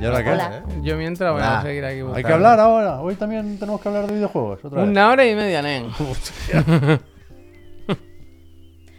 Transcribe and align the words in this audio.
¿Y 0.00 0.04
ahora 0.06 0.24
qué? 0.24 0.30
Hola. 0.30 0.62
Yo 0.82 0.96
mientras 0.96 1.32
voy 1.32 1.42
a 1.42 1.60
seguir 1.62 1.84
aquí 1.84 1.94
Hay 1.96 2.02
buscando. 2.02 2.26
que 2.28 2.32
hablar 2.34 2.60
ahora. 2.60 3.00
Hoy 3.00 3.14
también 3.16 3.58
tenemos 3.58 3.80
que 3.80 3.88
hablar 3.88 4.06
de 4.06 4.14
videojuegos. 4.14 4.64
Otra 4.64 4.80
vez. 4.80 4.88
Una 4.90 5.10
hora 5.10 5.26
y 5.26 5.34
media, 5.34 5.62
nen. 5.62 5.86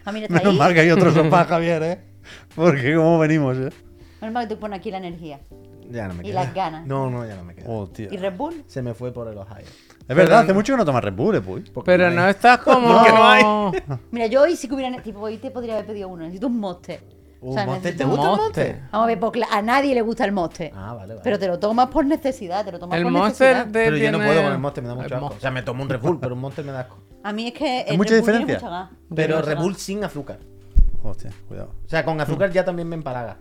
Ah, 0.04 0.12
mira, 0.12 0.26
está 0.26 0.40
Menos 0.40 0.54
ahí. 0.54 0.58
mal 0.60 0.74
que 0.74 0.80
hay 0.80 0.90
otro 0.90 1.12
sofá, 1.14 1.46
Javier, 1.46 1.84
¿eh? 1.84 2.00
Porque 2.56 2.96
cómo 2.96 3.20
venimos, 3.20 3.56
¿eh? 3.56 3.70
Menos 4.20 4.34
mal 4.34 4.48
que 4.48 4.56
tú 4.56 4.60
pones 4.60 4.80
aquí 4.80 4.90
la 4.90 4.98
energía. 4.98 5.40
Ya 5.92 6.08
no 6.08 6.16
me 6.16 6.24
Y 6.24 6.32
queda. 6.32 6.44
las 6.44 6.54
ganas. 6.56 6.88
No, 6.88 7.08
no, 7.12 7.24
ya 7.24 7.36
no 7.36 7.44
me 7.44 7.54
queda. 7.54 7.70
Hostia. 7.70 8.08
¿Y 8.10 8.18
Red 8.18 8.34
Bull? 8.36 8.64
Se 8.66 8.82
me 8.82 8.96
fue 8.96 9.12
por 9.14 9.28
el 9.28 9.38
Ohio. 9.38 9.66
Es 10.08 10.16
verdad, 10.16 10.40
hace 10.40 10.54
mucho 10.54 10.74
que 10.74 10.78
no 10.78 10.86
tomas 10.86 11.04
Red 11.04 11.14
Bull, 11.14 11.36
eh. 11.36 11.42
Porque 11.42 11.86
Pero 11.86 12.08
hay. 12.08 12.16
no 12.16 12.28
estás 12.28 12.58
como. 12.62 12.98
Porque 12.98 13.12
no 13.12 13.24
hay. 13.32 14.00
Mira, 14.10 14.26
yo 14.26 14.42
hoy 14.42 14.56
sí 14.56 14.68
que 14.68 14.74
hubiera. 14.74 15.00
Tipo, 15.04 15.20
hoy 15.20 15.38
te 15.38 15.52
podría 15.52 15.74
haber 15.76 15.86
pedido 15.86 16.08
uno. 16.08 16.24
Necesito 16.24 16.48
un 16.48 16.60
monster. 16.60 17.00
¿Un 17.42 17.50
O 17.50 17.54
sea, 17.54 17.66
Monster? 17.66 17.98
¿Te 17.98 18.04
gusta 18.06 18.22
el 18.22 18.28
Monster. 18.28 18.66
Monster? 18.68 18.82
Vamos 18.92 19.04
a 19.04 19.08
ver, 19.08 19.20
porque 19.20 19.42
a 19.50 19.62
nadie 19.64 19.96
le 19.96 20.02
gusta 20.04 20.26
el 20.26 20.32
monster. 20.32 20.72
Ah, 20.76 20.94
vale, 20.94 21.14
vale. 21.16 21.22
Pero 21.24 21.40
te 21.40 21.48
lo 21.48 21.58
tomas 21.60 21.88
por 21.88 22.06
necesidad, 22.06 22.64
te 22.64 22.72
lo 22.72 22.78
tomas 22.80 22.98
El 22.98 23.04
por 23.04 23.12
necesidad. 23.12 23.66
de. 23.66 23.84
Pero 23.86 23.98
yo 23.98 24.12
no 24.12 24.18
puedo 24.20 24.44
con 24.44 24.52
el 24.52 24.60
Monster, 24.60 24.84
me 24.84 24.90
da 24.90 24.96
mucho 24.96 25.16
asco. 25.16 25.26
O 25.36 25.40
sea, 25.40 25.52
me 25.52 25.64
tomo 25.64 25.82
un 25.84 25.90
Red 25.90 26.00
Bull, 26.02 26.20
pero 26.20 26.36
un 26.36 26.42
Monster 26.42 26.64
me 26.64 26.72
da 26.72 26.82
asco. 26.82 26.98
A 27.24 27.34
mí 27.34 27.48
es 27.48 27.54
que. 27.54 27.82
el 27.82 27.98
mucha 27.98 28.12
Red 28.12 28.20
Bull 28.20 28.26
tiene 28.30 28.40
diferencia? 28.46 28.70
mucha 28.70 28.70
gas. 28.70 28.90
Pero 29.16 29.42
Red 29.42 29.58
Bull 29.58 29.76
sin 29.76 30.04
azúcar. 30.04 30.38
Hostia, 31.04 31.32
cuidado. 31.48 31.72
O 31.84 31.90
sea, 31.90 32.06
con 32.06 32.22
azúcar 32.22 32.52
ya 32.52 32.64
también 32.64 32.88
me 32.88 32.96
empalaga. 32.96 33.38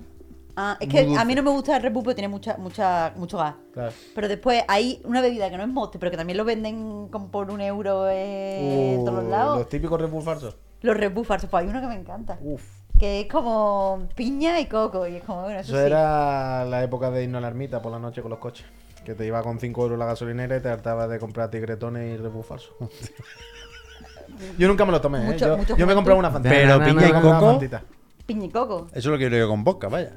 Ah, 0.56 0.76
es 0.80 0.88
que 0.88 1.14
a 1.16 1.24
mí 1.24 1.34
no 1.34 1.42
me 1.42 1.50
gusta 1.50 1.76
el 1.76 1.82
Red 1.82 1.92
Bull 1.92 2.02
porque 2.02 2.14
tiene 2.16 2.28
mucha, 2.28 2.56
mucha, 2.56 3.12
mucho 3.16 3.36
gas. 3.38 3.54
Claro. 3.72 3.92
Pero 4.14 4.28
después 4.28 4.64
hay 4.66 5.00
una 5.04 5.20
bebida 5.20 5.48
que 5.50 5.56
no 5.56 5.62
es 5.62 5.68
monster, 5.68 5.98
pero 6.00 6.10
que 6.10 6.16
también 6.16 6.36
lo 6.38 6.44
venden 6.44 7.08
por 7.30 7.50
un 7.50 7.60
euro 7.60 8.08
en 8.10 9.04
todos 9.04 9.22
los 9.22 9.30
lados. 9.30 9.56
Uh, 9.56 9.58
Los 9.60 9.68
típicos 9.68 10.00
Red 10.00 10.08
Bull 10.08 10.22
falsos. 10.22 10.56
Los 10.80 10.96
Red 10.96 11.12
Bull 11.12 11.24
falsos. 11.26 11.48
Pues 11.50 11.62
hay 11.64 11.68
uno 11.70 11.80
que 11.82 11.86
me 11.86 11.94
encanta. 11.94 12.38
Uf. 12.42 12.79
Que 12.98 13.20
es 13.22 13.26
como 13.28 14.08
piña 14.14 14.60
y 14.60 14.66
coco. 14.66 15.06
Y 15.06 15.16
es 15.16 15.24
como, 15.24 15.42
bueno, 15.42 15.60
eso, 15.60 15.72
Eso 15.72 15.80
sí. 15.80 15.86
era 15.86 16.64
la 16.64 16.82
época 16.82 17.10
de 17.10 17.24
irnos 17.24 17.38
a 17.38 17.42
la 17.42 17.48
ermita 17.48 17.80
por 17.80 17.92
la 17.92 17.98
noche 17.98 18.20
con 18.22 18.30
los 18.30 18.38
coches. 18.38 18.66
Que 19.04 19.14
te 19.14 19.24
iba 19.26 19.42
con 19.42 19.58
5 19.58 19.82
euros 19.82 19.98
la 19.98 20.04
gasolinera 20.04 20.56
y 20.56 20.60
te 20.60 20.68
hartabas 20.68 21.08
de 21.08 21.18
comprar 21.18 21.50
tigretones 21.50 22.20
y 22.20 22.42
falsos. 22.42 22.72
Yo 24.58 24.68
nunca 24.68 24.84
me 24.84 24.92
lo 24.92 25.00
tomé, 25.00 25.18
¿eh? 25.18 25.22
Mucho- 25.32 25.46
yo, 25.48 25.56
mucho 25.58 25.76
yo 25.76 25.86
me 25.86 25.94
compraba 25.94 26.18
una 26.18 26.30
fantita. 26.30 26.54
Pero 26.54 26.78
piña 26.84 27.08
y 27.08 27.12
coco, 27.12 27.40
fantita. 27.40 27.82
Piña 28.26 28.44
y 28.46 28.48
coco. 28.48 28.86
eso 28.90 28.98
es 28.98 29.04
lo 29.06 29.12
que 29.12 29.28
quiero 29.28 29.36
yo 29.36 29.48
con 29.48 29.64
vodka, 29.64 29.88
vaya. 29.88 30.12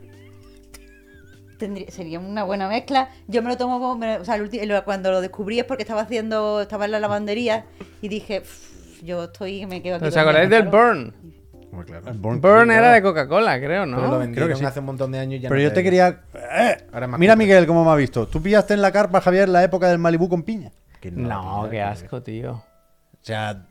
Tendría- 1.58 1.90
sería 1.92 2.20
una 2.20 2.44
buena 2.44 2.68
mezcla. 2.68 3.10
Yo 3.28 3.42
me 3.42 3.50
lo 3.50 3.58
tomo 3.58 3.80
como. 3.80 3.98
me- 3.98 4.18
o 4.18 4.26
sea, 4.26 4.36
el 4.36 4.84
cuando 4.84 5.12
lo 5.12 5.20
descubrí 5.22 5.60
es 5.60 5.66
porque 5.66 5.84
estaba 5.84 6.02
haciendo. 6.02 6.62
Estaba 6.62 6.86
en 6.86 6.92
la 6.92 7.00
lavandería 7.00 7.66
y 8.02 8.08
dije. 8.08 8.42
"Pff, 8.42 9.02
Yo 9.04 9.26
estoy. 9.26 9.66
Me 9.66 9.82
quedo 9.82 9.98
aquí. 9.98 10.06
¿Os 10.06 10.16
acordáis 10.16 10.50
del 10.50 10.64
Burn? 10.70 11.14
Muy 11.74 11.86
claro. 11.86 12.14
Burn 12.16 12.72
era 12.72 12.92
de. 12.92 13.02
Coca-Cola, 13.02 13.58
creo, 13.58 13.84
Pero 13.86 13.86
lo 13.86 14.08
¿no? 14.08 14.20
vendieron 14.20 14.34
Creo 14.34 14.48
que 14.50 14.56
sí. 14.56 14.66
hace 14.66 14.80
un 14.80 14.86
montón 14.86 15.12
de 15.12 15.20
años 15.20 15.42
ya 15.42 15.50
Pero 15.50 15.60
no 15.62 15.68
yo 15.68 15.74
te 15.74 15.82
quería. 15.84 16.08
¡Eh! 16.34 16.78
Ahora 16.94 17.06
es 17.08 17.12
más 17.12 17.20
Mira. 17.20 17.36
Miguel, 17.36 17.66
cómo 17.66 17.84
me 17.84 17.92
ha 17.92 17.96
visto. 17.96 18.28
Tú 18.28 18.42
pillaste 18.42 18.74
en 18.76 18.82
la 18.82 18.92
carpa, 18.92 19.22
Javier, 19.22 19.50
la 19.50 19.64
época 19.64 19.88
del 19.88 19.98
Malibu 20.00 20.30
con 20.30 20.44
piña. 20.44 20.72
Que 21.02 21.12
No, 21.12 21.68
qué 21.72 21.82
asco, 21.82 22.22
tío. 22.22 22.52
O 22.54 22.64
sea, 23.26 23.66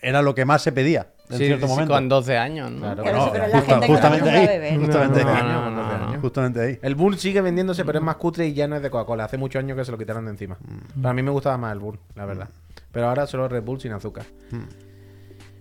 era 0.00 0.20
lo 0.22 0.34
que 0.34 0.44
más 0.44 0.62
se 0.62 0.72
pedía 0.72 1.06
en 1.30 1.38
Sí, 1.38 1.44
cierto 1.46 1.66
sí, 1.66 1.72
momento. 1.72 1.92
con 1.94 2.08
12 2.08 2.36
años, 2.38 2.70
¿no? 2.70 2.80
Claro. 2.94 2.96
No, 3.26 3.32
pero 3.32 3.46
la 3.48 3.58
justa- 3.60 3.74
gente 3.74 3.86
que 3.86 3.92
no 3.92 3.94
justamente 3.94 4.30
ahí. 4.30 4.46
beber. 4.46 4.78
Justamente 4.80 5.24
No, 5.24 5.30
ahí. 5.30 5.42
no, 5.44 5.62
con 5.64 5.74
no, 5.76 5.82
12 5.82 5.94
años. 5.94 6.20
Justamente 6.20 6.60
ahí. 6.60 6.78
El 6.82 6.94
Bull 6.94 7.18
sigue 7.18 7.40
vendiéndose, 7.40 7.84
pero 7.84 7.98
es 7.98 8.04
más 8.04 8.16
cutre 8.16 8.46
y 8.46 8.54
ya 8.54 8.66
no 8.66 8.76
es 8.76 8.82
de 8.82 8.90
Coca-Cola. 8.90 9.24
Hace 9.24 9.36
muchos 9.38 9.60
años 9.60 9.76
que 9.76 9.84
se 9.84 9.92
lo 9.92 9.98
quitaron 9.98 10.24
de 10.24 10.32
encima. 10.32 10.56
Pero 10.96 11.08
a 11.08 11.12
mí 11.14 11.22
me 11.22 11.30
gustaba 11.30 11.56
más 11.58 11.72
el 11.72 11.78
Bull, 11.78 11.98
la 12.14 12.24
verdad. 12.26 12.48
Pero 12.90 13.08
ahora 13.08 13.26
solo 13.26 13.46
Red 13.48 13.62
Bull 13.62 13.80
sin 13.80 13.92
azúcar. 13.92 14.24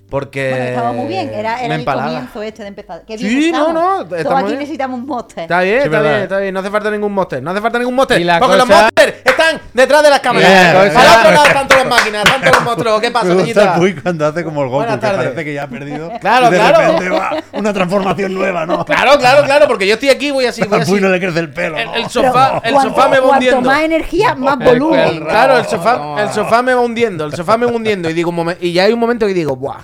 Porque. 0.10 0.50
Bueno, 0.52 0.66
estaba 0.66 0.92
muy 0.94 1.08
bien. 1.08 1.30
Era, 1.34 1.62
era 1.62 1.76
el 1.76 1.84
comienzo 1.86 2.42
este 2.42 2.62
de 2.64 2.70
empezar. 2.70 3.04
Qué 3.06 3.18
bien 3.18 3.30
Sí, 3.30 3.52
no, 3.52 3.68
estamos. 3.68 3.74
no, 3.74 4.06
Todos 4.06 4.20
estamos 4.20 4.40
aquí 4.40 4.48
bien. 4.48 4.60
necesitamos 4.60 5.00
un 5.02 5.06
monster. 5.06 5.44
Está 5.44 5.62
bien, 5.62 5.78
Sí, 5.80 5.84
está 5.86 5.90
verdad. 5.98 6.10
bien, 6.12 6.24
está 6.24 6.38
bien. 6.40 6.54
No 6.54 6.60
hace 6.62 6.70
falta 6.72 6.92
ningún 6.92 7.14
monster. 7.14 7.44
No 7.44 7.52
hace 7.52 7.62
falta 7.62 7.78
ningún 7.80 7.96
monster. 7.96 8.40
Porque 8.40 8.58
los 8.58 8.68
monsters 8.68 9.14
están 9.26 9.62
detrás 9.74 10.04
de 10.04 10.10
las 10.10 10.20
cámaras. 10.22 10.50
Al 10.50 10.92
cosa- 10.92 11.20
otro 11.20 11.32
lado 11.32 11.68
todas 11.68 11.84
las 11.84 11.88
máquinas, 11.88 12.24
todos 12.24 12.56
los 12.56 12.64
monstruos. 12.64 13.02
¿Qué 13.02 13.12
pasa, 13.12 13.26
Me 13.26 13.44
gusta 13.44 13.76
Puy 13.76 13.96
cuando 13.96 14.26
hace 14.26 14.44
como 14.44 14.64
el 14.64 14.70
Goku, 14.70 14.86
que 14.92 14.98
parece 14.98 15.46
que 15.46 15.54
ya 15.54 15.64
ha 15.64 15.68
perdido. 15.68 16.12
Claro, 16.22 16.48
y 16.48 16.52
de 16.52 16.58
claro. 16.58 16.78
repente 16.80 17.10
va 17.10 17.44
una 17.54 17.74
transformación 17.74 18.34
nueva, 18.34 18.66
¿no? 18.66 18.84
Claro, 18.86 19.18
claro, 19.20 19.44
claro, 19.44 19.68
porque 19.68 19.88
yo 19.88 19.94
estoy 19.96 20.10
aquí, 20.10 20.32
voy 20.32 20.46
así, 20.46 20.64
voy. 20.64 20.84
Puy 20.86 21.02
no 21.02 21.10
le 21.10 21.20
crece 21.20 21.40
el 21.40 21.52
pelo. 21.52 21.78
El, 21.78 22.04
¿no? 22.04 22.10
sofá, 22.10 22.62
el 22.64 22.74
cuanto- 22.74 22.90
sofá 22.96 23.08
me 23.10 23.18
va 23.20 23.24
Cuanto 23.28 23.34
hundiendo. 23.34 23.62
más 23.70 23.82
energía, 23.82 24.36
más 24.36 24.58
volumen. 24.58 25.20
Claro, 25.26 25.58
el 25.58 25.66
sofá, 25.66 26.16
el 26.24 26.30
sofá 26.32 26.62
me 26.62 26.74
va 26.74 26.82
hundiendo, 26.82 27.26
el 27.26 27.34
sofá 27.34 27.58
me 27.58 27.66
va 27.66 27.72
hundiendo. 27.74 28.10
Y 28.10 28.14
digo, 28.14 28.34
y 28.62 28.72
ya 28.74 28.84
hay 28.86 28.94
un 28.94 29.00
momento 29.00 29.28
que 29.28 29.34
digo, 29.34 29.56
¡buah! 29.56 29.78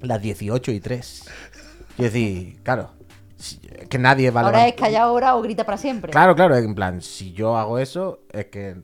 Las 0.00 0.20
18 0.22 0.70
y 0.72 0.80
3. 0.80 1.24
Y 1.98 2.02
decir, 2.02 2.58
claro, 2.62 2.90
que 3.88 3.98
nadie 3.98 4.30
va 4.30 4.40
a 4.40 4.44
Ahora 4.44 4.58
es 4.60 4.64
levantar- 4.74 4.84
calla 4.86 5.02
ahora 5.02 5.36
o 5.36 5.42
grita 5.42 5.64
para 5.64 5.78
siempre. 5.78 6.12
Claro, 6.12 6.34
claro, 6.36 6.56
en 6.56 6.74
plan, 6.74 7.00
si 7.02 7.32
yo 7.32 7.56
hago 7.56 7.78
eso, 7.78 8.20
es 8.32 8.46
que. 8.46 8.76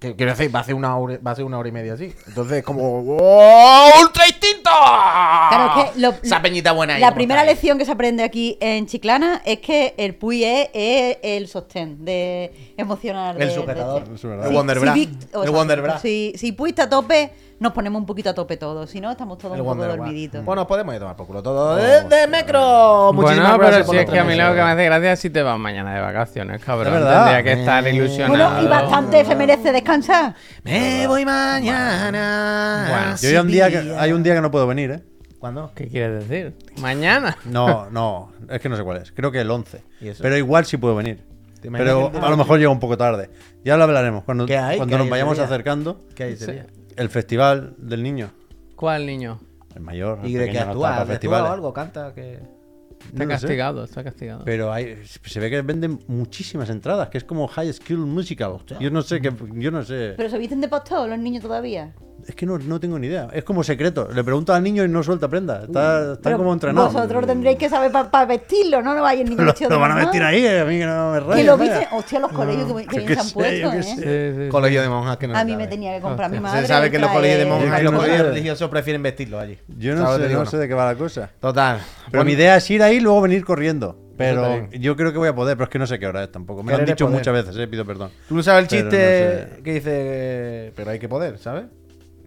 que- 0.00 0.14
quiero 0.16 0.32
decir, 0.32 0.54
va 0.54 0.60
a 0.60 0.64
ser 0.64 0.74
una 0.74 0.96
hora, 0.96 1.18
va 1.24 1.32
a 1.32 1.34
ser 1.36 1.44
una 1.44 1.58
hora 1.58 1.68
y 1.68 1.72
media 1.72 1.94
así. 1.94 2.12
Entonces 2.26 2.58
es 2.58 2.64
como. 2.64 2.82
¡Oh, 3.18 3.90
¡Ultra 4.00 4.26
instinto! 4.28 4.70
Claro, 4.70 5.82
es 5.84 5.90
que 5.90 6.00
lo- 6.00 6.14
Esa 6.22 6.40
peñita 6.42 6.72
buena 6.72 6.94
ahí. 6.94 7.00
La 7.00 7.08
¿cómo 7.08 7.16
primera 7.16 7.44
lección 7.44 7.78
que 7.78 7.84
se 7.84 7.92
aprende 7.92 8.22
aquí 8.22 8.56
en 8.60 8.86
Chiclana 8.86 9.42
es 9.44 9.58
que 9.60 9.94
el 9.96 10.14
Puy 10.14 10.44
es, 10.44 10.68
es 10.72 11.18
el 11.22 11.48
sostén 11.48 12.04
de 12.04 12.72
emocional. 12.76 13.40
El 13.40 13.48
de- 13.48 13.54
sujetador. 13.54 14.04
de-. 14.04 14.12
El 14.12 14.18
Sí, 14.18 14.26
Wonderbra. 14.54 14.94
si 14.94 15.18
o 15.34 15.42
el 15.44 15.50
Wonderbra. 15.50 15.98
Si, 15.98 16.32
si 16.36 16.52
Puy 16.52 16.70
está 16.70 16.84
a 16.84 16.88
tope, 16.88 17.32
nos 17.60 17.72
ponemos 17.72 18.00
un 18.00 18.06
poquito 18.06 18.30
a 18.30 18.34
tope 18.34 18.56
todos. 18.56 18.90
Si 18.90 19.00
no, 19.00 19.10
estamos 19.10 19.38
todos 19.38 19.54
El 19.54 19.60
un 19.62 19.66
poco 19.68 19.86
dormiditos. 19.86 20.44
Bueno, 20.44 20.62
nos 20.62 20.68
podemos 20.68 20.92
ir 20.94 20.96
a 20.96 21.00
tomar 21.00 21.16
por 21.16 21.26
culo 21.26 21.42
todo. 21.42 21.76
¡De, 21.76 22.02
de 22.02 22.26
Mecro! 22.26 23.12
Muchísimas 23.12 23.56
Bueno, 23.56 23.58
pero 23.58 23.68
gracias 23.68 23.86
por 23.86 23.94
si 23.94 24.00
es 24.00 24.10
que 24.10 24.18
a 24.18 24.24
mí 24.24 24.34
lo 24.34 24.48
que 24.48 24.54
me 24.54 24.70
hace 24.70 24.84
gracia 24.84 25.12
es 25.12 25.20
si 25.20 25.30
te 25.30 25.42
vas 25.42 25.58
mañana 25.58 25.94
de 25.94 26.00
vacaciones, 26.00 26.62
cabrón. 26.64 26.92
Verdad. 26.92 27.24
Tendría 27.24 27.42
que 27.42 27.60
estar 27.60 27.86
Eh. 27.86 27.94
ilusionado. 27.94 28.50
bueno, 28.50 28.62
y 28.62 28.66
bastante 28.68 29.24
se 29.24 29.34
merece 29.34 29.72
descansar. 29.72 30.34
Me 30.64 31.06
voy 31.06 31.24
mañana. 31.24 32.86
Bueno, 32.88 33.16
Yo 33.20 33.28
hay 33.28 33.36
un, 33.36 33.48
día 33.48 33.70
que, 33.70 33.94
hay 33.98 34.12
un 34.12 34.22
día 34.22 34.34
que 34.34 34.40
no 34.40 34.50
puedo 34.50 34.66
venir, 34.66 34.90
¿eh? 34.90 35.02
¿Cuándo? 35.38 35.72
¿Qué 35.74 35.88
quieres 35.88 36.28
decir? 36.28 36.54
¿Mañana? 36.80 37.36
No, 37.44 37.90
no, 37.90 38.30
es 38.48 38.60
que 38.60 38.68
no 38.68 38.76
sé 38.76 38.84
cuál 38.84 38.98
es. 38.98 39.10
Creo 39.12 39.32
que 39.32 39.40
el 39.40 39.50
11. 39.50 39.82
¿Y 40.00 40.08
eso? 40.08 40.22
Pero 40.22 40.36
igual 40.36 40.64
sí 40.66 40.76
puedo 40.76 40.94
venir. 40.94 41.24
¿Te 41.60 41.68
imaginas 41.68 41.94
Pero 42.12 42.24
a 42.24 42.30
lo 42.30 42.36
mejor 42.36 42.58
llega 42.58 42.70
un 42.70 42.78
poco 42.80 42.96
tarde. 42.96 43.28
Ya 43.64 43.76
lo 43.76 43.84
hablaremos. 43.84 44.24
Cuando, 44.24 44.46
¿Qué 44.46 44.56
hay? 44.56 44.76
cuando 44.76 44.94
¿Qué 44.94 44.98
nos 44.98 45.04
hay 45.06 45.10
vayamos 45.10 45.38
acercando, 45.38 46.00
¿Qué 46.14 46.24
hay 46.24 46.32
ese 46.34 46.52
día? 46.52 46.66
El 46.96 47.08
festival 47.08 47.74
del 47.78 48.02
niño. 48.02 48.30
¿Cuál 48.76 49.06
niño? 49.06 49.38
El 49.74 49.82
mayor. 49.82 50.20
el 50.22 50.30
¿Y 50.30 50.34
qué 50.34 50.52
no 50.52 50.60
actúa? 50.60 50.90
está 50.90 50.98
para 50.98 51.04
¿De 51.04 51.14
actúa 51.14 51.42
o 51.44 51.52
algo? 51.52 51.72
¿Canta? 51.72 52.14
que 52.14 52.32
Está 52.32 53.24
No 53.24 53.24
lo 53.24 53.38
sé. 53.38 53.46
castigado, 53.46 53.84
está 53.84 54.04
castigado. 54.04 54.44
Pero 54.44 54.72
hay, 54.72 54.98
se 55.04 55.40
ve 55.40 55.50
que 55.50 55.60
venden 55.62 55.98
muchísimas 56.06 56.70
entradas, 56.70 57.08
que 57.08 57.18
es 57.18 57.24
como 57.24 57.48
High 57.48 57.72
School 57.72 58.06
Musical. 58.06 58.58
Yo 58.80 58.90
no 58.90 59.02
sé, 59.02 59.20
que, 59.20 59.32
yo 59.54 59.70
no 59.70 59.82
sé. 59.82 60.14
Pero 60.16 60.28
se 60.30 60.38
visten 60.38 60.60
de 60.60 60.68
pastor 60.68 61.08
los 61.08 61.18
niños 61.18 61.42
todavía. 61.42 61.92
Es 62.26 62.34
que 62.34 62.46
no, 62.46 62.58
no 62.58 62.78
tengo 62.78 62.98
ni 62.98 63.08
idea. 63.08 63.28
Es 63.32 63.42
como 63.44 63.64
secreto. 63.64 64.08
Le 64.12 64.22
pregunto 64.22 64.54
al 64.54 64.62
niño 64.62 64.84
y 64.84 64.88
no 64.88 65.02
suelta 65.02 65.28
prenda. 65.28 65.64
Está, 65.64 66.12
están 66.12 66.18
Pero 66.22 66.38
como 66.38 66.52
entrenados. 66.52 66.92
Vosotros 66.92 67.26
tendréis 67.26 67.58
que 67.58 67.68
saber 67.68 67.90
para 67.90 68.26
vestirlo, 68.26 68.80
¿no? 68.82 68.94
No 68.94 69.02
vaya 69.02 69.22
el 69.22 69.28
niño 69.30 69.42
Lo, 69.42 69.54
lo 69.68 69.80
van 69.80 69.92
a 69.92 69.94
vestir 69.96 70.22
ahí, 70.22 70.44
eh, 70.44 70.60
a 70.60 70.64
mí 70.64 70.78
que 70.78 70.86
no 70.86 71.12
me 71.12 71.18
Que 71.18 71.24
rayen, 71.26 71.46
lo 71.46 71.58
viste. 71.58 71.88
Hostia, 71.92 72.20
los 72.20 72.32
colegios 72.32 72.72
que, 72.72 72.86
que 72.86 72.98
bien 72.98 73.14
se 73.14 73.20
han 73.20 73.26
sé, 73.26 73.34
puesto, 73.34 73.72
¿eh? 73.72 73.82
sé. 73.82 73.94
Sí, 73.94 73.96
sí, 74.36 74.44
sí. 74.44 74.48
Colegio 74.50 74.82
de 74.82 74.88
monjas 74.88 75.16
que 75.16 75.26
no 75.28 75.36
A 75.36 75.44
mí 75.44 75.56
me 75.56 75.66
tenía 75.66 75.94
que 75.96 76.00
comprar 76.00 76.30
mi 76.30 76.36
Hostia. 76.36 76.50
madre. 76.50 76.62
Se 76.62 76.68
sabe 76.68 76.90
que 76.90 76.98
los 76.98 77.10
colegios 77.10 77.38
de 77.40 77.46
monjas 77.46 77.74
que 77.74 77.80
y 77.80 77.84
los 77.84 77.94
colegios 77.94 78.26
religiosos 78.26 78.70
prefieren 78.70 79.02
vestirlo 79.02 79.40
allí. 79.40 79.58
Yo 79.78 79.94
no 79.94 80.02
¿Sabes 80.02 80.12
lo 80.12 80.16
que 80.18 80.22
sé, 80.24 80.28
digo, 80.28 80.44
no 80.44 80.50
sé 80.50 80.56
de 80.58 80.68
qué 80.68 80.74
va 80.74 80.86
la 80.86 80.96
cosa. 80.96 81.30
Total. 81.40 81.80
Pero 82.10 82.24
mi 82.24 82.32
idea 82.32 82.56
es 82.56 82.70
ir 82.70 82.82
ahí 82.82 82.96
y 82.96 83.00
luego 83.00 83.20
venir 83.20 83.44
corriendo. 83.44 83.98
Pero 84.16 84.46
está 84.46 84.76
yo 84.76 84.94
creo 84.94 85.10
que 85.10 85.18
voy 85.18 85.28
a 85.28 85.34
poder, 85.34 85.56
pero 85.56 85.64
es 85.64 85.70
que 85.70 85.78
no 85.78 85.86
sé 85.86 85.98
qué 85.98 86.06
hora 86.06 86.22
es 86.22 86.30
tampoco. 86.30 86.62
Me 86.62 86.72
lo 86.72 86.78
han 86.78 86.84
dicho 86.84 87.06
poder. 87.06 87.18
muchas 87.18 87.34
veces, 87.34 87.56
eh, 87.56 87.66
pido 87.66 87.84
perdón. 87.84 88.10
Tú 88.28 88.36
no 88.36 88.42
sabes 88.42 88.64
el 88.64 88.68
chiste 88.68 89.46
no 89.50 89.56
sé. 89.56 89.62
que 89.62 89.72
dice, 89.72 90.72
pero 90.76 90.90
hay 90.90 90.98
que 90.98 91.08
poder, 91.08 91.38
¿sabes? 91.38 91.64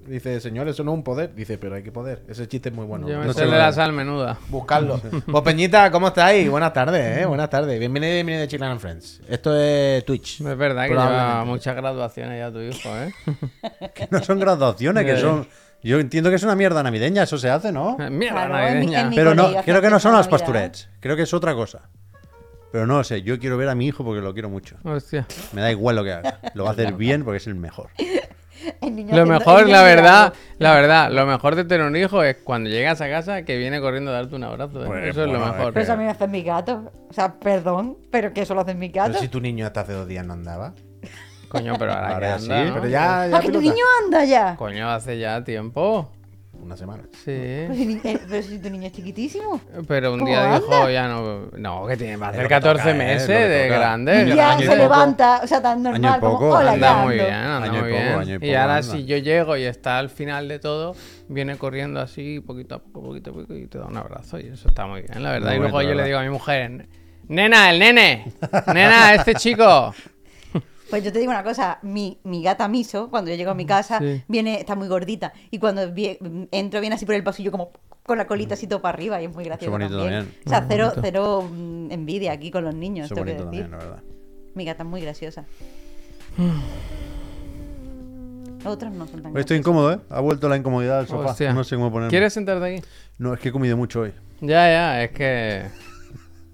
Dice, 0.08 0.40
señor, 0.40 0.68
eso 0.68 0.84
no 0.84 0.92
es 0.92 0.98
un 0.98 1.04
poder. 1.04 1.34
Dice, 1.34 1.58
pero 1.58 1.76
hay 1.76 1.82
que 1.84 1.92
poder. 1.92 2.22
Ese 2.28 2.48
chiste 2.48 2.70
es 2.70 2.76
muy 2.76 2.86
bueno. 2.86 3.08
Yo 3.10 3.18
me 3.20 3.26
No 3.26 3.34
sé 3.34 3.46
de 3.46 3.52
la 3.58 3.72
sal 3.72 3.92
menuda. 3.92 4.38
Buscarlo. 4.50 5.02
Pues 5.26 5.44
Peñita, 5.44 5.90
¿cómo 5.90 6.10
estáis? 6.10 6.48
Buenas 6.50 6.74
tardes, 6.74 7.18
¿eh? 7.22 7.26
Buenas 7.26 7.50
tardes. 7.50 7.80
Bienvenido, 7.80 8.14
bienvenido 8.14 8.42
de 8.42 8.48
Chiclan 8.48 8.72
and 8.72 8.80
Friends. 8.80 9.22
Esto 9.28 9.60
es 9.60 10.06
Twitch. 10.06 10.42
Es 10.42 10.58
verdad 10.58 10.84
que 10.84 10.90
lleva 10.94 11.44
muchas 11.46 11.76
graduaciones 11.76 12.38
ya 12.40 12.52
tu 12.52 12.60
hijo, 12.60 12.90
¿eh? 12.96 13.12
Que 13.96 14.08
no 14.12 14.24
son 14.24 14.40
graduaciones, 14.40 15.06
que 15.06 15.18
son. 15.22 15.48
Yo 15.82 16.00
entiendo 16.00 16.30
que 16.30 16.36
es 16.36 16.44
una 16.44 16.56
mierda 16.56 16.82
navideña, 16.84 17.24
eso 17.24 17.38
se 17.38 17.50
hace, 17.50 17.72
¿no? 17.72 17.98
Mira, 18.12 18.34
Claro, 18.34 18.54
navideña. 18.54 19.02
en 19.02 19.10
mi- 19.10 19.16
Pero 19.16 19.34
no, 19.36 19.54
creo 19.64 19.82
que 19.82 19.90
no 19.90 20.00
son 20.00 20.14
las 20.14 20.28
pasturets. 20.28 20.88
Creo 21.00 21.16
que 21.16 21.24
es 21.24 21.34
otra 21.34 21.54
cosa. 21.56 21.90
Pero 22.72 22.86
no 22.86 22.98
lo 22.98 23.04
sé, 23.04 23.22
yo 23.22 23.40
quiero 23.40 23.56
ver 23.58 23.70
a 23.70 23.76
mi 23.76 23.88
hijo 23.88 24.04
porque 24.04 24.22
lo 24.22 24.34
quiero 24.34 24.50
mucho. 24.50 24.76
Hostia. 24.84 25.26
Me 25.54 25.62
da 25.62 25.72
igual 25.72 25.96
lo 25.96 26.04
que 26.04 26.12
haga. 26.12 26.40
Lo 26.56 26.64
va 26.66 26.72
a 26.72 26.74
hacer 26.74 26.94
bien 26.94 27.24
porque 27.24 27.38
es 27.38 27.48
el 27.48 27.56
mejor. 27.56 27.90
El 28.82 28.96
niño 28.96 29.16
Lo 29.16 29.26
mejor, 29.26 29.64
el 29.64 29.72
la 29.72 29.84
verdad, 29.84 30.34
mirando. 30.34 30.36
la 30.60 30.74
verdad, 30.76 31.12
lo 31.12 31.26
mejor 31.26 31.56
de 31.56 31.66
tener 31.66 31.86
un 31.86 31.96
hijo 31.96 32.24
es 32.24 32.38
cuando 32.44 32.70
llegas 32.70 33.02
a 33.02 33.10
casa 33.10 33.44
que 33.44 33.58
viene 33.58 33.80
corriendo 33.82 34.12
a 34.12 34.16
darte 34.16 34.36
un 34.36 34.44
abrazo. 34.44 34.84
¿eh? 34.84 34.88
Pues, 34.88 35.06
Eso 35.10 35.24
es 35.26 35.32
lo 35.32 35.40
mejor. 35.40 35.74
Pero 35.74 35.84
eso 35.84 35.94
a 35.94 35.96
mí 35.98 36.04
me 36.06 36.10
hacen 36.12 36.32
mis 36.32 36.46
gatos. 36.46 36.80
O 37.10 37.14
sea, 37.14 37.34
perdón, 37.34 37.98
pero 38.12 38.34
que 38.34 38.42
eso 38.42 38.56
lo 38.56 38.62
hacen 38.62 38.78
mis 38.80 38.92
Pero 38.92 39.06
gatos. 39.06 39.22
si 39.22 39.28
tu 39.28 39.40
niño 39.42 39.66
hasta 39.66 39.82
hace 39.82 39.94
dos 39.94 40.08
días 40.08 40.26
no 40.26 40.34
andaba. 40.34 40.74
Coño, 41.50 41.76
pero 41.78 41.94
ahora, 41.94 42.14
Ahora 42.16 42.34
que 42.36 42.42
sí, 42.42 42.50
¿no? 42.50 42.74
Pero 42.74 42.88
ya, 42.88 43.28
ya 43.28 43.38
¡Ah, 43.38 43.40
que 43.40 43.52
tu 43.52 43.62
niño 43.62 43.84
anda 44.04 44.26
ya! 44.26 44.56
Coño, 44.58 44.90
hace 44.90 45.18
ya 45.20 45.44
tiempo. 45.44 46.12
Una 46.66 46.76
semana. 46.76 47.04
Sí. 47.12 47.22
Pero 47.26 47.74
si, 47.76 47.86
ni- 47.86 48.02
eh, 48.04 48.20
pero 48.30 48.44
si 48.44 48.60
tu 48.60 48.70
niño 48.70 48.88
es 48.88 48.94
chiquitísimo. 48.94 49.62
Pero 49.88 50.14
un 50.14 50.20
¿Cómo 50.20 50.30
día 50.32 50.56
dijo, 50.56 50.90
ya 50.90 51.08
no. 51.08 51.48
No, 51.58 51.86
que 51.88 51.96
tiene, 51.96 52.18
lo 52.18 52.32
que 52.32 52.48
14 52.48 52.82
toca, 52.84 52.92
¿eh? 52.92 52.94
meses 52.98 53.28
de 53.28 53.68
grande. 53.68 54.24
Y 54.24 54.36
ya 54.36 54.58
se 54.58 54.64
y 54.64 54.68
poco. 54.68 54.78
levanta, 54.78 55.42
o 55.44 55.48
sea, 55.48 55.62
tan 55.62 55.86
Año 55.86 55.96
y 55.98 56.00
normal. 56.02 56.20
poco, 56.20 56.38
como, 56.40 56.52
Hola, 56.56 56.72
Anda 56.74 56.88
ya 56.88 56.94
muy 57.04 57.14
ando". 57.14 57.24
bien, 57.26 57.36
anda 57.36 57.68
Año 57.68 57.78
y 57.80 57.82
muy 57.82 57.92
poco, 57.92 58.04
bien. 58.04 58.20
año 58.20 58.38
y 58.42 58.46
Y 58.48 58.56
ahora 58.56 58.76
anda. 58.78 58.92
si 58.92 59.06
yo 59.06 59.18
llego 59.18 59.58
y 59.58 59.64
está 59.64 60.00
al 60.00 60.10
final 60.10 60.48
de 60.48 60.60
todo, 60.60 60.96
viene 61.28 61.56
corriendo 61.58 62.00
así, 62.02 62.40
poquito 62.40 62.76
a 62.76 62.80
poco, 62.80 63.02
poquito 63.04 63.30
a 63.30 63.34
poco, 63.34 63.54
y 63.56 63.68
te 63.68 63.78
da 63.78 63.86
un 63.86 63.98
abrazo. 63.98 64.40
Y 64.40 64.48
eso 64.48 64.68
está 64.68 64.86
muy 64.88 65.02
bien, 65.04 65.22
la 65.24 65.32
verdad. 65.32 65.50
Muy 65.50 65.58
y 65.58 65.60
luego 65.60 65.82
yo 65.84 65.94
le 65.94 66.04
digo 66.04 66.18
a 66.18 66.24
mi 66.24 66.30
mujer, 66.30 66.88
nena, 67.28 67.70
el 67.72 67.80
nene, 67.80 68.34
nena, 68.74 69.14
este 69.14 69.36
chico. 69.36 69.94
Pues 70.90 71.04
yo 71.04 71.12
te 71.12 71.20
digo 71.20 71.32
una 71.32 71.44
cosa, 71.44 71.80
mi, 71.82 72.20
mi 72.24 72.44
gata 72.44 72.68
Miso, 72.68 73.10
cuando 73.10 73.32
yo 73.32 73.38
llego 73.38 73.52
a 73.52 73.56
mi 73.56 73.66
casa, 73.66 74.00
Sí. 74.00 74.24
viene, 74.28 74.60
está 74.60 74.76
muy 74.76 74.88
gordita. 74.88 75.34
Y 75.52 75.58
cuando 75.60 75.82
entro, 76.52 76.80
viene 76.80 76.96
así 76.96 77.06
por 77.06 77.16
el 77.16 77.24
pasillo 77.24 77.52
como 77.52 77.72
con 78.04 78.18
la 78.20 78.28
colita 78.28 78.54
así 78.54 78.68
todo 78.68 78.82
para 78.82 78.96
arriba 78.96 79.20
y 79.22 79.26
es 79.26 79.34
muy 79.34 79.44
gracioso. 79.46 79.72
bonito 79.72 79.98
también. 79.98 80.26
también. 80.26 80.42
O 80.46 80.50
sea, 80.50 80.66
cero, 80.70 80.94
cero 81.02 81.50
mm, 81.52 81.92
envidia 81.92 82.32
aquí 82.34 82.52
con 82.52 82.64
los 82.64 82.76
niños, 82.76 83.10
tengo 83.10 83.26
que 83.26 83.34
bonito 83.34 83.50
decir. 83.50 83.62
también, 83.64 83.72
la 83.72 83.78
verdad. 83.96 84.04
Mi 84.54 84.64
gata 84.64 84.84
es 84.84 84.90
muy 84.90 85.02
graciosa. 85.02 85.46
Otros 88.66 88.92
no 88.92 89.08
son 89.08 89.22
tan 89.22 89.36
Hoy 89.36 89.42
estoy 89.42 89.58
incómodo, 89.58 89.94
¿eh? 89.94 90.00
Ha 90.10 90.20
vuelto 90.22 90.50
la 90.50 90.58
incomodidad 90.58 91.00
al 91.00 91.08
sofá. 91.08 91.32
Hostia. 91.32 91.54
No 91.54 91.64
sé 91.64 91.76
cómo 91.76 91.92
ponerme. 91.92 92.10
¿Quieres 92.10 92.34
sentarte 92.34 92.66
aquí? 92.78 92.88
No, 93.20 93.34
es 93.34 93.40
que 93.40 93.50
he 93.50 93.52
comido 93.52 93.78
mucho 93.78 94.02
hoy. 94.02 94.14
Ya, 94.42 94.68
ya, 94.70 95.04
es 95.04 95.12
que. 95.12 95.66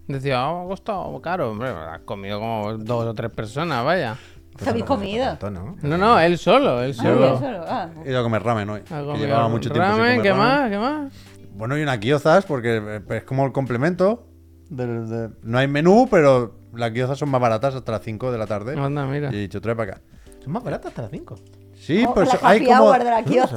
Decía, 0.07 0.49
oh, 0.49 0.59
me 0.59 0.65
ha 0.65 0.67
costado 0.69 1.21
caro, 1.21 1.51
hombre. 1.51 1.69
Has 1.69 2.01
comido 2.01 2.39
como 2.39 2.73
dos 2.77 3.05
o 3.05 3.13
tres 3.13 3.31
personas, 3.31 3.83
vaya. 3.85 4.17
¿Qué 4.57 4.69
habéis 4.69 4.85
comido? 4.85 5.37
Tanto, 5.37 5.49
¿no? 5.51 5.75
No, 5.81 5.97
no, 5.97 6.19
él 6.19 6.37
solo, 6.37 6.81
él 6.83 6.93
Ah, 6.99 7.01
solo. 7.03 7.19
yo 7.33 7.39
solo. 7.39 7.63
Ah, 7.67 7.89
He 8.05 8.09
ido 8.09 8.19
a 8.19 8.23
comer 8.23 8.43
ramen 8.43 8.69
hoy. 8.69 8.81
Que 8.81 8.89
comido 8.93 9.15
llevaba 9.15 9.47
mucho 9.47 9.71
tiempo 9.71 9.89
sin 9.89 9.97
ramen, 9.99 10.17
comer 10.17 10.21
¿qué 10.23 10.29
ramen. 10.37 10.47
más? 10.47 10.69
¿Qué 10.69 10.77
más? 10.77 11.13
Bueno, 11.53 11.77
y 11.77 11.83
unas 11.83 11.99
guiozas, 11.99 12.45
porque 12.45 12.77
eh, 12.77 13.01
es 13.17 13.23
como 13.23 13.45
el 13.45 13.51
complemento. 13.51 14.27
del- 14.69 15.09
de- 15.09 15.29
No 15.43 15.57
hay 15.57 15.67
menú, 15.67 16.07
pero 16.09 16.55
las 16.73 16.91
guiozas 16.93 17.17
son 17.17 17.29
más 17.29 17.41
baratas 17.41 17.75
hasta 17.75 17.91
las 17.93 18.01
5 18.01 18.31
de 18.31 18.37
la 18.37 18.47
tarde. 18.47 18.77
Anda, 18.79 19.05
mira. 19.05 19.29
Y 19.31 19.35
he 19.35 19.39
dicho, 19.39 19.59
trae 19.61 19.75
para 19.75 19.93
acá. 19.93 20.01
Son 20.43 20.51
más 20.53 20.63
baratas 20.63 20.87
hasta 20.87 21.01
las 21.03 21.11
5. 21.11 21.35
Sí, 21.75 22.05
Oh, 22.07 22.13
pues 22.13 22.29
hay 22.41 22.65
como, 22.65 22.93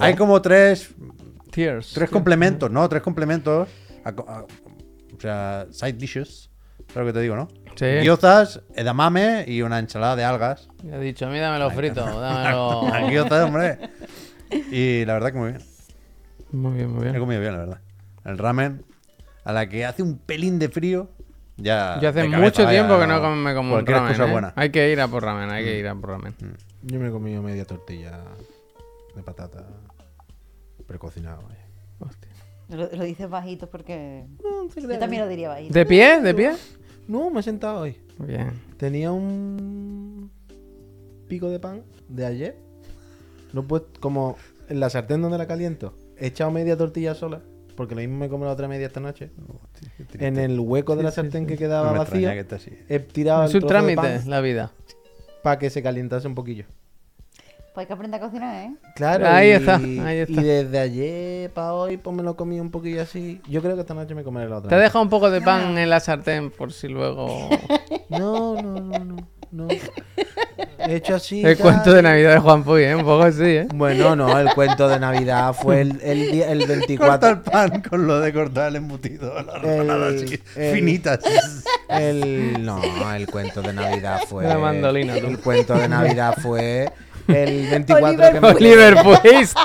hay 0.00 0.14
como 0.16 0.40
tres, 0.42 0.92
Tears. 1.50 1.92
tres 1.94 2.10
complementos, 2.10 2.70
¿no? 2.70 2.88
Tres 2.88 3.02
complementos. 3.02 3.68
a 4.04 4.12
co- 4.12 4.26
a- 4.28 4.44
side 5.70 5.94
dishes. 5.94 6.50
¿Sabes 6.92 6.96
lo 6.96 7.06
que 7.06 7.12
te 7.12 7.20
digo, 7.20 7.36
no? 7.36 7.48
Sí. 7.76 7.86
Guiozas, 8.02 8.60
edamame 8.74 9.44
y 9.48 9.62
una 9.62 9.78
ensalada 9.78 10.16
de 10.16 10.24
algas. 10.24 10.68
Ya 10.82 10.96
he 10.96 11.00
dicho, 11.00 11.26
a 11.26 11.30
mí 11.30 11.38
dámelo 11.38 11.70
frito, 11.70 12.04
dámelo. 12.04 12.82
Guiozas, 13.10 13.44
hombre. 13.44 13.78
Y 14.70 15.04
la 15.04 15.14
verdad 15.14 15.32
que 15.32 15.38
muy 15.38 15.50
bien. 15.52 15.62
Muy 16.52 16.72
bien, 16.74 16.90
muy 16.92 17.06
He 17.06 17.10
bien. 17.10 17.18
comido 17.20 17.40
bien, 17.40 17.52
la 17.54 17.58
verdad. 17.58 17.80
El 18.24 18.38
ramen, 18.38 18.84
a 19.44 19.52
la 19.52 19.68
que 19.68 19.84
hace 19.84 20.02
un 20.02 20.18
pelín 20.18 20.58
de 20.58 20.68
frío, 20.68 21.10
ya. 21.56 21.98
Yo 22.00 22.08
hace 22.10 22.20
cabeza, 22.22 22.38
mucho 22.38 22.68
tiempo 22.68 22.98
que 22.98 23.06
no 23.06 23.30
me 23.36 23.54
como 23.54 23.74
un 23.76 23.86
ramen. 23.86 24.12
cosa 24.12 24.28
¿eh? 24.28 24.30
buena. 24.30 24.52
Hay 24.56 24.70
que 24.70 24.90
ir 24.90 25.00
a 25.00 25.08
por 25.08 25.22
ramen, 25.24 25.50
hay 25.50 25.64
que 25.64 25.78
ir 25.78 25.88
a 25.88 25.94
por 25.94 26.10
ramen. 26.10 26.34
Yo 26.82 27.00
me 27.00 27.08
he 27.08 27.10
comido 27.10 27.42
media 27.42 27.64
tortilla 27.64 28.20
de 29.16 29.22
patata 29.22 29.64
precocinada. 30.86 31.36
vaya. 31.36 31.64
Lo, 32.68 32.88
lo 32.90 33.04
dices 33.04 33.28
bajito 33.28 33.68
porque. 33.68 34.24
Yo 34.76 34.98
también 34.98 35.22
lo 35.22 35.28
diría 35.28 35.48
bajito. 35.48 35.72
¿De 35.74 35.86
pie? 35.86 36.20
¿De 36.20 36.34
pie? 36.34 36.52
No, 37.08 37.30
me 37.30 37.40
he 37.40 37.42
sentado 37.42 37.80
hoy. 37.80 37.96
Bien. 38.18 38.52
Tenía 38.78 39.12
un 39.12 40.30
pico 41.28 41.50
de 41.50 41.58
pan 41.60 41.82
de 42.08 42.24
ayer. 42.26 42.56
No 43.52 43.66
puedo, 43.66 43.86
como 44.00 44.36
en 44.68 44.80
la 44.80 44.90
sartén 44.90 45.20
donde 45.22 45.38
la 45.38 45.46
caliento, 45.46 45.94
he 46.16 46.28
echado 46.28 46.50
media 46.50 46.76
tortilla 46.76 47.14
sola, 47.14 47.42
porque 47.76 47.94
lo 47.94 48.00
mismo 48.00 48.16
me 48.18 48.28
como 48.28 48.44
la 48.44 48.52
otra 48.52 48.66
media 48.68 48.86
esta 48.86 49.00
noche. 49.00 49.30
En 50.18 50.38
el 50.38 50.58
hueco 50.58 50.96
de 50.96 51.02
la 51.02 51.10
sartén 51.12 51.46
que 51.46 51.56
quedaba 51.56 51.92
No 51.92 52.02
extraña 52.02 52.32
que 52.34 52.46
he 52.88 52.98
tirado 53.00 53.44
Es 53.44 53.50
el 53.54 53.62
un 53.62 53.68
trozo 53.68 53.86
de 53.86 53.94
trámite, 53.94 54.20
pan 54.20 54.30
la 54.30 54.40
vida. 54.40 54.72
para 55.42 55.58
que 55.58 55.70
se 55.70 55.82
calentase 55.82 56.26
un 56.26 56.34
poquillo. 56.34 56.64
Pues 57.74 57.82
hay 57.82 57.86
que 57.88 57.92
aprender 57.92 58.22
a 58.22 58.24
cocinar, 58.24 58.54
¿eh? 58.66 58.74
Claro, 58.94 59.26
Ahí 59.28 59.48
y, 59.48 59.52
está, 59.52 59.74
ahí 59.76 60.18
está. 60.18 60.32
y 60.40 60.44
desde 60.44 60.78
ayer 60.78 61.50
para 61.50 61.74
hoy, 61.74 61.96
pues 61.96 62.14
me 62.14 62.22
lo 62.22 62.36
comí 62.36 62.60
un 62.60 62.70
poquillo 62.70 63.02
así. 63.02 63.40
Yo 63.48 63.60
creo 63.62 63.74
que 63.74 63.80
esta 63.80 63.94
noche 63.94 64.14
me 64.14 64.22
comeré 64.22 64.48
la 64.48 64.58
otra. 64.58 64.68
Te 64.70 64.76
he 64.76 64.78
dejado 64.78 65.02
un 65.02 65.10
poco 65.10 65.28
de 65.28 65.40
pan 65.40 65.76
en 65.76 65.90
la 65.90 65.98
sartén 65.98 66.50
por 66.52 66.72
si 66.72 66.86
luego. 66.88 67.26
No, 68.10 68.54
no, 68.62 68.74
no, 68.80 68.98
no. 69.04 69.16
no. 69.50 69.68
He 70.86 70.94
hecho 70.96 71.16
así. 71.16 71.42
El 71.44 71.56
tal. 71.56 71.62
cuento 71.62 71.92
de 71.92 72.02
Navidad 72.02 72.34
de 72.34 72.38
Juan 72.38 72.62
Puy, 72.62 72.84
¿eh? 72.84 72.94
Un 72.94 73.02
poco 73.02 73.22
así, 73.22 73.42
¿eh? 73.42 73.66
Bueno, 73.74 74.14
no, 74.14 74.38
el 74.38 74.54
cuento 74.54 74.86
de 74.86 75.00
Navidad 75.00 75.52
fue 75.54 75.80
el, 75.80 76.00
el, 76.02 76.30
día- 76.30 76.52
el 76.52 76.58
Corta 76.60 76.74
24. 76.76 77.28
el 77.30 77.40
pan 77.40 77.82
con 77.82 78.06
lo 78.06 78.20
de 78.20 78.32
cortar 78.32 78.68
el 78.68 78.76
embutido, 78.76 79.34
las 79.42 79.60
rebanadas 79.62 80.14
así. 80.22 80.40
El, 81.88 82.64
no, 82.64 82.80
el 83.14 83.26
cuento 83.26 83.62
de 83.62 83.72
Navidad 83.72 84.20
fue. 84.28 84.44
La 84.46 84.58
mandolina, 84.58 85.16
tú. 85.18 85.26
El 85.26 85.38
cuento 85.40 85.74
de 85.74 85.88
Navidad 85.88 86.34
fue 86.40 86.92
el 87.28 87.68
24 87.70 88.06
Oliver 88.06 88.32
que 88.32 88.40
me- 88.40 88.48
Oliver 88.48 89.02
Twist. 89.02 89.58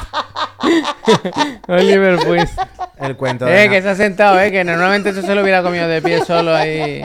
Oliver 1.68 2.20
Twist. 2.24 2.60
El 3.00 3.16
cuento 3.16 3.46
de 3.46 3.64
Eh, 3.66 3.70
que 3.70 3.82
se 3.82 3.90
ha 3.90 3.96
sentado, 3.96 4.40
eh, 4.40 4.52
que 4.52 4.64
normalmente 4.64 5.10
eso 5.10 5.22
se 5.22 5.34
lo 5.34 5.42
hubiera 5.42 5.64
comido 5.64 5.88
de 5.88 6.02
pie 6.02 6.24
solo 6.26 6.54
ahí. 6.56 7.02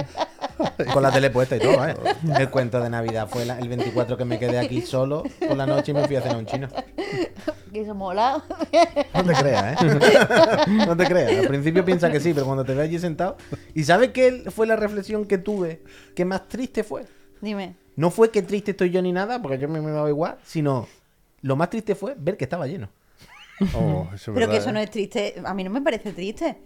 con 0.92 1.02
la 1.02 1.10
tele 1.10 1.30
puesta 1.30 1.56
y 1.56 1.60
todo, 1.60 1.86
¿eh? 1.86 1.94
El 2.38 2.48
cuento 2.50 2.80
de 2.80 2.88
Navidad 2.90 3.28
fue 3.30 3.44
la- 3.44 3.58
el 3.58 3.68
24 3.68 4.16
que 4.16 4.24
me 4.24 4.38
quedé 4.38 4.58
aquí 4.58 4.82
solo 4.82 5.22
por 5.46 5.56
la 5.56 5.66
noche 5.66 5.92
y 5.92 5.94
me 5.94 6.06
fui 6.06 6.16
a 6.16 6.20
cenar 6.20 6.36
a 6.36 6.38
un 6.38 6.46
chino. 6.46 6.68
Que 7.72 7.80
eso 7.80 7.94
mola. 7.94 8.42
No 9.14 9.24
te 9.24 9.32
creas, 9.34 9.82
¿eh? 9.82 9.86
No 10.86 10.96
te 10.96 11.06
creas. 11.06 11.40
Al 11.40 11.48
principio 11.48 11.84
piensa 11.84 12.10
que 12.10 12.20
sí, 12.20 12.32
pero 12.34 12.46
cuando 12.46 12.64
te 12.64 12.74
ve 12.74 12.82
allí 12.82 12.98
sentado. 12.98 13.36
¿Y 13.74 13.84
sabes 13.84 14.10
qué 14.10 14.44
fue 14.54 14.66
la 14.66 14.76
reflexión 14.76 15.24
que 15.26 15.38
tuve 15.38 15.82
que 16.14 16.24
más 16.24 16.48
triste 16.48 16.84
fue? 16.84 17.04
Dime. 17.40 17.74
No 17.96 18.10
fue 18.10 18.30
que 18.30 18.42
triste 18.42 18.72
estoy 18.72 18.90
yo 18.90 19.00
ni 19.02 19.12
nada, 19.12 19.40
porque 19.40 19.58
yo 19.58 19.68
me, 19.68 19.80
me 19.80 19.90
daba 19.90 20.08
igual, 20.08 20.36
sino 20.44 20.88
lo 21.42 21.56
más 21.56 21.70
triste 21.70 21.94
fue 21.94 22.14
ver 22.18 22.36
que 22.36 22.44
estaba 22.44 22.66
lleno. 22.66 22.88
Oh, 23.74 24.08
eso 24.12 24.32
es 24.32 24.34
Pero 24.34 24.50
que 24.50 24.56
eso 24.56 24.70
¿eh? 24.70 24.72
no 24.72 24.80
es 24.80 24.90
triste. 24.90 25.34
A 25.44 25.54
mí 25.54 25.62
no 25.62 25.70
me 25.70 25.80
parece 25.80 26.12
triste. 26.12 26.56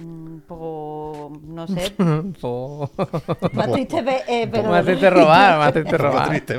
Un 0.00 0.42
poco. 0.48 1.38
No 1.46 1.66
sé. 1.68 1.92
Po- 2.40 2.90
Más 3.52 3.72
triste, 3.72 4.02
eh, 4.28 4.48
pero. 4.50 4.62
Robar, 5.10 5.72
poco 5.74 5.96
robar. 5.98 6.28
triste. 6.30 6.58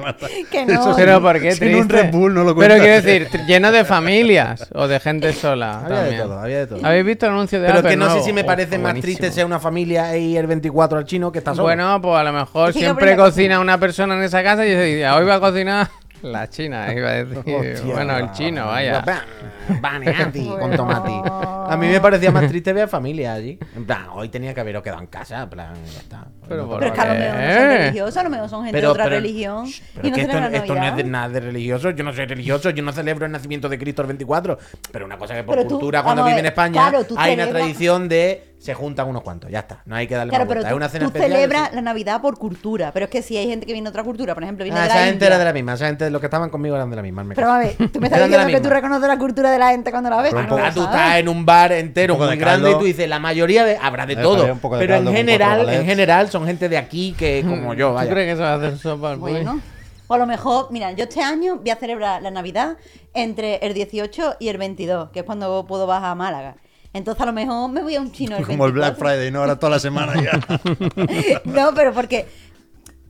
Que 0.51 0.65
no. 0.65 0.73
Eso 0.73 0.93
Pero 0.95 1.21
¿por 1.21 1.39
qué 1.41 1.51
sin 1.53 1.75
un 1.75 1.87
triste? 1.87 2.03
Red 2.03 2.11
Bull 2.11 2.33
no 2.33 2.43
lo 2.43 2.55
Pero 2.55 2.75
quiero 2.75 3.01
decir, 3.01 3.27
lleno 3.47 3.71
de 3.71 3.85
familias 3.85 4.69
o 4.75 4.87
de 4.87 4.99
gente 4.99 5.33
sola. 5.33 5.79
Había 5.83 5.87
también. 5.97 6.17
de 6.17 6.23
todo, 6.23 6.39
había 6.39 6.57
de 6.59 6.67
todo. 6.67 6.85
¿Habéis 6.85 7.05
visto 7.05 7.25
el 7.25 7.31
anuncio 7.31 7.59
de 7.61 7.67
Pero 7.67 7.79
Apple 7.79 7.89
que 7.91 7.97
no 7.97 8.09
sé 8.13 8.21
si 8.21 8.33
me 8.33 8.41
Oh, 8.41 8.45
parece 8.45 8.77
más 8.77 8.93
buenísimo. 8.93 9.01
triste 9.17 9.31
ser 9.31 9.45
una 9.45 9.59
familia 9.59 10.13
e 10.13 10.19
ir 10.19 10.37
el 10.37 10.47
24 10.47 10.97
al 10.99 11.05
chino 11.05 11.31
que 11.31 11.39
está 11.39 11.51
solo. 11.51 11.63
Bueno, 11.63 11.99
pues 12.01 12.15
a 12.19 12.23
lo 12.23 12.33
mejor 12.33 12.71
siempre 12.73 13.15
cocina 13.15 13.59
una 13.59 13.79
persona 13.79 14.15
en 14.15 14.23
esa 14.23 14.43
casa 14.43 14.65
y 14.65 14.69
dice, 14.69 15.09
hoy 15.09 15.25
va 15.25 15.35
a 15.35 15.39
cocinar 15.39 15.89
la 16.23 16.49
china, 16.49 16.93
iba 16.95 17.09
a 17.09 17.23
decir. 17.23 17.37
Hostia. 17.37 17.93
bueno, 17.93 18.17
el 18.17 18.31
chino, 18.31 18.65
vaya. 18.65 19.03
Baneati 19.81 20.47
con 20.59 20.75
tomate. 20.75 21.11
A 21.69 21.77
mí 21.77 21.87
me 21.87 21.99
parecía 21.99 22.31
más 22.31 22.47
triste 22.47 22.73
ver 22.73 22.87
familia 22.87 23.33
allí. 23.33 23.59
En 23.75 23.85
plan, 23.85 24.07
hoy 24.13 24.29
tenía 24.29 24.53
que 24.53 24.61
haberos 24.61 24.83
quedado 24.83 25.01
en 25.01 25.07
casa. 25.07 25.43
En 25.43 25.49
plan, 25.49 25.73
ya 25.85 25.99
está. 25.99 26.27
Pero 26.47 26.63
No 26.63 26.69
por 26.69 26.79
Pero 26.79 26.93
es 26.93 26.99
que 26.99 27.01
a 27.01 27.13
lo 27.13 27.19
mejor 27.19 27.35
no 27.35 27.53
son 27.53 27.69
religiosos, 27.77 28.17
a 28.17 28.23
lo 28.23 28.29
mejor 28.29 28.49
son 28.49 28.65
gente 28.65 28.81
de 28.81 28.87
otra 28.87 29.05
religión. 29.05 29.65
Shh, 29.65 29.81
y 29.81 29.81
pero 29.93 30.09
no 30.09 30.15
que 30.15 30.21
esto, 30.21 30.37
esto 30.57 30.75
no 30.75 30.85
es 30.85 30.95
de 30.95 31.03
nada 31.03 31.29
de 31.29 31.39
religioso. 31.39 31.89
Yo 31.91 32.03
no 32.03 32.13
soy 32.13 32.25
religioso, 32.25 32.69
yo 32.69 32.83
no 32.83 32.91
celebro 32.91 33.25
el 33.25 33.31
nacimiento 33.31 33.69
de 33.69 33.77
Cristo 33.77 34.01
el 34.01 34.07
24. 34.07 34.57
Pero 34.91 35.05
una 35.05 35.17
cosa 35.17 35.35
que 35.35 35.43
por 35.43 35.61
tú, 35.63 35.67
cultura, 35.67 36.03
cuando 36.03 36.23
a 36.23 36.27
vive 36.27 36.39
en 36.39 36.45
España, 36.47 36.89
claro, 36.89 37.05
hay 37.17 37.33
una 37.35 37.47
tradición 37.47 38.09
de 38.09 38.52
se 38.63 38.73
juntan 38.73 39.09
unos 39.09 39.23
cuantos. 39.23 39.51
Ya 39.51 39.59
está, 39.59 39.81
no 39.85 39.93
hay 39.95 40.07
que 40.07 40.15
darle 40.15 40.29
Claro, 40.29 40.45
más 40.45 40.47
pero 40.47 40.59
vuelta. 40.61 40.69
tú, 40.69 40.73
Es 40.73 40.77
una 40.77 40.87
cena 40.89 41.03
tú 41.05 41.07
especial. 41.09 41.31
celebras 41.33 41.69
sí. 41.69 41.75
la 41.75 41.81
Navidad 41.81 42.21
por 42.21 42.37
cultura. 42.37 42.91
Pero 42.93 43.03
es 43.05 43.11
que 43.11 43.21
si 43.21 43.35
hay 43.35 43.45
gente 43.47 43.65
que 43.65 43.73
viene 43.73 43.87
de 43.87 43.89
otra 43.89 44.03
cultura, 44.03 44.33
por 44.33 44.41
ejemplo, 44.43 44.63
viene 44.63 44.79
Ah, 44.79 44.83
de 44.83 44.87
la 44.87 44.93
esa 44.95 45.03
gente 45.03 45.13
India. 45.15 45.27
era 45.27 45.37
de 45.37 45.43
la 45.43 45.51
misma. 45.53 45.73
Esa 45.73 45.87
gente, 45.87 46.09
los 46.09 46.21
que 46.21 46.27
estaban 46.27 46.49
conmigo 46.49 46.75
eran 46.77 46.89
de 46.89 46.95
la 46.95 47.01
misma. 47.01 47.25
me 47.25 47.35
Pero 47.35 47.51
a 47.51 47.59
ver, 47.59 47.75
tú 47.91 47.99
me 47.99 48.07
estás 48.07 48.23
diciendo 48.23 48.47
que 48.47 48.61
tú 48.61 48.69
reconoces 48.69 49.07
la 49.09 49.17
cultura 49.17 49.51
de 49.51 49.59
la 49.59 49.71
gente 49.71 49.91
cuando 49.91 50.09
la 50.09 50.21
ves. 50.21 50.33
Pero 50.33 50.57
Ah, 50.57 50.71
tú 50.73 50.81
estás 50.83 51.17
en 51.17 51.27
un 51.27 51.45
bar 51.45 51.73
entero 51.73 52.13
Un 52.13 52.21
muy 52.21 52.29
de 52.29 52.35
grande 52.37 52.71
y 52.71 52.73
tú 52.75 52.85
dices, 52.85 53.09
la 53.09 53.19
mayoría 53.19 53.65
de, 53.65 53.77
habrá 53.81 54.05
de 54.05 54.15
todo. 54.15 54.39
había 54.41 54.53
un 54.53 54.59
poco 54.59 54.77
de 54.77 54.81
pero 54.81 54.95
en 54.95 55.03
caldo 55.05 55.17
general, 55.17 55.69
en 55.69 55.85
general 55.85 56.29
son 56.29 56.45
gente 56.45 56.69
de 56.69 56.77
aquí 56.77 57.13
que 57.17 57.43
como 57.47 57.73
yo, 57.73 57.89
¿Tú 57.89 57.95
vaya. 57.95 58.09
crees 58.11 58.31
que 58.31 58.35
se 58.37 58.41
va 58.43 58.53
a 58.53 58.55
hacer 58.55 58.77
sopa? 58.77 59.15
Bueno, 59.15 59.59
o 60.07 60.13
a 60.13 60.17
lo 60.17 60.25
mejor, 60.25 60.67
mira, 60.71 60.91
yo 60.93 61.03
este 61.03 61.21
año 61.21 61.57
voy 61.57 61.69
a 61.69 61.75
celebrar 61.75 62.21
la 62.21 62.31
Navidad 62.31 62.77
entre 63.13 63.55
el 63.57 63.73
18 63.73 64.37
y 64.39 64.47
el 64.47 64.57
22, 64.57 65.09
que 65.09 65.19
es 65.19 65.25
cuando 65.25 65.65
puedo 65.67 65.85
bajar 65.85 66.11
a 66.11 66.15
Málaga. 66.15 66.55
Entonces 66.93 67.21
a 67.21 67.25
lo 67.25 67.33
mejor 67.33 67.69
me 67.71 67.81
voy 67.81 67.95
a 67.95 68.01
un 68.01 68.11
chino 68.11 68.37
el 68.37 68.45
Como 68.47 68.65
el 68.65 68.71
Black 68.71 68.97
24. 68.97 69.09
Friday, 69.17 69.31
¿no? 69.31 69.39
Ahora 69.39 69.57
toda 69.57 69.71
la 69.71 69.79
semana 69.79 70.13
ya. 70.21 70.39
no, 71.45 71.73
pero 71.73 71.93
porque 71.93 72.27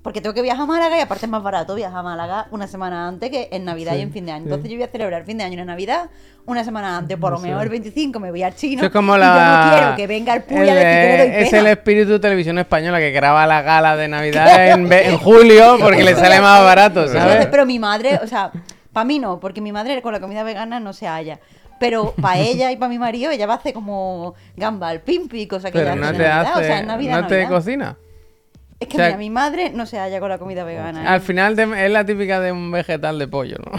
porque 0.02 0.20
tengo 0.20 0.34
que 0.34 0.42
viajar 0.42 0.64
a 0.64 0.66
Málaga 0.66 0.98
y 0.98 1.00
aparte 1.00 1.26
es 1.28 1.32
más 1.32 1.42
barato 1.42 1.76
viajar 1.76 2.00
a 2.00 2.04
Málaga 2.04 2.48
una 2.52 2.68
semana 2.68 3.08
antes 3.08 3.30
que 3.30 3.48
en 3.54 3.64
Navidad 3.64 3.96
y 3.96 4.02
en 4.02 4.12
fin 4.12 4.26
de 4.26 4.34
año. 4.34 4.44
Entonces 4.44 4.70
yo 4.70 4.76
voy 4.76 4.84
a 4.84 4.90
celebrar 4.90 5.22
el 5.22 5.26
fin 5.26 5.38
de 5.38 5.46
año 5.46 5.54
y 5.54 5.58
la 5.58 5.64
Navidad 5.66 6.10
una 6.46 6.66
semana 6.66 6.98
antes. 6.98 7.18
Por 7.18 7.32
lo 7.32 7.40
menos 7.40 7.64
el 7.64 7.70
25 7.70 8.20
me 8.20 8.30
voy 8.30 8.44
al 8.44 8.54
chino. 8.54 8.82
Eso 8.82 8.88
es 8.88 8.92
como 8.92 9.16
y 9.16 9.20
la. 9.20 9.34
yo 9.34 9.72
no 9.72 9.78
quiero 9.78 9.96
que 9.96 10.08
venga 10.08 10.34
el 10.34 10.44
puya 10.44 10.62
el, 10.64 10.70
a 10.70 10.74
decir 10.76 11.02
que 11.02 11.18
le 11.18 11.18
doy 11.18 11.44
Es 11.44 11.50
pena. 11.52 11.60
el 11.62 11.68
espíritu 11.68 12.12
de 12.12 12.20
televisión 12.20 12.60
española 12.60 13.00
que 13.00 13.12
graba 13.12 13.48
la 13.48 13.62
gala 13.62 13.96
de 13.96 14.10
Navidad 14.10 14.72
en, 14.72 14.92
en 14.92 15.18
julio 15.20 15.78
porque 15.80 16.04
le 16.04 16.16
sale 16.16 16.42
más 16.42 16.62
barato, 16.64 17.00
Entonces, 17.06 17.22
¿sabes? 17.22 17.48
pero 17.48 17.66
mi 17.66 17.80
madre, 17.80 18.20
o 18.22 18.28
sea, 18.28 18.52
para 18.92 19.06
mí 19.06 19.20
no, 19.20 19.40
porque 19.40 19.62
mi 19.62 19.72
madre 19.72 20.02
con 20.02 20.12
la 20.12 20.20
comida 20.20 20.44
vegana 20.44 20.82
no 20.82 20.92
se 20.92 21.08
halla. 21.08 21.40
Pero 21.84 22.14
para 22.22 22.40
ella 22.40 22.72
y 22.72 22.78
para 22.78 22.90
mi 22.90 22.98
marido, 23.00 23.30
ella 23.32 23.46
va 23.46 23.54
a 23.56 23.58
hacer 23.58 23.74
como 23.74 24.36
gamba 24.56 24.90
al 24.90 25.02
pimpi, 25.02 25.48
cosa 25.48 25.70
que 25.72 25.78
ella 25.82 25.92
Pero 25.94 25.94
hace 25.94 26.00
no 26.02 26.08
en 26.10 26.18
te 26.18 26.24
Navidad, 26.30 26.52
hace. 26.54 26.62
o 26.62 26.66
sea, 26.66 26.80
en 26.80 26.88
Navidad, 26.88 27.22
no 27.22 27.28
te 27.28 27.34
Navidad. 27.42 27.50
cocina. 27.58 27.98
Es 28.80 28.88
que 28.88 28.96
o 28.96 28.98
sea, 28.98 29.06
mira, 29.08 29.18
mi 29.18 29.30
madre 29.30 29.70
no 29.70 29.86
se 29.86 29.98
halla 30.00 30.20
con 30.20 30.30
la 30.30 30.38
comida 30.38 30.64
vegana. 30.64 31.04
¿eh? 31.04 31.08
Al 31.08 31.22
final 31.22 31.56
de- 31.56 31.86
es 31.86 31.92
la 31.92 32.06
típica 32.06 32.40
de 32.40 32.52
un 32.52 32.72
vegetal 32.72 33.20
de 33.20 33.28
pollo, 33.28 33.58
¿no? 33.66 33.72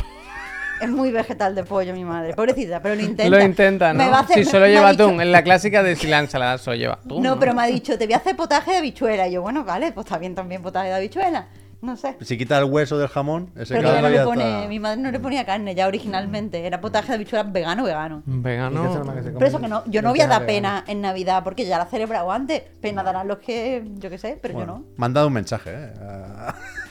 Es 0.81 0.91
muy 0.91 1.13
vegetal 1.13 1.55
de 1.55 1.63
pollo, 1.65 1.93
mi 1.95 2.05
madre. 2.05 2.35
Pobrecita, 2.35 2.81
pero 2.83 2.95
lo 2.97 3.01
intenta. 3.03 3.29
Lo 3.37 3.43
intenta, 3.43 3.93
Me 3.95 4.05
¿no? 4.07 4.11
va 4.11 4.19
a 4.19 4.21
hacer- 4.23 4.35
si 4.39 4.45
me- 4.45 4.51
solo 4.51 4.67
me 4.67 4.73
lleva 4.73 4.91
dicho- 4.91 5.05
atún. 5.05 5.21
En 5.21 5.31
la 5.33 5.43
clásica 5.43 5.83
de 5.83 5.95
si 5.97 6.07
la 6.09 6.19
ensalada 6.19 6.59
solo 6.59 6.77
lleva 6.77 6.95
atún. 6.95 7.23
No, 7.23 7.39
pero 7.39 7.55
me 7.55 7.63
ha 7.63 7.67
dicho, 7.67 7.97
te 7.97 8.07
voy 8.07 8.15
a 8.15 8.19
hacer 8.19 8.35
potaje 8.37 8.73
de 8.73 8.77
habichuela. 8.79 9.29
Y 9.29 9.33
yo, 9.33 9.43
bueno, 9.43 9.65
vale, 9.65 9.93
pues 9.93 10.05
está 10.07 10.19
bien 10.19 10.35
también 10.35 10.63
potaje 10.63 10.89
de 10.89 10.95
habichuela. 10.95 11.47
No 11.85 11.99
sé. 11.99 12.17
Si 12.23 12.38
quita 12.38 12.57
el 12.59 12.64
hueso 12.64 12.97
del 12.97 13.09
jamón, 13.09 13.50
ese 13.57 13.75
Pero 13.75 14.00
no 14.00 14.09
le 14.09 14.21
pone, 14.25 14.57
está. 14.57 14.69
mi 14.69 14.81
madre 14.81 15.03
no 15.03 15.11
le 15.11 15.21
ponía 15.21 15.45
carne 15.45 15.75
ya 15.75 15.87
originalmente. 15.87 16.67
Era 16.67 16.81
potaje 16.81 17.09
de 17.09 17.14
habichuela 17.17 17.43
vegano, 17.43 17.85
vegano. 17.85 18.23
¿Y 18.26 18.31
qué 18.31 18.31
es 18.31 18.37
lo 18.37 18.43
Vegano. 18.43 19.14
que? 19.14 19.31
Pero 19.33 19.47
eso 19.47 19.61
que 19.61 19.69
no, 19.69 19.83
yo 19.85 20.00
no 20.00 20.09
voy 20.11 20.23
a 20.23 20.26
dar 20.26 20.47
pena 20.47 20.83
en 20.87 21.03
Navidad 21.03 21.45
porque 21.45 21.67
ya 21.67 21.76
la 21.76 21.85
he 21.85 21.88
celebrado 21.88 22.33
antes. 22.33 22.62
Pena 22.81 23.03
darán 23.03 23.29
los 23.29 23.37
que, 23.38 23.85
yo 23.97 24.09
qué 24.09 24.17
sé, 24.17 24.38
pero 24.41 24.55
Bueno, 24.55 24.85
yo 24.97 24.97
no. 24.97 25.09
Dado 25.11 25.26
un 25.26 25.35
mensaje, 25.35 25.71
¿eh? 25.75 25.93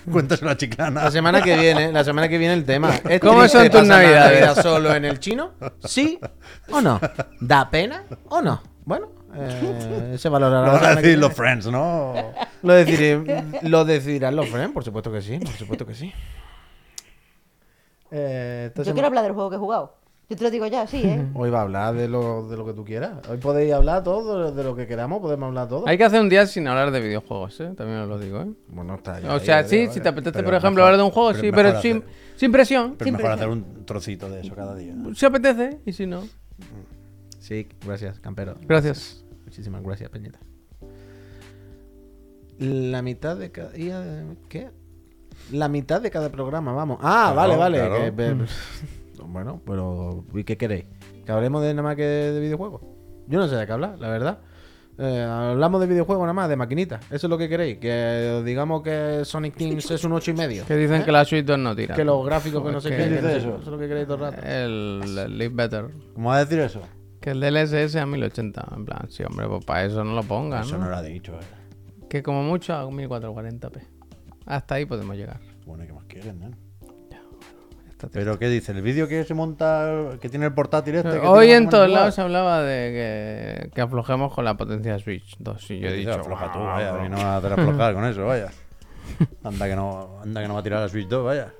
Cuéntaselo 0.12 0.52
a 0.52 0.58
Chiclana. 0.58 1.06
La 1.06 1.12
semana 1.12 1.42
que 1.42 1.58
viene, 1.58 1.92
la 1.92 2.04
semana 2.04 2.30
que 2.30 2.38
viene 2.38 2.54
el 2.54 2.66
tema. 2.66 2.92
¿Es 3.10 3.20
¿Cómo 3.20 3.48
son 3.48 3.68
tus 3.70 3.84
navidades? 3.88 4.42
Navidad 4.42 4.62
solo 4.62 4.94
en 4.94 5.06
el 5.06 5.20
chino? 5.20 5.54
¿Sí 5.86 6.20
o 6.70 6.82
no? 6.82 7.00
¿Da 7.42 7.68
pena 7.70 8.04
o 8.30 8.42
no? 8.42 8.62
Bueno, 8.86 9.10
eh, 9.36 10.16
se 10.18 10.30
valorará. 10.30 10.68
Lo 10.68 10.74
van 10.74 10.86
a 10.86 10.96
decir 11.02 11.18
los 11.18 11.34
friends, 11.34 11.68
¿no? 11.68 12.14
Lo, 12.64 12.74
decidiré- 12.74 13.62
lo 13.64 13.86
decidirán 13.86 14.36
los 14.36 14.48
friends, 14.50 14.74
por 14.74 14.84
supuesto 14.84 15.12
que 15.12 15.22
sí, 15.22 15.38
por 15.40 15.54
supuesto 15.54 15.86
que 15.86 15.94
sí. 15.96 16.12
Eh, 18.12 18.72
Yo 18.76 18.94
quiero 18.94 19.08
hablar 19.08 19.24
del 19.24 19.34
juego 19.34 19.50
que 19.50 19.56
he 19.56 19.60
jugado. 19.60 19.98
Yo 20.30 20.38
te 20.38 20.44
lo 20.44 20.52
digo 20.52 20.66
ya, 20.68 20.88
sí, 20.88 21.02
¿eh? 21.04 21.26
Hoy 21.34 21.50
va 21.50 21.60
a 21.60 21.62
hablar 21.64 21.96
de 21.96 22.08
lo, 22.08 22.48
de 22.48 22.56
lo 22.56 22.66
que 22.66 22.74
tú 22.74 22.86
quieras. 22.86 23.28
Hoy 23.30 23.38
podéis 23.38 23.74
hablar 23.74 24.04
todo 24.04 24.52
de 24.52 24.64
lo 24.64 24.76
que 24.76 24.88
queramos, 24.88 25.20
podemos 25.20 25.48
hablar 25.48 25.68
todo. 25.68 25.88
Hay 25.88 25.98
que 25.98 26.04
hacer 26.06 26.22
un 26.22 26.30
día 26.30 26.46
sin 26.48 26.68
hablar 26.68 26.92
de 26.92 27.02
videojuegos, 27.02 27.60
¿eh? 27.60 27.74
También 27.76 28.00
os 28.00 28.08
lo 28.08 28.18
digo, 28.20 28.42
¿eh? 28.42 28.48
Bueno, 28.70 28.96
está 28.96 29.20
ya 29.20 29.34
O 29.34 29.40
sea, 29.40 29.64
sí, 29.64 29.88
si 29.92 30.00
te 30.00 30.10
apetece, 30.10 30.32
Pero 30.34 30.46
por 30.46 30.54
ejemplo, 30.56 30.84
mejor- 30.84 30.94
hablar 30.94 30.98
de 30.98 31.04
un 31.04 31.12
juego, 31.12 31.30
pero 31.32 31.42
sí, 31.42 31.52
pero 31.52 31.82
sin, 31.82 31.98
hacer- 31.98 32.10
sin 32.38 32.52
presión. 32.52 32.96
Pero 32.98 33.04
Siempre 33.06 33.24
mejor 33.24 33.32
hacer 33.38 33.50
un 33.50 33.86
trocito 33.86 34.30
de 34.30 34.42
eso 34.42 34.56
cada 34.56 34.76
día. 34.76 34.94
Si 35.16 35.26
apetece, 35.26 35.80
y 35.86 35.92
si 35.94 36.06
no. 36.08 36.24
Sí, 37.40 37.68
gracias, 37.86 38.20
campero. 38.22 38.56
Gracias. 38.62 39.23
Muchísimas 39.54 39.84
gracias, 39.84 40.10
Peñita. 40.10 40.40
La 42.58 43.04
mitad 43.04 43.38
de 43.38 43.52
cada. 43.52 43.70
eh, 43.76 44.36
¿Qué? 44.50 44.72
La 45.52 45.68
mitad 45.68 46.02
de 46.02 46.10
cada 46.10 46.30
programa, 46.30 46.74
vamos. 46.74 46.98
Ah, 47.02 47.30
Claro, 47.36 47.56
vale, 47.56 47.78
vale. 47.78 47.78
claro. 47.88 48.04
que- 48.04 48.12
pe- 48.12 48.36
bueno, 49.28 49.62
pero. 49.64 50.26
¿Y 50.34 50.44
qué 50.44 50.58
queréis? 50.58 50.86
¿Que 51.24 51.32
hablemos 51.32 51.62
de 51.62 51.72
nada 51.76 51.84
más 51.84 51.96
que 51.96 52.02
de 52.04 52.40
videojuegos? 52.40 52.82
Yo 53.28 53.38
no 53.38 53.48
sé 53.48 53.56
de 53.56 53.68
qué 53.68 53.72
hablar, 53.74 54.00
la 54.00 54.10
verdad. 54.10 54.40
Eh, 54.98 55.22
hablamos 55.22 55.82
de 55.82 55.86
videojuegos 55.88 56.24
nada 56.24 56.34
más, 56.34 56.50
de 56.50 56.56
maquinitas. 56.56 57.06
Eso 57.12 57.28
es 57.28 57.30
lo 57.30 57.38
que 57.38 57.48
queréis. 57.48 57.78
Que 57.78 58.38
os 58.40 58.44
digamos 58.46 58.82
que 58.82 59.22
Sonic 59.24 59.56
Teams 59.56 59.92
es 59.92 60.04
un 60.04 60.14
8 60.14 60.32
y 60.32 60.34
medio. 60.34 60.66
Que 60.66 60.76
dicen 60.76 61.04
que 61.04 61.12
la 61.12 61.26
Switch 61.26 61.46
2 61.46 61.60
no 61.60 61.76
tira. 61.76 61.94
Que 61.96 62.04
los 62.04 62.26
gráficos 62.26 62.64
que 62.66 62.72
no 62.72 62.82
sé 62.82 62.90
qué. 62.90 62.98
que 62.98 63.06
no 63.10 63.16
dice 63.18 63.22
sé- 63.30 63.38
eso? 63.38 63.50
Eso 63.50 63.60
es 63.62 63.68
lo 63.68 63.78
que 63.78 63.88
queréis 63.88 64.08
todo 64.08 64.16
el 64.16 64.22
rato. 64.34 64.42
El, 64.48 65.02
el 65.16 65.38
Live 65.38 65.54
Better. 65.56 65.86
¿Cómo 66.16 66.30
va 66.30 66.38
a 66.38 66.40
decir 66.46 66.60
eso? 66.60 66.82
Que 67.24 67.30
el 67.32 67.40
DLSS 67.40 67.96
a 67.96 68.06
1080. 68.06 68.68
En 68.76 68.84
plan, 68.84 69.08
sí, 69.10 69.24
hombre, 69.24 69.48
pues 69.48 69.64
para 69.64 69.86
eso 69.86 70.04
no 70.04 70.14
lo 70.14 70.24
pongan, 70.24 70.64
Eso 70.64 70.78
¿no? 70.78 70.84
no 70.84 70.90
lo 70.90 70.98
ha 70.98 71.02
dicho, 71.02 71.34
eh. 71.36 72.06
Que 72.10 72.22
como 72.22 72.44
mucho 72.44 72.74
a 72.74 72.84
1440p. 72.86 73.82
Hasta 74.46 74.76
ahí 74.76 74.86
podemos 74.86 75.16
llegar. 75.16 75.40
Bueno, 75.66 75.86
¿y 75.86 75.88
¿qué 75.88 75.94
más 75.94 76.04
quieren, 76.04 76.44
eh? 76.44 76.52
Está 77.90 78.10
¿Pero 78.10 78.38
qué 78.38 78.50
dice? 78.50 78.74
¿El 78.74 78.82
vídeo 78.82 79.08
que 79.08 79.24
se 79.24 79.34
monta, 79.34 80.18
que 80.20 80.28
tiene 80.28 80.48
el 80.48 80.54
portátil 80.54 80.96
este? 80.96 81.22
que 81.22 81.26
Hoy 81.26 81.52
en 81.52 81.70
todos 81.70 81.90
lados 81.90 82.14
se 82.14 82.20
hablaba 82.22 82.62
de 82.62 82.92
que, 82.92 83.70
que 83.74 83.80
aflojemos 83.82 84.34
con 84.34 84.44
la 84.44 84.58
potencia 84.58 84.92
de 84.92 85.00
Switch 85.00 85.38
2. 85.40 85.72
Y 85.72 85.80
yo 85.80 85.88
he 85.88 85.94
dicho, 85.94 86.12
afloja 86.12 86.52
tú, 86.52 86.60
"Ah, 86.60 86.74
vaya, 86.74 86.92
bro". 86.92 87.00
a 87.00 87.04
mí 87.04 87.10
no 87.10 87.16
va 87.20 87.36
a 87.36 87.38
hacer 87.38 87.54
aflojar 87.54 87.94
con 87.96 88.04
eso, 88.04 88.26
vaya. 88.26 88.50
Anda 89.46 89.68
que 89.70 89.76
no, 89.78 90.20
anda 90.22 90.42
que 90.42 90.48
no 90.50 90.56
va 90.56 90.60
a 90.60 90.64
tirar 90.64 90.82
la 90.82 90.90
Switch 90.90 91.08
2, 91.08 91.24
vaya. 91.24 91.54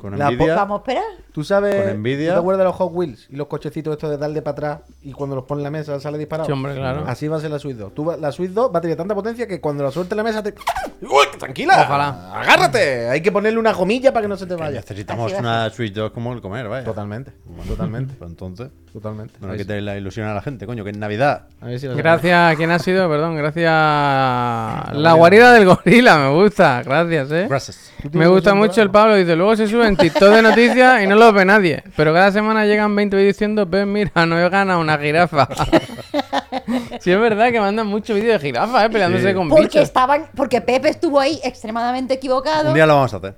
Con 0.00 0.18
La 0.18 0.28
envidia. 0.30 0.54
Vamos 0.56 0.78
a 0.78 0.80
esperar. 0.80 1.04
¿Tú 1.32 1.44
sabes? 1.44 1.90
Con 1.90 2.00
Nvidia. 2.00 2.30
¿tú 2.30 2.34
¿Te 2.34 2.38
acuerdas 2.40 2.58
de 2.58 2.64
los 2.64 2.74
Hot 2.76 2.90
Wheels 2.92 3.26
y 3.30 3.36
los 3.36 3.46
cochecitos 3.46 3.92
estos 3.92 4.10
de 4.10 4.16
darle 4.18 4.42
para 4.42 4.52
atrás 4.52 4.80
y 5.02 5.12
cuando 5.12 5.36
los 5.36 5.44
pones 5.44 5.60
en 5.60 5.64
la 5.64 5.70
mesa 5.78 6.00
sale 6.00 6.18
disparado? 6.18 6.46
Sí, 6.46 6.52
hombre, 6.52 6.74
claro. 6.74 7.04
Así 7.06 7.28
va 7.28 7.36
a 7.36 7.40
ser 7.40 7.50
la 7.50 7.58
Switch 7.58 7.76
2. 7.76 7.94
Tú 7.94 8.04
va- 8.04 8.16
la 8.16 8.32
Switch 8.32 8.50
2 8.50 8.72
va 8.74 8.78
a 8.78 8.80
tener 8.80 8.96
tanta 8.96 9.14
potencia 9.14 9.46
que 9.46 9.60
cuando 9.60 9.84
la 9.84 9.90
suelte 9.90 10.14
en 10.14 10.16
la 10.16 10.22
mesa 10.24 10.42
te. 10.42 10.54
¡Uy, 11.02 11.26
tranquila! 11.38 11.84
Ojalá. 11.86 12.40
¡Agárrate! 12.40 13.08
Hay 13.08 13.20
que 13.22 13.30
ponerle 13.30 13.58
una 13.58 13.72
gomilla 13.72 14.12
para 14.12 14.22
que 14.24 14.28
no 14.28 14.36
se 14.36 14.46
te 14.46 14.54
Que 14.56 14.60
vaya. 14.60 14.80
necesitamos 14.80 15.32
una 15.32 15.70
Switch 15.70 15.92
2 15.92 16.10
como 16.10 16.32
el 16.32 16.40
comer, 16.40 16.68
vaya. 16.68 16.84
Totalmente. 16.84 17.32
Bueno, 17.44 17.62
Totalmente. 17.70 18.14
Pues 18.18 18.30
entonces, 18.30 18.70
Totalmente. 18.92 19.34
no 19.40 19.46
A 19.46 19.50
le 19.50 19.56
ver, 19.56 19.66
quitéis 19.66 19.82
la 19.84 19.96
ilusión 19.96 20.26
a 20.26 20.34
la 20.34 20.42
gente, 20.42 20.66
coño, 20.66 20.82
que 20.82 20.90
es 20.90 20.96
Navidad. 20.96 21.42
a 21.60 21.66
ver 21.66 21.78
si 21.78 21.86
Gracias, 21.86 22.56
¿quién 22.56 22.70
ha 22.72 22.78
sido? 22.80 23.08
Perdón, 23.08 23.36
gracias. 23.36 23.64
La 24.94 25.12
guarida 25.14 25.52
del 25.52 25.66
gorila, 25.66 26.18
me 26.18 26.30
gusta, 26.30 26.82
gracias, 26.82 27.30
eh. 27.30 27.46
Gracias. 27.48 27.92
Me 28.12 28.26
gusta 28.26 28.54
mucho 28.54 28.82
el 28.82 28.90
Pablo, 28.90 29.14
dice, 29.14 29.36
luego 29.36 29.54
se 29.56 29.68
sube 29.68 29.86
en 29.86 29.96
TikTok 29.96 30.30
de 30.34 30.42
noticias 30.42 31.02
y 31.02 31.06
no 31.06 31.14
lo 31.16 31.32
ve 31.32 31.44
nadie. 31.44 31.82
Pero 31.96 32.12
cada 32.12 32.32
semana 32.32 32.64
llegan 32.66 32.94
20 32.96 33.16
vídeos 33.16 33.34
diciendo, 33.34 33.66
ven, 33.66 33.92
mira, 33.92 34.26
no 34.26 34.38
he 34.38 34.48
ganado 34.48 34.80
una 34.80 34.98
jirafa. 34.98 35.48
sí, 37.00 37.12
es 37.12 37.20
verdad 37.20 37.50
que 37.52 37.60
mandan 37.60 37.86
muchos 37.86 38.16
vídeos 38.16 38.40
de 38.40 38.48
jirafas, 38.48 38.84
eh, 38.86 38.90
peleándose 38.90 39.28
Sí. 39.28 39.34
con 39.34 39.48
Porque 39.48 39.64
bichos. 39.64 39.82
estaban, 39.82 40.26
porque 40.34 40.60
Pepe 40.60 40.88
estuvo 40.88 41.20
ahí 41.20 41.38
extremadamente 41.44 42.14
equivocado. 42.14 42.68
Un 42.68 42.74
día 42.74 42.86
lo 42.86 42.94
vamos 42.96 43.14
a 43.14 43.18
hacer. 43.18 43.34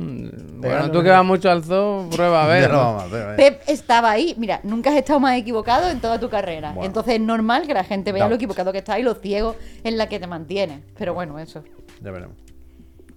Bueno, 0.00 0.90
tú 0.90 1.02
que 1.02 1.10
vas 1.10 1.24
mucho 1.24 1.50
al 1.50 1.62
zoo, 1.62 2.08
prueba 2.10 2.44
a 2.44 2.48
ver. 2.48 2.70
lo 2.70 2.76
¿no? 2.76 2.78
vamos 2.84 3.02
a 3.02 3.06
hacer, 3.06 3.24
vaya. 3.26 3.36
Pep 3.36 3.62
estaba 3.66 4.10
ahí. 4.10 4.34
Mira, 4.38 4.60
nunca 4.62 4.90
has 4.90 4.96
estado 4.96 5.20
más 5.20 5.36
equivocado 5.36 5.90
en 5.90 6.00
toda 6.00 6.18
tu 6.18 6.30
carrera. 6.30 6.70
Bueno. 6.72 6.86
Entonces 6.86 7.14
es 7.14 7.20
normal 7.20 7.66
que 7.66 7.74
la 7.74 7.84
gente 7.84 8.10
vea 8.12 8.28
lo 8.28 8.34
equivocado 8.36 8.72
que 8.72 8.78
estás 8.78 8.98
y 8.98 9.02
lo 9.02 9.14
ciego 9.14 9.56
en 9.84 9.98
la 9.98 10.08
que 10.08 10.18
te 10.18 10.26
mantienes. 10.26 10.80
Pero 10.96 11.12
bueno, 11.12 11.38
eso. 11.38 11.62
Ya 12.02 12.10
veremos. 12.10 12.36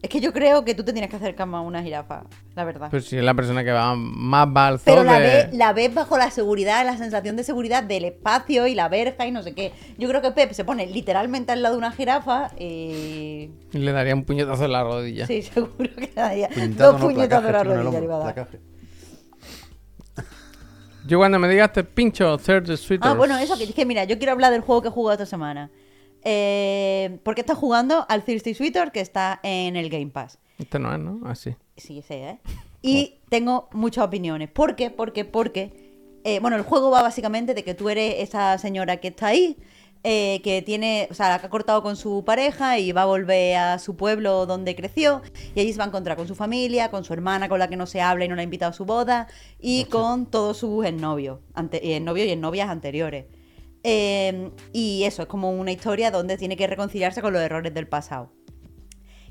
Es 0.03 0.10
que 0.10 0.19
yo 0.19 0.33
creo 0.33 0.65
que 0.65 0.75
tú 0.75 0.83
te 0.83 0.91
tienes 0.91 1.10
que 1.10 1.15
acercar 1.15 1.48
más 1.48 1.60
a 1.60 1.62
una 1.62 1.81
jirafa, 1.81 2.25
la 2.55 2.65
verdad. 2.65 2.89
Pues 2.89 3.05
si 3.05 3.17
es 3.17 3.24
la 3.24 3.33
persona 3.33 3.63
que 3.63 3.72
va 3.72 3.95
más 3.95 4.50
va 4.50 4.67
al 4.67 4.77
zoo 4.77 4.83
Pero 4.83 5.05
la, 5.05 5.17
de- 5.17 5.27
ves, 5.27 5.53
la 5.53 5.72
ves 5.72 5.93
bajo 5.93 6.17
la 6.17 6.29
seguridad, 6.29 6.86
la 6.86 6.98
sensación 6.98 7.38
de 7.38 7.45
seguridad 7.45 7.83
del 7.83 8.03
espacio 8.03 8.67
y 8.67 8.75
la 8.75 8.89
verja 8.89 9.25
y 9.25 9.31
no 9.31 9.41
sé 9.43 9.53
qué. 9.55 9.72
Yo 9.98 10.10
creo 10.10 10.22
que 10.22 10.31
Pep 10.31 10.51
se 10.51 10.65
pone 10.65 10.88
literalmente 10.88 11.53
al 11.53 11.62
lado 11.62 11.75
de 11.75 11.79
una 11.79 11.93
jirafa 11.93 12.51
y... 12.60 13.50
y 13.72 13.77
le 13.77 13.93
daría 13.93 14.13
un 14.13 14.25
puñetazo 14.25 14.65
en 14.65 14.74
la 14.74 14.83
rodilla. 14.83 15.25
Sí, 15.25 15.41
seguro 15.53 15.89
que 15.95 16.12
daría 16.13 16.50
Puñetazo, 16.50 16.91
dos 16.91 17.00
no, 17.00 17.07
puñetazos 17.07 17.51
la 17.51 17.62
en 17.62 17.72
el 17.72 17.77
rodilla 17.77 18.00
le 18.00 18.05
iba 18.05 18.15
a 18.17 18.33
dar. 18.33 18.48
Yo 21.07 21.17
cuando 21.17 21.39
me 21.39 21.48
digas 21.48 21.72
te 21.72 21.86
pincho 21.86 22.38
Third 22.38 22.75
Sweeters. 22.75 23.10
Ah, 23.10 23.13
bueno, 23.13 23.38
eso, 23.38 23.57
que 23.57 23.63
es 23.63 23.74
que 23.74 23.86
mira, 23.86 24.03
yo 24.03 24.17
quiero 24.17 24.33
hablar 24.33 24.51
del 24.51 24.62
juego 24.62 24.81
que 24.81 24.88
he 24.89 24.91
jugado 24.91 25.13
esta 25.13 25.25
semana. 25.25 25.69
Eh, 26.25 27.20
porque 27.24 27.42
está 27.42 27.56
jugando 27.56 28.06
al 28.08 28.24
Thirsty 28.24 28.53
Sweeter 28.53 28.92
que 28.92 29.01
está 29.01 29.39
en 29.44 29.75
el 29.75 29.89
Game 29.89 30.08
Pass. 30.08 30.39
Este 30.58 30.80
no 30.80 30.94
es, 30.94 31.00
¿no? 31.00 31.20
Así. 31.27 31.56
Sí, 31.77 32.01
sé, 32.01 32.24
¿eh? 32.30 32.39
Y 32.86 33.20
tengo 33.30 33.70
muchas 33.72 34.03
opiniones. 34.06 34.50
¿Por 34.50 34.75
qué? 34.75 34.89
Porque, 34.89 35.24
porque. 35.25 36.20
eh, 36.25 36.39
bueno, 36.39 36.58
el 36.58 36.63
juego 36.63 36.92
va 36.92 37.01
básicamente 37.01 37.53
de 37.53 37.63
que 37.63 37.74
tú 37.74 37.89
eres 37.89 38.15
esa 38.20 38.58
señora 38.58 38.98
que 38.98 39.08
está 39.08 39.27
ahí, 39.27 39.58
eh, 40.03 40.42
que 40.44 40.62
tiene. 40.62 41.08
O 41.10 41.13
sea, 41.13 41.39
que 41.39 41.46
ha 41.46 41.50
cortado 41.50 41.82
con 41.82 41.96
su 41.96 42.24
pareja 42.25 42.80
y 42.80 42.92
va 42.92 43.03
a 43.03 43.06
volver 43.06 43.56
a 43.56 43.80
su 43.80 43.96
pueblo 43.96 44.46
donde 44.46 44.75
creció. 44.75 45.22
Y 45.56 45.62
allí 45.62 45.72
se 45.72 45.77
va 45.77 45.86
a 45.86 45.88
encontrar 45.88 46.18
con 46.18 46.27
su 46.27 46.36
familia, 46.36 46.92
con 46.92 47.06
su 47.06 47.13
hermana 47.13 47.48
con 47.48 47.58
la 47.60 47.70
que 47.70 47.77
no 47.77 47.86
se 47.86 48.01
habla 48.01 48.25
y 48.25 48.27
no 48.27 48.36
la 48.36 48.42
ha 48.42 48.44
invitado 48.44 48.72
a 48.72 48.74
su 48.74 48.84
boda. 48.86 49.27
Y 49.60 49.86
con 49.86 50.25
todos 50.25 50.58
sus 50.58 50.86
exnovios. 50.86 51.39
Ante, 51.53 51.96
exnovios 51.96 52.27
y 52.27 52.32
exnovias 52.32 52.70
anteriores. 52.70 53.25
Eh, 53.84 54.52
y 54.72 55.04
eso, 55.04 55.24
es 55.24 55.28
como 55.28 55.52
una 55.52 55.72
historia 55.72 56.10
donde 56.10 56.38
tiene 56.38 56.56
que 56.56 56.68
reconciliarse 56.68 57.22
con 57.22 57.34
los 57.34 57.42
errores 57.42 57.74
del 57.74 57.88
pasado. 57.88 58.32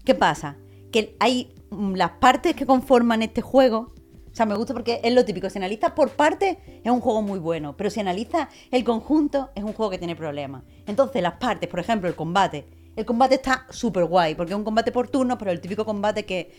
¿Qué 0.04 0.14
pasa? 0.14 0.58
Que 0.90 1.16
hay 1.20 1.54
mm, 1.70 1.94
las 1.94 2.12
partes 2.12 2.54
que 2.54 2.66
conforman 2.66 3.22
este 3.22 3.40
juego. 3.40 3.92
O 4.30 4.34
sea, 4.34 4.46
me 4.46 4.56
gusta 4.56 4.72
porque 4.72 5.00
es 5.02 5.12
lo 5.12 5.24
típico. 5.24 5.48
Si 5.50 5.58
analizas 5.58 5.92
por 5.92 6.10
partes, 6.10 6.56
es 6.82 6.90
un 6.90 7.00
juego 7.00 7.22
muy 7.22 7.38
bueno. 7.38 7.76
Pero 7.76 7.90
si 7.90 8.00
analizas 8.00 8.48
el 8.70 8.84
conjunto, 8.84 9.50
es 9.54 9.62
un 9.64 9.72
juego 9.72 9.90
que 9.90 9.98
tiene 9.98 10.16
problemas. 10.16 10.64
Entonces, 10.86 11.22
las 11.22 11.34
partes, 11.34 11.68
por 11.68 11.80
ejemplo, 11.80 12.08
el 12.08 12.14
combate. 12.14 12.66
El 12.94 13.04
combate 13.06 13.36
está 13.36 13.66
súper 13.70 14.04
guay, 14.04 14.34
porque 14.34 14.52
es 14.52 14.56
un 14.58 14.64
combate 14.64 14.92
por 14.92 15.08
turnos, 15.08 15.38
pero 15.38 15.50
el 15.50 15.60
típico 15.60 15.84
combate 15.84 16.24
que 16.26 16.50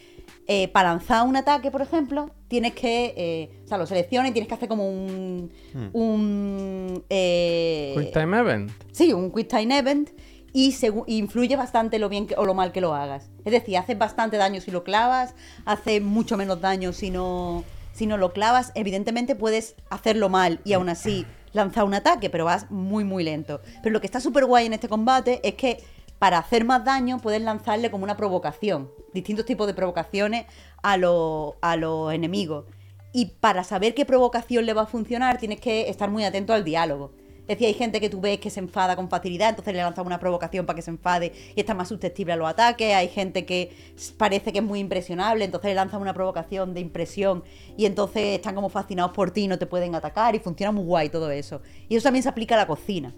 eh, 0.47 0.67
para 0.69 0.89
lanzar 0.89 1.27
un 1.27 1.35
ataque, 1.35 1.69
por 1.69 1.81
ejemplo, 1.81 2.31
tienes 2.47 2.73
que. 2.73 3.13
eh, 3.15 3.61
o 3.65 3.67
sea, 3.67 3.77
lo 3.77 3.85
seleccionas 3.85 4.29
y 4.31 4.33
tienes 4.33 4.47
que 4.47 4.55
hacer 4.55 4.67
como 4.67 4.89
un. 4.89 5.51
un 5.93 7.03
eh, 7.09 7.93
Quick 7.97 8.13
Time 8.13 8.37
Event. 8.39 8.71
Sí, 8.91 9.13
un 9.13 9.31
Quick 9.31 9.47
Time 9.47 9.77
Event 9.77 10.09
y 10.55 10.73
influye 11.07 11.55
bastante 11.55 11.97
lo 11.97 12.09
bien 12.09 12.27
que- 12.27 12.35
o 12.35 12.45
lo 12.45 12.53
mal 12.53 12.71
que 12.71 12.81
lo 12.81 12.93
hagas. 12.93 13.29
Es 13.45 13.51
decir, 13.51 13.77
hace 13.77 13.95
bastante 13.95 14.37
daño 14.37 14.61
si 14.61 14.69
lo 14.71 14.83
clavas, 14.83 15.33
hace 15.65 15.99
mucho 15.99 16.37
menos 16.37 16.61
daño 16.61 16.93
si 16.93 17.09
no, 17.09 17.63
si 17.91 18.05
no 18.05 18.17
lo 18.17 18.33
clavas. 18.33 18.71
Evidentemente 18.75 19.35
puedes 19.35 19.75
hacerlo 19.89 20.29
mal 20.29 20.59
y 20.63 20.73
aún 20.73 20.89
así 20.89 21.25
lanzar 21.53 21.83
un 21.85 21.93
ataque, 21.95 22.29
pero 22.29 22.45
vas 22.45 22.69
muy, 22.71 23.03
muy 23.03 23.23
lento. 23.23 23.61
Pero 23.81 23.93
lo 23.93 23.99
que 24.01 24.07
está 24.07 24.19
súper 24.19 24.45
guay 24.45 24.65
en 24.67 24.73
este 24.73 24.87
combate 24.89 25.39
es 25.43 25.55
que 25.55 25.83
para 26.23 26.37
hacer 26.37 26.63
más 26.63 26.85
daño 26.85 27.19
puedes 27.19 27.41
lanzarle 27.41 27.91
como 27.91 28.05
una 28.05 28.15
provocación, 28.15 28.89
distintos 29.13 29.45
tipos 29.45 29.67
de 29.67 29.73
provocaciones 29.73 30.45
a, 30.81 30.95
los- 30.95 31.55
a 31.61 31.75
los 31.75 32.13
enemigos. 32.13 32.63
Y 33.11 33.25
para 33.41 33.65
saber 33.65 33.93
qué 33.93 34.05
provocación 34.05 34.65
le 34.65 34.71
va 34.71 34.83
a 34.83 34.85
funcionar, 34.85 35.37
tienes 35.37 35.59
que 35.59 35.89
estar 35.89 36.09
muy 36.09 36.23
atento 36.23 36.53
al 36.53 36.63
diálogo. 36.63 37.11
Es 37.41 37.47
decir, 37.57 37.67
hay 37.67 37.73
gente 37.73 37.99
que 37.99 38.09
tú 38.09 38.21
ves 38.21 38.39
que 38.39 38.49
se 38.49 38.61
enfada 38.61 38.95
con 38.95 39.09
facilidad, 39.09 39.49
entonces 39.49 39.73
le 39.73 39.81
lanzas 39.81 40.05
una 40.05 40.17
provocación 40.17 40.65
para 40.65 40.77
que 40.77 40.81
se 40.81 40.91
enfade 40.91 41.33
y 41.57 41.59
está 41.59 41.73
más 41.73 41.89
susceptible 41.89 42.31
a 42.31 42.37
los 42.37 42.47
ataques. 42.47 42.95
Hay 42.95 43.09
gente 43.09 43.45
que 43.45 43.75
parece 44.15 44.53
que 44.53 44.59
es 44.59 44.63
muy 44.63 44.79
impresionable, 44.79 45.43
entonces 45.43 45.71
le 45.71 45.75
lanzas 45.75 45.99
una 45.99 46.13
provocación 46.13 46.73
de 46.73 46.79
impresión 46.79 47.43
y 47.75 47.85
entonces 47.85 48.37
están 48.37 48.55
como 48.55 48.69
fascinados 48.69 49.11
por 49.11 49.31
ti 49.31 49.41
y 49.41 49.47
no 49.49 49.59
te 49.59 49.65
pueden 49.65 49.93
atacar 49.93 50.35
y 50.35 50.39
funciona 50.39 50.71
muy 50.71 50.85
guay 50.85 51.09
todo 51.09 51.29
eso. 51.31 51.61
Y 51.89 51.97
eso 51.97 52.05
también 52.05 52.23
se 52.23 52.29
aplica 52.29 52.55
a 52.55 52.59
la 52.59 52.67
cocina. 52.67 53.13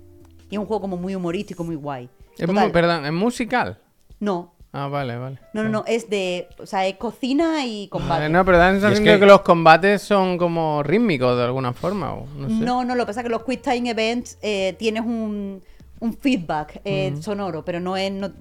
Y 0.50 0.56
es 0.56 0.60
un 0.60 0.66
juego 0.66 0.82
como 0.82 0.98
muy 0.98 1.16
humorístico, 1.16 1.64
muy 1.64 1.76
guay. 1.76 2.10
Es 2.38 2.46
Total, 2.46 2.68
mu- 2.68 2.72
perdón, 2.72 3.06
¿es 3.06 3.12
musical? 3.14 3.78
No, 4.20 4.54
Ah, 4.78 4.88
vale, 4.90 5.16
vale. 5.18 5.40
no, 5.54 5.64
no, 5.64 5.70
no, 5.70 5.84
es 5.88 6.10
de. 6.10 6.50
O 6.60 6.66
sea, 6.66 6.86
es 6.86 6.96
cocina 6.98 7.66
y 7.66 7.88
combate. 7.88 8.28
No, 8.28 8.44
pero 8.44 8.58
da 8.58 8.68
la 8.68 8.72
sensación 8.74 9.06
que- 9.06 9.12
de 9.12 9.20
que 9.22 9.26
los 9.26 9.42
combates 9.42 10.02
son 10.02 10.38
como 10.38 10.84
rítmicos 10.84 11.38
de 11.38 11.44
alguna 11.46 11.72
forma. 11.72 12.14
O 12.14 12.26
no 12.38 12.50
sé. 12.50 12.56
No, 12.56 12.84
no, 12.84 12.94
lo 12.96 13.04
que 13.04 13.08
pasa 13.08 13.22
es 13.22 13.24
que 13.24 13.30
los 13.30 13.44
Quick 13.44 13.62
Time 13.62 13.90
Events 13.90 14.38
eh, 14.42 14.76
tienes 14.78 15.04
un, 15.06 15.64
un 16.02 16.14
feedback 16.18 16.82
eh, 16.84 17.16
sonoro, 17.22 17.64
pero 17.64 17.80
no 17.80 17.96
es. 17.96 18.12
No, 18.12 18.32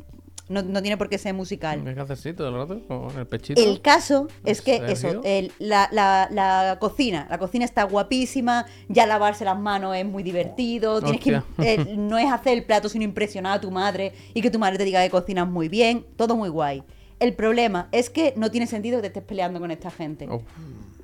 no, 0.48 0.62
no 0.62 0.82
tiene 0.82 0.96
por 0.96 1.08
qué 1.08 1.16
ser 1.18 1.32
musical. 1.34 1.82
¿Qué 1.94 2.00
haces 2.00 2.18
así 2.18 2.32
todo 2.32 2.48
el 2.48 2.54
rato? 2.54 2.80
Con 2.86 3.18
el 3.18 3.26
pechito. 3.26 3.60
El 3.60 3.80
caso 3.80 4.28
es 4.44 4.60
que 4.62 4.76
eso, 4.92 5.08
el- 5.24 5.52
la, 5.58 5.88
la- 5.92 6.28
la 6.30 6.76
cocina, 6.80 7.26
la 7.30 7.38
cocina 7.38 7.64
está 7.64 7.84
guapísima, 7.84 8.66
ya 8.88 9.06
lavarse 9.06 9.44
las 9.44 9.58
manos 9.58 9.96
es 9.96 10.04
muy 10.04 10.22
divertido, 10.22 11.00
tienes 11.00 11.20
que, 11.20 11.30
eh, 11.64 11.94
no 11.96 12.18
es 12.18 12.30
hacer 12.30 12.52
el 12.58 12.64
plato 12.64 12.88
sino 12.88 13.04
impresionar 13.04 13.58
a 13.58 13.60
tu 13.60 13.70
madre 13.70 14.12
y 14.34 14.42
que 14.42 14.50
tu 14.50 14.58
madre 14.58 14.76
te 14.78 14.84
diga 14.84 15.02
que 15.02 15.10
cocinas 15.10 15.48
muy 15.48 15.68
bien, 15.68 16.04
todo 16.16 16.36
muy 16.36 16.48
guay. 16.48 16.82
El 17.20 17.32
problema 17.34 17.88
es 17.92 18.10
que 18.10 18.34
no 18.36 18.50
tiene 18.50 18.66
sentido 18.66 18.96
que 18.98 19.02
te 19.02 19.06
estés 19.08 19.22
peleando 19.22 19.60
con 19.60 19.70
esta 19.70 19.90
gente. 19.90 20.28
Uf, 20.28 20.42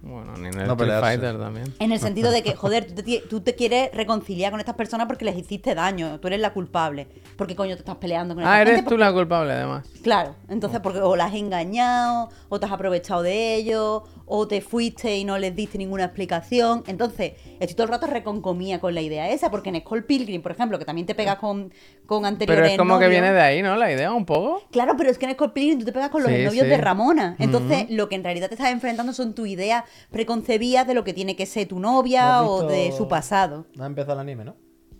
bueno, 0.03 0.33
ni 0.39 0.49
en 0.49 0.61
el 0.61 0.67
No 0.67 0.73
Street. 0.75 1.01
Fighter 1.01 1.39
también. 1.39 1.75
En 1.79 1.93
el 1.93 1.99
sentido 2.01 2.31
de 2.31 2.43
que, 2.43 2.55
joder, 2.57 2.87
tú 2.95 3.03
te, 3.03 3.19
tú 3.29 3.41
te 3.41 3.55
quieres 3.55 3.91
reconciliar 3.93 4.51
con 4.51 4.59
estas 4.61 4.75
personas 4.75 5.07
porque 5.07 5.25
les 5.25 5.37
hiciste 5.37 5.75
daño, 5.75 6.19
tú 6.21 6.29
eres 6.29 6.41
la 6.41 6.53
culpable. 6.53 7.07
Porque 7.37 7.55
coño 7.55 7.75
te 7.75 7.81
estás 7.81 7.97
peleando 7.97 8.35
con 8.35 8.45
Ah, 8.45 8.57
gente? 8.59 8.71
eres 8.73 8.85
tú 8.85 8.91
Porque- 8.91 9.05
la 9.05 9.13
culpable 9.13 9.53
además. 9.53 9.87
Claro, 10.03 10.35
entonces 10.49 10.81
porque 10.81 11.01
o 11.01 11.17
las 11.17 11.29
has 11.33 11.35
engañado, 11.37 12.31
o 12.49 12.59
te 12.59 12.67
has 12.67 12.73
aprovechado 12.73 13.23
de 13.23 13.55
ellos, 13.57 14.03
o 14.33 14.47
te 14.47 14.61
fuiste 14.61 15.17
y 15.19 15.25
no 15.25 15.37
les 15.39 15.55
diste 15.57 15.77
ninguna 15.77 16.05
explicación. 16.05 16.85
Entonces, 16.87 17.33
estoy 17.59 17.75
todo 17.75 17.85
el 17.85 17.91
rato 17.91 18.07
reconcomía 18.07 18.79
con 18.81 18.95
la 18.95 19.01
idea 19.01 19.29
esa, 19.29 19.51
porque 19.51 19.71
en 19.71 19.81
Skull 19.81 20.05
Pilgrim, 20.05 20.41
por 20.41 20.53
ejemplo, 20.53 20.79
que 20.79 20.85
también 20.85 21.05
te 21.07 21.17
pegas 21.17 21.37
con, 21.37 21.73
con 22.07 22.25
anteriores 22.25 22.63
Pero 22.63 22.73
es 22.73 22.79
como 22.79 23.01
que 23.01 23.09
viene 23.09 23.33
de 23.33 23.41
ahí, 23.41 23.61
¿no? 23.61 23.75
La 23.75 23.93
idea 23.93 24.13
un 24.13 24.25
poco. 24.25 24.63
Claro, 24.71 24.95
pero 24.97 25.11
es 25.11 25.19
que 25.19 25.27
en 25.27 25.33
Skull 25.33 25.53
Pilgrim 25.53 25.81
tú 25.81 25.85
te 25.85 25.93
pegas 25.93 26.11
con 26.11 26.23
los 26.23 26.31
Sí, 26.31 26.45
novios 26.45 26.63
sí. 26.65 26.71
de 26.71 26.77
Ramona. 26.77 27.35
Entonces, 27.41 27.87
lo 27.91 28.09
que 28.09 28.15
en 28.15 28.23
realidad 28.23 28.47
te 28.49 28.55
estás 28.55 28.71
enfrentando 28.71 29.13
son 29.13 29.35
tus 29.35 29.49
ideas 29.49 29.83
preconcebidas 30.13 30.87
de 30.87 30.95
lo 30.95 31.03
que 31.03 31.13
tiene 31.13 31.35
que 31.35 31.47
ser 31.47 31.67
tu 31.67 31.81
novia 31.81 32.23
¿No 32.23 32.29
has 32.29 32.49
o 32.49 32.67
de 32.69 32.93
su 32.93 33.09
pasado. 33.09 33.67
No 33.75 33.83
ha 33.83 33.87
empezado 33.89 34.15
el 34.15 34.21
anime, 34.21 34.45
¿no? 34.45 34.55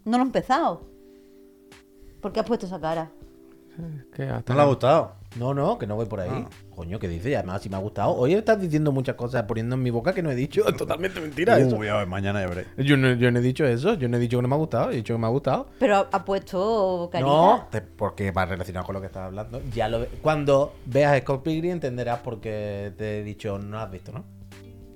No 0.05 0.19
lo 0.19 0.25
he 0.25 0.27
empezado. 0.27 0.91
¿Por 2.21 2.33
qué 2.33 2.41
has 2.41 2.47
puesto 2.47 2.67
esa 2.67 2.81
cara? 2.81 3.13
Que 4.13 4.25
hasta 4.25 4.53
No 4.53 4.59
le 4.59 4.63
ha 4.65 4.67
gustado. 4.69 5.15
No, 5.37 5.55
no, 5.55 5.79
que 5.79 5.87
no 5.87 5.95
voy 5.95 6.07
por 6.07 6.21
ahí. 6.21 6.29
Ah. 6.33 6.49
Coño, 6.81 6.99
¿qué 6.99 7.09
dices? 7.09 7.37
Además, 7.37 7.61
si 7.61 7.69
me 7.69 7.77
ha 7.77 7.79
gustado. 7.79 8.15
Hoy 8.17 8.33
estás 8.33 8.59
diciendo 8.59 8.91
muchas 8.91 9.15
cosas 9.15 9.43
poniendo 9.43 9.75
en 9.77 9.83
mi 9.83 9.91
boca 9.91 10.15
que 10.15 10.23
no 10.23 10.31
he 10.31 10.35
dicho. 10.35 10.67
Es 10.67 10.75
totalmente 10.79 11.21
mentira 11.21 11.59
eso. 11.59 11.77
Uy, 11.77 11.89
a 11.89 11.97
ver, 11.99 12.07
mañana 12.07 12.41
ya 12.41 12.47
veré. 12.49 12.65
Yo 12.79 12.97
no, 12.97 13.13
yo 13.13 13.31
no 13.31 13.39
he 13.39 13.43
dicho 13.43 13.67
eso. 13.67 13.93
Yo 13.99 14.09
no 14.09 14.17
he 14.17 14.21
dicho 14.21 14.39
que 14.39 14.43
no 14.43 14.49
me 14.49 14.55
ha 14.55 14.59
gustado. 14.59 14.91
He 14.91 14.97
dicho 14.97 15.13
que 15.13 15.19
me 15.19 15.27
ha 15.27 15.31
gustado. 15.31 15.67
Pero 15.79 16.09
ha, 16.11 16.25
puesto 16.25 17.11
carita. 17.13 17.29
No, 17.31 17.69
te- 17.71 17.83
porque 17.83 18.31
va 18.31 18.47
relacionado 18.47 18.87
con 18.87 18.95
lo 18.95 19.01
que 19.03 19.09
estás 19.09 19.25
hablando. 19.27 19.61
Ya 19.75 19.89
lo 19.89 20.01
ve- 20.01 20.09
Cuando 20.23 20.73
veas 20.87 21.21
Scott 21.21 21.43
Pilgrim 21.43 21.73
entenderás 21.73 22.21
por 22.21 22.41
qué 22.41 22.95
te 22.97 23.19
he 23.19 23.25
dicho 23.25 23.59
no 23.59 23.79
has 23.79 23.91
visto, 23.91 24.11
¿no? 24.13 24.25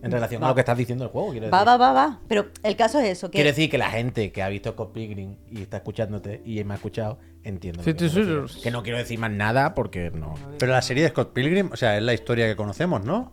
En 0.05 0.13
relación 0.13 0.43
Va. 0.43 0.47
a 0.47 0.49
lo 0.51 0.55
que 0.55 0.61
estás 0.61 0.77
diciendo 0.77 1.05
del 1.05 1.13
juego, 1.13 1.31
quiero 1.33 1.51
Va, 1.51 1.59
decir. 1.59 1.69
va, 1.69 1.77
va, 1.77 1.93
va. 1.93 2.21
Pero 2.29 2.47
el 2.63 2.77
caso 2.77 3.01
es 3.01 3.09
eso, 3.09 3.31
que... 3.31 3.37
Quiero 3.39 3.49
decir 3.49 3.71
que 3.71 3.79
la 3.79 3.91
gente 3.91 4.31
que 4.33 4.43
ha 4.43 4.49
visto 4.49 4.71
Scott 4.73 4.93
Pilgrim 4.93 5.37
y 5.51 5.63
está 5.63 5.79
escuchándote 5.79 6.43
y 6.45 6.63
me 6.65 6.75
ha 6.75 6.77
escuchado, 6.77 7.19
entiendo. 7.43 7.83
Sí, 7.83 7.95
que 7.95 8.09
sí. 8.09 8.61
Que 8.63 8.71
no 8.71 8.83
quiero 8.83 8.99
decir 8.99 9.19
más 9.19 9.31
nada 9.31 9.75
porque 9.75 10.11
no. 10.11 10.35
Pero 10.59 10.73
la 10.73 10.83
serie 10.83 11.03
de 11.05 11.09
Scott 11.11 11.33
Pilgrim, 11.33 11.71
o 11.73 11.77
sea, 11.77 11.97
es 11.97 12.03
la 12.03 12.15
historia 12.15 12.47
que 12.47 12.57
conocemos, 12.57 13.05
¿no? 13.05 13.33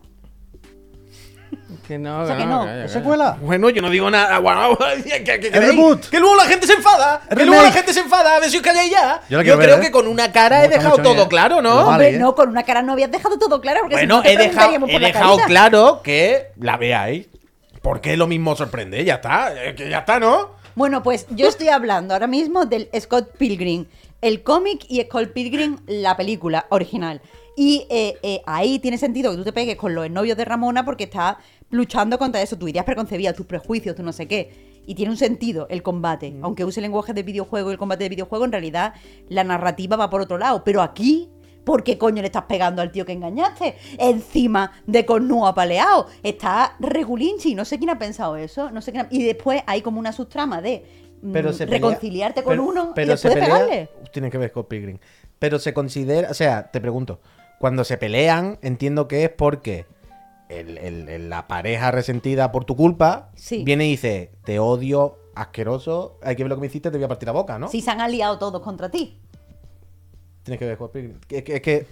Que 1.86 1.98
no, 1.98 2.20
O 2.22 2.26
sea 2.26 2.36
que 2.36 2.42
que 2.42 2.48
no. 2.48 2.58
no, 2.60 2.64
calla, 2.64 2.84
¿Es 2.84 2.92
calla. 2.92 3.00
secuela? 3.02 3.36
Bueno, 3.40 3.68
yo 3.70 3.82
no 3.82 3.90
digo 3.90 4.08
nada. 4.10 4.38
Bueno, 4.38 4.78
¿qué, 5.04 5.24
qué 5.24 5.38
creéis? 5.40 5.52
reboot. 5.56 6.08
Que 6.08 6.20
luego 6.20 6.36
la 6.36 6.44
gente 6.44 6.66
se 6.66 6.74
enfada. 6.74 7.22
El 7.28 7.38
Que 7.38 7.44
luego 7.46 7.62
la 7.62 7.72
gente 7.72 7.92
se 7.92 8.00
enfada. 8.00 8.36
A 8.36 8.40
ver 8.40 8.50
si 8.50 8.56
os 8.58 8.62
calláis 8.62 8.90
ya. 8.90 9.20
Yo 9.28 9.38
ver, 9.38 9.58
creo 9.58 9.76
¿eh? 9.76 9.80
que 9.80 9.90
con 9.90 10.06
una 10.06 10.30
cara 10.32 10.64
he 10.64 10.68
dejado 10.68 10.98
todo 10.98 11.28
claro, 11.28 11.60
¿no? 11.60 11.74
Vale. 11.74 11.88
Hombre, 11.88 12.08
¿eh? 12.10 12.18
no, 12.18 12.34
con 12.34 12.48
una 12.48 12.62
cara 12.62 12.82
no 12.82 12.92
habías 12.92 13.10
dejado 13.10 13.38
todo 13.38 13.60
claro, 13.60 13.80
porque 13.82 13.96
si 13.98 14.06
Bueno, 14.06 14.22
he 14.24 14.36
dejado, 14.36 14.74
he 14.88 14.98
dejado 15.00 15.36
carita. 15.38 15.46
claro 15.46 16.00
que 16.04 16.52
la 16.58 16.76
veáis. 16.76 17.26
Porque 17.82 18.16
lo 18.16 18.28
mismo 18.28 18.54
sorprende. 18.54 19.04
Ya 19.04 19.14
está. 19.14 19.52
eh, 19.52 19.74
Que 19.74 19.90
ya 19.90 19.98
está, 19.98 20.20
¿no? 20.20 20.50
Bueno, 20.76 21.02
pues 21.02 21.26
yo 21.30 21.48
estoy 21.48 21.68
hablando 21.68 22.14
ahora 22.14 22.28
mismo 22.28 22.64
del 22.64 22.88
Scott 22.98 23.36
Pilgrim, 23.36 23.86
el 24.22 24.42
cómic 24.42 24.86
y 24.88 25.00
Scott 25.02 25.32
Pilgrim, 25.32 25.78
la 25.86 26.16
película 26.16 26.66
original. 26.70 27.20
Y 27.56 27.86
eh, 27.90 28.16
eh, 28.22 28.40
ahí 28.46 28.78
tiene 28.78 28.96
sentido 28.96 29.30
que 29.30 29.36
tú 29.36 29.44
te 29.44 29.52
pegues 29.52 29.76
con 29.76 29.94
los 29.94 30.08
novios 30.10 30.38
de 30.38 30.44
Ramona 30.46 30.84
porque 30.86 31.04
estás 31.04 31.36
luchando 31.68 32.18
contra 32.18 32.40
eso, 32.40 32.56
tus 32.56 32.70
ideas 32.70 32.86
preconcebidas, 32.86 33.34
tus 33.36 33.44
prejuicios, 33.46 33.94
tu 33.94 34.02
no 34.02 34.12
sé 34.12 34.26
qué. 34.26 34.72
Y 34.86 34.94
tiene 34.94 35.10
un 35.12 35.18
sentido 35.18 35.66
el 35.68 35.82
combate. 35.82 36.34
Aunque 36.42 36.64
use 36.64 36.80
lenguaje 36.80 37.12
de 37.12 37.22
videojuego 37.22 37.68
y 37.68 37.72
el 37.72 37.78
combate 37.78 38.04
de 38.04 38.08
videojuego, 38.10 38.44
en 38.46 38.52
realidad 38.52 38.94
la 39.28 39.44
narrativa 39.44 39.96
va 39.96 40.08
por 40.08 40.22
otro 40.22 40.38
lado. 40.38 40.64
Pero 40.64 40.82
aquí, 40.82 41.28
¿por 41.64 41.84
qué 41.84 41.98
coño 41.98 42.20
le 42.22 42.26
estás 42.26 42.44
pegando 42.44 42.80
al 42.82 42.90
tío 42.90 43.04
que 43.06 43.12
engañaste? 43.12 43.76
Encima 43.98 44.72
de 44.86 45.04
cornú 45.06 45.46
apaleado. 45.46 46.06
Está 46.22 46.74
regulinchi. 46.80 47.54
No 47.54 47.64
sé 47.64 47.78
quién 47.78 47.90
ha 47.90 47.98
pensado 47.98 48.36
eso. 48.36 48.70
No 48.70 48.80
sé 48.80 48.92
quién 48.92 49.04
ha- 49.06 49.08
Y 49.10 49.22
después 49.22 49.62
hay 49.66 49.82
como 49.82 50.00
una 50.00 50.12
subtrama 50.12 50.60
de 50.60 50.84
mm, 50.84 51.01
Pero 51.32 51.52
se 51.52 51.66
pelea- 51.66 51.78
reconciliarte 51.78 52.42
con 52.42 52.52
pero- 52.52 52.64
uno 52.64 52.92
pero 52.94 53.06
y 53.06 53.10
después 53.10 53.32
se 53.34 53.38
de 53.40 53.44
pelea- 53.46 53.58
pegarle. 53.66 53.88
Tiene 54.12 54.30
que 54.30 54.38
ver 54.38 54.50
con 54.52 54.64
Pilgrim. 54.64 54.98
Pero 55.38 55.58
se 55.58 55.72
considera, 55.74 56.30
o 56.30 56.34
sea, 56.34 56.70
te 56.70 56.80
pregunto, 56.80 57.20
cuando 57.60 57.84
se 57.84 57.96
pelean, 57.98 58.58
entiendo 58.62 59.06
que 59.08 59.24
es 59.24 59.30
porque 59.30 59.86
el- 60.48 60.78
el- 60.78 61.08
el- 61.08 61.30
la 61.30 61.46
pareja 61.48 61.90
resentida 61.90 62.50
por 62.52 62.64
tu 62.64 62.76
culpa 62.76 63.30
Sí. 63.36 63.62
viene 63.64 63.86
y 63.86 63.90
dice, 63.92 64.32
te 64.44 64.58
odio, 64.58 65.18
asqueroso, 65.34 66.18
hay 66.22 66.36
que 66.36 66.42
ver 66.42 66.50
lo 66.50 66.56
que 66.56 66.60
me 66.62 66.66
hiciste, 66.66 66.90
te 66.90 66.98
voy 66.98 67.04
a 67.04 67.08
partir 67.08 67.26
la 67.26 67.32
boca, 67.32 67.58
¿no? 67.58 67.68
Si 67.68 67.80
se 67.80 67.90
han 67.90 68.00
aliado 68.00 68.38
todos 68.38 68.60
contra 68.60 68.90
ti. 68.90 69.18
Tiene 70.42 70.58
que 70.58 70.66
ver 70.66 70.76
con 70.76 70.90
Pilgrim. 70.90 71.18
Es 71.30 71.42
que, 71.44 71.54
es 71.54 71.62
que- 71.62 71.86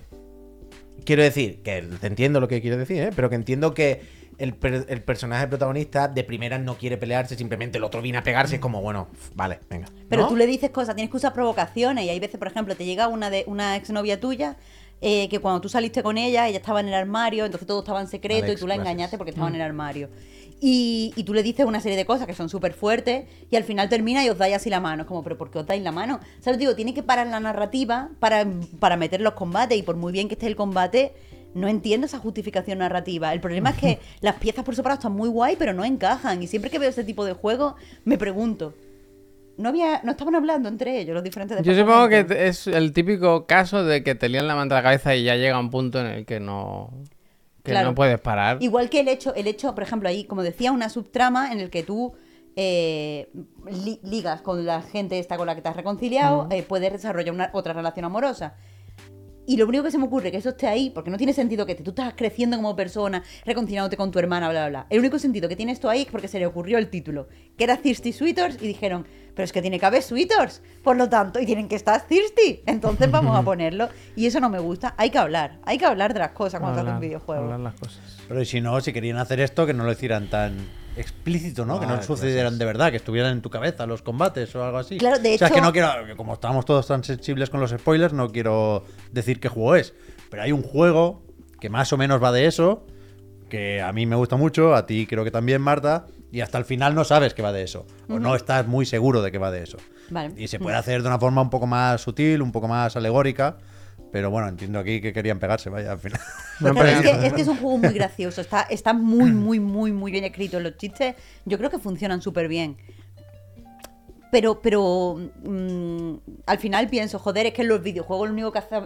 quiero 1.05 1.23
decir, 1.23 1.63
que 1.63 1.83
te 2.01 2.07
entiendo 2.07 2.41
lo 2.41 2.49
que 2.49 2.61
quieres 2.61 2.79
decir, 2.81 3.03
¿eh? 3.03 3.11
pero 3.15 3.31
que 3.31 3.37
entiendo 3.37 3.73
que 3.75 4.03
el, 4.41 4.55
per- 4.55 4.87
el 4.89 5.03
personaje 5.03 5.47
protagonista 5.47 6.09
de 6.09 6.25
primeras 6.25 6.61
no 6.61 6.77
quiere 6.77 6.97
pelearse, 6.97 7.37
simplemente 7.37 7.79
el 7.79 7.85
otro 7.85 8.03
viene 8.03 8.19
a 8.19 8.23
pegarse, 8.23 8.57
es 8.57 8.61
como, 8.61 8.81
bueno, 8.81 9.09
vale, 9.35 9.61
venga. 9.69 9.87
Pero 10.09 10.23
¿no? 10.23 10.29
tú 10.29 10.37
le 10.37 10.47
dices 10.47 10.71
cosas, 10.71 10.95
tienes 10.97 11.11
que 11.11 11.17
usar 11.17 11.33
provocaciones. 11.33 12.05
Y 12.05 12.09
hay 12.09 12.19
veces, 12.19 12.39
por 12.39 12.49
ejemplo, 12.49 12.75
te 12.75 12.85
llega 12.85 13.07
una 13.09 13.31
de 13.31 13.45
una 13.47 13.77
exnovia 13.77 14.19
tuya 14.19 14.57
eh, 15.01 15.29
que 15.29 15.39
cuando 15.39 15.61
tú 15.61 15.69
saliste 15.69 16.03
con 16.03 16.19
ella, 16.19 16.49
ella 16.49 16.59
estaba 16.59 16.81
en 16.81 16.89
el 16.89 16.95
armario, 16.95 17.45
entonces 17.45 17.67
todo 17.67 17.79
estaba 17.81 18.01
en 18.01 18.09
secreto 18.09 18.45
Alex, 18.47 18.59
y 18.59 18.61
tú 18.61 18.67
la 18.67 18.75
gracias. 18.75 18.93
engañaste 18.93 19.17
porque 19.19 19.31
estaba 19.31 19.49
en 19.49 19.55
el 19.55 19.63
armario. 19.63 20.11
Y, 20.63 21.15
y 21.17 21.25
tú 21.25 21.33
le 21.33 21.43
dices 21.43 21.65
una 21.65 21.81
serie 21.81 21.97
de 21.97 22.05
cosas 22.05 22.27
que 22.27 22.35
son 22.35 22.51
súper 22.51 22.75
fuertes 22.75 23.25
y 23.51 23.57
al 23.57 23.65
final 23.65 23.89
termina 23.89 24.23
y 24.23 24.29
os 24.29 24.37
dais 24.37 24.55
así 24.55 24.69
la 24.69 24.79
mano. 24.79 25.03
Es 25.05 25.09
como, 25.09 25.23
¿pero 25.23 25.39
por 25.39 25.51
qué 25.51 25.59
os 25.59 25.67
dais 25.67 25.83
la 25.83 25.91
mano? 25.91 26.21
¿Sabes? 26.41 26.59
Digo, 26.59 26.75
tiene 26.77 26.93
que 26.93 27.03
parar 27.03 27.27
la 27.29 27.41
narrativa 27.41 28.11
para, 28.21 28.47
para 28.79 28.99
meter 28.99 29.23
los 29.23 29.33
combates 29.33 29.79
y 29.79 29.83
por 29.83 29.97
muy 29.97 30.13
bien 30.13 30.29
que 30.29 30.35
esté 30.35 30.47
el 30.47 30.57
combate, 30.57 31.15
no 31.55 31.69
entiendo 31.69 32.07
esa 32.07 32.19
justificación 32.19 32.79
narrativa. 32.79 33.33
El 33.33 33.41
problema 33.41 33.71
es 33.71 33.77
que 33.77 33.99
las 34.21 34.37
piezas 34.37 34.65
por 34.65 34.75
separado 34.77 34.99
están 34.99 35.13
muy 35.13 35.29
guay, 35.29 35.57
pero 35.59 35.73
no 35.73 35.85
encajan. 35.85 36.43
Y 36.43 36.47
siempre 36.47 36.71
que 36.71 36.79
veo 36.79 36.91
ese 36.91 37.05
tipo 37.05 37.25
de 37.25 37.33
juego, 37.33 37.77
me 38.05 38.19
pregunto, 38.19 38.75
no 39.57 39.69
había, 39.69 40.01
no 40.05 40.13
estaban 40.13 40.35
hablando 40.35 40.69
entre 40.69 40.99
ellos 41.01 41.13
los 41.15 41.23
diferentes 41.25 41.61
Yo 41.63 41.75
supongo 41.75 42.09
que 42.09 42.25
es 42.49 42.67
el 42.67 42.93
típico 42.93 43.47
caso 43.47 43.85
de 43.85 44.03
que 44.03 44.15
te 44.15 44.29
lían 44.29 44.47
la 44.47 44.55
manta 44.55 44.77
a 44.77 44.79
la 44.79 44.83
cabeza 44.85 45.15
y 45.15 45.25
ya 45.25 45.37
llega 45.37 45.59
un 45.59 45.71
punto 45.71 46.01
en 46.01 46.07
el 46.07 46.25
que 46.25 46.41
no. 46.41 46.91
que 47.63 47.73
Claro. 47.73 47.89
no 47.91 47.95
puedes 47.95 48.19
parar. 48.21 48.57
Igual 48.63 48.89
que 48.89 49.01
el 49.01 49.09
hecho, 49.09 49.35
el 49.35 49.47
hecho, 49.47 49.75
por 49.75 49.83
ejemplo, 49.85 50.09
ahí, 50.09 50.25
como 50.25 50.43
decía, 50.43 50.73
una 50.73 50.89
subtrama 50.89 51.53
en 51.53 51.61
el 51.61 51.69
que 51.69 51.83
tú 51.83 52.15
eh, 52.57 53.29
li- 53.71 54.01
ligas 54.03 54.41
con 54.41 54.65
la 54.67 54.83
gente 54.83 55.19
esta 55.19 55.37
con 55.37 55.47
la 55.47 55.55
que 55.55 55.63
te 55.63 55.69
has 55.69 55.77
reconciliado, 55.77 56.49
eh, 56.51 56.63
puedes 56.63 56.91
desarrollar 56.93 57.35
una, 57.35 57.51
otra 57.53 57.73
relación 57.75 58.05
amorosa. 58.07 58.55
Y 59.51 59.57
lo 59.57 59.67
único 59.67 59.83
que 59.83 59.91
se 59.91 59.99
me 59.99 60.05
ocurre 60.05 60.31
que 60.31 60.37
eso 60.37 60.51
esté 60.51 60.69
ahí, 60.69 60.91
porque 60.91 61.11
no 61.11 61.17
tiene 61.17 61.33
sentido 61.33 61.67
que 61.67 61.75
te- 61.75 61.83
tú 61.83 61.91
estás 61.91 62.15
creciendo 62.17 62.57
como 62.57 62.77
persona, 62.77 63.25
reconciliándote 63.45 63.97
con 63.97 64.13
tu 64.13 64.21
hermana, 64.21 64.49
bla, 64.49 64.61
bla, 64.61 64.69
bla. 64.69 64.87
El 64.91 65.01
único 65.01 65.19
sentido 65.19 65.49
que 65.49 65.57
tiene 65.57 65.73
esto 65.73 65.91
ahí 65.91 66.03
es 66.03 66.07
porque 66.07 66.29
se 66.29 66.39
le 66.39 66.47
ocurrió 66.47 66.79
el 66.79 66.89
título, 66.89 67.27
que 67.59 67.65
era 67.65 67.77
Thirsty 67.77 68.13
Sweeters, 68.13 68.63
y 68.63 68.69
dijeron, 68.69 69.07
pero 69.35 69.45
es 69.45 69.53
que 69.53 69.61
tiene 69.61 69.81
que 69.81 69.87
haber 69.87 70.03
Sweeters, 70.05 70.63
por 70.85 70.97
lo 70.97 71.09
tanto, 71.09 71.41
y 71.41 71.47
tienen 71.47 71.67
que 71.67 71.75
estar 71.75 72.07
Thirsty. 72.07 72.61
Entonces 72.67 73.11
vamos 73.11 73.37
a 73.37 73.43
ponerlo. 73.45 73.89
Y 74.15 74.27
eso 74.27 74.39
no 74.39 74.51
me 74.51 74.61
gusta. 74.61 74.95
Hay 74.97 75.11
que 75.11 75.19
hablar, 75.19 75.59
hay 75.65 75.79
que 75.79 75.85
hablar 75.87 76.13
de 76.15 76.21
las 76.21 76.31
cosas 76.31 76.61
cuando 76.61 76.77
se 76.77 76.81
hace 76.83 76.89
un 76.91 76.95
Hablar- 76.97 77.09
videojuego. 77.09 77.43
hablar 77.43 77.59
las 77.61 77.75
cosas. 77.75 78.01
Pero 78.29 78.45
si 78.45 78.61
no, 78.61 78.81
si 78.81 78.93
querían 78.93 79.17
hacer 79.17 79.41
esto, 79.41 79.67
que 79.67 79.75
no 79.75 79.83
lo 79.83 79.91
hicieran 79.91 80.29
tan 80.31 80.55
explícito, 81.01 81.65
¿no? 81.67 81.81
que 81.81 81.87
Ah, 81.87 81.97
no 81.97 82.03
sucedieran 82.03 82.59
de 82.59 82.65
verdad, 82.65 82.91
que 82.91 82.97
estuvieran 82.99 83.33
en 83.33 83.43
tu 83.43 83.51
cabeza 83.51 83.87
los 83.87 84.03
combates 84.03 84.55
o 84.55 84.65
algo 84.65 84.79
así. 84.79 84.99
Claro, 84.99 85.19
de 85.19 85.35
O 85.35 85.39
sea, 85.39 85.49
es 85.49 85.53
que 85.53 85.59
hecho- 85.59 85.67
no 85.67 85.73
quiero, 85.73 85.89
como 86.17 86.35
estamos 86.35 86.65
todos 86.65 86.87
tan 86.87 87.03
sensibles 87.05 87.51
con 87.51 87.61
los 87.61 87.71
spoilers, 87.71 88.13
no 88.13 88.29
quiero 88.31 88.85
decir 89.13 89.41
qué 89.41 89.49
juego 89.49 89.77
es. 89.77 89.95
Pero 90.31 90.43
hay 90.43 90.53
un 90.53 90.63
juego 90.63 91.23
que 91.61 91.69
más 91.71 91.93
o 91.93 91.97
menos 91.97 92.23
va 92.23 92.33
de 92.33 92.47
eso, 92.47 92.87
que 93.49 93.83
a 93.83 93.93
mí 93.93 94.07
me 94.07 94.17
gusta 94.17 94.37
mucho, 94.37 94.75
a 94.75 94.87
ti 94.87 95.07
creo 95.07 95.25
que 95.25 95.31
también, 95.31 95.61
Marta, 95.61 96.07
y 96.31 96.41
hasta 96.41 96.59
el 96.59 96.65
final 96.65 96.95
no 96.95 97.05
sabes 97.05 97.35
que 97.35 97.43
va 97.43 97.53
de 97.53 97.63
eso, 97.65 97.85
o 98.09 98.19
no 98.21 98.37
estás 98.37 98.67
muy 98.69 98.87
seguro 98.87 99.21
de 99.23 99.33
que 99.33 99.39
va 99.39 99.51
de 99.51 99.63
eso. 99.65 99.79
Vale. 100.11 100.33
Y 100.37 100.47
se 100.49 100.59
puede 100.61 100.77
hacer 100.77 101.03
de 101.03 101.09
una 101.09 101.19
forma 101.19 101.43
un 101.43 101.51
poco 101.51 101.67
más 101.67 102.01
sutil, 102.01 102.43
un 102.43 102.53
poco 102.53 102.69
más 102.69 102.95
alegórica, 102.97 103.59
pero 104.13 104.31
bueno, 104.31 104.49
entiendo 104.49 104.79
aquí 104.79 105.01
que 105.01 105.13
querían 105.13 105.39
pegarse, 105.39 105.71
vaya, 105.71 105.93
al 105.93 105.99
final. 105.99 106.21
No, 106.61 106.73
Claro, 106.73 106.89
es, 106.89 107.01
que, 107.01 107.27
es 107.27 107.33
que 107.33 107.41
es 107.43 107.49
un 107.49 107.57
juego 107.57 107.79
muy 107.79 107.95
gracioso, 107.95 108.41
está, 108.41 108.63
está 108.63 108.93
muy, 108.93 109.33
muy, 109.33 109.61
muy, 109.61 109.93
muy 109.93 110.13
bien 110.13 110.25
escrito. 110.25 110.61
Los 110.61 110.77
chistes 110.77 111.15
yo 111.45 111.57
creo 111.59 111.71
que 111.71 111.79
funcionan 111.79 112.21
súper 112.21 112.49
bien. 112.49 112.77
Pero, 114.31 114.61
pero 114.61 115.17
mm, 115.43 116.15
al 116.47 116.59
final 116.59 116.89
pienso, 116.89 117.19
joder, 117.19 117.47
es 117.47 117.55
que 117.55 117.63
en 117.63 117.69
los 117.69 117.83
videojuegos 117.83 118.29
lo 118.29 118.35
único 118.35 118.53
que 118.53 118.59
hace... 118.59 118.83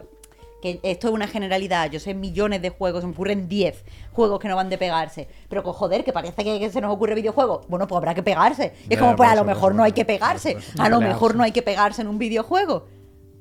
Que 0.63 0.81
esto 0.83 1.09
es 1.09 1.15
una 1.15 1.27
generalidad, 1.29 1.91
yo 1.91 2.01
sé 2.01 2.15
millones 2.15 2.63
de 2.63 2.71
juegos, 2.71 3.03
se 3.03 3.07
me 3.07 3.13
ocurren 3.13 3.49
10 3.49 3.85
juegos 4.13 4.41
que 4.41 4.49
no 4.49 4.57
van 4.57 4.71
de 4.71 4.79
pegarse. 4.79 5.29
Pero 5.51 5.63
que, 5.63 5.69
joder, 5.69 6.05
que 6.05 6.13
parece 6.15 6.43
que, 6.43 6.59
que 6.59 6.71
se 6.71 6.81
nos 6.81 6.91
ocurre 6.91 7.15
videojuegos. 7.15 7.69
Bueno, 7.69 7.87
pues 7.87 7.99
habrá 7.99 8.15
que 8.15 8.23
pegarse. 8.23 8.73
Y 8.89 8.95
es 8.95 8.99
como, 8.99 9.15
pues 9.15 9.29
a 9.29 9.35
lo 9.35 9.45
mejor 9.45 9.75
no 9.75 9.83
hay 9.83 9.93
que 9.93 10.07
pegarse. 10.07 10.57
A 10.79 10.89
lo 10.89 11.03
mejor 11.03 11.35
no 11.35 11.43
hay 11.43 11.53
que 11.53 11.61
pegarse 11.61 12.01
en 12.01 12.09
un 12.09 12.17
videojuego. 12.17 12.87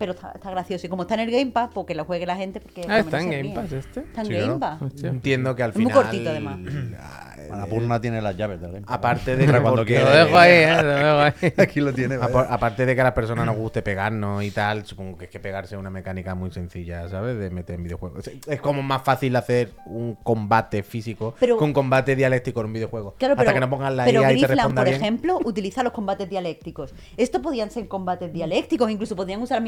Pero 0.03 0.11
está, 0.11 0.31
está 0.35 0.51
gracioso. 0.51 0.85
Y 0.85 0.89
como 0.89 1.03
está 1.03 1.13
en 1.13 1.21
el 1.21 1.31
Game 1.31 1.51
Pass, 1.51 1.69
porque 1.73 1.95
lo 1.95 2.03
juegue 2.03 2.25
la 2.25 2.35
gente. 2.35 2.59
Porque 2.59 2.81
Ah, 2.89 2.99
está 2.99 3.21
en 3.21 3.31
Game. 3.31 3.49
Pass 3.55 3.71
este. 3.71 4.01
Está 4.01 4.19
en 4.21 4.27
Sí, 4.27 4.33
Game. 4.33 4.59
Pass. 4.59 4.79
Entiendo 5.01 5.55
que 5.55 5.63
al 5.63 5.69
Es 5.69 5.77
muy 5.77 5.85
final. 5.85 6.03
cortito, 6.03 6.29
además. 6.29 6.59
Anapurna 7.51 7.99
tiene 8.01 8.21
las 8.21 8.35
llaves 8.37 8.59
del 8.61 8.71
game. 8.71 8.85
Aparte 8.87 9.35
de 9.35 9.45
que 9.51 9.61
cuando 9.61 9.85
quiera. 9.85 10.05
Lo 10.05 10.11
dejo 10.25 10.37
ahí, 10.37 10.51
eh, 10.51 10.81
lo 10.81 10.89
dejo 10.89 11.19
ahí. 11.19 11.53
Aquí 11.57 11.81
lo 11.81 11.93
tiene. 11.93 12.15
Aparte 12.15 12.85
de 12.85 12.95
que 12.95 13.01
a 13.01 13.03
las 13.05 13.13
personas 13.13 13.45
nos 13.45 13.55
guste 13.55 13.81
pegarnos 13.81 14.43
y 14.43 14.51
tal, 14.51 14.85
supongo 14.85 15.17
que 15.17 15.25
es 15.25 15.31
que 15.31 15.39
pegarse 15.39 15.75
es 15.75 15.79
una 15.79 15.89
mecánica 15.89 16.35
muy 16.35 16.51
sencilla, 16.51 17.07
¿sabes? 17.09 17.37
De 17.37 17.49
meter 17.49 17.75
en 17.75 17.83
videojuegos. 17.83 18.27
Es- 18.27 18.47
Es 18.47 18.61
como 18.61 18.81
más 18.81 19.03
fácil 19.03 19.35
hacer 19.35 19.69
un 19.85 20.15
combate 20.23 20.83
físico 20.83 21.35
Pero- 21.39 21.57
que 21.57 21.63
un 21.63 21.73
combate 21.73 22.15
dialéctico 22.15 22.61
en 22.61 22.67
un 22.67 22.73
videojuego. 22.73 23.15
Claro, 23.17 23.33
Hasta 23.33 23.43
pero, 23.43 23.53
que 23.53 23.59
no 23.59 23.69
pongan 23.69 23.97
la 23.97 24.05
pero 24.05 24.21
IA 24.21 24.33
y 24.33 24.41
te 24.41 24.47
responda 24.47 24.81
por 24.81 24.89
bien. 24.89 25.01
ejemplo, 25.01 25.39
utiliza 25.43 25.83
los 25.83 25.93
combates 25.93 26.29
dialécticos. 26.29 26.93
Esto 27.17 27.41
podían 27.41 27.71
ser 27.71 27.87
combates 27.87 28.31
dialécticos, 28.33 28.89
incluso 28.89 29.15
podían 29.15 29.41
usar 29.41 29.57
las 29.61 29.63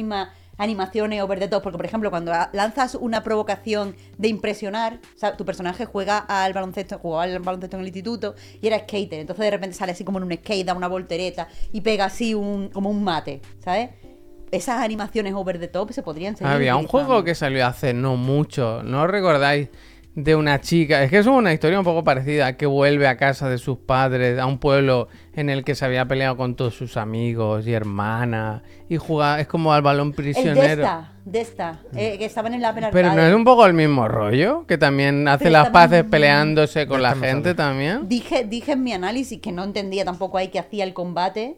animaciones 0.58 1.22
over 1.22 1.40
the 1.40 1.48
top, 1.48 1.64
porque 1.64 1.78
por 1.78 1.86
ejemplo, 1.86 2.10
cuando 2.10 2.32
lanzas 2.54 2.96
una 2.96 3.24
provocación 3.24 3.96
de 4.18 4.28
impresionar, 4.28 5.00
o 5.16 5.20
sea, 5.20 5.36
tu 5.36 5.46
personaje 5.46 5.86
juega 5.86 6.20
al 6.20 6.54
baloncesto, 6.54 6.98
jugaba 7.00 7.24
al 7.24 7.40
baloncesto 7.40 7.78
en 7.78 7.82
el 7.82 7.88
instituto 7.88 8.36
y 8.62 8.68
era 8.68 8.80
skater, 8.80 9.20
entonces 9.20 9.44
de 9.44 9.52
repente 9.52 9.76
sale 9.76 9.92
así 9.92 10.04
como 10.04 10.20
en 10.20 10.26
un 10.26 10.34
skate, 10.34 10.66
da 10.66 10.74
una 10.74 10.88
voltereta 10.88 11.48
y 11.72 11.82
pega 11.82 12.06
así 12.06 12.34
un, 12.34 12.70
como 12.70 12.90
un 12.90 13.04
mate, 13.04 13.42
¿sabes? 13.60 13.90
Esas 14.52 14.82
animaciones 14.82 15.34
over 15.34 15.60
the 15.60 15.68
top 15.68 15.92
se 15.92 16.04
podrían 16.04 16.38
seguir 16.38 16.54
Había 16.54 16.76
un 16.78 16.88
juego 16.88 17.24
que 17.24 17.36
salió 17.36 17.66
hace 17.66 17.94
no 17.94 18.16
mucho, 18.16 18.84
¿no 18.84 19.08
recordáis? 19.08 19.70
De 20.14 20.34
una 20.34 20.62
chica, 20.62 21.04
es 21.04 21.10
que 21.10 21.18
es 21.18 21.26
una 21.26 21.52
historia 21.52 21.78
un 21.78 21.84
poco 21.84 22.06
parecida, 22.06 22.56
que 22.56 22.66
vuelve 22.66 23.06
a 23.06 23.18
casa 23.18 23.50
de 23.50 23.58
sus 23.58 23.80
padres, 23.80 24.40
a 24.40 24.46
un 24.46 24.60
pueblo 24.60 25.10
en 25.36 25.50
el 25.50 25.63
que 25.63 25.76
se 25.76 25.86
había 25.86 26.06
peleado 26.06 26.38
con 26.38 26.56
todos 26.56 26.76
sus 26.76 26.98
amigos 26.98 27.67
y 27.67 27.74
hermanas, 27.74 28.62
y 28.89 28.98
juega, 28.98 29.39
es 29.39 29.48
como 29.48 29.74
al 29.74 29.82
balón 29.82 30.10
El 30.10 30.13
prisionero. 30.13 30.62
Desta, 30.62 31.13
Desta, 31.26 31.80
eh, 31.95 32.17
que 32.17 32.26
estaban 32.26 32.54
en 32.54 32.62
la 32.62 32.74
Pero 32.91 33.13
no 33.13 33.21
es 33.21 33.34
un 33.36 33.43
poco 33.43 33.65
el 33.65 33.74
mismo 33.74 34.08
rollo, 34.08 34.65
que 34.67 34.78
también 34.78 35.28
hace 35.28 35.45
Pero 35.45 35.52
las 35.54 35.69
paces 35.69 36.04
muy- 36.04 36.12
peleándose 36.12 36.88
con 36.88 37.02
la 37.02 37.13
Esta 37.13 37.26
gente 37.28 37.54
también. 37.56 38.08
Dije, 38.08 38.45
dije 38.45 38.74
en 38.74 38.84
mi 38.84 38.93
análisis 38.93 39.39
que 39.41 39.52
no 39.52 39.63
entendía 39.63 40.06
tampoco 40.06 40.38
ahí 40.38 40.48
que 40.50 40.60
hacía 40.60 40.84
el 40.84 40.93
combate. 40.93 41.58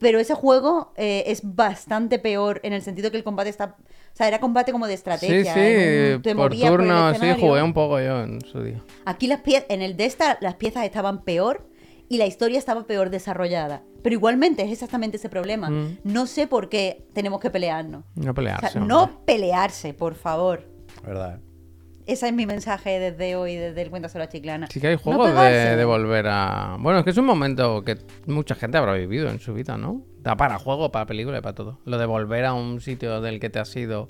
Pero 0.00 0.18
ese 0.18 0.34
juego 0.34 0.92
eh, 0.96 1.22
es 1.28 1.40
bastante 1.54 2.18
peor 2.18 2.60
en 2.64 2.72
el 2.74 2.82
sentido 2.82 3.10
que 3.10 3.16
el 3.16 3.24
combate 3.24 3.48
está. 3.48 3.76
O 3.78 4.16
sea, 4.16 4.28
era 4.28 4.38
combate 4.38 4.70
como 4.70 4.86
de 4.86 4.92
Sí, 4.92 4.96
estrategia. 4.96 5.54
sí, 5.54 6.14
un- 6.16 6.22
te 6.22 6.34
por 6.34 6.52
el 6.52 6.60
turno, 6.60 7.14
sí, 7.14 7.26
jugué 7.40 7.62
un 7.62 7.72
poco 7.72 7.98
yo 8.00 8.22
en 8.22 8.40
su 8.42 8.62
día. 8.62 8.82
Aquí 9.06 9.28
las 9.28 9.40
piezas, 9.40 9.64
en 9.70 9.80
el 9.82 9.96
Desta 9.96 10.36
las 10.40 10.56
piezas 10.56 10.84
estaban 10.84 11.22
peor 11.22 11.66
y 12.08 12.18
la 12.18 12.26
historia 12.26 12.58
estaba 12.58 12.86
peor 12.86 13.10
desarrollada. 13.10 13.82
Pero 14.02 14.14
igualmente 14.14 14.62
es 14.62 14.70
exactamente 14.72 15.16
ese 15.16 15.28
problema. 15.28 15.70
Mm. 15.70 15.98
No 16.04 16.26
sé 16.26 16.46
por 16.46 16.68
qué 16.68 17.06
tenemos 17.14 17.40
que 17.40 17.50
pelearnos. 17.50 18.04
No 18.16 18.32
O 18.32 18.34
pelearse. 18.34 18.68
sea, 18.68 18.80
hombre. 18.82 18.94
no 18.94 19.24
pelearse, 19.24 19.94
por 19.94 20.14
favor. 20.14 20.68
¿Verdad? 21.04 21.40
Ese 22.06 22.26
es 22.28 22.34
mi 22.34 22.44
mensaje 22.44 22.98
desde 23.00 23.34
hoy, 23.34 23.56
desde 23.56 23.80
el 23.80 23.88
Cuéntaselo 23.88 24.24
a 24.24 24.28
Chiclana. 24.28 24.66
Sí 24.66 24.78
que 24.78 24.88
hay 24.88 24.96
No 24.96 25.00
juegos 25.00 25.34
de, 25.34 25.76
de 25.76 25.84
volver 25.86 26.26
a... 26.28 26.76
Bueno, 26.78 26.98
es 26.98 27.04
que 27.04 27.10
es 27.10 27.16
un 27.16 27.24
momento 27.24 27.82
que 27.82 27.96
mucha 28.26 28.54
gente 28.54 28.76
habrá 28.76 28.92
vivido 28.92 29.30
en 29.30 29.40
su 29.40 29.54
vida, 29.54 29.78
¿no? 29.78 30.02
Da 30.20 30.36
para 30.36 30.58
juego, 30.58 30.92
para 30.92 31.06
película 31.06 31.38
y 31.38 31.40
para 31.40 31.54
todo. 31.54 31.78
Lo 31.86 31.96
de 31.96 32.04
volver 32.04 32.44
a 32.44 32.52
un 32.52 32.82
sitio 32.82 33.22
del 33.22 33.40
que 33.40 33.48
te 33.48 33.58
has 33.58 33.74
ido 33.74 34.06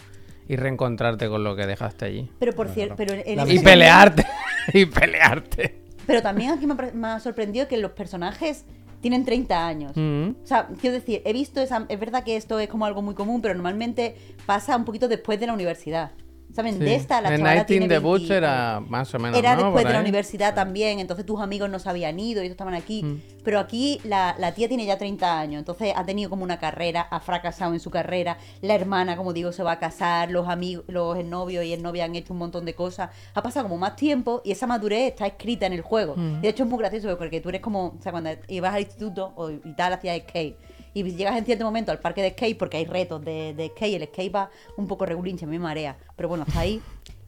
y 0.49 0.57
reencontrarte 0.57 1.29
con 1.29 1.45
lo 1.45 1.55
que 1.55 1.67
dejaste 1.67 2.05
allí. 2.07 2.31
Pero 2.41 2.53
por 2.53 2.69
cierto, 2.69 2.97
pero 2.97 3.15
en 3.15 3.37
La 3.37 3.45
ese 3.45 3.55
Y 3.55 3.59
pelearte. 3.61 4.27
y 4.73 4.87
pelearte. 4.87 5.84
Pero 6.07 6.23
también 6.23 6.51
aquí 6.51 6.67
me 6.67 6.75
ha, 6.75 6.91
me 6.93 7.07
ha 7.09 7.21
sorprendido 7.21 7.69
que 7.69 7.77
los 7.77 7.93
personajes 7.93 8.65
tienen 9.05 9.27
30 9.27 9.67
años. 9.67 9.93
Mm. 9.95 10.31
O 10.43 10.47
sea, 10.47 10.69
quiero 10.81 10.95
decir, 10.95 11.21
he 11.27 11.35
visto 11.35 11.61
esa. 11.61 11.85
Es 11.91 12.01
verdad 12.01 12.25
que 12.25 12.37
esto 12.37 12.59
es 12.59 12.69
como 12.69 12.87
algo 12.87 13.03
muy 13.03 13.15
común, 13.15 13.43
pero 13.43 13.53
normalmente 13.53 14.17
pasa 14.47 14.75
un 14.77 14.87
poquito 14.87 15.09
después 15.09 15.39
de 15.39 15.47
la 15.47 15.53
universidad. 15.53 16.13
¿Saben? 16.53 16.75
Sí. 16.75 16.85
De 16.85 16.95
esta, 16.95 17.21
la 17.21 17.31
En 17.31 17.39
chavala 17.39 17.55
Night 17.55 17.67
tiene 17.67 17.89
the 17.89 17.99
20 17.99 18.07
Butch 18.07 18.31
era 18.31 18.81
más 18.81 19.13
o 19.15 19.19
menos, 19.19 19.39
Era 19.39 19.57
¿no? 19.57 19.65
después 19.65 19.85
de 19.85 19.93
la 19.93 20.01
universidad 20.01 20.55
también, 20.55 21.01
entonces 21.01 21.27
tus 21.27 21.41
amigos 21.41 21.69
no 21.69 21.79
se 21.79 21.89
habían 21.89 22.19
ido 22.21 22.43
y 22.43 22.45
ellos 22.45 22.53
estaban 22.53 22.75
aquí. 22.75 23.03
Mm. 23.03 23.23
Pero 23.43 23.59
aquí 23.59 24.01
la, 24.05 24.37
la 24.39 24.53
tía 24.53 24.69
tiene 24.69 24.87
ya 24.87 24.97
30 24.97 25.41
años, 25.41 25.59
entonces 25.59 25.93
ha 25.97 26.05
tenido 26.05 26.31
como 26.31 26.45
una 26.45 26.59
carrera, 26.59 27.03
ha 27.11 27.21
fracasado 27.21 27.73
en 27.73 27.81
su 27.81 27.91
carrera. 27.91 28.39
La 28.61 28.75
hermana, 28.75 29.17
como 29.17 29.33
digo, 29.33 29.53
se 29.53 29.63
va 29.63 29.73
a 29.73 29.79
casar, 29.79 30.31
los 30.31 30.49
amigos, 30.49 30.85
los 30.89 31.25
novios 31.25 31.65
y 31.65 31.73
el 31.73 31.83
novio 31.83 32.05
han 32.05 32.15
hecho 32.15 32.33
un 32.33 32.39
montón 32.39 32.65
de 32.65 32.75
cosas. 32.75 33.11
Ha 33.35 33.43
pasado 33.43 33.65
como 33.65 33.79
más 33.79 33.97
tiempo 33.97 34.41
y 34.45 34.53
esa 34.53 34.67
madurez 34.67 35.11
está 35.11 35.27
escrita 35.27 35.67
en 35.67 35.73
el 35.73 35.83
juego. 35.83 36.15
Mm. 36.17 36.37
Y 36.39 36.41
de 36.43 36.49
hecho 36.49 36.63
es 36.63 36.69
muy 36.69 36.79
gracioso 36.79 37.19
porque 37.19 37.41
tú 37.41 37.49
eres 37.49 37.61
como, 37.61 37.97
o 37.99 38.03
sea, 38.03 38.13
cuando 38.13 38.31
ibas 38.49 38.75
al 38.75 38.83
instituto 38.83 39.33
o, 39.37 39.51
y 39.51 39.75
tal, 39.77 39.93
hacías 39.93 40.21
skate. 40.29 40.57
Y 40.95 41.03
llegas 41.03 41.37
en 41.37 41.45
cierto 41.45 41.65
momento 41.65 41.91
al 41.93 41.99
parque 41.99 42.23
de 42.23 42.31
skate 42.31 42.57
porque 42.57 42.77
hay 42.79 42.85
retos 42.87 43.23
de, 43.25 43.53
de 43.55 43.69
skate. 43.69 44.01
El 44.01 44.09
skate 44.09 44.35
va 44.35 44.51
un 44.77 44.87
poco 44.87 45.05
regulinche, 45.05 45.47
me 45.47 45.59
marea. 45.59 45.97
Pero 46.17 46.29
bueno, 46.29 46.45
está 46.47 46.61
ahí. 46.61 46.81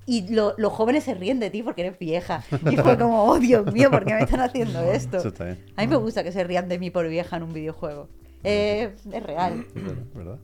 Y 0.07 0.33
lo- 0.33 0.55
los 0.57 0.73
jóvenes 0.73 1.03
se 1.03 1.15
ríen 1.15 1.41
de 1.41 1.51
ti 1.51 1.65
porque 1.65 1.81
eres 1.83 1.99
vieja. 1.99 2.45
Y 2.71 2.77
fue 2.77 2.97
como, 2.99 3.25
oh 3.25 3.39
Dios 3.41 3.73
mío, 3.73 3.91
¿por 3.91 4.05
qué 4.05 4.15
me 4.15 4.21
están 4.23 4.41
haciendo 4.41 4.81
esto? 4.93 5.17
Eso 5.19 5.29
está 5.29 5.45
bien. 5.47 5.65
A 5.77 5.83
mí 5.83 5.89
me 5.89 5.97
gusta 5.97 6.23
que 6.23 6.31
se 6.31 6.45
rían 6.45 6.69
de 6.69 6.79
mí 6.79 6.91
por 6.91 7.09
vieja 7.09 7.37
en 7.37 7.43
un 7.43 7.53
videojuego. 7.53 8.09
Eh, 8.45 8.95
es 9.13 9.23
real. 9.25 9.67
Es 9.75 10.15
verdad, 10.15 10.39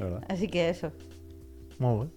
¿verdad? 0.00 0.24
Así 0.28 0.48
que 0.48 0.68
eso. 0.68 0.90
Muy 1.78 2.08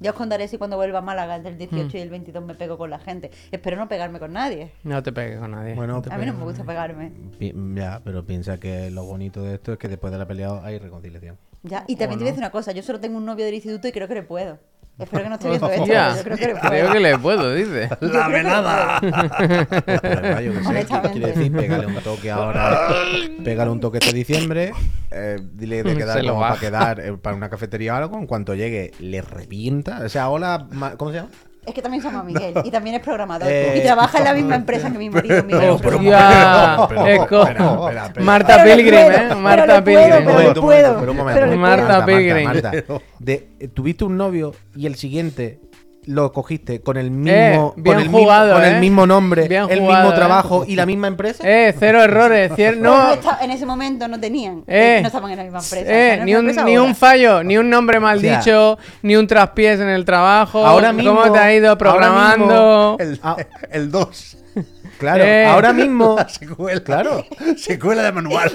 Ya 0.00 0.10
os 0.10 0.16
contaré 0.16 0.48
si 0.48 0.58
cuando 0.58 0.76
vuelva 0.76 0.98
a 0.98 1.02
Málaga 1.02 1.36
entre 1.36 1.52
el 1.52 1.58
18 1.58 1.86
Mm. 1.88 1.96
y 1.96 2.00
el 2.00 2.10
22 2.10 2.44
me 2.44 2.54
pego 2.54 2.78
con 2.78 2.90
la 2.90 2.98
gente. 2.98 3.30
Espero 3.50 3.76
no 3.76 3.88
pegarme 3.88 4.18
con 4.18 4.32
nadie. 4.32 4.72
No 4.84 5.02
te 5.02 5.12
pegues 5.12 5.38
con 5.38 5.50
nadie. 5.50 5.74
Bueno, 5.74 6.02
A 6.10 6.18
mí 6.18 6.26
no 6.26 6.34
me 6.34 6.44
gusta 6.44 6.64
pegarme. 6.64 7.12
pi- 7.38 7.54
ya, 7.74 8.00
pero 8.04 8.24
piensa 8.24 8.58
que 8.58 8.90
lo 8.90 9.04
bonito 9.04 9.42
de 9.42 9.54
esto 9.54 9.72
es 9.72 9.78
que 9.78 9.88
después 9.88 10.12
de 10.12 10.18
la 10.18 10.26
pelea 10.26 10.60
hay 10.64 10.78
reconciliación. 10.78 11.36
Ya. 11.62 11.84
Y 11.86 11.96
también 11.96 12.18
te 12.18 12.24
voy 12.24 12.28
a 12.28 12.32
decir 12.32 12.38
una 12.42 12.50
cosa. 12.52 12.72
Yo 12.72 12.82
solo 12.82 13.00
tengo 13.00 13.18
un 13.18 13.26
novio 13.26 13.44
del 13.44 13.54
instituto 13.54 13.88
y 13.88 13.92
creo 13.92 14.06
que 14.08 14.14
le 14.14 14.22
puedo. 14.22 14.58
Espero 14.98 15.22
que 15.22 15.28
no 15.28 15.34
esté 15.36 15.48
viendo 15.48 15.70
esto. 15.70 15.86
Yo 15.86 16.22
creo 16.24 16.36
que 16.36 16.46
le 16.46 16.54
puedo. 16.56 16.68
creo 16.70 16.92
que 16.92 17.00
le 17.00 17.18
puedo, 17.18 17.54
dice. 17.54 17.88
Sé, 17.98 18.06
Honestamente. 20.66 21.10
quiere 21.12 21.32
decir, 21.32 21.52
pégale 21.52 21.86
un 21.86 21.94
toque 22.02 22.30
ahora, 22.30 22.88
pégale 23.44 23.70
un 23.70 23.80
toque 23.80 23.98
este 23.98 24.12
diciembre, 24.12 24.72
eh, 25.10 25.38
dile 25.52 25.82
de 25.82 25.96
quedar 25.96 26.20
como 26.26 26.40
para 26.40 26.56
quedar 26.58 27.00
eh, 27.00 27.16
para 27.16 27.36
una 27.36 27.48
cafetería 27.48 27.94
o 27.94 27.96
algo, 27.96 28.18
en 28.18 28.26
cuanto 28.26 28.54
llegue 28.54 28.92
le 28.98 29.22
revienta, 29.22 30.00
o 30.04 30.08
sea, 30.08 30.28
hola, 30.30 30.66
ma- 30.72 30.96
¿cómo 30.96 31.10
se 31.12 31.18
llama? 31.18 31.30
Es 31.68 31.74
que 31.74 31.82
también 31.82 32.02
se 32.02 32.10
llama 32.10 32.24
Miguel 32.24 32.54
y 32.64 32.70
también 32.70 32.96
es 32.96 33.02
programador. 33.02 33.46
Eh, 33.50 33.78
y 33.78 33.82
trabaja 33.82 34.18
en 34.18 34.24
la 34.24 34.32
misma 34.32 34.54
empresa 34.54 34.90
que 34.90 34.96
mi 34.96 35.10
marido 35.10 35.44
Miguel. 35.44 35.72
Marta 38.20 38.64
Pilgrim, 38.64 38.94
¿eh? 38.94 39.34
Marta 39.34 39.84
Pilgrim. 39.84 40.24
pero 40.24 40.54
puedo, 40.60 41.14
Marta 41.14 41.56
Marta, 41.56 42.06
Pilgrim. 42.06 42.44
Marta, 42.44 42.72
De, 43.18 43.50
eh, 43.60 43.68
tuviste 43.68 44.04
un 44.04 44.16
novio 44.16 44.54
y 44.74 44.86
el 44.86 44.94
siguiente 44.94 45.60
lo 46.08 46.32
cogiste 46.32 46.80
con 46.80 46.96
el 46.96 47.10
mismo, 47.10 47.30
Eh, 47.32 47.58
con 47.74 47.82
bien 47.82 47.98
el 48.00 48.08
jugado, 48.08 48.44
mismo, 48.46 48.58
con 48.60 48.64
eh. 48.64 48.74
el 48.74 48.80
mismo 48.80 49.06
nombre, 49.06 49.46
Bien 49.46 49.66
el 49.68 49.80
jugado, 49.80 50.04
mismo 50.04 50.12
eh. 50.12 50.16
trabajo 50.16 50.64
y 50.66 50.74
la 50.74 50.86
misma 50.86 51.06
empresa. 51.08 51.42
Eh, 51.46 51.74
cero 51.78 52.02
errores. 52.02 52.50
cier- 52.52 52.76
No, 52.80 53.12
en 53.42 53.50
ese 53.50 53.66
momento 53.66 54.08
no 54.08 54.18
tenían. 54.18 54.64
Eh. 54.66 55.00
no 55.02 55.08
estaban 55.08 55.30
en 55.30 55.36
la 55.36 55.42
misma 55.44 55.58
empresa. 55.58 55.92
eh, 55.92 56.14
en 56.14 56.24
ni 56.24 56.32
la 56.32 56.38
un, 56.38 56.44
empresa 56.46 56.64
ni 56.64 56.78
un 56.78 56.94
fallo, 56.94 57.42
ni 57.44 57.58
un 57.58 57.68
nombre 57.68 58.00
mal 58.00 58.16
O 58.18 58.20
sea, 58.20 58.38
dicho, 58.38 58.78
ni 59.02 59.16
un 59.16 59.26
traspiés 59.26 59.80
en 59.80 59.88
el 59.88 60.04
trabajo. 60.06 60.66
ahora 60.66 60.92
mismo- 60.92 61.14
¿Cómo 61.14 61.32
te 61.32 61.38
ha 61.38 61.52
ido 61.54 61.76
programando? 61.76 62.96
El, 62.98 63.20
Ah. 63.22 63.36
el 63.70 63.90
2. 63.90 64.36
Claro, 64.98 65.22
Eh. 65.24 65.46
ahora 65.46 65.72
mismo, 65.72 66.16
La 66.18 66.28
secuela. 66.28 66.80
Claro. 66.82 67.24
Secuela 67.56 68.02
de 68.02 68.12
manual. 68.12 68.50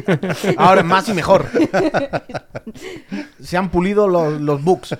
ahora 0.56 0.80
es 0.80 0.86
más 0.86 1.08
y 1.08 1.14
mejor. 1.14 1.46
Se 3.40 3.56
han 3.56 3.70
pulido 3.70 4.08
los, 4.08 4.40
los 4.40 4.62
bugs. 4.62 4.92
Eh, 4.92 4.98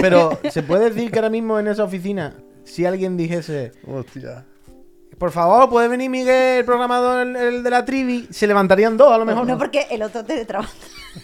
pero 0.00 0.38
se 0.50 0.62
puede 0.62 0.90
decir 0.90 1.10
que 1.10 1.18
ahora 1.18 1.30
mismo 1.30 1.58
en 1.58 1.68
esa 1.68 1.84
oficina, 1.84 2.34
si 2.64 2.84
alguien 2.84 3.16
dijese, 3.16 3.72
Hostia. 3.86 4.44
por 5.18 5.30
favor, 5.30 5.68
puede 5.70 5.88
venir 5.88 6.10
Miguel, 6.10 6.58
el 6.58 6.64
programador, 6.64 7.26
el, 7.26 7.36
el 7.36 7.62
de 7.62 7.70
la 7.70 7.84
trivi, 7.84 8.26
se 8.30 8.46
levantarían 8.46 8.96
dos 8.96 9.12
a 9.12 9.18
lo 9.18 9.24
mejor. 9.24 9.46
No, 9.46 9.56
porque 9.58 9.86
el 9.90 10.02
otro 10.02 10.24
teletrabaja. 10.24 10.72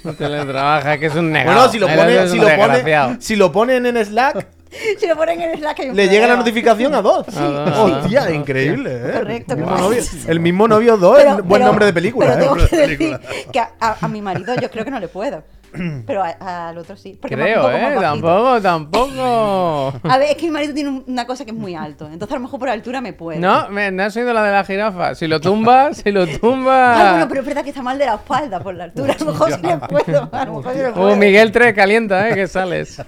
No 0.04 0.14
teletrabaja, 0.16 0.98
que 0.98 1.06
es 1.06 1.14
un 1.16 1.32
negado. 1.32 1.56
Bueno, 1.56 1.72
si 1.72 1.78
lo 1.78 1.88
es 1.88 2.30
si 2.30 2.38
un 2.38 2.44
lo 2.44 2.56
ponen, 2.56 3.20
si 3.20 3.36
lo 3.36 3.52
ponen 3.52 3.86
en 3.86 4.04
Slack, 4.04 4.46
Si 4.98 5.06
lo 5.06 5.16
ponen 5.16 5.40
en 5.40 5.50
el 5.50 5.58
Slack 5.58 5.80
hay 5.80 5.88
un 5.90 5.96
Le 5.96 6.08
llega 6.08 6.26
la 6.26 6.36
notificación 6.36 6.94
a 6.94 7.02
dos. 7.02 7.26
A 7.36 7.40
dos. 7.48 7.90
Hostia, 8.02 8.30
increíble, 8.30 8.90
¿eh? 8.94 9.12
Correcto, 9.18 9.52
El 9.54 9.58
mismo 9.60 9.76
novio, 9.78 10.02
el 10.28 10.40
mismo 10.40 10.68
novio 10.68 10.96
2, 10.96 11.16
Pero- 11.18 11.34
buen 11.36 11.48
pero- 11.48 11.64
nombre 11.66 11.86
de 11.86 11.92
película, 11.92 12.26
Pero 12.26 12.38
¿eh? 12.38 12.40
tengo 12.42 12.68
que 12.68 12.76
decir 12.88 13.20
que 13.52 13.60
a, 13.60 13.70
a- 13.80 13.96
a 14.00 14.08
mi 14.08 14.22
marido 14.22 14.54
yo 14.60 14.70
creo 14.70 14.84
que 14.84 14.90
no 14.90 15.00
le 15.00 15.08
puedo. 15.08 15.42
Pero 16.06 16.22
a- 16.22 16.68
al 16.68 16.76
otro 16.76 16.96
sí. 16.98 17.18
Creo, 17.22 17.70
¿eh? 17.70 17.96
Tampoco, 17.98 18.60
tampoco. 18.60 19.94
A 20.08 20.18
ver, 20.18 20.30
es 20.32 20.36
que 20.36 20.44
mi 20.44 20.50
marido 20.50 20.74
tiene 20.74 20.90
un- 20.90 21.04
una 21.06 21.26
cosa 21.26 21.44
que 21.46 21.50
es 21.50 21.56
muy 21.56 21.74
alto. 21.74 22.06
Entonces 22.12 22.30
a 22.32 22.34
lo 22.38 22.42
mejor 22.42 22.60
por 22.60 22.68
altura 22.68 23.00
me 23.00 23.14
puede. 23.14 23.38
No, 23.40 23.70
me, 23.70 23.90
¿no 23.90 24.02
has 24.02 24.14
oído 24.16 24.32
la 24.34 24.42
de 24.42 24.52
la 24.52 24.64
jirafa? 24.64 25.14
Si 25.14 25.26
lo 25.26 25.40
tumba, 25.40 25.94
si 25.94 26.10
lo 26.10 26.26
tumba. 26.26 26.94
Ah, 26.94 27.10
bueno, 27.12 27.28
pero 27.28 27.40
es 27.40 27.46
verdad 27.46 27.62
que 27.64 27.70
está 27.70 27.82
mal 27.82 27.98
de 27.98 28.04
la 28.06 28.14
espalda 28.16 28.60
por 28.60 28.74
la 28.74 28.84
altura. 28.84 29.14
A 29.14 29.24
lo 29.24 29.32
mejor 29.32 29.52
sí 29.52 29.60
le 29.62 29.76
puedo. 29.78 30.28
A 30.32 30.44
lo 30.44 30.54
mejor 30.56 30.72
sí 30.74 30.78
le 30.78 30.88
Oh, 30.88 30.94
puedo. 30.94 31.16
Miguel 31.16 31.50
3, 31.52 31.74
calienta, 31.74 32.28
¿eh? 32.28 32.34
Que 32.34 32.46
sales. 32.48 33.00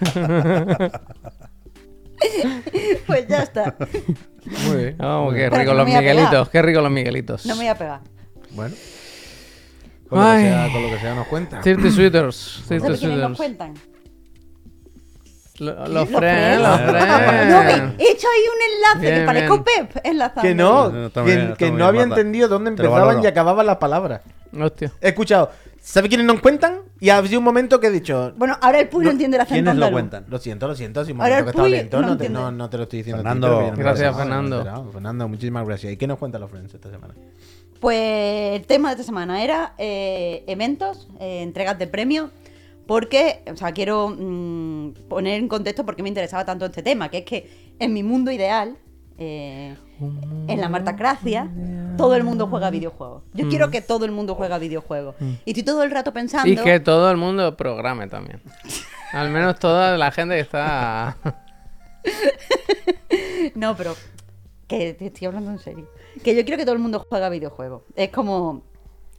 Pues 3.06 3.26
ya 3.28 3.42
está. 3.42 3.76
Muy 4.66 4.76
bien. 4.76 4.96
Vamos, 4.98 5.34
qué 5.34 5.50
rico 5.50 5.64
no 5.72 5.74
los 5.74 5.86
me 5.86 5.92
voy 5.92 5.94
a 5.94 6.00
pegar. 6.00 6.14
Miguelitos, 6.16 6.48
qué 6.50 6.62
rico 6.62 6.80
los 6.80 6.90
Miguelitos. 6.90 7.46
No 7.46 7.54
me 7.54 7.60
voy 7.62 7.68
a 7.68 7.74
pegar. 7.74 8.00
Bueno. 8.50 8.74
Con 10.08 10.18
lo, 10.20 10.24
que 10.36 10.40
sea, 10.42 10.68
con 10.72 10.82
lo 10.82 10.88
que 10.90 10.98
sea 10.98 11.14
nos 11.14 11.26
cuenta. 11.28 11.60
30 11.60 11.90
Sweeters, 11.90 12.62
30 12.68 12.86
¿Sabes 12.86 13.00
quiénes 13.00 13.18
nos 13.18 13.36
Sweeters. 13.36 13.36
cuentan? 13.36 13.74
Lo- 15.58 15.74
Los 15.74 15.88
Los 15.88 16.08
Friends, 16.08 16.18
Friends. 16.18 16.62
los 16.62 16.80
No, 16.80 16.92
ve, 16.92 17.72
Friends. 17.72 17.94
he 17.98 18.10
hecho 18.12 18.26
ahí 18.28 18.42
un 18.52 18.74
enlace 18.74 19.00
Bien, 19.00 19.14
que 19.20 19.26
parezco 19.26 19.64
bien. 19.64 19.86
Pep 19.86 20.04
enlazando. 20.04 20.42
Que 20.42 20.54
no, 20.54 20.90
No, 20.90 21.12
que, 21.12 21.22
bien, 21.22 21.54
que 21.56 21.70
no 21.70 21.86
había 21.86 22.02
entendido 22.02 22.48
dónde 22.48 22.70
lo 22.72 22.76
empezaban 22.76 23.22
y 23.22 23.26
acababan 23.26 23.66
las 23.66 23.76
palabras. 23.76 24.20
Hostia. 24.60 24.92
He 25.00 25.08
escuchado, 25.08 25.50
¿sabe 25.84 26.08
quiénes 26.08 26.26
nos 26.26 26.40
cuentan? 26.40 26.80
Y 27.00 27.10
ha 27.10 27.18
habido 27.18 27.38
un 27.38 27.44
momento 27.44 27.78
que 27.78 27.88
he 27.88 27.90
dicho, 27.90 28.32
Bueno, 28.36 28.56
ahora 28.60 28.80
el 28.80 28.88
Puy 28.88 29.04
no, 29.04 29.10
entiende 29.10 29.36
el 29.36 29.42
acento 29.42 29.54
¿Quiénes 29.70 29.76
lo 29.76 29.92
cuentan? 29.92 30.24
lo 30.28 30.38
siento, 30.38 30.66
lo 30.66 30.74
siento, 30.74 31.04
si 31.04 31.12
un 31.12 31.20
Ahora 31.20 31.40
momento 31.40 31.44
que 31.44 31.50
estaba 31.50 31.68
lento, 31.68 32.00
no 32.00 32.06
no, 32.08 32.16
te, 32.16 32.28
no, 32.28 32.50
no 32.50 32.70
te 32.70 32.76
lo 32.78 32.82
estoy 32.84 32.98
diciendo. 33.00 33.20
a 33.20 33.22
ti, 33.22 33.28
Fernando, 33.40 33.70
no 33.70 33.76
Gracias, 33.76 34.16
Fernando. 34.16 34.64
no. 34.64 34.90
Fernando, 34.92 35.28
muchísimas 35.28 35.66
gracias. 35.66 35.92
¿Y 35.92 35.96
qué 35.96 36.06
nos 36.06 36.18
cuentan 36.18 36.40
los 36.40 36.50
Friends 36.50 36.72
esta 36.74 36.90
semana? 36.90 37.14
Pues 37.80 38.56
el 38.60 38.66
tema 38.66 38.88
de 38.88 38.92
esta 38.94 39.04
semana 39.04 39.42
era 39.44 39.74
eh, 39.76 40.42
eventos, 40.46 41.08
eh, 41.20 41.42
entregas 41.42 41.78
de 41.78 41.86
premios, 41.86 42.30
porque, 42.86 43.42
o 43.52 43.56
sea, 43.56 43.72
quiero 43.72 44.08
mm, 44.08 44.92
poner 45.08 45.38
en 45.38 45.48
contexto 45.48 45.84
por 45.84 45.96
qué 45.96 46.02
me 46.02 46.08
interesaba 46.08 46.44
tanto 46.46 46.64
este 46.64 46.82
tema, 46.82 47.10
que 47.10 47.18
es 47.18 47.24
que 47.24 47.74
en 47.78 47.92
mi 47.92 48.02
mundo 48.02 48.30
ideal, 48.30 48.78
eh, 49.18 49.76
en 50.00 50.60
la 50.60 50.68
martacracia, 50.68 51.50
todo 51.96 52.14
el 52.14 52.24
mundo 52.24 52.46
juega 52.48 52.70
videojuegos. 52.70 53.22
Yo 53.32 53.48
quiero 53.48 53.70
que 53.70 53.80
todo 53.80 54.04
el 54.04 54.12
mundo 54.12 54.34
juega 54.34 54.58
videojuegos. 54.58 55.16
Y 55.44 55.50
estoy 55.50 55.62
todo 55.62 55.82
el 55.82 55.90
rato 55.90 56.12
pensando... 56.12 56.48
Y 56.48 56.56
que 56.56 56.80
todo 56.80 57.10
el 57.10 57.16
mundo 57.16 57.56
programe 57.56 58.08
también. 58.08 58.40
Al 59.12 59.30
menos 59.30 59.58
toda 59.58 59.96
la 59.96 60.10
gente 60.10 60.34
que 60.34 60.40
está. 60.40 61.16
No, 63.54 63.76
pero 63.76 63.94
que 64.66 64.94
te 64.94 65.06
estoy 65.06 65.26
hablando 65.26 65.50
en 65.50 65.58
serio. 65.58 65.88
Que 66.22 66.34
yo 66.34 66.42
quiero 66.44 66.56
que 66.58 66.64
todo 66.64 66.74
el 66.74 66.80
mundo 66.80 67.04
juegue 67.08 67.30
videojuegos. 67.30 67.82
Es 67.94 68.10
como 68.10 68.62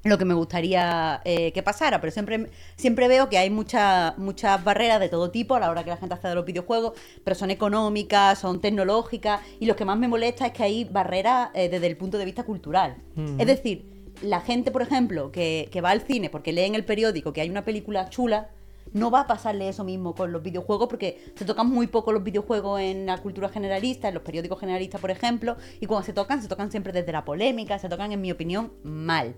lo 0.05 0.17
que 0.17 0.25
me 0.25 0.35
gustaría 0.35 1.21
eh, 1.25 1.51
que 1.51 1.63
pasara, 1.63 1.99
pero 1.99 2.11
siempre, 2.11 2.49
siempre 2.75 3.07
veo 3.07 3.27
que 3.27 3.37
hay 3.37 3.49
muchas 3.49 4.17
muchas 4.17 4.63
barreras 4.63 4.99
de 4.99 5.09
todo 5.09 5.31
tipo 5.31 5.55
a 5.55 5.59
la 5.59 5.69
hora 5.69 5.83
que 5.83 5.89
la 5.89 5.97
gente 5.97 6.13
hace 6.13 6.27
de 6.27 6.35
los 6.35 6.45
videojuegos, 6.45 6.93
pero 7.23 7.35
son 7.35 7.49
económicas, 7.49 8.39
son 8.39 8.61
tecnológicas, 8.61 9.41
y 9.59 9.65
lo 9.65 9.75
que 9.75 9.83
más 9.83 9.97
me 9.97 10.07
molesta 10.07 10.45
es 10.45 10.53
que 10.53 10.63
hay 10.63 10.85
barreras 10.85 11.49
eh, 11.55 11.69
desde 11.69 11.87
el 11.87 11.97
punto 11.97 12.17
de 12.17 12.25
vista 12.25 12.43
cultural. 12.43 12.97
Es 13.39 13.47
decir, 13.47 13.85
la 14.21 14.41
gente, 14.41 14.71
por 14.71 14.81
ejemplo, 14.81 15.31
que, 15.31 15.69
que 15.71 15.81
va 15.81 15.89
al 15.89 16.01
cine 16.01 16.29
porque 16.29 16.53
lee 16.53 16.63
en 16.63 16.75
el 16.75 16.85
periódico 16.85 17.33
que 17.33 17.41
hay 17.41 17.49
una 17.49 17.65
película 17.65 18.09
chula, 18.09 18.49
no 18.93 19.09
va 19.09 19.21
a 19.21 19.27
pasarle 19.27 19.67
eso 19.67 19.83
mismo 19.83 20.13
con 20.13 20.31
los 20.31 20.43
videojuegos 20.43 20.87
porque 20.87 21.19
se 21.35 21.45
tocan 21.45 21.67
muy 21.67 21.87
poco 21.87 22.11
los 22.11 22.23
videojuegos 22.23 22.79
en 22.79 23.07
la 23.07 23.17
cultura 23.17 23.49
generalista, 23.49 24.07
en 24.07 24.13
los 24.13 24.23
periódicos 24.23 24.59
generalistas, 24.59 25.01
por 25.01 25.11
ejemplo, 25.11 25.57
y 25.79 25.87
cuando 25.87 26.05
se 26.05 26.13
tocan, 26.13 26.41
se 26.41 26.47
tocan 26.47 26.69
siempre 26.69 26.93
desde 26.93 27.11
la 27.11 27.25
polémica, 27.25 27.79
se 27.79 27.89
tocan, 27.89 28.11
en 28.11 28.21
mi 28.21 28.31
opinión, 28.31 28.71
mal. 28.83 29.35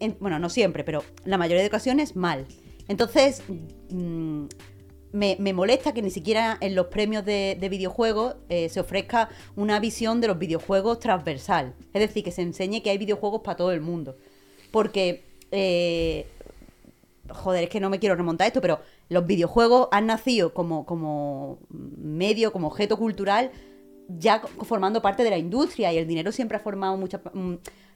En- 0.00 0.16
bueno, 0.20 0.38
no 0.38 0.48
siempre, 0.48 0.84
pero 0.84 1.02
la 1.24 1.38
mayoría 1.38 1.62
de 1.62 1.68
ocasiones 1.68 2.16
mal. 2.16 2.46
Entonces, 2.88 3.42
mm, 3.90 4.44
me, 5.12 5.36
me 5.38 5.52
molesta 5.52 5.92
que 5.92 6.02
ni 6.02 6.10
siquiera 6.10 6.56
en 6.60 6.74
los 6.74 6.86
premios 6.86 7.24
de, 7.24 7.56
de 7.58 7.68
videojuegos 7.68 8.36
eh, 8.48 8.68
se 8.68 8.80
ofrezca 8.80 9.28
una 9.56 9.80
visión 9.80 10.20
de 10.20 10.28
los 10.28 10.38
videojuegos 10.38 11.00
transversal. 11.00 11.74
Es 11.92 12.00
decir, 12.00 12.22
que 12.24 12.30
se 12.30 12.42
enseñe 12.42 12.82
que 12.82 12.90
hay 12.90 12.98
videojuegos 12.98 13.40
para 13.42 13.56
todo 13.56 13.72
el 13.72 13.80
mundo. 13.80 14.16
Porque 14.70 15.24
eh, 15.50 16.26
joder, 17.30 17.64
es 17.64 17.70
que 17.70 17.80
no 17.80 17.90
me 17.90 17.98
quiero 17.98 18.14
remontar 18.16 18.44
a 18.46 18.48
esto, 18.48 18.60
pero 18.60 18.80
los 19.08 19.26
videojuegos 19.26 19.88
han 19.92 20.06
nacido 20.06 20.54
como, 20.54 20.86
como 20.86 21.58
medio, 21.70 22.52
como 22.52 22.68
objeto 22.68 22.96
cultural, 22.96 23.50
ya 24.08 24.40
formando 24.62 25.02
parte 25.02 25.24
de 25.24 25.30
la 25.30 25.38
industria 25.38 25.92
y 25.92 25.98
el 25.98 26.06
dinero 26.06 26.32
siempre 26.32 26.56
ha 26.56 26.60
formado 26.60 26.96
mucha... 26.96 27.20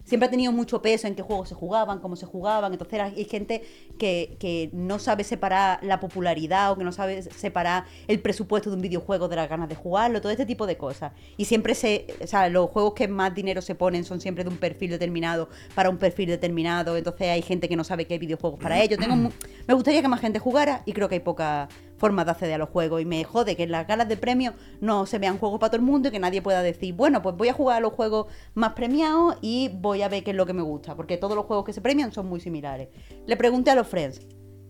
Siempre 0.05 0.27
ha 0.27 0.31
tenido 0.31 0.53
mucho 0.53 0.83
peso 0.83 1.07
en 1.07 1.15
qué 1.15 1.23
juegos 1.23 1.49
se 1.49 1.55
jugaban, 1.55 1.99
cómo 1.99 2.17
se 2.17 2.27
jugaban. 2.27 2.73
Entonces 2.73 3.01
hay 3.01 3.25
gente 3.25 3.63
que, 3.99 4.37
que 4.39 4.71
no 4.73 4.99
sabe 4.99 5.25
separar 5.25 5.83
la 5.83 6.01
popularidad 6.01 6.73
o 6.73 6.77
que 6.77 6.85
no 6.85 6.93
sabe 6.93 7.23
separar 7.23 7.85
el 8.09 8.21
presupuesto 8.21 8.71
de 8.71 8.77
un 8.77 8.83
videojuego 8.83 9.29
de 9.29 9.37
las 9.37 9.49
ganas 9.49 9.69
de 9.69 9.75
jugarlo, 9.75 10.21
todo 10.21 10.33
este 10.33 10.47
tipo 10.47 10.67
de 10.67 10.77
cosas. 10.77 11.13
Y 11.37 11.47
siempre 11.47 11.75
se, 11.75 12.07
o 12.23 12.27
sea, 12.27 12.49
los 12.49 12.71
juegos 12.71 12.95
que 12.95 13.09
más 13.09 13.35
dinero 13.35 13.63
se 13.63 13.75
ponen 13.75 14.05
son 14.05 14.21
siempre 14.21 14.45
de 14.45 14.51
un 14.51 14.59
perfil 14.59 14.91
determinado 14.91 15.49
para 15.75 15.91
un 15.91 15.99
perfil 15.99 16.29
determinado. 16.29 16.97
Entonces 16.97 17.29
hay 17.29 17.43
gente 17.43 17.69
que 17.69 17.77
no 17.77 17.85
sabe 17.85 18.07
hay 18.13 18.19
videojuegos 18.19 18.61
para 18.61 18.83
ello. 18.83 18.97
Tengo 18.97 19.17
me 19.17 19.75
gustaría 19.75 20.03
que 20.03 20.09
más 20.09 20.21
gente 20.21 20.39
jugara 20.39 20.83
y 20.87 20.93
creo 20.93 21.09
que 21.09 21.17
hay 21.17 21.21
poca 21.21 21.69
forma 21.99 22.25
de 22.25 22.31
acceder 22.33 22.55
a 22.55 22.59
los 22.59 22.69
juegos. 22.69 23.01
Y 23.01 23.05
me 23.05 23.25
jode 23.25 23.57
que 23.57 23.65
en 23.65 23.71
las 23.71 23.87
galas 23.87 24.09
de 24.09 24.17
premios 24.17 24.55
no 24.81 25.07
se 25.07 25.19
vean 25.19 25.39
juegos 25.39 25.61
para 25.61 25.71
todo 25.71 25.81
el 25.81 25.87
mundo 25.87 26.09
y 26.09 26.13
que 26.13 26.19
nadie 26.19 26.43
pueda 26.43 26.63
decir, 26.63 26.95
bueno, 26.95 27.23
pues 27.23 27.37
voy 27.37 27.49
a 27.49 27.53
jugar 27.53 27.79
a 27.79 27.81
los 27.81 27.93
juegos 27.93 28.27
más 28.55 28.73
premiados 28.73 29.37
y 29.41 29.71
voy 29.75 30.03
a 30.03 30.09
ver 30.09 30.25
qué 30.25 30.31
es 30.33 30.37
lo 30.37 30.47
que 30.47 30.53
me 30.53 30.63
gusta. 30.63 30.97
Porque 30.97 31.17
todos 31.17 31.37
los 31.37 31.47
juegos 31.47 31.65
que 31.65 31.73
se 31.73 31.81
premian 31.81 32.13
son 32.13 32.27
muy 32.27 32.41
similares. 32.41 32.89
Le 33.27 33.37
pregunté 33.37 33.71
a 33.71 33.75
los 33.75 33.87
friends. 33.87 34.21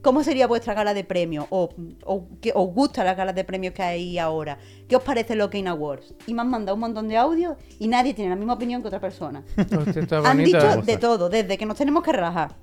¿Cómo 0.02 0.24
sería 0.24 0.48
vuestra 0.48 0.74
gala 0.74 0.94
de 0.94 1.04
premios? 1.04 1.46
¿O, 1.50 1.68
o 2.04 2.26
qué 2.40 2.50
os 2.54 2.74
gustan 2.74 3.06
las 3.06 3.16
galas 3.16 3.36
de 3.36 3.44
premios 3.44 3.72
que 3.72 3.82
hay 3.82 4.18
ahora? 4.18 4.58
¿Qué 4.88 4.96
os 4.96 5.02
parece 5.02 5.36
los 5.36 5.48
Game 5.48 5.68
Awards? 5.68 6.14
Y 6.26 6.34
me 6.34 6.40
han 6.40 6.50
mandado 6.50 6.74
un 6.74 6.80
montón 6.80 7.06
de 7.06 7.16
audios 7.16 7.56
y 7.78 7.86
nadie 7.86 8.12
tiene 8.12 8.30
la 8.30 8.36
misma 8.36 8.54
opinión 8.54 8.82
que 8.82 8.88
otra 8.88 9.00
persona. 9.00 9.44
Han 10.24 10.38
dicho 10.38 10.82
de 10.82 10.96
todo, 10.96 11.28
desde 11.28 11.56
que 11.56 11.66
nos 11.66 11.76
tenemos 11.76 12.02
que 12.02 12.10
relajar. 12.10 12.56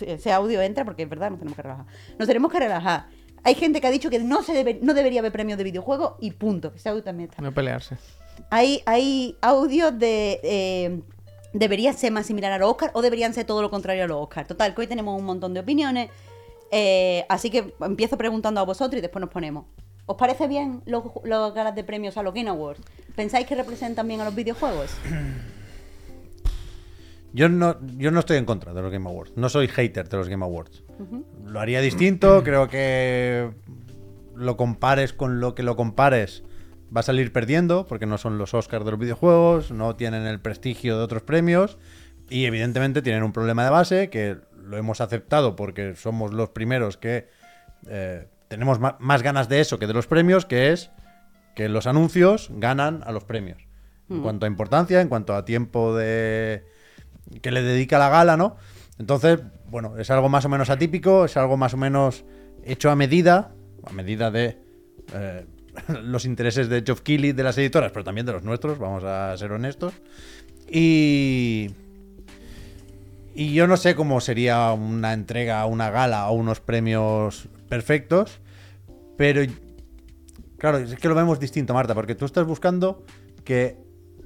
Ese 0.00 0.32
audio 0.32 0.60
entra 0.60 0.84
porque 0.84 1.04
es 1.04 1.08
verdad, 1.08 1.30
nos 1.30 1.38
tenemos 1.38 1.56
que 1.56 1.62
relajar. 1.62 1.86
Nos 2.18 2.26
tenemos 2.26 2.52
que 2.52 2.58
relajar. 2.58 3.06
Hay 3.44 3.54
gente 3.54 3.80
que 3.80 3.86
ha 3.86 3.90
dicho 3.90 4.10
que 4.10 4.18
no, 4.18 4.42
se 4.42 4.52
debe- 4.52 4.78
no 4.82 4.92
debería 4.94 5.20
haber 5.20 5.32
premios 5.32 5.56
de 5.58 5.64
videojuegos 5.64 6.14
y 6.20 6.30
punto. 6.32 6.72
Ese 6.76 6.88
audio 6.88 7.02
también 7.02 7.30
está. 7.30 7.42
No 7.42 7.52
pelearse. 7.52 7.96
Hay, 8.50 8.82
hay 8.86 9.36
audios 9.40 9.98
de... 9.98 10.40
eh, 10.42 11.00
debería 11.52 11.92
ser 11.92 12.12
más 12.12 12.26
similar 12.26 12.52
a 12.52 12.58
los 12.58 12.70
Oscars 12.70 12.92
o 12.94 13.02
deberían 13.02 13.34
ser 13.34 13.44
todo 13.46 13.60
lo 13.62 13.70
contrario 13.70 14.04
a 14.04 14.06
los 14.06 14.18
Oscars. 14.22 14.46
Total, 14.48 14.74
que 14.74 14.82
hoy 14.82 14.86
tenemos 14.86 15.18
un 15.18 15.24
montón 15.26 15.52
de 15.54 15.60
opiniones. 15.60 16.10
eh, 16.70 17.24
así 17.28 17.50
que 17.50 17.74
empiezo 17.80 18.16
preguntando 18.16 18.60
a 18.60 18.64
vosotros 18.64 18.98
y 18.98 19.00
después 19.02 19.20
nos 19.20 19.30
ponemos. 19.30 19.64
¿Os 20.06 20.16
parece 20.16 20.46
bien 20.48 20.82
los, 20.86 21.04
los 21.24 21.54
galas 21.54 21.74
de 21.74 21.84
premios 21.84 22.16
a 22.16 22.22
los 22.22 22.34
Game 22.34 22.48
Awards? 22.50 22.80
¿Pensáis 23.16 23.46
que 23.46 23.54
representan 23.54 24.06
bien 24.08 24.20
a 24.20 24.24
los 24.24 24.34
videojuegos? 24.34 24.90
Yo 27.32 27.48
no, 27.48 27.76
yo 27.96 28.10
no 28.10 28.20
estoy 28.20 28.36
en 28.38 28.44
contra 28.44 28.74
de 28.74 28.82
los 28.82 28.90
Game 28.90 29.08
Awards. 29.08 29.32
No 29.36 29.48
soy 29.48 29.68
hater 29.68 30.08
de 30.08 30.16
los 30.16 30.28
Game 30.28 30.44
Awards. 30.44 30.82
Lo 31.44 31.60
haría 31.60 31.80
distinto. 31.80 32.42
Creo 32.44 32.68
que 32.68 33.50
lo 34.34 34.56
compares 34.56 35.12
con 35.12 35.40
lo 35.40 35.54
que 35.54 35.62
lo 35.62 35.76
compares 35.76 36.42
va 36.94 37.00
a 37.00 37.04
salir 37.04 37.32
perdiendo 37.32 37.86
porque 37.86 38.06
no 38.06 38.18
son 38.18 38.38
los 38.38 38.54
Oscars 38.54 38.84
de 38.84 38.90
los 38.90 39.00
videojuegos, 39.00 39.70
no 39.70 39.96
tienen 39.96 40.26
el 40.26 40.40
prestigio 40.40 40.96
de 40.98 41.04
otros 41.04 41.22
premios 41.22 41.78
y 42.28 42.46
evidentemente 42.46 43.02
tienen 43.02 43.22
un 43.22 43.32
problema 43.32 43.64
de 43.64 43.70
base 43.70 44.10
que 44.10 44.38
lo 44.62 44.76
hemos 44.76 45.00
aceptado 45.00 45.56
porque 45.56 45.94
somos 45.94 46.32
los 46.32 46.50
primeros 46.50 46.96
que 46.96 47.28
eh, 47.88 48.26
tenemos 48.48 48.78
más 48.80 49.22
ganas 49.22 49.48
de 49.48 49.60
eso 49.60 49.78
que 49.78 49.86
de 49.86 49.94
los 49.94 50.06
premios, 50.06 50.46
que 50.46 50.72
es 50.72 50.90
que 51.54 51.68
los 51.68 51.86
anuncios 51.86 52.50
ganan 52.52 53.02
a 53.04 53.12
los 53.12 53.24
premios. 53.24 53.58
En 54.08 54.22
cuanto 54.22 54.44
a 54.44 54.48
importancia, 54.48 55.00
en 55.00 55.08
cuanto 55.08 55.36
a 55.36 55.44
tiempo 55.44 55.94
de 55.94 56.64
que 57.42 57.52
le 57.52 57.62
dedica 57.62 57.96
la 57.96 58.08
gala, 58.08 58.36
¿no? 58.36 58.56
Entonces, 58.98 59.40
bueno, 59.70 59.96
es 59.98 60.10
algo 60.10 60.28
más 60.28 60.44
o 60.44 60.48
menos 60.48 60.68
atípico, 60.70 61.24
es 61.24 61.36
algo 61.36 61.56
más 61.56 61.74
o 61.74 61.76
menos 61.76 62.24
hecho 62.64 62.90
a 62.90 62.96
medida, 62.96 63.54
a 63.84 63.92
medida 63.92 64.30
de 64.30 64.58
eh, 65.14 65.46
los 66.02 66.24
intereses 66.24 66.68
de 66.68 66.82
Geoff 66.82 67.00
Keighley, 67.00 67.32
de 67.32 67.42
las 67.42 67.56
editoras, 67.58 67.92
pero 67.92 68.04
también 68.04 68.26
de 68.26 68.32
los 68.32 68.42
nuestros, 68.42 68.78
vamos 68.78 69.04
a 69.04 69.36
ser 69.36 69.52
honestos. 69.52 69.94
Y... 70.68 71.70
Y 73.32 73.54
yo 73.54 73.68
no 73.68 73.76
sé 73.76 73.94
cómo 73.94 74.20
sería 74.20 74.72
una 74.72 75.12
entrega, 75.12 75.64
una 75.64 75.88
gala 75.88 76.28
o 76.28 76.34
unos 76.34 76.60
premios 76.60 77.48
perfectos, 77.68 78.40
pero 79.16 79.40
claro, 80.58 80.78
es 80.78 80.96
que 80.96 81.08
lo 81.08 81.14
vemos 81.14 81.38
distinto, 81.38 81.72
Marta, 81.72 81.94
porque 81.94 82.16
tú 82.16 82.24
estás 82.24 82.44
buscando 82.44 83.04
que 83.44 83.78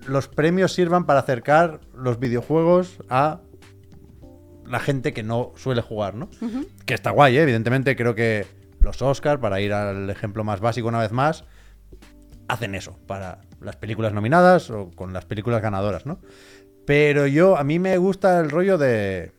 los 0.06 0.28
premios 0.28 0.72
sirvan 0.72 1.04
para 1.04 1.20
acercar 1.20 1.80
los 1.94 2.18
videojuegos 2.18 2.98
a 3.08 3.40
la 4.66 4.80
gente 4.80 5.12
que 5.12 5.22
no 5.22 5.52
suele 5.56 5.82
jugar, 5.82 6.14
¿no? 6.14 6.28
Que 6.86 6.94
está 6.94 7.10
guay, 7.10 7.36
¿eh? 7.36 7.42
evidentemente 7.42 7.96
creo 7.96 8.14
que 8.14 8.46
los 8.80 9.00
Oscars, 9.02 9.40
para 9.40 9.60
ir 9.60 9.72
al 9.72 10.10
ejemplo 10.10 10.44
más 10.44 10.60
básico 10.60 10.88
una 10.88 11.00
vez 11.00 11.12
más, 11.12 11.44
hacen 12.48 12.74
eso 12.74 12.98
para 13.06 13.40
las 13.60 13.76
películas 13.76 14.12
nominadas 14.12 14.70
o 14.70 14.90
con 14.94 15.12
las 15.12 15.24
películas 15.24 15.62
ganadoras, 15.62 16.04
¿no? 16.06 16.18
Pero 16.86 17.26
yo, 17.26 17.56
a 17.56 17.64
mí 17.64 17.78
me 17.78 17.96
gusta 17.96 18.38
el 18.40 18.50
rollo 18.50 18.76
de, 18.76 19.32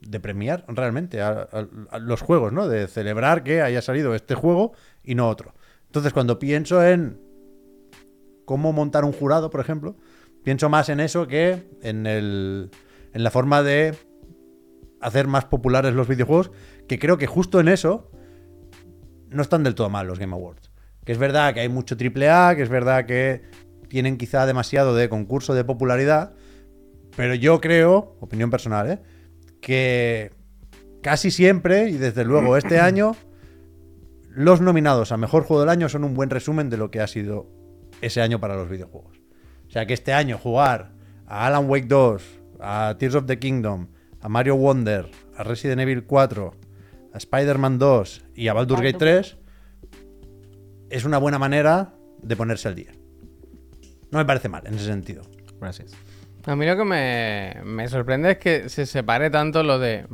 de 0.00 0.20
premiar 0.20 0.64
realmente 0.68 1.20
a, 1.20 1.46
a- 1.52 1.68
a 1.90 1.98
los 1.98 2.22
juegos, 2.22 2.52
¿no? 2.54 2.68
De 2.68 2.86
celebrar 2.88 3.42
que 3.44 3.60
haya 3.60 3.82
salido 3.82 4.14
este 4.14 4.34
juego 4.34 4.72
y 5.04 5.14
no 5.14 5.28
otro. 5.28 5.54
Entonces, 5.86 6.12
cuando 6.14 6.38
pienso 6.38 6.82
en 6.82 7.20
cómo 8.46 8.72
montar 8.72 9.04
un 9.04 9.12
jurado, 9.12 9.50
por 9.50 9.60
ejemplo, 9.60 9.96
pienso 10.42 10.70
más 10.70 10.88
en 10.88 11.00
eso 11.00 11.26
que 11.26 11.68
en, 11.82 12.06
el, 12.06 12.70
en 13.12 13.22
la 13.22 13.30
forma 13.30 13.62
de 13.62 13.94
hacer 15.00 15.26
más 15.26 15.44
populares 15.44 15.94
los 15.94 16.08
videojuegos, 16.08 16.50
que 16.88 16.98
creo 16.98 17.18
que 17.18 17.26
justo 17.26 17.60
en 17.60 17.68
eso 17.68 18.10
no 19.30 19.42
están 19.42 19.62
del 19.62 19.74
todo 19.74 19.90
mal 19.90 20.06
los 20.06 20.18
Game 20.18 20.34
Awards. 20.34 20.70
Que 21.04 21.12
es 21.12 21.18
verdad 21.18 21.54
que 21.54 21.60
hay 21.60 21.68
mucho 21.68 21.96
AAA, 21.96 22.56
que 22.56 22.62
es 22.62 22.68
verdad 22.68 23.06
que 23.06 23.42
tienen 23.88 24.18
quizá 24.18 24.46
demasiado 24.46 24.94
de 24.94 25.08
concurso 25.08 25.54
de 25.54 25.64
popularidad, 25.64 26.34
pero 27.16 27.34
yo 27.34 27.60
creo, 27.60 28.16
opinión 28.20 28.50
personal, 28.50 28.90
¿eh? 28.90 28.98
que 29.60 30.32
casi 31.02 31.30
siempre, 31.30 31.88
y 31.88 31.96
desde 31.96 32.24
luego 32.24 32.56
este 32.56 32.80
año, 32.80 33.16
los 34.30 34.60
nominados 34.60 35.10
a 35.10 35.16
Mejor 35.16 35.44
Juego 35.44 35.60
del 35.60 35.70
Año 35.70 35.88
son 35.88 36.04
un 36.04 36.14
buen 36.14 36.30
resumen 36.30 36.70
de 36.70 36.76
lo 36.76 36.90
que 36.90 37.00
ha 37.00 37.06
sido 37.06 37.50
ese 38.00 38.20
año 38.20 38.40
para 38.40 38.54
los 38.54 38.68
videojuegos. 38.68 39.20
O 39.66 39.70
sea 39.70 39.86
que 39.86 39.94
este 39.94 40.12
año 40.12 40.38
jugar 40.38 40.92
a 41.26 41.46
Alan 41.46 41.68
Wake 41.68 41.86
2, 41.86 42.22
a 42.60 42.96
Tears 42.98 43.16
of 43.16 43.26
the 43.26 43.38
Kingdom, 43.38 43.88
a 44.20 44.28
Mario 44.28 44.56
Wonder, 44.56 45.10
a 45.36 45.44
Resident 45.44 45.80
Evil 45.80 46.04
4, 46.04 46.54
a 47.12 47.18
Spider-Man 47.18 47.78
2 47.78 48.24
y 48.34 48.48
a 48.48 48.52
Baldur's 48.52 48.82
Gate 48.82 48.98
3 48.98 49.36
es 50.90 51.04
una 51.04 51.18
buena 51.18 51.38
manera 51.38 51.94
de 52.22 52.36
ponerse 52.36 52.68
al 52.68 52.74
día. 52.74 52.92
No 54.10 54.18
me 54.18 54.24
parece 54.24 54.48
mal 54.48 54.66
en 54.66 54.74
ese 54.74 54.86
sentido. 54.86 55.22
Gracias. 55.60 55.92
A 56.46 56.56
mí 56.56 56.66
lo 56.66 56.76
que 56.76 56.84
me, 56.84 57.56
me 57.64 57.88
sorprende 57.88 58.32
es 58.32 58.38
que 58.38 58.68
se 58.68 58.86
separe 58.86 59.28
tanto 59.30 59.62
lo 59.62 59.78
de 59.78 60.06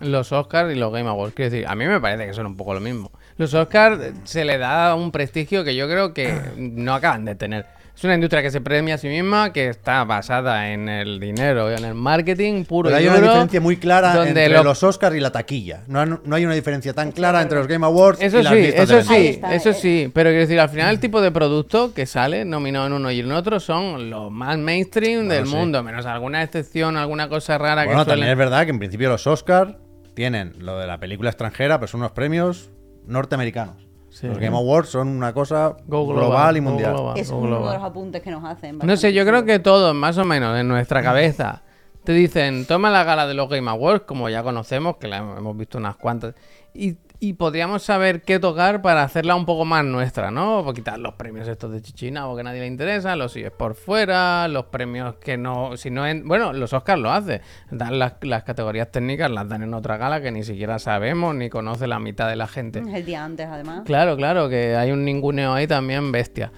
los 0.00 0.32
Oscars 0.32 0.72
y 0.74 0.78
los 0.78 0.92
Game 0.92 1.08
Awards. 1.08 1.34
Quiero 1.34 1.50
decir, 1.50 1.66
a 1.66 1.74
mí 1.74 1.86
me 1.86 2.00
parece 2.00 2.26
que 2.26 2.34
son 2.34 2.46
un 2.46 2.56
poco 2.56 2.74
lo 2.74 2.80
mismo. 2.80 3.12
Los 3.36 3.54
Oscars 3.54 4.12
se 4.24 4.44
le 4.44 4.58
da 4.58 4.94
un 4.94 5.10
prestigio 5.10 5.64
que 5.64 5.74
yo 5.74 5.88
creo 5.88 6.12
que 6.12 6.34
no 6.56 6.94
acaban 6.94 7.24
de 7.24 7.34
tener. 7.34 7.66
Es 7.96 8.04
una 8.04 8.14
industria 8.14 8.40
que 8.42 8.50
se 8.50 8.60
premia 8.62 8.94
a 8.94 8.98
sí 8.98 9.08
misma, 9.08 9.52
que 9.52 9.68
está 9.68 10.04
basada 10.04 10.70
en 10.72 10.88
el 10.88 11.20
dinero, 11.20 11.70
en 11.70 11.84
el 11.84 11.94
marketing 11.94 12.64
puro 12.64 12.88
Pero 12.88 12.98
y 12.98 13.02
hay 13.02 13.08
una 13.08 13.16
duro, 13.16 13.28
diferencia 13.28 13.60
muy 13.60 13.76
clara 13.76 14.14
donde 14.14 14.28
entre 14.44 14.48
lo- 14.56 14.64
los 14.64 14.82
Oscars 14.82 15.14
y 15.16 15.20
la 15.20 15.30
taquilla. 15.32 15.82
No, 15.86 16.06
no 16.06 16.34
hay 16.36 16.46
una 16.46 16.54
diferencia 16.54 16.94
tan 16.94 17.12
clara 17.12 17.42
entre 17.42 17.58
los 17.58 17.66
Game 17.66 17.84
Awards 17.84 18.22
Eso 18.22 18.40
y 18.40 18.42
las 18.42 18.52
sí, 18.54 18.60
listas 18.62 18.88
de 18.88 18.98
eso. 19.00 19.12
Ahí 19.12 19.22
sí, 19.22 19.28
está, 19.34 19.54
eso 19.54 19.70
eh. 19.70 19.74
sí. 19.74 20.10
Pero 20.14 20.30
quiero 20.30 20.40
decir, 20.40 20.60
al 20.60 20.68
final 20.70 20.90
el 20.94 21.00
tipo 21.00 21.20
de 21.20 21.30
producto 21.30 21.92
que 21.92 22.06
sale 22.06 22.44
nominado 22.46 22.86
en 22.86 22.94
uno 22.94 23.10
y 23.10 23.20
en 23.20 23.32
otro 23.32 23.60
son 23.60 24.08
los 24.08 24.30
más 24.30 24.56
mainstream 24.56 25.28
del 25.28 25.46
sí. 25.46 25.54
mundo, 25.54 25.82
menos 25.82 26.06
alguna 26.06 26.42
excepción, 26.42 26.96
alguna 26.96 27.28
cosa 27.28 27.58
rara 27.58 27.84
Bueno, 27.84 28.04
que 28.04 28.10
también 28.10 28.28
suelen... 28.28 28.32
es 28.32 28.38
verdad 28.38 28.64
que 28.64 28.70
en 28.70 28.78
principio 28.78 29.10
los 29.10 29.26
Oscars 29.26 29.74
tienen 30.14 30.54
lo 30.58 30.78
de 30.78 30.86
la 30.86 30.98
película 30.98 31.28
extranjera, 31.30 31.78
pero 31.78 31.88
son 31.88 32.00
unos 32.00 32.12
premios 32.12 32.70
norteamericanos. 33.06 33.89
Sí. 34.20 34.26
Los 34.26 34.38
Game 34.38 34.54
Awards 34.54 34.90
son 34.90 35.08
una 35.08 35.32
cosa 35.32 35.76
Go 35.86 36.04
global, 36.06 36.26
global, 36.26 36.56
y 36.56 36.60
mundial. 36.60 36.92
global. 36.92 37.18
Es 37.18 37.30
uno 37.30 37.40
de 37.40 37.46
global. 37.46 37.74
los 37.76 37.84
apuntes 37.84 38.22
que 38.22 38.30
nos 38.30 38.44
hacen. 38.44 38.78
No 38.82 38.96
sé, 38.98 39.14
yo 39.14 39.24
creo 39.24 39.46
que 39.46 39.58
todos, 39.60 39.94
más 39.94 40.18
o 40.18 40.26
menos, 40.26 40.58
en 40.58 40.68
nuestra 40.68 41.02
cabeza, 41.02 41.62
te 42.04 42.12
dicen, 42.12 42.66
toma 42.66 42.90
la 42.90 43.02
gala 43.04 43.26
de 43.26 43.32
los 43.32 43.48
Game 43.48 43.70
Awards, 43.70 44.04
como 44.04 44.28
ya 44.28 44.42
conocemos, 44.42 44.96
que 44.98 45.08
la 45.08 45.18
hemos 45.18 45.56
visto 45.56 45.78
unas 45.78 45.96
cuantas, 45.96 46.34
y, 46.74 46.96
y 47.22 47.34
podríamos 47.34 47.82
saber 47.82 48.22
qué 48.22 48.38
tocar 48.40 48.80
para 48.80 49.02
hacerla 49.02 49.34
un 49.34 49.44
poco 49.44 49.66
más 49.66 49.84
nuestra, 49.84 50.30
¿no? 50.30 50.64
Por 50.64 50.74
quitar 50.74 50.98
los 50.98 51.14
premios 51.14 51.46
estos 51.48 51.70
de 51.70 51.82
Chichina 51.82 52.26
o 52.26 52.34
que 52.34 52.42
nadie 52.42 52.60
le 52.60 52.66
interesa, 52.66 53.14
los 53.14 53.32
sigues 53.32 53.50
por 53.52 53.74
fuera, 53.74 54.48
los 54.48 54.64
premios 54.66 55.16
que 55.16 55.36
no, 55.36 55.76
si 55.76 55.90
no 55.90 56.06
en, 56.06 56.26
bueno, 56.26 56.52
los 56.54 56.72
Oscars 56.72 56.98
lo 57.00 57.10
hace, 57.12 57.42
dan 57.70 57.98
las, 57.98 58.14
las 58.22 58.42
categorías 58.44 58.90
técnicas, 58.90 59.30
las 59.30 59.46
dan 59.48 59.62
en 59.62 59.74
otra 59.74 59.98
gala 59.98 60.22
que 60.22 60.32
ni 60.32 60.42
siquiera 60.44 60.78
sabemos 60.78 61.34
ni 61.34 61.50
conoce 61.50 61.86
la 61.86 61.98
mitad 61.98 62.26
de 62.28 62.36
la 62.36 62.46
gente. 62.46 62.78
El 62.78 63.04
día 63.04 63.22
antes, 63.22 63.46
además. 63.46 63.82
Claro, 63.84 64.16
claro, 64.16 64.48
que 64.48 64.74
hay 64.76 64.90
un 64.90 65.04
ninguneo 65.04 65.52
ahí 65.52 65.66
también 65.66 66.10
bestia. 66.12 66.50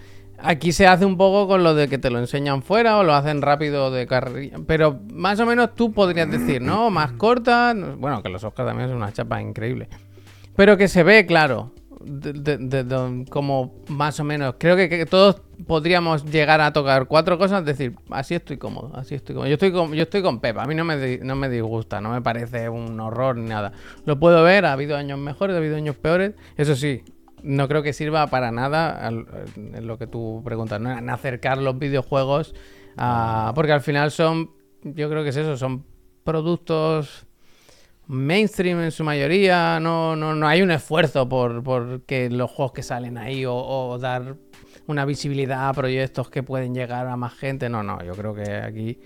Aquí 0.44 0.72
se 0.72 0.86
hace 0.86 1.04
un 1.04 1.16
poco 1.16 1.46
con 1.48 1.62
lo 1.64 1.74
de 1.74 1.88
que 1.88 1.98
te 1.98 2.10
lo 2.10 2.18
enseñan 2.18 2.62
fuera 2.62 2.98
o 2.98 3.04
lo 3.04 3.14
hacen 3.14 3.42
rápido 3.42 3.90
de 3.90 4.06
carrilla. 4.06 4.58
Pero 4.66 4.98
más 5.12 5.38
o 5.40 5.46
menos 5.46 5.74
tú 5.74 5.92
podrías 5.92 6.30
decir, 6.30 6.60
¿no? 6.62 6.90
Más 6.90 7.12
corta. 7.12 7.74
no- 7.74 7.96
Bueno, 7.96 8.22
que 8.22 8.28
los 8.28 8.42
Oscars 8.42 8.68
también 8.68 8.90
es 8.90 8.94
una 8.96 9.12
chapa 9.12 9.40
increíble. 9.40 9.88
Pero 10.56 10.76
que 10.76 10.88
se 10.88 11.02
ve, 11.02 11.26
claro. 11.26 11.72
como 13.30 13.74
más 13.88 14.20
o 14.20 14.24
menos. 14.24 14.56
Creo 14.58 14.76
que, 14.76 15.06
todos 15.06 15.42
podríamos 15.66 16.24
llegar 16.24 16.60
a 16.60 16.72
tocar 16.72 17.06
cuatro 17.06 17.38
cosas. 17.38 17.64
Decir, 17.64 17.94
así 18.10 18.34
estoy 18.34 18.58
cómodo, 18.58 18.92
así 18.94 19.14
estoy 19.14 19.34
cómodo. 19.34 19.48
Yo 19.48 19.54
estoy 19.54 19.72
con, 19.72 19.92
yo 19.92 20.02
estoy 20.02 20.22
con 20.22 20.40
Pepa. 20.40 20.62
A 20.62 20.66
mí 20.66 20.74
no 20.74 20.84
me, 20.84 21.18
no 21.18 21.36
me 21.36 21.48
disgusta, 21.48 22.00
no 22.00 22.10
me 22.10 22.20
parece 22.20 22.68
un 22.68 22.98
horror 23.00 23.36
ni 23.36 23.48
nada. 23.48 23.72
Lo 24.04 24.18
puedo 24.18 24.42
ver, 24.42 24.66
ha 24.66 24.72
habido 24.72 24.96
años 24.96 25.18
mejores, 25.18 25.54
ha 25.54 25.58
habido 25.58 25.76
años 25.76 25.96
peores. 25.96 26.34
Eso 26.56 26.74
sí, 26.76 27.02
no 27.42 27.68
creo 27.68 27.82
que 27.82 27.92
sirva 27.92 28.26
para 28.28 28.50
nada 28.50 29.08
en 29.08 29.86
lo 29.86 29.98
que 29.98 30.06
tú 30.06 30.42
preguntas, 30.44 30.80
¿no? 30.80 30.96
En 30.96 31.08
acercar 31.10 31.58
los 31.58 31.78
videojuegos 31.78 32.54
a... 32.96 33.52
Porque 33.54 33.72
al 33.72 33.80
final 33.80 34.10
son, 34.10 34.50
yo 34.82 35.08
creo 35.08 35.22
que 35.22 35.30
es 35.30 35.36
eso, 35.36 35.56
son 35.56 35.84
productos 36.24 37.26
mainstream 38.12 38.80
en 38.82 38.90
su 38.90 39.04
mayoría, 39.04 39.80
no, 39.80 40.14
no, 40.14 40.34
no 40.34 40.46
hay 40.46 40.62
un 40.62 40.70
esfuerzo 40.70 41.28
por, 41.28 41.62
por 41.62 42.02
que 42.02 42.28
los 42.28 42.50
juegos 42.50 42.72
que 42.72 42.82
salen 42.82 43.16
ahí 43.16 43.44
o, 43.46 43.54
o 43.54 43.98
dar 43.98 44.36
una 44.86 45.04
visibilidad 45.04 45.68
a 45.68 45.72
proyectos 45.72 46.28
que 46.28 46.42
pueden 46.42 46.74
llegar 46.74 47.06
a 47.06 47.16
más 47.16 47.34
gente, 47.34 47.68
no, 47.68 47.82
no, 47.82 48.04
yo 48.04 48.12
creo 48.12 48.34
que 48.34 48.52
aquí 48.52 48.98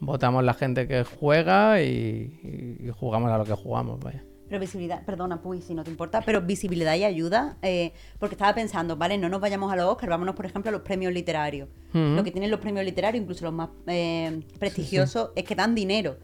votamos 0.00 0.42
la 0.44 0.54
gente 0.54 0.88
que 0.88 1.04
juega 1.04 1.82
y, 1.82 2.78
y 2.82 2.90
jugamos 2.90 3.30
a 3.30 3.38
lo 3.38 3.44
que 3.44 3.54
jugamos, 3.54 4.00
vaya. 4.00 4.24
Pero 4.48 4.60
visibilidad, 4.60 5.04
perdona, 5.04 5.40
Puy, 5.40 5.62
si 5.62 5.74
no 5.74 5.84
te 5.84 5.90
importa, 5.90 6.20
pero 6.20 6.42
visibilidad 6.42 6.94
y 6.96 7.04
ayuda, 7.04 7.56
eh, 7.62 7.92
porque 8.18 8.34
estaba 8.34 8.54
pensando, 8.54 8.96
vale, 8.96 9.16
no 9.16 9.28
nos 9.28 9.40
vayamos 9.40 9.72
a 9.72 9.76
los 9.76 9.86
Oscars, 9.86 10.10
vámonos, 10.10 10.34
por 10.34 10.46
ejemplo, 10.46 10.68
a 10.68 10.72
los 10.72 10.82
premios 10.82 11.12
literarios. 11.12 11.68
Lo 11.92 12.24
que 12.24 12.32
tienen 12.32 12.50
los 12.50 12.60
premios 12.60 12.84
literarios, 12.84 13.22
incluso 13.22 13.44
los 13.44 13.54
más 13.54 13.70
eh, 13.86 14.40
prestigiosos, 14.58 15.30
es 15.36 15.44
que 15.44 15.54
dan 15.54 15.74
dinero 15.74 16.16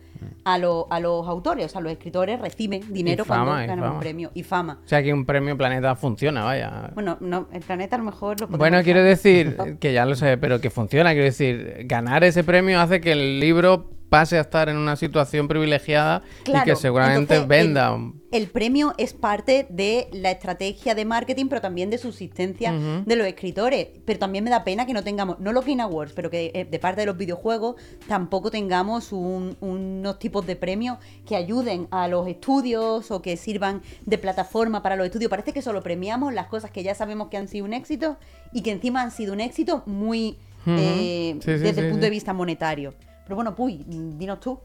a, 0.44 0.58
lo- 0.58 0.86
a 0.90 1.00
los 1.00 1.26
autores, 1.28 1.66
o 1.66 1.68
sea, 1.68 1.80
los 1.80 1.92
escritores 1.92 2.40
reciben 2.40 2.82
dinero 2.92 3.24
fama, 3.24 3.44
cuando 3.64 3.66
ganan 3.82 3.92
un 3.94 4.00
premio 4.00 4.30
y 4.34 4.42
fama. 4.42 4.80
O 4.84 4.88
sea 4.88 5.02
que 5.02 5.12
un 5.12 5.24
premio 5.24 5.56
Planeta 5.56 5.94
funciona, 5.96 6.44
vaya. 6.44 6.90
Bueno, 6.94 7.16
no, 7.20 7.48
el 7.52 7.60
planeta 7.62 7.96
a 7.96 7.98
lo 7.98 8.04
mejor 8.04 8.40
lo 8.40 8.46
Bueno, 8.48 8.82
quiero 8.82 9.02
decir, 9.02 9.56
que 9.80 9.92
ya 9.92 10.06
lo 10.06 10.14
sé, 10.14 10.36
pero 10.38 10.60
que 10.60 10.70
funciona. 10.70 11.10
Quiero 11.10 11.24
decir, 11.24 11.82
ganar 11.84 12.24
ese 12.24 12.44
premio 12.44 12.80
hace 12.80 13.00
que 13.00 13.12
el 13.12 13.40
libro 13.40 13.90
pase 14.10 14.36
a 14.36 14.40
estar 14.42 14.68
en 14.68 14.76
una 14.76 14.96
situación 14.96 15.48
privilegiada 15.48 16.22
y 16.44 16.52
que 16.64 16.76
seguramente 16.76 17.34
entonces, 17.36 17.46
venda. 17.48 17.94
El, 17.94 18.42
el 18.42 18.50
premio 18.50 18.92
es 18.98 19.14
parte 19.14 19.66
de 19.70 20.08
la 20.12 20.32
estrategia 20.32 20.94
de 20.94 21.04
marketing, 21.04 21.46
pero 21.46 21.60
también 21.60 21.90
de 21.90 21.96
subsistencia 21.98 22.72
de 22.72 23.16
los 23.16 23.26
escritores. 23.26 23.88
Pero 24.04 24.18
también 24.18 24.42
me 24.44 24.50
da 24.50 24.64
pena 24.64 24.84
que 24.84 24.92
no 24.92 25.02
tengamos, 25.04 25.38
no 25.38 25.52
los 25.52 25.64
Game 25.64 25.80
Awards, 25.80 26.12
pero 26.12 26.28
que 26.28 26.50
eh, 26.54 26.64
de 26.68 26.78
parte 26.80 27.00
de 27.02 27.06
los 27.06 27.16
videojuegos 27.16 27.76
tampoco 28.08 28.50
tengamos 28.50 29.12
un- 29.12 29.56
unos 29.60 30.18
tipos 30.18 30.44
de 30.46 30.56
premios 30.56 30.98
que 31.24 31.36
ayuden 31.36 31.86
a 31.92 32.08
los 32.08 32.26
estudios 32.26 33.10
o 33.12 33.22
que 33.22 33.36
sirvan 33.36 33.80
de 34.06 34.18
plataforma 34.18 34.82
para 34.82 34.96
los 34.96 35.06
estudios. 35.06 35.30
Parece 35.30 35.52
que 35.52 35.62
solo 35.62 35.82
premiamos 35.82 36.34
las 36.34 36.48
cosas 36.48 36.72
que 36.72 36.82
ya 36.82 36.94
sabemos 36.96 37.28
que 37.28 37.36
han 37.36 37.46
sido 37.46 37.64
un 37.64 37.72
éxito 37.74 38.16
y 38.52 38.62
que 38.62 38.72
encima 38.72 39.02
han 39.02 39.12
sido 39.12 39.32
un 39.32 39.40
éxito 39.40 39.84
muy 39.86 40.36
eh, 40.66 41.36
Sí, 41.36 41.42
sí, 41.42 41.50
desde 41.52 41.74
sí, 41.74 41.80
el 41.80 41.90
punto 41.90 42.04
de 42.04 42.10
vista 42.10 42.32
monetario. 42.34 42.92
Pero 43.30 43.36
bueno, 43.36 43.54
Puy, 43.54 43.84
dinos 43.86 44.40
tú. 44.40 44.58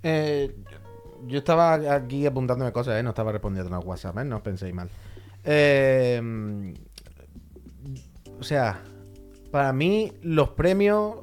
Eh, 0.00 0.54
yo 1.26 1.38
estaba 1.38 1.72
aquí 1.72 2.24
apuntándome 2.24 2.70
cosas, 2.70 3.00
¿eh? 3.00 3.02
No 3.02 3.08
estaba 3.08 3.32
respondiendo 3.32 3.74
a 3.74 3.78
los 3.78 3.84
WhatsApp, 3.84 4.18
¿eh? 4.18 4.24
No 4.24 4.36
os 4.36 4.42
penséis 4.42 4.72
mal. 4.72 4.88
Eh, 5.42 6.72
o 8.38 8.44
sea, 8.44 8.80
para 9.50 9.72
mí 9.72 10.12
los 10.22 10.50
premios... 10.50 11.16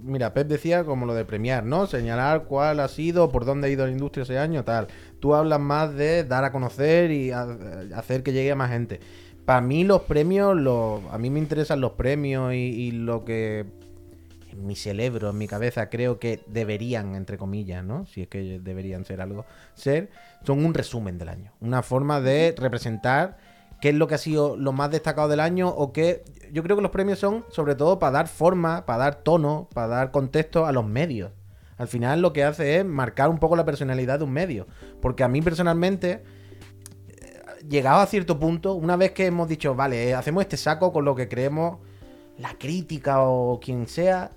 Mira, 0.00 0.32
Pep 0.32 0.46
decía 0.46 0.84
como 0.84 1.06
lo 1.06 1.14
de 1.14 1.24
premiar, 1.24 1.64
¿no? 1.64 1.88
Señalar 1.88 2.44
cuál 2.44 2.78
ha 2.78 2.86
sido, 2.86 3.28
por 3.28 3.44
dónde 3.44 3.66
ha 3.66 3.70
ido 3.72 3.84
la 3.84 3.90
industria 3.90 4.22
ese 4.22 4.38
año, 4.38 4.62
tal. 4.62 4.86
Tú 5.18 5.34
hablas 5.34 5.58
más 5.58 5.92
de 5.92 6.22
dar 6.22 6.44
a 6.44 6.52
conocer 6.52 7.10
y 7.10 7.32
hacer 7.32 8.22
que 8.22 8.32
llegue 8.32 8.52
a 8.52 8.54
más 8.54 8.70
gente. 8.70 9.00
Para 9.44 9.60
mí 9.60 9.82
los 9.82 10.02
premios, 10.02 10.56
a 11.10 11.18
mí 11.18 11.30
me 11.30 11.40
interesan 11.40 11.80
los 11.80 11.94
premios 11.94 12.54
y 12.54 12.92
lo 12.92 13.24
que 13.24 13.79
en 14.52 14.66
mi 14.66 14.76
cerebro, 14.76 15.30
en 15.30 15.38
mi 15.38 15.46
cabeza, 15.46 15.88
creo 15.88 16.18
que 16.18 16.42
deberían, 16.46 17.14
entre 17.14 17.38
comillas, 17.38 17.84
¿no? 17.84 18.06
Si 18.06 18.22
es 18.22 18.28
que 18.28 18.60
deberían 18.60 19.04
ser 19.04 19.20
algo, 19.20 19.44
ser, 19.74 20.10
son 20.44 20.64
un 20.64 20.74
resumen 20.74 21.18
del 21.18 21.28
año. 21.28 21.52
Una 21.60 21.82
forma 21.82 22.20
de 22.20 22.54
representar 22.56 23.38
qué 23.80 23.90
es 23.90 23.94
lo 23.94 24.06
que 24.06 24.14
ha 24.14 24.18
sido 24.18 24.56
lo 24.56 24.72
más 24.72 24.90
destacado 24.90 25.28
del 25.28 25.40
año 25.40 25.68
o 25.68 25.92
qué... 25.92 26.24
Yo 26.52 26.62
creo 26.62 26.76
que 26.76 26.82
los 26.82 26.90
premios 26.90 27.18
son 27.18 27.44
sobre 27.50 27.74
todo 27.74 27.98
para 27.98 28.12
dar 28.12 28.28
forma, 28.28 28.84
para 28.86 29.04
dar 29.04 29.14
tono, 29.16 29.68
para 29.72 29.86
dar 29.86 30.10
contexto 30.10 30.66
a 30.66 30.72
los 30.72 30.86
medios. 30.86 31.32
Al 31.78 31.88
final 31.88 32.20
lo 32.20 32.32
que 32.32 32.44
hace 32.44 32.78
es 32.78 32.84
marcar 32.84 33.30
un 33.30 33.38
poco 33.38 33.56
la 33.56 33.64
personalidad 33.64 34.18
de 34.18 34.24
un 34.24 34.32
medio. 34.32 34.66
Porque 35.00 35.24
a 35.24 35.28
mí 35.28 35.40
personalmente 35.40 36.22
llegado 37.68 38.00
a 38.00 38.06
cierto 38.06 38.38
punto, 38.38 38.74
una 38.74 38.96
vez 38.96 39.12
que 39.12 39.26
hemos 39.26 39.48
dicho, 39.48 39.74
vale, 39.74 40.14
hacemos 40.14 40.42
este 40.42 40.56
saco 40.56 40.92
con 40.92 41.04
lo 41.04 41.14
que 41.14 41.28
creemos 41.28 41.78
la 42.38 42.54
crítica 42.58 43.22
o 43.22 43.60
quien 43.60 43.86
sea, 43.86 44.30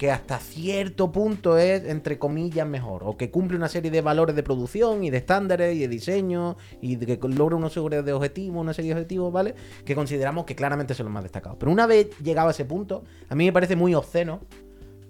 que 0.00 0.10
hasta 0.10 0.38
cierto 0.38 1.12
punto 1.12 1.58
es, 1.58 1.84
entre 1.84 2.18
comillas, 2.18 2.66
mejor, 2.66 3.02
o 3.04 3.18
que 3.18 3.30
cumple 3.30 3.58
una 3.58 3.68
serie 3.68 3.90
de 3.90 4.00
valores 4.00 4.34
de 4.34 4.42
producción 4.42 5.04
y 5.04 5.10
de 5.10 5.18
estándares 5.18 5.76
y 5.76 5.80
de 5.80 5.88
diseño 5.88 6.56
y 6.80 6.96
de 6.96 7.18
que 7.18 7.28
logra 7.28 7.56
unos 7.56 7.74
serie 7.74 8.02
de 8.02 8.14
objetivos, 8.14 8.62
una 8.62 8.72
serie 8.72 8.94
de 8.94 9.00
objetivos, 9.00 9.30
¿vale? 9.30 9.54
Que 9.84 9.94
consideramos 9.94 10.46
que 10.46 10.54
claramente 10.56 10.94
son 10.94 11.04
los 11.04 11.12
más 11.12 11.22
destacados. 11.22 11.58
Pero 11.60 11.70
una 11.70 11.86
vez 11.86 12.18
llegado 12.20 12.48
a 12.48 12.52
ese 12.52 12.64
punto, 12.64 13.04
a 13.28 13.34
mí 13.34 13.44
me 13.44 13.52
parece 13.52 13.76
muy 13.76 13.94
obsceno 13.94 14.40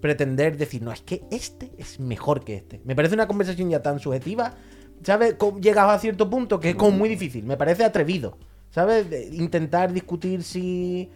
pretender 0.00 0.56
decir, 0.56 0.82
no, 0.82 0.90
es 0.90 1.02
que 1.02 1.22
este 1.30 1.70
es 1.78 2.00
mejor 2.00 2.42
que 2.42 2.56
este. 2.56 2.80
Me 2.84 2.96
parece 2.96 3.14
una 3.14 3.28
conversación 3.28 3.70
ya 3.70 3.84
tan 3.84 4.00
subjetiva, 4.00 4.56
¿sabes? 5.04 5.36
Llegado 5.60 5.90
a 5.90 6.00
cierto 6.00 6.28
punto 6.28 6.58
que 6.58 6.70
es 6.70 6.74
como 6.74 6.98
muy 6.98 7.08
difícil, 7.08 7.44
me 7.44 7.56
parece 7.56 7.84
atrevido, 7.84 8.38
¿sabes? 8.70 9.06
Intentar 9.34 9.92
discutir 9.92 10.42
si... 10.42 11.08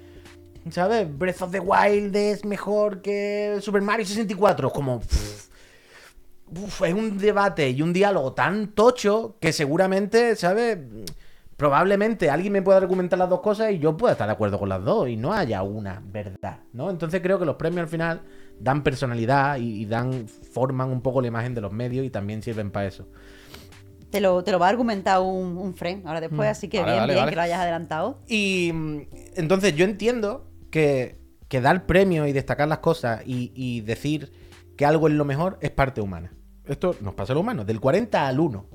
¿Sabes? 0.71 1.07
Breath 1.19 1.43
of 1.43 1.51
the 1.51 1.61
Wild 1.61 2.15
es 2.17 2.45
mejor 2.45 3.03
que 3.03 3.59
Super 3.61 3.83
Mario 3.83 4.07
64. 4.07 4.71
Como. 4.71 5.01
pff, 5.01 5.49
uf, 6.57 6.83
es 6.83 6.95
un 6.95 7.19
debate 7.19 7.71
y 7.71 7.83
un 7.83 7.93
diálogo 7.93 8.33
tan 8.33 8.69
tocho 8.69 9.37
que 9.41 9.53
seguramente, 9.53 10.37
¿sabes? 10.37 10.79
Probablemente 11.57 12.31
alguien 12.31 12.53
me 12.53 12.63
pueda 12.63 12.79
argumentar 12.79 13.19
las 13.19 13.29
dos 13.31 13.41
cosas 13.41 13.71
y 13.73 13.79
yo 13.79 13.97
pueda 13.97 14.13
estar 14.13 14.27
de 14.27 14.33
acuerdo 14.33 14.59
con 14.59 14.69
las 14.69 14.83
dos 14.85 15.09
y 15.09 15.17
no 15.17 15.33
haya 15.33 15.63
una 15.63 16.03
verdad, 16.05 16.59
¿no? 16.73 16.91
Entonces 16.91 17.21
creo 17.23 17.39
que 17.39 17.45
los 17.45 17.57
premios 17.57 17.83
al 17.83 17.89
final 17.89 18.23
dan 18.59 18.83
personalidad 18.83 19.59
y, 19.59 19.83
y 19.83 19.85
dan 19.87 20.27
forman 20.29 20.91
un 20.91 21.01
poco 21.01 21.21
la 21.21 21.29
imagen 21.29 21.55
de 21.55 21.61
los 21.61 21.73
medios 21.73 22.05
y 22.05 22.11
también 22.11 22.43
sirven 22.43 22.71
para 22.71 22.87
eso. 22.87 23.07
Te 24.11 24.21
lo, 24.21 24.43
te 24.45 24.53
lo 24.53 24.59
va 24.59 24.67
a 24.67 24.71
argumentar 24.71 25.21
un, 25.21 25.57
un 25.59 25.75
friend 25.75 26.07
ahora 26.07 26.21
después, 26.21 26.49
así 26.49 26.69
que 26.69 26.81
Vale, 26.81 26.93
bien, 26.93 27.01
vale, 27.03 27.13
bien 27.15 27.23
vale. 27.23 27.31
que 27.33 27.37
lo 27.37 27.43
hayas 27.43 27.61
adelantado. 27.61 28.19
Y 28.29 28.71
mm, 28.73 29.01
entonces 29.37 29.75
yo 29.77 29.85
entiendo 29.85 30.47
que, 30.75 31.21
que 31.47 31.61
dar 31.61 31.87
premios 31.87 32.27
y 32.27 32.33
destacar 32.33 32.67
las 32.67 32.79
cosas 32.79 33.23
y, 33.25 33.53
y 33.55 33.81
decir 33.83 34.33
que 34.77 34.85
algo 34.85 35.07
es 35.07 35.15
lo 35.15 35.25
mejor 35.25 35.57
es 35.61 35.71
parte 35.71 36.01
humana. 36.01 36.33
Esto 36.67 36.97
nos 37.01 37.15
pasa 37.15 37.33
a 37.33 37.35
los 37.35 37.43
humanos, 37.43 37.65
del 37.65 37.79
40 37.79 38.27
al 38.27 38.41
1. 38.41 38.67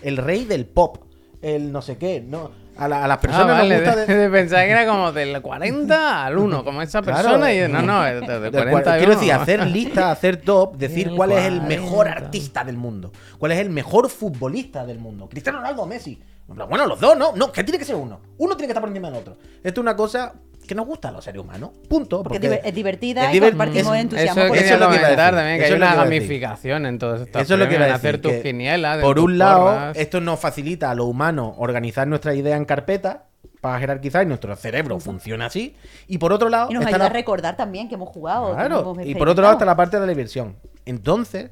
El 0.00 0.16
rey 0.16 0.46
del 0.46 0.64
pop, 0.64 0.96
el 1.42 1.72
no 1.72 1.82
sé 1.82 1.98
qué, 1.98 2.22
no. 2.26 2.50
A, 2.78 2.88
la- 2.88 3.04
a 3.04 3.08
las 3.08 3.18
Ah, 3.18 3.20
personas 3.20 3.46
vale, 3.58 3.76
nos 3.76 3.84
gusta 3.96 4.14
de, 4.14 4.30
pensar 4.30 4.64
que 4.64 4.70
era 4.70 4.86
como 4.86 5.12
del 5.12 5.40
40 5.42 6.24
al 6.26 6.38
1, 6.38 6.64
como 6.64 6.80
esa 6.82 7.02
Claro. 7.02 7.22
persona. 7.28 7.52
y 7.52 7.68
no, 7.68 7.82
no, 7.82 8.02
de, 8.02 8.14
de 8.20 8.20
Del 8.20 8.50
40 8.52 8.70
cual- 8.70 8.88
al 8.88 8.98
quiero 8.98 9.12
1. 9.12 9.20
decir, 9.20 9.32
hacer 9.34 9.66
lista, 9.66 10.10
hacer 10.10 10.36
top, 10.38 10.76
decir 10.78 11.08
El 11.08 11.14
cuál 11.16 11.32
es 11.32 11.44
el 11.44 11.60
mejor 11.62 12.06
40. 12.06 12.24
artista 12.26 12.64
del 12.64 12.76
mundo, 12.78 13.12
cuál 13.38 13.52
es 13.52 13.58
el 13.58 13.68
mejor 13.70 14.08
futbolista 14.08 14.86
del 14.86 14.98
mundo. 15.00 15.28
Cristiano 15.28 15.58
Ronaldo 15.58 15.82
o 15.82 15.86
Messi. 15.86 16.18
Bueno, 16.48 16.86
los 16.86 17.00
dos, 17.00 17.18
no, 17.18 17.34
no, 17.34 17.50
que 17.50 17.64
tiene 17.64 17.76
que 17.78 17.84
ser 17.84 17.96
uno. 17.96 18.20
Uno 18.38 18.54
tiene 18.56 18.68
que 18.68 18.70
estar 18.72 18.80
por 18.80 18.88
encima 18.88 19.10
del 19.10 19.18
otro. 19.18 19.36
Esto 19.64 19.80
es 19.80 19.82
una 19.82 19.96
cosa 19.96 20.32
que 20.66 20.74
nos 20.74 20.86
gusta 20.86 21.08
a 21.08 21.12
los 21.12 21.24
seres 21.24 21.40
humanos. 21.40 21.70
Punto. 21.88 22.22
Porque 22.22 22.36
es 22.38 22.42
diver- 22.42 22.60
es 22.64 22.74
divertida 22.74 23.30
es 23.30 23.36
y 23.36 23.40
compartimos 23.40 23.94
es- 23.96 24.02
entusiasmo 24.02 24.40
Eso 24.42 24.48
por 24.48 24.56
quería 24.58 24.74
es 24.74 24.80
lo 24.80 24.88
que 24.88 24.94
iba 24.94 25.02
a 25.02 25.04
comentar 25.04 25.34
decir. 25.34 25.38
también, 25.38 25.58
que 25.58 25.64
Eso 25.64 25.74
hay 25.74 25.78
una 25.80 25.94
gamificación 25.94 26.86
en 26.86 26.98
todos 26.98 27.20
estos 27.22 27.42
Eso 27.42 27.54
es 27.54 27.60
lo 27.60 27.68
que 27.68 27.74
iba 27.74 27.84
a 27.84 27.88
decir. 27.88 27.96
hacer 27.96 28.20
tus 28.20 28.32
quinielas. 28.34 28.98
Por 28.98 29.18
un 29.18 29.38
lado, 29.38 29.64
porras. 29.66 29.96
esto 29.96 30.20
nos 30.20 30.38
facilita 30.40 30.90
a 30.90 30.94
los 30.94 31.06
humanos 31.06 31.54
organizar 31.58 32.06
nuestra 32.06 32.34
idea 32.34 32.56
en 32.56 32.64
carpeta 32.64 33.24
para 33.60 33.78
jerarquizar 33.78 34.22
y 34.22 34.26
nuestro 34.26 34.54
cerebro 34.56 35.00
funciona 35.00 35.46
así. 35.46 35.74
Y 36.08 36.18
por 36.18 36.32
otro 36.32 36.48
lado, 36.48 36.70
Y 36.70 36.74
nos 36.74 36.82
está 36.82 36.96
ayuda 36.96 36.98
la- 36.98 37.10
a 37.10 37.12
recordar 37.14 37.56
también 37.56 37.88
que 37.88 37.94
hemos 37.94 38.08
jugado. 38.10 38.48
que 38.50 38.54
Claro, 38.54 38.80
hemos 38.80 39.06
y 39.06 39.14
por 39.14 39.28
otro 39.28 39.42
lado 39.42 39.54
está 39.54 39.64
la 39.64 39.76
parte 39.76 39.96
de 39.98 40.02
la 40.06 40.08
diversión. 40.08 40.56
Entonces, 40.84 41.50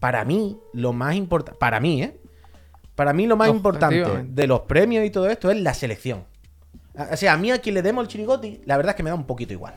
para 0.00 0.24
mí, 0.24 0.58
lo 0.72 0.92
más 0.92 1.14
importante, 1.14 1.58
para 1.58 1.80
mí, 1.80 2.02
¿eh? 2.02 2.16
Para 2.94 3.12
mí 3.12 3.26
lo 3.26 3.36
más 3.36 3.48
importante 3.50 4.24
de 4.26 4.46
los 4.46 4.60
premios 4.62 5.04
y 5.04 5.10
todo 5.10 5.28
esto 5.28 5.50
es 5.50 5.60
la 5.60 5.74
selección. 5.74 6.24
O 6.98 7.16
sea, 7.16 7.34
a 7.34 7.36
mí 7.36 7.50
a 7.50 7.58
quien 7.58 7.74
le 7.74 7.82
demos 7.82 8.02
el 8.02 8.08
chirigoti, 8.08 8.60
la 8.64 8.76
verdad 8.76 8.90
es 8.90 8.96
que 8.96 9.02
me 9.02 9.10
da 9.10 9.16
un 9.16 9.26
poquito 9.26 9.52
igual. 9.52 9.74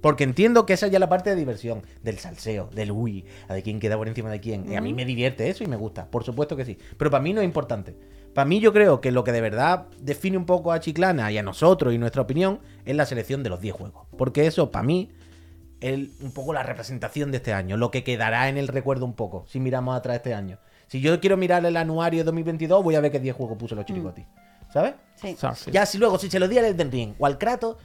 Porque 0.00 0.24
entiendo 0.24 0.66
que 0.66 0.74
esa 0.74 0.86
es 0.86 0.92
ya 0.92 0.98
la 0.98 1.08
parte 1.08 1.30
de 1.30 1.36
diversión, 1.36 1.82
del 2.02 2.18
salseo, 2.18 2.68
del 2.74 2.92
uy, 2.92 3.24
a 3.48 3.54
de 3.54 3.62
quién 3.62 3.80
queda 3.80 3.96
por 3.96 4.06
encima 4.06 4.30
de 4.30 4.38
quién. 4.38 4.70
Y 4.70 4.76
a 4.76 4.82
mí 4.82 4.92
me 4.92 5.06
divierte 5.06 5.48
eso 5.48 5.64
y 5.64 5.66
me 5.66 5.76
gusta, 5.76 6.10
por 6.10 6.24
supuesto 6.24 6.56
que 6.56 6.66
sí. 6.66 6.76
Pero 6.98 7.10
para 7.10 7.22
mí 7.22 7.32
no 7.32 7.40
es 7.40 7.46
importante. 7.46 7.96
Para 8.34 8.44
mí 8.44 8.60
yo 8.60 8.74
creo 8.74 9.00
que 9.00 9.12
lo 9.12 9.24
que 9.24 9.32
de 9.32 9.40
verdad 9.40 9.86
define 9.98 10.36
un 10.36 10.44
poco 10.44 10.72
a 10.72 10.80
Chiclana 10.80 11.32
y 11.32 11.38
a 11.38 11.42
nosotros 11.42 11.94
y 11.94 11.98
nuestra 11.98 12.20
opinión 12.20 12.60
es 12.84 12.94
la 12.96 13.06
selección 13.06 13.42
de 13.42 13.48
los 13.48 13.62
10 13.62 13.74
juegos. 13.74 14.06
Porque 14.18 14.46
eso, 14.46 14.70
para 14.70 14.82
mí, 14.82 15.10
el, 15.80 16.12
un 16.20 16.32
poco 16.32 16.52
la 16.52 16.62
representación 16.62 17.30
de 17.30 17.38
este 17.38 17.54
año, 17.54 17.78
lo 17.78 17.90
que 17.90 18.04
quedará 18.04 18.50
en 18.50 18.58
el 18.58 18.68
recuerdo 18.68 19.06
un 19.06 19.14
poco, 19.14 19.46
si 19.48 19.58
miramos 19.58 19.96
atrás 19.96 20.16
este 20.16 20.34
año. 20.34 20.58
Si 20.86 21.00
yo 21.00 21.18
quiero 21.18 21.38
mirar 21.38 21.64
el 21.64 21.78
anuario 21.78 22.20
de 22.20 22.24
2022, 22.24 22.84
voy 22.84 22.94
a 22.94 23.00
ver 23.00 23.10
qué 23.10 23.20
10 23.20 23.34
juegos 23.34 23.56
puso 23.56 23.74
los 23.74 23.86
chiricotis. 23.86 24.26
¿Sabes? 24.74 24.94
Sí. 25.14 25.36
Ya 25.70 25.86
si 25.86 25.98
luego, 25.98 26.18
si 26.18 26.28
se 26.28 26.40
lo 26.40 26.48
di 26.48 26.58
al 26.58 26.64
Elden 26.64 26.90
Ring 26.90 27.14
o 27.16 27.26
al 27.26 27.38
Kratos, 27.38 27.76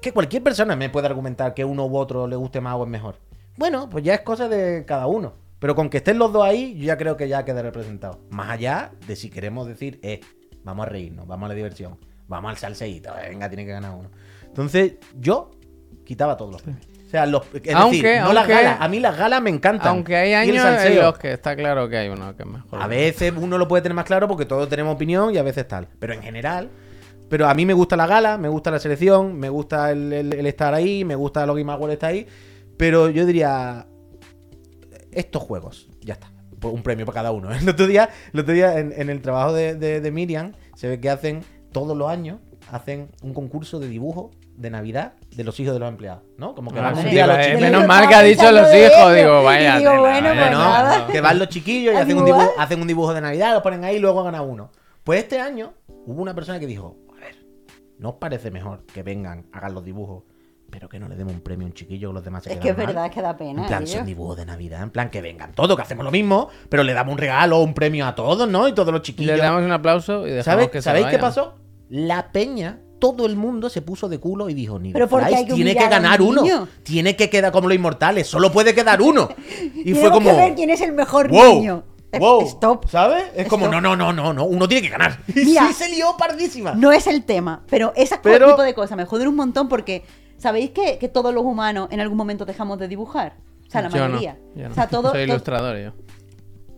que 0.00 0.10
cualquier 0.12 0.42
persona 0.42 0.74
me 0.74 0.88
puede 0.88 1.06
argumentar 1.06 1.52
que 1.52 1.66
uno 1.66 1.84
u 1.84 1.98
otro 1.98 2.26
le 2.26 2.34
guste 2.34 2.62
más 2.62 2.76
o 2.76 2.84
es 2.84 2.88
mejor. 2.88 3.16
Bueno, 3.58 3.90
pues 3.90 4.02
ya 4.02 4.14
es 4.14 4.20
cosa 4.22 4.48
de 4.48 4.84
cada 4.86 5.06
uno. 5.06 5.34
Pero 5.58 5.74
con 5.74 5.90
que 5.90 5.98
estén 5.98 6.18
los 6.18 6.32
dos 6.32 6.42
ahí, 6.42 6.74
yo 6.78 6.86
ya 6.86 6.96
creo 6.96 7.18
que 7.18 7.28
ya 7.28 7.44
queda 7.44 7.60
representado. 7.60 8.20
Más 8.30 8.50
allá 8.50 8.92
de 9.06 9.16
si 9.16 9.28
queremos 9.28 9.66
decir, 9.66 10.00
eh, 10.02 10.20
vamos 10.64 10.86
a 10.86 10.88
reírnos, 10.88 11.26
vamos 11.26 11.44
a 11.44 11.48
la 11.48 11.54
diversión, 11.54 11.98
vamos 12.26 12.50
al 12.50 12.56
salseíto, 12.56 13.12
venga, 13.14 13.48
tiene 13.50 13.66
que 13.66 13.72
ganar 13.72 13.94
uno. 13.94 14.10
Entonces, 14.44 14.94
yo 15.18 15.50
quitaba 16.06 16.38
todos 16.38 16.52
los 16.52 16.62
premios. 16.62 16.86
Sea, 17.14 17.26
los, 17.26 17.42
es 17.62 17.72
Aunque- 17.76 18.02
decir, 18.02 18.20
no 18.22 18.32
las 18.32 18.42
aunque- 18.48 18.54
galas. 18.54 18.76
A 18.80 18.88
mí 18.88 18.98
las 18.98 19.16
galas 19.16 19.40
me 19.40 19.50
encantan. 19.50 19.86
Aunque 19.86 20.16
hay 20.16 20.32
años 20.32 20.64
en 20.84 20.96
los 20.96 21.16
que 21.16 21.32
está 21.34 21.54
claro 21.54 21.88
que 21.88 21.96
hay 21.96 22.08
uno 22.08 22.36
que 22.36 22.42
es 22.42 22.48
mejor. 22.48 22.82
A 22.82 22.88
veces 22.88 23.32
uno 23.36 23.56
lo 23.56 23.68
puede 23.68 23.82
tener 23.84 23.94
más 23.94 24.04
claro 24.04 24.26
porque 24.26 24.46
todos 24.46 24.68
tenemos 24.68 24.92
opinión 24.96 25.32
y 25.32 25.38
a 25.38 25.44
veces 25.44 25.68
tal. 25.68 25.86
Pero 26.00 26.12
en 26.12 26.22
general. 26.22 26.70
Pero 27.30 27.48
a 27.48 27.54
mí 27.54 27.64
me 27.66 27.72
gusta 27.72 27.96
la 27.96 28.08
gala, 28.08 28.36
me 28.36 28.48
gusta 28.48 28.72
la 28.72 28.80
selección, 28.80 29.38
me 29.38 29.48
gusta 29.48 29.92
el, 29.92 30.12
el- 30.12 30.32
el 30.32 30.46
estar 30.46 30.74
ahí, 30.74 31.04
me 31.04 31.14
gusta 31.14 31.46
lo 31.46 31.54
Game 31.54 31.70
Awards 31.72 31.92
estar 31.92 32.10
ahí. 32.10 32.26
Pero 32.76 33.08
yo 33.10 33.24
diría. 33.26 33.86
Estos 35.12 35.42
juegos, 35.44 35.88
ya 36.00 36.14
está. 36.14 36.32
Un 36.62 36.82
premio 36.82 37.06
para 37.06 37.14
cada 37.16 37.30
uno. 37.30 37.50
El 37.54 37.68
otro 37.68 37.86
día, 37.86 38.08
el 38.32 38.40
otro 38.40 38.54
día 38.54 38.78
en, 38.80 38.92
en 38.96 39.08
el 39.10 39.20
trabajo 39.20 39.52
de, 39.52 39.76
de- 39.76 40.00
de 40.00 40.10
Miriam, 40.10 40.52
se 40.74 40.88
ve 40.88 40.98
que 40.98 41.10
hacen 41.10 41.44
todos 41.70 41.96
los 41.96 42.08
años 42.08 42.40
hacen 42.72 43.10
un 43.22 43.34
concurso 43.34 43.78
de 43.78 43.86
dibujo 43.88 44.30
de 44.56 44.70
Navidad 44.70 45.14
de 45.34 45.44
los 45.44 45.58
hijos 45.60 45.74
de 45.74 45.80
los 45.80 45.88
empleados, 45.88 46.22
¿no? 46.38 46.54
Como 46.54 46.70
que 46.72 46.78
Ah, 46.78 46.82
van 46.82 46.96
un 46.98 47.02
sí, 47.02 47.08
día 47.10 47.26
los 47.26 47.36
vale, 47.36 47.48
chiquillos- 47.48 47.60
menos 47.60 47.86
mal 47.86 47.98
que 48.00 48.04
estaba 48.04 48.20
ha 48.20 48.22
dicho 48.24 48.52
los 48.52 48.74
hijos, 48.74 49.14
digo, 49.14 49.40
Y 49.40 49.44
vaya. 49.44 49.78
digo, 49.78 49.98
bueno, 50.00 50.28
pues 50.34 50.50
no, 50.50 50.58
nada. 50.58 51.06
que 51.12 51.20
van 51.20 51.38
los 51.38 51.48
chiquillos 51.48 51.94
y 51.94 51.96
A 51.96 52.00
hacen 52.02 52.18
un, 52.18 52.24
dibujo, 52.24 52.52
hacen 52.58 52.80
un 52.80 52.86
dibujo 52.86 53.14
de 53.14 53.20
Navidad, 53.20 53.54
lo 53.54 53.62
ponen 53.62 53.84
ahí 53.84 53.96
y 53.96 53.98
luego 53.98 54.22
gana 54.22 54.42
uno. 54.42 54.70
Pues 55.02 55.20
este 55.22 55.40
año 55.40 55.74
hubo 56.06 56.22
una 56.22 56.34
persona 56.34 56.58
que 56.60 56.66
dijo, 56.66 56.96
a 57.16 57.20
ver, 57.20 57.36
¿no 57.98 58.10
os 58.10 58.14
parece 58.16 58.50
mejor 58.50 58.84
que 58.86 59.02
vengan, 59.02 59.46
hagan 59.52 59.74
los 59.74 59.84
dibujos, 59.84 60.22
pero 60.70 60.88
que 60.88 60.98
no 60.98 61.08
le 61.08 61.16
demos 61.16 61.34
un 61.34 61.40
premio 61.40 61.66
a 61.66 61.70
un 61.70 61.74
chiquillo 61.74 62.08
que 62.10 62.14
los 62.14 62.24
demás 62.24 62.44
se 62.44 62.52
Es 62.52 62.58
que 62.60 62.70
es 62.70 62.76
mal? 62.76 62.86
verdad 62.86 63.10
que 63.10 63.20
da 63.22 63.36
pena. 63.36 63.62
En 63.62 63.66
plan, 63.68 63.86
son 63.86 64.06
dibujos 64.06 64.36
de 64.36 64.46
Navidad, 64.46 64.82
en 64.82 64.90
plan 64.90 65.10
que 65.10 65.20
vengan 65.20 65.52
todos, 65.52 65.76
que 65.76 65.82
hacemos 65.82 66.04
lo 66.04 66.10
mismo, 66.10 66.48
pero 66.68 66.82
le 66.84 66.94
damos 66.94 67.12
un 67.12 67.18
regalo, 67.18 67.58
un 67.60 67.74
premio 67.74 68.06
a 68.06 68.14
todos, 68.14 68.48
¿no? 68.48 68.66
Y 68.68 68.72
todos 68.72 68.92
los 68.92 69.02
chiquillos. 69.02 69.36
le 69.36 69.42
damos 69.42 69.62
un 69.62 69.72
aplauso 69.72 70.26
y 70.26 70.30
dejamos 70.30 70.44
¿Sabes- 70.44 70.70
que 70.70 70.78
se 70.78 70.82
¿Sabéis 70.84 71.06
qué 71.08 71.18
pasó? 71.18 71.54
La 71.90 72.32
peña, 72.32 72.78
todo 73.12 73.26
el 73.26 73.36
mundo 73.36 73.68
se 73.68 73.82
puso 73.82 74.08
de 74.08 74.18
culo 74.18 74.48
y 74.48 74.54
dijo, 74.54 74.78
ni 74.78 74.92
Pero 74.92 75.08
porque 75.08 75.34
hay 75.34 75.44
que 75.46 75.52
tiene 75.54 75.76
que 75.76 75.88
ganar 75.88 76.22
uno, 76.22 76.42
niño. 76.42 76.68
tiene 76.82 77.14
que 77.16 77.28
quedar 77.28 77.52
como 77.52 77.68
los 77.68 77.76
inmortales, 77.76 78.26
solo 78.26 78.50
puede 78.50 78.74
quedar 78.74 79.02
uno. 79.02 79.28
Y 79.74 79.92
Tenemos 79.92 80.00
fue 80.00 80.10
como... 80.10 80.30
que 80.30 80.36
ver 80.36 80.54
quién 80.54 80.70
es 80.70 80.80
el 80.80 80.92
mejor 80.92 81.28
wow, 81.28 81.54
niño. 81.54 81.84
Wow, 82.18 82.42
Stop. 82.46 82.88
¿Sabes? 82.88 83.24
Es 83.36 83.46
como, 83.48 83.68
no, 83.68 83.80
no, 83.80 83.94
no, 83.96 84.12
no, 84.12 84.32
no, 84.32 84.44
uno 84.44 84.66
tiene 84.68 84.82
que 84.86 84.88
ganar. 84.92 85.18
Y 85.34 85.44
Mira. 85.44 85.66
sí 85.68 85.74
se 85.74 85.88
lió 85.90 86.16
pardísima. 86.16 86.72
No 86.74 86.92
es 86.92 87.06
el 87.06 87.24
tema, 87.24 87.62
pero 87.68 87.92
ese 87.96 88.18
Pero- 88.22 88.48
tipo 88.50 88.62
de 88.62 88.72
cosas 88.72 88.96
me 88.96 89.04
joden 89.04 89.28
un 89.28 89.36
montón 89.36 89.68
porque 89.68 90.04
¿sabéis 90.38 90.70
que, 90.70 90.96
que 90.98 91.08
todos 91.08 91.34
los 91.34 91.44
humanos 91.44 91.88
en 91.90 92.00
algún 92.00 92.16
momento 92.16 92.44
dejamos 92.46 92.78
de 92.78 92.88
dibujar? 92.88 93.36
O 93.66 93.70
sea, 93.70 93.82
la 93.82 93.88
Yo 93.88 93.96
no, 93.98 94.08
mayoría. 94.10 94.38
yo 94.54 94.64
no. 94.66 94.70
O 94.70 94.74
sea, 94.74 94.86
todo, 94.88 95.10
Soy 95.10 95.22
ilustrador 95.22 95.76
yo. 95.78 95.92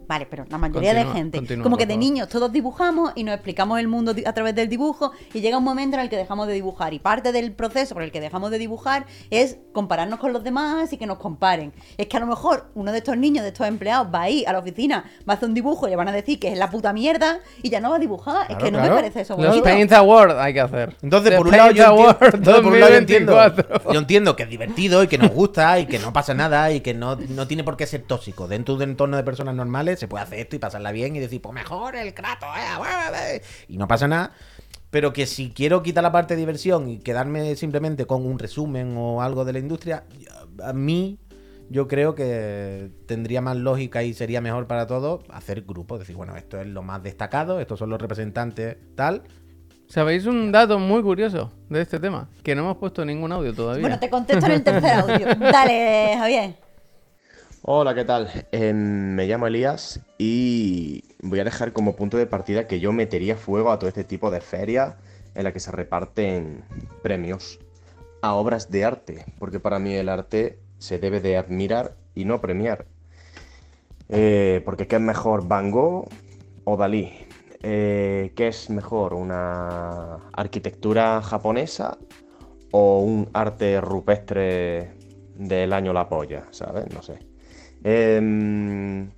Vale, 0.09 0.27
pero 0.27 0.45
la 0.49 0.59
mayoría 0.59 0.95
de 0.95 1.05
gente. 1.05 1.39
continúa, 1.39 1.65
como 1.65 1.77
que 1.77 1.87
de 1.87 1.97
niños 1.97 2.29
todos 2.29 2.53
dibujamos 2.53 3.13
y 3.15 3.25
nos 3.25 3.35
explicamos 3.35 3.81
el 3.81 3.89
mundo 3.89 4.15
a 4.25 4.33
través 4.33 4.55
del 4.55 4.69
dibujo 4.69 5.13
y 5.35 5.41
llega 5.41 5.59
un 5.59 5.65
momento 5.65 5.97
en 5.97 6.03
el 6.03 6.09
que 6.09 6.17
dejamos 6.17 6.47
de 6.47 6.55
dibujar. 6.55 6.95
Y 6.95 6.99
parte 6.99 7.33
del 7.33 7.53
proceso 7.53 7.95
por 7.95 8.03
el 8.03 8.13
que 8.13 8.21
dejamos 8.21 8.51
de 8.51 8.59
dibujar 8.59 9.07
es 9.31 9.59
compararnos 9.73 10.21
con 10.21 10.33
los 10.33 10.45
demás 10.45 10.93
y 10.93 10.97
que 10.97 11.07
nos 11.07 11.19
comparen. 11.19 11.73
Es 11.99 12.07
que 12.07 12.17
a 12.17 12.21
lo 12.21 12.27
mejor 12.27 12.71
uno 12.75 12.93
de 12.93 12.99
estos 12.99 13.17
niños, 13.17 13.43
de 13.43 13.49
estos 13.49 13.67
empleados, 13.67 14.09
va 14.15 14.23
a 14.23 14.31
ir 14.31 14.49
a 14.49 14.53
la 14.53 14.61
oficina, 14.61 15.05
va 15.29 15.35
a 15.35 15.37
hacer 15.37 15.49
un 15.49 15.55
dibujo 15.55 15.87
y 15.87 15.91
le 15.91 15.97
van 15.97 16.09
a 16.09 16.13
decir 16.13 16.39
que 16.39 16.49
es 16.49 16.59
la 16.59 16.71
puta 16.71 16.93
mierda 16.93 17.41
y 17.63 17.71
ya 17.71 17.81
no 17.81 17.91
va 17.91 17.97
a 17.97 17.99
dibujar. 17.99 18.47
es 18.49 18.57
que 18.57 18.71
no 18.71 18.79
claro. 18.79 18.95
me 18.95 19.01
parece 19.01 19.21
eso 19.23 19.37
Los. 19.37 19.61
Paint 19.61 19.93
Award 19.93 20.39
hay 20.39 20.55
que 20.55 20.61
hacer. 20.61 20.97
Entonces, 21.03 21.31
The 21.31 21.37
por 21.37 21.47
un, 21.49 21.57
lado, 21.57 21.71
yo 21.73 21.87
Award 21.87 22.35
entonces, 22.35 22.63
por 22.63 22.73
un 22.73 22.81
lado 22.81 22.93
yo 22.93 22.99
entiendo, 22.99 23.33
2024. 23.33 23.93
yo 23.93 23.99
entiendo 23.99 24.37
que 24.37 24.43
es 24.45 24.49
divertido 24.49 25.03
y 25.03 25.09
que 25.09 25.19
nos 25.19 25.31
gusta 25.31 25.79
y 25.81 25.87
que 25.87 25.99
no 25.99 26.13
pasa 26.13 26.35
nada 26.35 26.71
y 26.71 26.81
que 26.81 26.95
no, 26.95 27.17
no 27.17 27.47
tiene 27.47 27.65
por 27.65 27.77
qué 27.77 27.87
ser 27.87 28.03
tóxico. 28.03 28.47
Dentro 28.47 28.77
de 28.77 28.85
un 28.85 28.91
entorno 28.91 29.17
de 29.17 29.25
personas 29.25 29.55
normales 29.55 29.96
se 29.97 30.09
puede 30.09 30.25
hacer 30.25 30.41
esto 30.41 30.57
y 30.57 30.59
pasarla 30.59 30.93
bien 30.93 31.17
y 31.17 31.19
decir, 31.19 31.41
pues 31.41 31.55
mejor 31.55 31.97
el 31.97 32.15
Kratos, 32.15 32.49
eh, 32.57 32.61
eh, 32.61 33.37
eh", 33.37 33.43
y 33.69 33.79
no 33.79 33.89
pasa 33.89 34.09
nada. 34.09 34.33
Pero 34.91 35.13
que 35.13 35.27
si 35.27 35.51
quiero 35.51 35.83
quitar 35.83 36.03
la 36.03 36.13
parte 36.13 36.35
de 36.35 36.41
diversión 36.41 36.89
y 36.89 36.99
quedarme 36.99 37.57
simplemente 37.57 38.07
con 38.07 38.25
un 38.25 38.39
resumen 38.39 38.97
o 38.97 39.21
algo 39.21 39.45
de 39.45 39.53
la 39.53 39.59
industria, 39.59 40.05
a 40.63 40.73
mí 40.73 41.19
yo 41.69 41.89
creo 41.89 42.15
que 42.15 42.91
tendría 43.07 43.41
más 43.41 43.57
lógica 43.57 44.03
y 44.03 44.15
sería 44.15 44.41
mejor 44.41 44.67
para 44.67 44.87
todos 44.87 45.25
hacer 45.31 45.63
grupos. 45.63 45.99
Decir, 45.99 46.17
bueno, 46.17 46.37
esto 46.37 46.61
es 46.61 46.67
lo 46.67 46.83
más 46.83 47.03
destacado, 47.03 47.61
estos 47.61 47.79
son 47.79 47.91
los 47.91 48.01
representantes, 48.01 48.77
tal. 48.95 49.23
¿Sabéis 49.89 50.27
un 50.27 50.51
dato 50.51 50.79
muy 50.79 51.03
curioso 51.03 51.53
de 51.69 51.81
este 51.81 52.01
tema? 52.01 52.29
Que 52.43 52.55
no 52.55 52.63
hemos 52.63 52.77
puesto 52.79 53.05
ningún 53.05 53.31
audio 53.33 53.55
todavía. 53.55 53.83
Bueno, 53.83 54.01
te 54.01 54.11
contesto 54.11 54.47
en 54.47 54.53
el 54.53 54.63
tercer 54.63 54.93
audio. 54.93 55.27
Dale, 55.53 56.17
Javier. 56.19 56.66
Hola, 57.69 57.97
¿qué 57.97 58.05
tal? 58.05 58.31
Em, 58.53 58.77
me 59.17 59.27
llamo 59.27 59.49
Elías 59.49 59.99
y 60.19 61.03
voy 61.21 61.41
a 61.41 61.45
dejar 61.45 61.73
como 61.73 61.97
punto 61.97 62.17
de 62.17 62.29
partida 62.29 62.69
que 62.69 62.79
yo 62.79 62.93
metería 62.93 63.37
fuego 63.37 63.73
a 63.73 63.79
todo 63.81 63.89
este 63.89 64.05
tipo 64.05 64.31
de 64.31 64.41
ferias 64.41 64.95
en 65.35 65.43
la 65.43 65.53
que 65.53 65.59
se 65.59 65.73
reparten 65.73 66.63
premios 67.03 67.59
a 68.23 68.35
obras 68.35 68.71
de 68.71 68.85
arte, 68.85 69.25
porque 69.41 69.59
para 69.59 69.81
mí 69.81 69.95
el 69.95 70.09
arte 70.09 70.61
se 70.79 71.01
debe 71.01 71.21
de 71.21 71.37
admirar 71.37 71.97
y 72.15 72.25
no 72.25 72.41
premiar. 72.41 72.87
Eh, 74.11 74.63
porque 74.65 74.87
¿qué 74.87 74.95
es 74.95 75.03
mejor, 75.03 75.49
Van 75.49 75.73
Gogh 75.73 76.09
o 76.63 76.77
Dalí? 76.77 77.11
Eh, 77.65 78.33
¿Qué 78.37 78.47
es 78.47 78.71
mejor, 78.71 79.13
una 79.13 80.29
arquitectura 80.35 81.21
japonesa 81.21 81.99
o 82.71 83.01
un 83.01 83.29
arte 83.33 83.81
rupestre 83.81 84.93
del 85.35 85.73
año 85.73 85.93
La 85.93 86.09
Polla? 86.09 86.45
¿Sabes? 86.53 86.95
No 86.95 87.03
sé. 87.03 87.19
Em, 87.85 89.11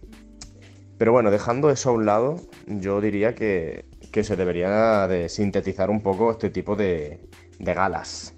pero 0.98 1.12
bueno, 1.12 1.30
dejando 1.30 1.70
eso 1.70 1.90
a 1.90 1.92
un 1.92 2.06
lado, 2.06 2.36
yo 2.66 3.00
diría 3.00 3.34
que, 3.34 3.84
que 4.12 4.24
se 4.24 4.36
debería 4.36 5.06
de 5.06 5.28
sintetizar 5.28 5.90
un 5.90 6.00
poco 6.00 6.30
este 6.32 6.50
tipo 6.50 6.76
de, 6.76 7.20
de 7.59 7.74
galas. 7.74 8.34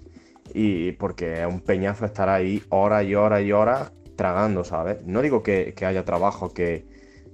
Y 0.53 0.91
porque 0.93 1.41
es 1.41 1.47
un 1.47 1.61
peñazo 1.61 2.05
estar 2.05 2.29
ahí 2.29 2.61
horas 2.69 3.05
y 3.05 3.15
horas 3.15 3.41
y 3.41 3.51
horas 3.51 3.91
tragando, 4.15 4.63
¿sabes? 4.63 5.03
No 5.05 5.21
digo 5.21 5.41
que, 5.43 5.73
que 5.75 5.85
haya 5.85 6.05
trabajo 6.05 6.53
que, 6.53 6.85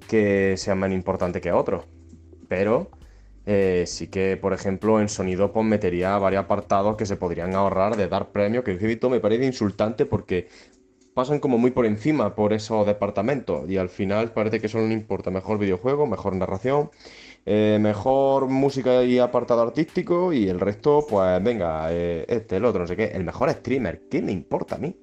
que 0.08 0.56
sea 0.58 0.76
más 0.76 0.92
importante 0.92 1.42
que 1.42 1.52
otros, 1.52 1.86
pero 2.48 2.90
eh, 3.46 3.86
sí 3.88 4.08
que, 4.08 4.38
por 4.38 4.54
ejemplo, 4.54 5.00
en 5.02 5.10
sonido 5.10 5.52
pues 5.54 5.66
metería 5.66 6.18
varios 6.18 6.44
apartados 6.44 6.96
que 6.98 7.06
se 7.06 7.18
podrían 7.18 7.56
ahorrar 7.56 7.96
de 7.98 8.08
dar 8.08 8.32
premios, 8.32 8.64
que 8.64 8.72
he 8.72 8.78
visto 8.78 9.10
me 9.10 9.20
parece 9.20 9.46
insultante 9.46 10.06
porque 10.06 10.48
pasan 11.18 11.40
como 11.40 11.58
muy 11.58 11.72
por 11.72 11.88
encima 11.88 12.36
por 12.36 12.54
esos 12.54 12.86
departamentos 12.86 13.68
y 13.68 13.78
al 13.78 13.90
final 13.90 14.34
parece 14.34 14.60
que 14.60 14.68
solo 14.70 14.86
no 14.86 14.94
importa 14.94 15.32
mejor 15.32 15.58
videojuego, 15.58 16.06
mejor 16.06 16.36
narración, 16.36 16.92
eh, 17.48 17.80
mejor 17.82 18.46
música 18.50 19.04
y 19.04 19.18
apartado 19.18 19.64
artístico 19.64 20.32
y 20.32 20.48
el 20.48 20.60
resto, 20.60 21.04
pues 21.10 21.44
venga, 21.44 21.88
eh, 21.92 22.24
este, 22.30 22.58
el 22.58 22.66
otro, 22.66 22.82
no 22.82 22.88
sé 22.88 22.96
qué, 22.96 23.06
el 23.06 23.24
mejor 23.24 23.50
streamer, 23.50 24.04
¿qué 24.12 24.22
me 24.22 24.32
importa 24.32 24.76
a 24.76 24.78
mí? 24.78 24.96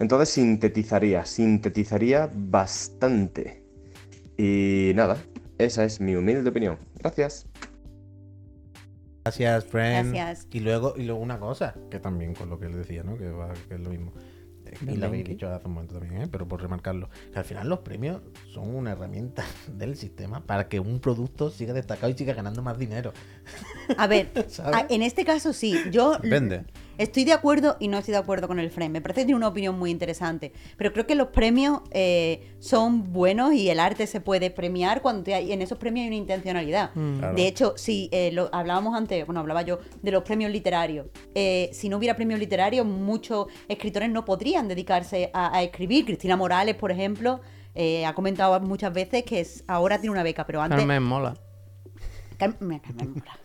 Entonces 0.00 0.28
sintetizaría, 0.28 1.24
sintetizaría 1.24 2.30
bastante. 2.30 3.62
Y 4.36 4.92
nada, 4.94 5.16
esa 5.56 5.84
es 5.86 5.98
mi 5.98 6.14
humilde 6.14 6.50
opinión. 6.50 6.76
Gracias. 6.98 7.46
Gracias, 9.24 9.64
friend. 9.64 10.12
Gracias. 10.14 10.46
Y 10.52 10.60
luego, 10.60 10.92
y 10.98 11.04
luego 11.04 11.22
una 11.22 11.38
cosa, 11.38 11.74
que 11.90 11.98
también 12.00 12.34
con 12.34 12.50
lo 12.50 12.58
que 12.58 12.66
él 12.66 12.76
decía, 12.76 13.02
¿no? 13.02 13.16
Que, 13.16 13.30
va- 13.30 13.54
que 13.66 13.76
es 13.76 13.80
lo 13.80 13.88
mismo. 13.88 14.12
Y 14.82 14.96
lo 14.96 15.06
habéis 15.06 15.24
dicho 15.24 15.48
hace 15.48 15.66
un 15.66 15.74
momento 15.74 15.98
también, 15.98 16.22
¿eh? 16.22 16.28
pero 16.30 16.46
por 16.46 16.60
remarcarlo. 16.60 17.08
Que 17.32 17.38
al 17.38 17.44
final 17.44 17.68
los 17.68 17.80
premios 17.80 18.22
son 18.52 18.74
una 18.74 18.92
herramienta 18.92 19.44
del 19.68 19.96
sistema 19.96 20.44
para 20.44 20.68
que 20.68 20.80
un 20.80 21.00
producto 21.00 21.50
siga 21.50 21.72
destacado 21.72 22.10
y 22.12 22.16
siga 22.16 22.34
ganando 22.34 22.62
más 22.62 22.78
dinero. 22.78 23.12
A 23.96 24.06
ver, 24.06 24.30
en 24.88 25.02
este 25.02 25.24
caso 25.24 25.52
sí, 25.52 25.78
yo 25.90 26.18
Depende. 26.18 26.64
Estoy 26.98 27.24
de 27.24 27.32
acuerdo 27.32 27.76
y 27.80 27.88
no 27.88 27.98
estoy 27.98 28.12
de 28.12 28.18
acuerdo 28.18 28.48
con 28.48 28.58
el 28.58 28.70
frame. 28.70 28.90
Me 28.90 29.00
parece 29.00 29.20
que 29.22 29.24
tiene 29.26 29.36
una 29.36 29.48
opinión 29.48 29.78
muy 29.78 29.90
interesante. 29.90 30.52
Pero 30.76 30.92
creo 30.92 31.06
que 31.06 31.14
los 31.14 31.28
premios 31.28 31.80
eh, 31.90 32.54
son 32.60 33.12
buenos 33.12 33.52
y 33.54 33.68
el 33.70 33.80
arte 33.80 34.06
se 34.06 34.20
puede 34.20 34.50
premiar 34.50 35.02
cuando 35.02 35.22
te 35.24 35.34
hay- 35.34 35.52
en 35.52 35.62
esos 35.62 35.78
premios 35.78 36.02
hay 36.04 36.08
una 36.08 36.16
intencionalidad. 36.16 36.90
Claro. 36.92 37.34
De 37.36 37.46
hecho, 37.46 37.74
si 37.76 38.08
eh, 38.12 38.30
lo, 38.32 38.48
hablábamos 38.52 38.94
antes, 38.96 39.24
bueno, 39.26 39.40
hablaba 39.40 39.62
yo 39.62 39.78
de 40.02 40.10
los 40.10 40.22
premios 40.22 40.50
literarios. 40.50 41.06
Eh, 41.34 41.70
si 41.72 41.88
no 41.88 41.96
hubiera 41.98 42.16
premios 42.16 42.38
literarios, 42.40 42.86
muchos 42.86 43.46
escritores 43.68 44.10
no 44.10 44.24
podrían 44.24 44.68
dedicarse 44.68 45.30
a, 45.34 45.56
a 45.56 45.62
escribir. 45.62 46.04
Cristina 46.04 46.36
Morales, 46.36 46.74
por 46.76 46.90
ejemplo, 46.90 47.40
eh, 47.74 48.06
ha 48.06 48.14
comentado 48.14 48.58
muchas 48.60 48.92
veces 48.92 49.24
que 49.24 49.40
es- 49.40 49.64
ahora 49.66 49.98
tiene 49.98 50.12
una 50.12 50.22
beca, 50.22 50.46
pero 50.46 50.62
antes 50.62 50.78
Carmen 50.78 51.02
mola. 51.02 51.34
Carmen- 52.38 52.80
Carmen 52.80 53.14
Mora. 53.14 53.38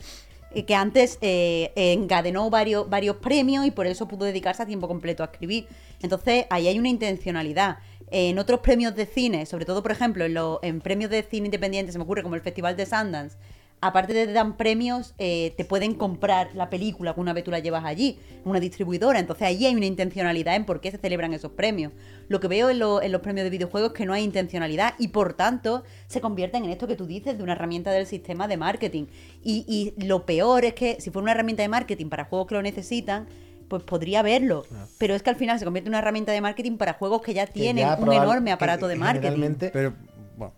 Eh, 0.52 0.66
que 0.66 0.74
antes 0.74 1.20
eh, 1.22 1.72
encadenó 1.76 2.50
varios, 2.50 2.89
varios 2.89 3.18
premios 3.18 3.66
y 3.66 3.72
por 3.72 3.86
eso 3.86 4.08
pudo 4.08 4.26
dedicarse 4.26 4.64
a 4.64 4.66
tiempo 4.66 4.88
completo 4.88 5.24
a 5.24 5.28
escribir. 5.28 5.68
Entonces, 6.02 6.45
ahí 6.50 6.68
hay 6.68 6.80
una 6.80 6.89
intencionalidad. 6.89 7.78
En 8.12 8.39
otros 8.39 8.62
premios 8.62 8.95
de 8.95 9.06
cine, 9.06 9.45
sobre 9.45 9.66
todo, 9.66 9.84
por 9.84 9.91
ejemplo, 9.91 10.26
en, 10.26 10.34
los 10.34 10.60
en 10.64 10.82
premios 10.82 11.12
de 11.12 11.22
cine 11.22 11.45
independiente, 11.45 11.91
se 11.91 12.00
me 12.00 12.04
ocurre 12.04 12.24
como 12.24 12.36
el 12.36 12.41
Festival 12.41 12.76
de 12.76 12.88
Sundance, 12.88 13.38
aparte 13.82 14.14
de 14.14 14.28
te 14.28 14.34
dan 14.34 14.58
premios, 14.58 15.14
eh, 15.20 15.54
te 15.56 15.64
pueden 15.66 15.94
comprar 15.94 16.50
la 16.54 16.70
película 16.70 17.14
que 17.14 17.20
una 17.22 17.32
vez 17.34 17.44
tú 17.46 17.52
la 17.52 17.60
llevas 17.60 17.86
allí, 17.86 18.20
una 18.44 18.60
distribuidora. 18.60 19.20
Entonces 19.20 19.48
ahí 19.48 19.66
hay 19.66 19.76
una 19.76 19.86
intencionalidad 19.86 20.56
en 20.56 20.66
por 20.66 20.82
qué 20.82 20.92
se 20.92 20.98
celebran 20.98 21.34
esos 21.34 21.52
premios. 21.52 21.94
Lo 22.28 22.40
que 22.40 22.48
veo 22.48 22.70
en, 22.70 22.80
lo- 22.80 23.02
en 23.02 23.12
los 23.12 23.22
premios 23.22 23.46
de 23.46 23.50
videojuegos 23.50 23.92
es 23.92 23.98
que 23.98 24.06
no 24.06 24.14
hay 24.14 24.24
intencionalidad 24.24 24.96
y 24.98 25.10
por 25.10 25.34
tanto 25.34 25.84
se 26.08 26.20
convierten 26.22 26.66
en 26.66 26.72
esto 26.72 26.88
que 26.88 26.96
tú 26.96 27.06
dices 27.08 27.38
de 27.38 27.44
una 27.44 27.54
herramienta 27.54 27.92
del 27.92 28.06
sistema 28.06 28.48
de 28.48 28.58
marketing. 28.58 29.06
Y, 29.44 29.66
y 29.98 30.06
lo 30.06 30.26
peor 30.26 30.66
es 30.66 30.74
que 30.74 31.00
si 31.00 31.10
fuera 31.10 31.24
una 31.24 31.32
herramienta 31.32 31.64
de 31.64 31.70
marketing 31.70 32.08
para 32.10 32.26
juegos 32.26 32.48
que 32.48 32.56
lo 32.56 32.62
necesitan, 32.62 33.28
pues 33.70 33.84
podría 33.84 34.22
verlo. 34.24 34.66
Pero 34.98 35.16
es 35.16 35.24
que 35.24 35.30
al 35.30 35.36
final 35.36 35.58
se 35.60 35.64
convierte 35.66 35.88
en 35.88 35.92
una 35.92 36.00
herramienta 36.00 36.32
de 36.32 36.42
marketing 36.42 36.78
para 36.78 36.94
juegos 36.94 37.22
que 37.22 37.34
ya 37.34 37.46
Que 37.46 37.54
tienen 37.54 37.86
ya 37.86 37.96
un 37.96 38.06
enorme 38.24 38.46
que 38.46 38.52
aparato 38.52 38.88
de 38.88 38.96
marketing. 38.96 39.40
Pero, 39.72 39.94
bueno. 40.38 40.54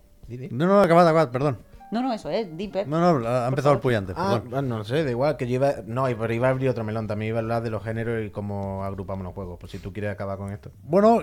No, 0.50 0.66
no, 0.66 0.80
acabad, 0.80 1.06
acabad, 1.06 1.30
perdón. 1.30 1.58
No, 1.92 2.02
no, 2.02 2.12
eso 2.12 2.28
es, 2.30 2.56
Deep. 2.56 2.86
No, 2.86 3.20
no, 3.20 3.28
ha 3.28 3.46
empezado 3.46 3.74
el 3.74 3.80
puy 3.80 3.94
antes, 3.94 4.16
Ah, 4.18 4.40
perdón. 4.42 4.50
bueno, 4.50 4.78
no 4.78 4.84
sé, 4.84 5.04
da 5.04 5.10
igual, 5.10 5.36
que 5.36 5.46
yo 5.46 5.54
iba... 5.56 5.74
No, 5.86 6.06
pero 6.18 6.32
iba 6.32 6.48
a 6.48 6.50
abrir 6.50 6.68
otro 6.70 6.82
melón, 6.82 7.06
también 7.06 7.28
iba 7.28 7.38
a 7.38 7.42
hablar 7.42 7.62
de 7.62 7.70
los 7.70 7.84
géneros 7.84 8.24
y 8.26 8.30
cómo 8.30 8.82
agrupamos 8.82 9.22
los 9.24 9.34
juegos, 9.34 9.58
por 9.60 9.68
si 9.70 9.78
tú 9.78 9.92
quieres 9.92 10.10
acabar 10.10 10.38
con 10.38 10.50
esto. 10.52 10.72
Bueno, 10.82 11.22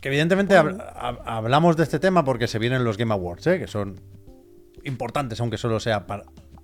que 0.00 0.08
evidentemente 0.08 0.54
hab- 0.56 0.78
hab- 0.94 1.20
hablamos 1.26 1.76
de 1.76 1.82
este 1.82 1.98
tema 1.98 2.24
porque 2.24 2.46
se 2.46 2.58
vienen 2.58 2.84
los 2.84 2.96
Game 2.96 3.12
Awards, 3.12 3.46
¿eh? 3.48 3.58
que 3.58 3.66
son 3.66 4.00
importantes, 4.84 5.40
aunque 5.40 5.58
solo 5.58 5.80
sea 5.80 6.06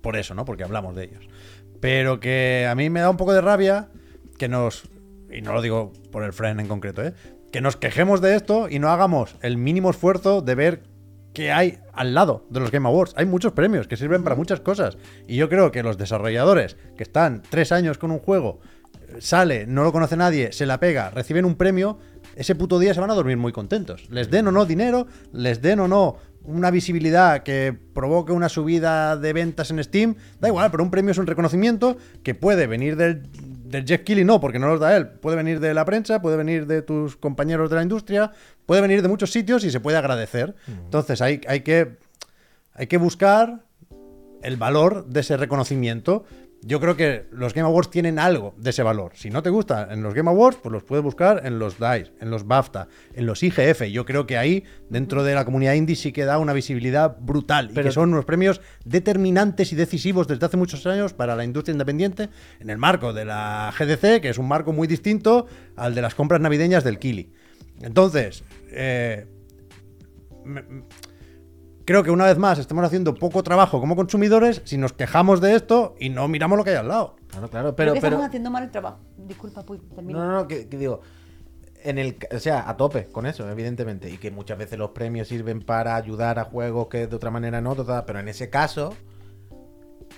por 0.01 0.15
eso, 0.15 0.33
¿no? 0.33 0.45
Porque 0.45 0.63
hablamos 0.63 0.95
de 0.95 1.03
ellos. 1.05 1.27
Pero 1.79 2.19
que 2.19 2.67
a 2.69 2.75
mí 2.75 2.89
me 2.89 3.01
da 3.01 3.09
un 3.09 3.17
poco 3.17 3.33
de 3.33 3.41
rabia 3.41 3.89
que 4.37 4.47
nos, 4.47 4.89
y 5.31 5.41
no 5.41 5.53
lo 5.53 5.61
digo 5.61 5.91
por 6.11 6.23
el 6.23 6.31
friend 6.33 6.59
en 6.61 6.67
concreto, 6.67 7.03
¿eh? 7.03 7.13
que 7.51 7.59
nos 7.61 7.75
quejemos 7.75 8.21
de 8.21 8.35
esto 8.35 8.69
y 8.69 8.79
no 8.79 8.89
hagamos 8.89 9.35
el 9.41 9.57
mínimo 9.57 9.89
esfuerzo 9.89 10.41
de 10.41 10.55
ver 10.55 10.83
qué 11.33 11.51
hay 11.51 11.79
al 11.93 12.13
lado 12.13 12.45
de 12.49 12.59
los 12.59 12.71
Game 12.71 12.87
Awards. 12.87 13.13
Hay 13.17 13.25
muchos 13.25 13.53
premios 13.53 13.87
que 13.87 13.97
sirven 13.97 14.23
para 14.23 14.35
muchas 14.35 14.59
cosas. 14.59 14.97
Y 15.27 15.35
yo 15.35 15.49
creo 15.49 15.71
que 15.71 15.83
los 15.83 15.97
desarrolladores 15.97 16.77
que 16.97 17.03
están 17.03 17.41
tres 17.49 17.71
años 17.71 17.97
con 17.97 18.11
un 18.11 18.19
juego, 18.19 18.59
sale, 19.19 19.65
no 19.67 19.83
lo 19.83 19.91
conoce 19.91 20.17
nadie, 20.17 20.51
se 20.51 20.65
la 20.65 20.79
pega, 20.79 21.09
reciben 21.09 21.45
un 21.45 21.55
premio, 21.55 21.99
ese 22.35 22.55
puto 22.55 22.79
día 22.79 22.93
se 22.93 22.99
van 22.99 23.11
a 23.11 23.15
dormir 23.15 23.37
muy 23.37 23.51
contentos. 23.51 24.09
Les 24.09 24.29
den 24.29 24.47
o 24.47 24.51
no 24.51 24.65
dinero, 24.65 25.07
les 25.31 25.61
den 25.61 25.79
o 25.79 25.87
no 25.87 26.17
una 26.45 26.71
visibilidad 26.71 27.43
que 27.43 27.77
provoque 27.93 28.33
una 28.33 28.49
subida 28.49 29.15
de 29.17 29.33
ventas 29.33 29.71
en 29.71 29.81
Steam, 29.83 30.15
da 30.39 30.49
igual, 30.49 30.71
pero 30.71 30.83
un 30.83 30.91
premio 30.91 31.11
es 31.11 31.17
un 31.17 31.27
reconocimiento 31.27 31.97
que 32.21 32.35
puede 32.35 32.67
venir 32.67 32.97
del, 32.97 33.23
del 33.73 33.85
Jeff 33.85 34.03
Keighley, 34.03 34.23
no, 34.23 34.39
porque 34.39 34.59
no 34.59 34.67
los 34.67 34.79
da 34.79 34.95
él, 34.95 35.07
puede 35.07 35.35
venir 35.35 35.59
de 35.59 35.73
la 35.73 35.83
prensa, 35.83 36.21
puede 36.21 36.37
venir 36.37 36.67
de 36.67 36.81
tus 36.81 37.17
compañeros 37.17 37.69
de 37.69 37.75
la 37.75 37.81
industria, 37.81 38.31
puede 38.65 38.81
venir 38.81 39.01
de 39.01 39.07
muchos 39.07 39.31
sitios 39.31 39.63
y 39.63 39.71
se 39.71 39.79
puede 39.79 39.97
agradecer. 39.97 40.55
Entonces 40.67 41.21
hay, 41.21 41.41
hay, 41.47 41.61
que, 41.61 41.97
hay 42.73 42.87
que 42.87 42.97
buscar 42.97 43.65
el 44.43 44.57
valor 44.57 45.07
de 45.07 45.21
ese 45.21 45.37
reconocimiento. 45.37 46.25
Yo 46.65 46.79
creo 46.79 46.95
que 46.95 47.25
los 47.31 47.53
Game 47.53 47.67
Awards 47.67 47.89
tienen 47.89 48.19
algo 48.19 48.53
de 48.57 48.69
ese 48.69 48.83
valor. 48.83 49.11
Si 49.15 49.29
no 49.29 49.43
te 49.43 49.49
gusta 49.49 49.89
en 49.91 50.01
los 50.01 50.13
Game 50.13 50.29
Awards, 50.29 50.57
pues 50.63 50.71
los 50.71 50.83
puedes 50.83 51.03
buscar 51.03 51.45
en 51.45 51.59
los 51.59 51.77
DICE, 51.77 52.13
en 52.21 52.29
los 52.29 52.47
BAFTA, 52.47 52.87
en 53.13 53.25
los 53.25 53.43
IGF. 53.43 53.83
Yo 53.91 54.05
creo 54.05 54.25
que 54.25 54.37
ahí, 54.37 54.63
dentro 54.89 55.23
de 55.25 55.35
la 55.35 55.43
comunidad 55.43 55.73
indie, 55.73 55.97
sí 55.97 56.13
que 56.13 56.23
da 56.23 56.37
una 56.37 56.53
visibilidad 56.53 57.17
brutal. 57.19 57.69
y 57.71 57.73
que 57.73 57.91
son 57.91 58.13
unos 58.13 58.23
premios 58.25 58.61
determinantes 58.85 59.73
y 59.73 59.75
decisivos 59.75 60.27
desde 60.27 60.45
hace 60.45 60.55
muchos 60.57 60.85
años 60.87 61.13
para 61.13 61.35
la 61.35 61.43
industria 61.43 61.73
independiente, 61.73 62.29
en 62.61 62.69
el 62.69 62.77
marco 62.77 63.11
de 63.11 63.25
la 63.25 63.73
GDC, 63.77 64.21
que 64.21 64.29
es 64.29 64.37
un 64.37 64.47
marco 64.47 64.71
muy 64.71 64.87
distinto 64.87 65.47
al 65.75 65.93
de 65.95 66.01
las 66.01 66.15
compras 66.15 66.39
navideñas 66.39 66.83
del 66.85 66.97
Kili. 66.97 67.33
Entonces, 67.81 68.43
eh, 68.71 69.25
me- 70.45 70.63
creo 71.85 72.03
que 72.03 72.11
una 72.11 72.25
vez 72.25 72.37
más 72.37 72.59
estamos 72.59 72.83
haciendo 72.85 73.13
poco 73.15 73.43
trabajo 73.43 73.79
como 73.79 73.95
consumidores 73.95 74.61
si 74.65 74.77
nos 74.77 74.93
quejamos 74.93 75.41
de 75.41 75.55
esto 75.55 75.95
y 75.99 76.09
no 76.09 76.27
miramos 76.27 76.57
lo 76.57 76.63
que 76.63 76.71
hay 76.71 76.75
al 76.77 76.87
lado. 76.87 77.15
Claro, 77.27 77.49
claro, 77.49 77.75
Pero, 77.75 77.75
pero... 77.75 77.93
que 77.93 77.99
pero... 78.01 78.07
estamos 78.15 78.27
haciendo 78.27 78.51
mal 78.51 78.63
el 78.63 78.71
trabajo. 78.71 78.99
Disculpa, 79.17 79.63
Puy, 79.63 79.79
termina. 79.95 80.19
No, 80.19 80.25
no, 80.25 80.31
no, 80.33 80.47
que, 80.47 80.67
que 80.69 80.77
digo, 80.77 81.01
en 81.83 81.97
el, 81.97 82.17
ca- 82.17 82.27
o 82.35 82.39
sea, 82.39 82.69
a 82.69 82.77
tope 82.77 83.07
con 83.07 83.25
eso, 83.25 83.49
evidentemente, 83.49 84.09
y 84.09 84.17
que 84.17 84.31
muchas 84.31 84.57
veces 84.57 84.77
los 84.79 84.91
premios 84.91 85.27
sirven 85.27 85.61
para 85.61 85.95
ayudar 85.95 86.39
a 86.39 86.45
juegos 86.45 86.87
que 86.87 87.07
de 87.07 87.15
otra 87.15 87.31
manera 87.31 87.59
no, 87.59 87.75
total, 87.75 88.03
pero 88.05 88.19
en 88.19 88.27
ese 88.29 88.49
caso, 88.49 88.93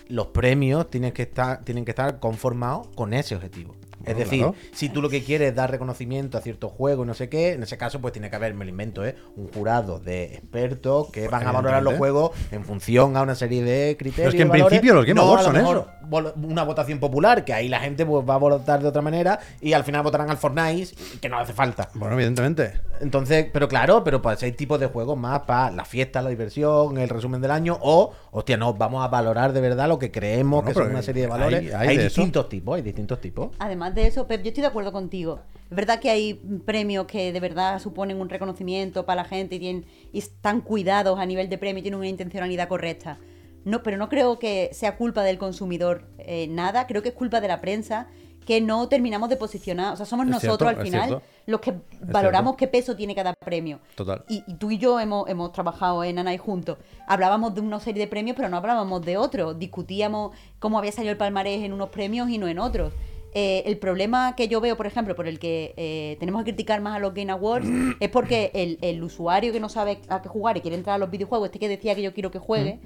los 0.07 0.27
premios 0.27 0.89
tienen 0.89 1.11
que 1.13 1.23
estar, 1.23 1.63
tienen 1.63 1.85
que 1.85 1.91
estar 1.91 2.19
conformados 2.19 2.89
con 2.95 3.13
ese 3.13 3.35
objetivo. 3.35 3.75
Es 4.05 4.13
No, 4.13 4.19
decir, 4.19 4.39
claro. 4.39 4.55
si 4.73 4.89
tú 4.89 5.01
lo 5.01 5.09
que 5.09 5.23
quieres 5.23 5.49
es 5.49 5.55
dar 5.55 5.71
reconocimiento 5.71 6.37
a 6.37 6.41
ciertos 6.41 6.71
juegos 6.71 7.05
y 7.05 7.07
no 7.07 7.13
sé 7.13 7.29
qué, 7.29 7.53
en 7.53 7.63
ese 7.63 7.77
caso 7.77 7.99
pues 8.01 8.13
tiene 8.13 8.29
que 8.29 8.35
haber, 8.35 8.53
me 8.53 8.65
lo 8.65 8.69
invento, 8.69 9.05
¿eh? 9.05 9.15
un 9.35 9.47
jurado 9.51 9.99
de 9.99 10.25
expertos 10.35 11.09
que 11.11 11.27
van 11.27 11.45
a 11.47 11.51
valorar 11.51 11.83
los 11.83 11.95
juegos 11.95 12.31
en 12.51 12.63
función 12.65 13.17
a 13.17 13.21
una 13.23 13.35
serie 13.35 13.63
de 13.63 13.95
criterios. 13.97 14.15
Pero 14.15 14.29
es 14.29 14.35
que 14.35 14.41
en 14.43 14.49
valores. 14.49 14.67
principio 14.69 14.93
los 14.95 15.05
Game 15.05 15.15
No, 15.19 15.23
Awards 15.27 15.47
a 15.47 15.49
lo 15.49 15.53
son 15.53 15.61
mejor 15.63 15.77
eso. 15.77 16.33
Una 16.43 16.63
votación 16.63 16.99
popular, 16.99 17.43
que 17.45 17.53
ahí 17.53 17.67
la 17.67 17.79
gente 17.79 18.05
pues, 18.05 18.23
va 18.29 18.35
a 18.35 18.37
votar 18.37 18.79
de 18.81 18.87
otra 18.87 19.01
manera 19.01 19.39
y 19.59 19.73
al 19.73 19.83
final 19.83 20.03
votarán 20.03 20.29
al 20.29 20.37
Fortnite, 20.37 20.93
que 21.19 21.29
no 21.29 21.39
hace 21.39 21.51
falta. 21.53 21.89
Bueno, 21.95 22.13
evidentemente. 22.13 22.73
Entonces, 23.01 23.47
pero 23.51 23.67
claro, 23.67 24.03
pero 24.03 24.21
pues 24.21 24.41
hay 24.43 24.51
tipos 24.51 24.79
de 24.79 24.85
juegos 24.85 25.17
más 25.17 25.41
para 25.41 25.71
la 25.71 25.83
fiesta, 25.83 26.21
la 26.21 26.29
diversión, 26.29 26.97
el 26.99 27.09
resumen 27.09 27.41
del 27.41 27.49
año, 27.51 27.77
o, 27.81 28.13
hostia, 28.31 28.55
no, 28.55 28.75
vamos 28.75 29.03
a 29.03 29.07
valorar 29.07 29.51
de 29.51 29.61
verdad 29.61 29.87
lo 29.87 29.97
que 29.97 30.11
creemos 30.11 30.63
Bueno, 30.63 30.67
que 30.79 30.83
son 30.85 30.91
una 30.91 31.01
serie 31.01 31.23
de 31.23 31.27
valores. 31.27 31.59
hay- 31.61 31.69
Hay, 31.71 31.87
hay 31.89 31.97
de 31.97 32.05
eso. 32.05 32.21
distintos 32.21 32.49
tipos, 32.49 32.75
hay 32.75 32.81
distintos 32.83 33.19
tipos. 33.19 33.49
Además 33.57 33.94
de 33.95 34.07
eso, 34.07 34.27
Pep, 34.27 34.41
yo 34.43 34.49
estoy 34.49 34.61
de 34.61 34.67
acuerdo 34.67 34.91
contigo. 34.91 35.39
Es 35.69 35.75
verdad 35.75 35.99
que 35.99 36.09
hay 36.09 36.35
premios 36.65 37.07
que 37.07 37.33
de 37.33 37.39
verdad 37.39 37.79
suponen 37.79 38.19
un 38.21 38.29
reconocimiento 38.29 39.05
para 39.05 39.23
la 39.23 39.27
gente 39.27 39.55
y, 39.55 39.59
tienen, 39.59 39.85
y 40.11 40.19
están 40.19 40.61
cuidados 40.61 41.19
a 41.19 41.25
nivel 41.25 41.49
de 41.49 41.57
premio 41.57 41.79
y 41.79 41.81
tienen 41.81 41.97
una 41.97 42.07
intencionalidad 42.07 42.67
correcta. 42.67 43.17
No, 43.63 43.81
pero 43.81 43.97
no 43.97 44.09
creo 44.09 44.37
que 44.37 44.69
sea 44.73 44.95
culpa 44.95 45.23
del 45.23 45.39
consumidor 45.39 46.07
eh, 46.19 46.47
nada, 46.47 46.85
creo 46.85 47.01
que 47.01 47.09
es 47.09 47.15
culpa 47.15 47.41
de 47.41 47.47
la 47.47 47.61
prensa 47.61 48.07
que 48.45 48.61
no 48.61 48.87
terminamos 48.87 49.27
de 49.27 49.37
posicionar. 49.37 49.93
O 49.93 49.95
sea, 49.97 50.05
somos 50.05 50.27
Es 50.27 50.31
nosotros 50.31 50.69
cierto, 50.69 50.79
al 50.79 50.85
final 50.85 51.21
los 51.47 51.61
que 51.61 51.73
valoramos 52.01 52.55
qué 52.55 52.67
peso 52.67 52.95
tiene 52.95 53.15
cada 53.15 53.33
premio. 53.33 53.79
Total. 53.95 54.23
Y, 54.29 54.43
y 54.45 54.53
tú 54.55 54.69
y 54.71 54.77
yo 54.77 54.99
hemos, 54.99 55.27
hemos 55.27 55.51
trabajado 55.51 56.03
en 56.03 56.19
Anai 56.19 56.37
juntos. 56.37 56.77
Hablábamos 57.07 57.55
de 57.55 57.61
una 57.61 57.79
serie 57.79 58.01
de 58.03 58.07
premios, 58.07 58.35
pero 58.37 58.49
no 58.49 58.57
hablábamos 58.57 59.03
de 59.03 59.17
otros. 59.17 59.57
Discutíamos 59.57 60.35
cómo 60.59 60.77
había 60.77 60.91
salido 60.91 61.11
el 61.11 61.17
palmarés 61.17 61.63
en 61.63 61.73
unos 61.73 61.89
premios 61.89 62.29
y 62.29 62.37
no 62.37 62.47
en 62.47 62.59
otros. 62.59 62.93
Eh, 63.37 63.63
el 63.65 63.77
problema 63.77 64.33
que 64.37 64.47
yo 64.47 64.61
veo, 64.61 64.77
por 64.77 64.87
ejemplo, 64.87 65.13
por 65.13 65.27
el 65.27 65.39
que 65.39 65.73
eh, 65.75 66.15
tenemos 66.21 66.43
que 66.45 66.51
criticar 66.51 66.79
más 66.79 66.95
a 66.95 66.99
los 66.99 67.13
Game 67.13 67.29
Awards, 67.31 67.67
es 67.99 68.09
porque 68.09 68.49
el, 68.53 68.77
el 68.81 69.03
usuario 69.03 69.51
que 69.51 69.59
no 69.59 69.67
sabe 69.67 69.99
a 70.07 70.21
qué 70.21 70.29
jugar 70.29 70.55
y 70.55 70.61
quiere 70.61 70.77
entrar 70.77 70.95
a 70.95 70.97
los 70.97 71.11
videojuegos, 71.11 71.47
este 71.47 71.59
que 71.59 71.67
decía 71.67 71.93
que 71.95 72.01
yo 72.01 72.13
quiero 72.13 72.31
que 72.31 72.39
juegue, 72.39 72.79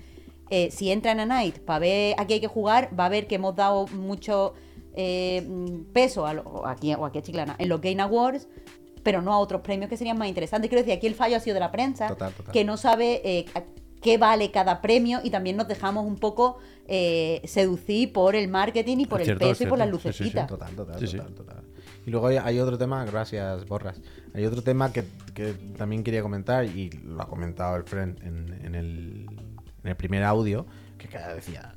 eh, 0.49 0.71
si 0.71 0.91
entra 0.91 1.11
en 1.11 1.19
a 1.19 1.25
Night 1.27 1.59
para 1.59 1.77
ver 1.79 2.15
a 2.17 2.25
qué 2.25 2.33
hay 2.35 2.39
que 2.39 2.47
jugar, 2.47 2.89
va 2.99 3.05
a 3.05 3.09
ver 3.09 3.27
que 3.27 3.35
hemos 3.35 3.55
dado 3.55 3.85
mucho 3.89 4.55
mm, 4.97 5.91
peso 5.93 6.25
a 6.25 6.33
lo- 6.33 6.65
aquí, 6.65 6.93
o 6.95 7.05
aquí 7.05 7.19
a 7.19 7.21
Chiclana 7.21 7.55
en 7.59 7.69
los 7.69 7.79
Game 7.79 8.01
Awards, 8.01 8.47
pero 9.03 9.21
no 9.21 9.31
a 9.33 9.37
otros 9.37 9.61
premios 9.61 9.89
que 9.89 9.97
serían 9.97 10.17
más 10.17 10.27
interesantes. 10.27 10.67
Quiero 10.69 10.81
decir, 10.83 10.97
aquí 10.97 11.07
el 11.07 11.15
fallo 11.15 11.37
ha 11.37 11.39
sido 11.39 11.53
de 11.53 11.59
la 11.59 11.71
prensa, 11.71 12.07
Total, 12.07 12.33
total. 12.33 12.51
que 12.53 12.63
no 12.65 12.75
sabe 12.75 13.21
eh, 13.23 13.45
qué 14.01 14.17
vale 14.17 14.51
cada 14.51 14.81
premio 14.81 15.19
y 15.23 15.29
también 15.29 15.57
nos 15.57 15.67
dejamos 15.67 16.05
un 16.05 16.15
poco 16.17 16.57
eh, 16.87 17.41
seducir 17.45 18.11
por 18.13 18.35
el 18.35 18.47
marketing 18.47 18.97
y 18.99 19.05
por 19.05 19.21
el 19.21 19.37
peso 19.37 19.51
es 19.51 19.61
y 19.61 19.65
por 19.67 19.77
las 19.77 19.89
cierto. 19.89 19.99
Sí, 20.11 20.17
sí, 20.17 20.29
sí, 20.29 20.35
lucecitas. 20.35 20.47
Total, 20.47 20.71
total, 20.75 20.99
Sí, 20.99 21.07
sí. 21.07 21.17
total, 21.17 21.33
total. 21.33 21.63
Y 22.05 22.11
luego 22.11 22.27
hay, 22.27 22.37
hay 22.37 22.59
otro 22.59 22.77
tema, 22.77 23.03
gracias, 23.05 23.67
Borras. 23.67 23.99
Hay 24.33 24.45
otro 24.45 24.61
tema 24.63 24.91
que, 24.91 25.03
que 25.33 25.53
también 25.77 26.03
quería 26.03 26.21
comentar 26.21 26.65
y 26.65 26.89
lo 27.03 27.21
ha 27.21 27.27
comentado 27.27 27.75
el 27.75 27.83
friend 27.83 28.23
en, 28.23 28.65
en 28.65 28.75
el, 28.75 29.27
en 29.83 29.89
el 29.89 29.95
primer 29.95 30.23
audio, 30.23 30.65
que 30.97 31.07
cada 31.07 31.35
decía, 31.35 31.73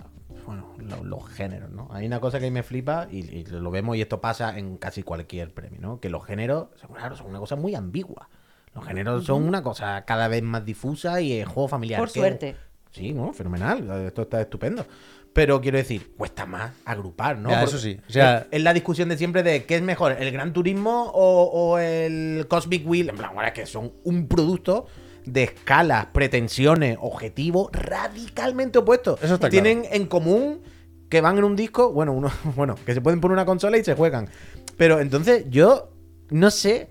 bueno, 0.47 0.69
lo- 0.79 1.05
los 1.05 1.29
géneros, 1.29 1.71
¿no? 1.71 1.89
Hay 1.91 2.07
una 2.07 2.21
cosa 2.21 2.39
que 2.39 2.47
a 2.47 2.49
mí 2.49 2.55
me 2.55 2.63
flipa 2.63 3.09
y, 3.11 3.19
y 3.19 3.45
lo 3.45 3.71
vemos 3.71 3.97
y 3.97 4.01
esto 4.01 4.21
pasa 4.21 4.57
en 4.59 4.77
casi 4.79 5.03
cualquier 5.03 5.53
premio, 5.53 5.81
¿no? 5.81 6.01
Que 6.01 6.09
los 6.09 6.25
géneros, 6.25 6.69
claro, 6.95 7.17
son 7.17 7.27
una 7.29 7.41
cosa 7.41 7.57
muy 7.57 7.75
ambigua. 7.75 8.29
Los 8.75 8.85
géneros 8.87 9.25
son 9.25 9.45
una 9.45 9.63
cosa 9.63 10.05
cada 10.07 10.29
vez 10.29 10.43
más 10.43 10.65
difusa 10.65 11.21
y 11.21 11.33
el 11.33 11.47
juego 11.47 11.69
familiar. 11.69 12.01
Por 12.01 12.11
que- 12.11 12.21
suerte. 12.21 12.57
Sí, 12.91 13.13
¿no? 13.13 13.33
Fenomenal. 13.33 13.89
Esto 14.07 14.23
está 14.23 14.41
estupendo. 14.41 14.85
Pero 15.33 15.63
quiero 15.63 15.79
decir, 15.79 16.13
cuesta 16.17 16.45
más 16.45 16.73
agrupar, 16.85 17.39
¿no? 17.39 17.49
Ya, 17.49 17.63
eso 17.65 17.79
sí. 17.79 17.99
O 18.07 18.13
sea- 18.13 18.39
es, 18.41 18.47
es 18.51 18.63
la 18.63 18.75
discusión 18.75 19.09
de 19.09 19.17
siempre 19.17 19.43
de 19.43 19.65
qué 19.65 19.77
es 19.77 19.83
mejor, 19.83 20.13
el 20.19 20.31
Gran 20.31 20.53
Turismo 20.53 21.11
o, 21.15 21.45
o 21.45 21.79
el 21.79 22.47
Cosmic 22.49 22.87
Wheel. 22.87 23.09
En 23.09 23.17
plan, 23.17 23.31
ahora 23.35 23.49
es 23.49 23.55
que 23.55 23.65
son 23.67 23.93
un 24.05 24.29
producto 24.29 24.87
de 25.25 25.45
escalas, 25.45 26.07
pretensiones, 26.13 26.99
objetivos 27.01 27.71
radicalmente 27.73 28.79
opuestos. 28.79 29.23
Eso 29.23 29.35
está 29.35 29.49
Tienen 29.49 29.85
en 29.91 30.07
común 30.07 30.61
que 31.09 31.21
van 31.21 31.39
en 31.39 31.45
un 31.45 31.57
disco, 31.57 31.93
bueno, 31.93 32.13
uno, 32.13 32.31
bueno, 32.57 32.75
que 32.85 32.93
se 32.93 33.01
pueden 33.01 33.21
poner 33.21 33.33
una 33.35 33.47
consola 33.47 33.79
y 33.79 33.85
se 33.85 33.95
juegan. 33.95 34.29
Pero 34.77 35.01
entonces 35.01 35.47
yo 35.49 35.93
no 36.31 36.51
sé 36.51 36.91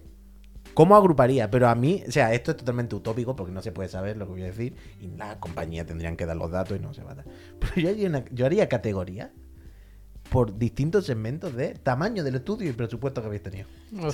cómo 0.73 0.95
agruparía, 0.95 1.49
pero 1.51 1.67
a 1.69 1.75
mí, 1.75 2.03
o 2.07 2.11
sea, 2.11 2.33
esto 2.33 2.51
es 2.51 2.57
totalmente 2.57 2.95
utópico 2.95 3.35
porque 3.35 3.51
no 3.51 3.61
se 3.61 3.71
puede 3.71 3.89
saber 3.89 4.17
lo 4.17 4.25
que 4.25 4.31
voy 4.31 4.41
a 4.43 4.45
decir 4.45 4.75
y 4.99 5.07
la 5.17 5.39
compañía 5.39 5.85
tendrían 5.85 6.15
que 6.15 6.25
dar 6.25 6.37
los 6.37 6.51
datos 6.51 6.77
y 6.77 6.79
no 6.81 6.93
se 6.93 7.03
va 7.03 7.11
a 7.11 7.15
dar. 7.15 7.25
Pero 7.59 7.75
yo 7.75 7.89
haría, 7.89 8.07
una- 8.09 8.25
yo 8.31 8.45
haría 8.45 8.67
categoría 8.69 9.31
por 10.29 10.57
distintos 10.57 11.05
segmentos 11.05 11.53
de 11.55 11.73
tamaño 11.75 12.23
del 12.23 12.35
estudio 12.35 12.69
y 12.69 12.73
presupuesto 12.73 13.19
que 13.19 13.27
habéis 13.27 13.43
tenido. 13.43 13.67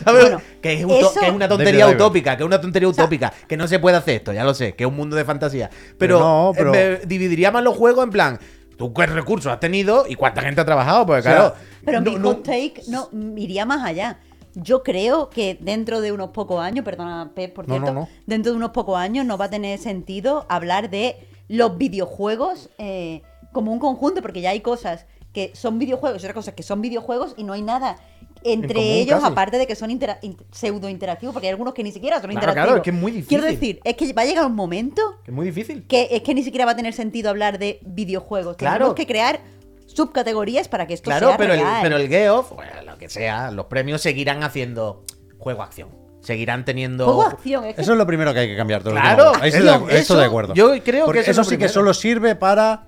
¿Sabes? 0.04 0.24
Bueno, 0.24 0.42
que, 0.62 0.74
es 0.74 0.84
uto- 0.86 0.98
eso- 1.12 1.20
que 1.20 1.28
es 1.28 1.32
una 1.32 1.48
tontería 1.48 1.88
utópica, 1.88 2.36
que 2.36 2.42
es 2.44 2.48
una 2.48 2.60
tontería 2.60 2.90
utópica, 2.90 3.32
que 3.48 3.56
no 3.56 3.68
se 3.68 3.78
puede 3.78 3.98
hacer 3.98 4.16
esto, 4.16 4.34
ya 4.34 4.44
lo 4.44 4.56
sé, 4.56 4.74
que 4.74 4.84
es 4.84 4.90
un 4.90 4.96
mundo 4.96 5.16
de 5.16 5.26
fantasía. 5.26 5.70
Pero, 5.70 6.18
Pero 6.18 6.20
no, 6.20 6.52
pero- 6.58 6.74
eh, 6.74 7.00
me 7.02 7.06
dividiría 7.06 7.52
más 7.52 7.64
los 7.64 7.76
juegos 7.78 8.04
en 8.04 8.10
plan, 8.10 8.40
tú 8.78 8.92
qué 8.96 9.06
recursos 9.06 9.52
has 9.52 9.60
tenido 9.60 10.06
y 10.10 10.16
cuánta 10.16 10.42
gente 10.42 10.60
ha 10.62 10.66
trabajado, 10.66 11.06
porque 11.06 11.20
O 11.20 11.24
sea, 11.24 11.36
claro... 11.36 11.56
Pero 11.86 12.02
no- 12.02 12.12
mi 12.12 12.18
no- 12.18 12.28
hot 12.30 12.44
take 12.44 12.82
no, 12.88 13.10
iría 13.38 13.66
más 13.68 13.86
allá. 13.86 14.18
Yo 14.60 14.82
creo 14.82 15.30
que 15.30 15.56
dentro 15.62 16.02
de 16.02 16.12
unos 16.12 16.32
pocos 16.32 16.60
años, 16.62 16.84
perdona 16.84 17.32
Pep, 17.36 17.54
por 17.54 17.66
cierto, 17.66 17.94
no, 17.94 18.02
no. 18.02 18.10
dentro 18.26 18.52
de 18.52 18.58
unos 18.58 18.72
pocos 18.72 18.98
años 18.98 19.26
no 19.26 19.38
va 19.38 19.46
a 19.46 19.50
tener 19.50 19.78
sentido 19.78 20.46
hablar 20.50 20.90
de 20.90 21.16
los 21.48 21.78
videojuegos 21.78 22.70
eh, 22.80 23.22
como 23.54 23.72
un 23.72 23.80
conjunto, 23.80 24.22
porque 24.22 24.42
ya 24.42 24.50
hay 24.50 24.62
cosas 24.62 25.06
que 25.32 25.52
son 25.54 25.78
videojuegos 25.78 26.22
y 26.22 26.26
otras 26.26 26.34
cosas 26.34 26.54
que 26.56 26.64
son 26.64 26.82
videojuegos 26.82 27.36
y 27.38 27.44
no 27.44 27.54
hay 27.54 27.62
nada 27.62 27.98
entre 28.44 29.00
ellos, 29.00 29.20
casi. 29.20 29.32
aparte 29.32 29.58
de 29.58 29.68
que 29.68 29.76
son 29.76 29.92
intera- 29.92 30.20
in- 30.22 30.38
pseudo 30.52 30.90
interactivos, 30.90 31.34
porque 31.34 31.48
hay 31.48 31.52
algunos 31.52 31.74
que 31.74 31.84
ni 31.84 31.92
siquiera 31.92 32.18
son 32.22 32.30
Claro, 32.32 32.36
interactivos. 32.52 32.66
claro, 32.66 32.78
es 32.78 32.84
que 32.84 32.90
es 32.90 32.96
muy 32.96 33.12
Quiero 33.24 33.46
difícil. 33.46 33.76
decir, 33.76 33.82
es 33.84 33.96
que 33.96 34.14
va 34.14 34.22
a 34.24 34.26
llegar 34.26 34.46
un 34.46 34.56
momento 34.56 35.02
que 35.24 35.32
es 35.32 35.36
muy 35.36 35.46
difícil. 35.46 35.86
que 35.88 36.08
es 36.12 36.22
que 36.22 36.34
ni 36.34 36.44
siquiera 36.44 36.66
va 36.66 36.72
a 36.72 36.76
tener 36.76 36.94
sentido 36.94 37.30
hablar 37.30 37.60
de 37.60 37.80
videojuegos. 37.86 38.56
Claro. 38.58 38.76
Tenemos 38.78 38.96
que 38.96 39.06
crear 39.06 39.40
subcategorías 39.86 40.68
para 40.68 40.86
que 40.88 40.94
esto 40.94 41.10
Claro, 41.10 41.30
sea 41.30 41.38
pero 41.38 41.54
el, 41.54 41.62
pero 41.82 41.98
el 41.98 42.08
Geoff, 42.08 42.52
lo 42.98 43.00
que 43.00 43.10
sea, 43.10 43.52
los 43.52 43.68
premios 43.68 44.02
seguirán 44.02 44.42
haciendo 44.44 45.04
juego-acción. 45.38 45.90
Seguirán 46.22 46.66
teniendo... 46.66 47.06
Juego 47.06 47.22
acción, 47.24 47.64
es 47.66 47.76
que 47.76 47.82
Eso 47.82 47.92
es 47.94 47.98
lo 47.98 48.06
primero 48.08 48.34
que 48.34 48.40
hay 48.40 48.48
que 48.48 48.58
cambiar. 48.58 48.84
los 48.84 48.92
Claro, 48.94 49.08
Game 49.08 49.22
Awards. 49.30 49.44
Ahí 49.44 49.50
estoy 49.50 49.88
de, 49.88 50.00
eso- 50.00 50.18
de 50.18 50.26
acuerdo. 50.26 50.54
yo 50.56 50.72
creo 50.84 51.06
Porque 51.06 51.20
que 51.24 51.32
eso 51.32 51.32
eso, 51.32 51.42
es 51.42 51.48
lo 51.48 51.52
sí 51.52 51.58
que 51.58 51.70
solo 51.70 51.94
sirve 51.94 52.36
para 52.36 52.88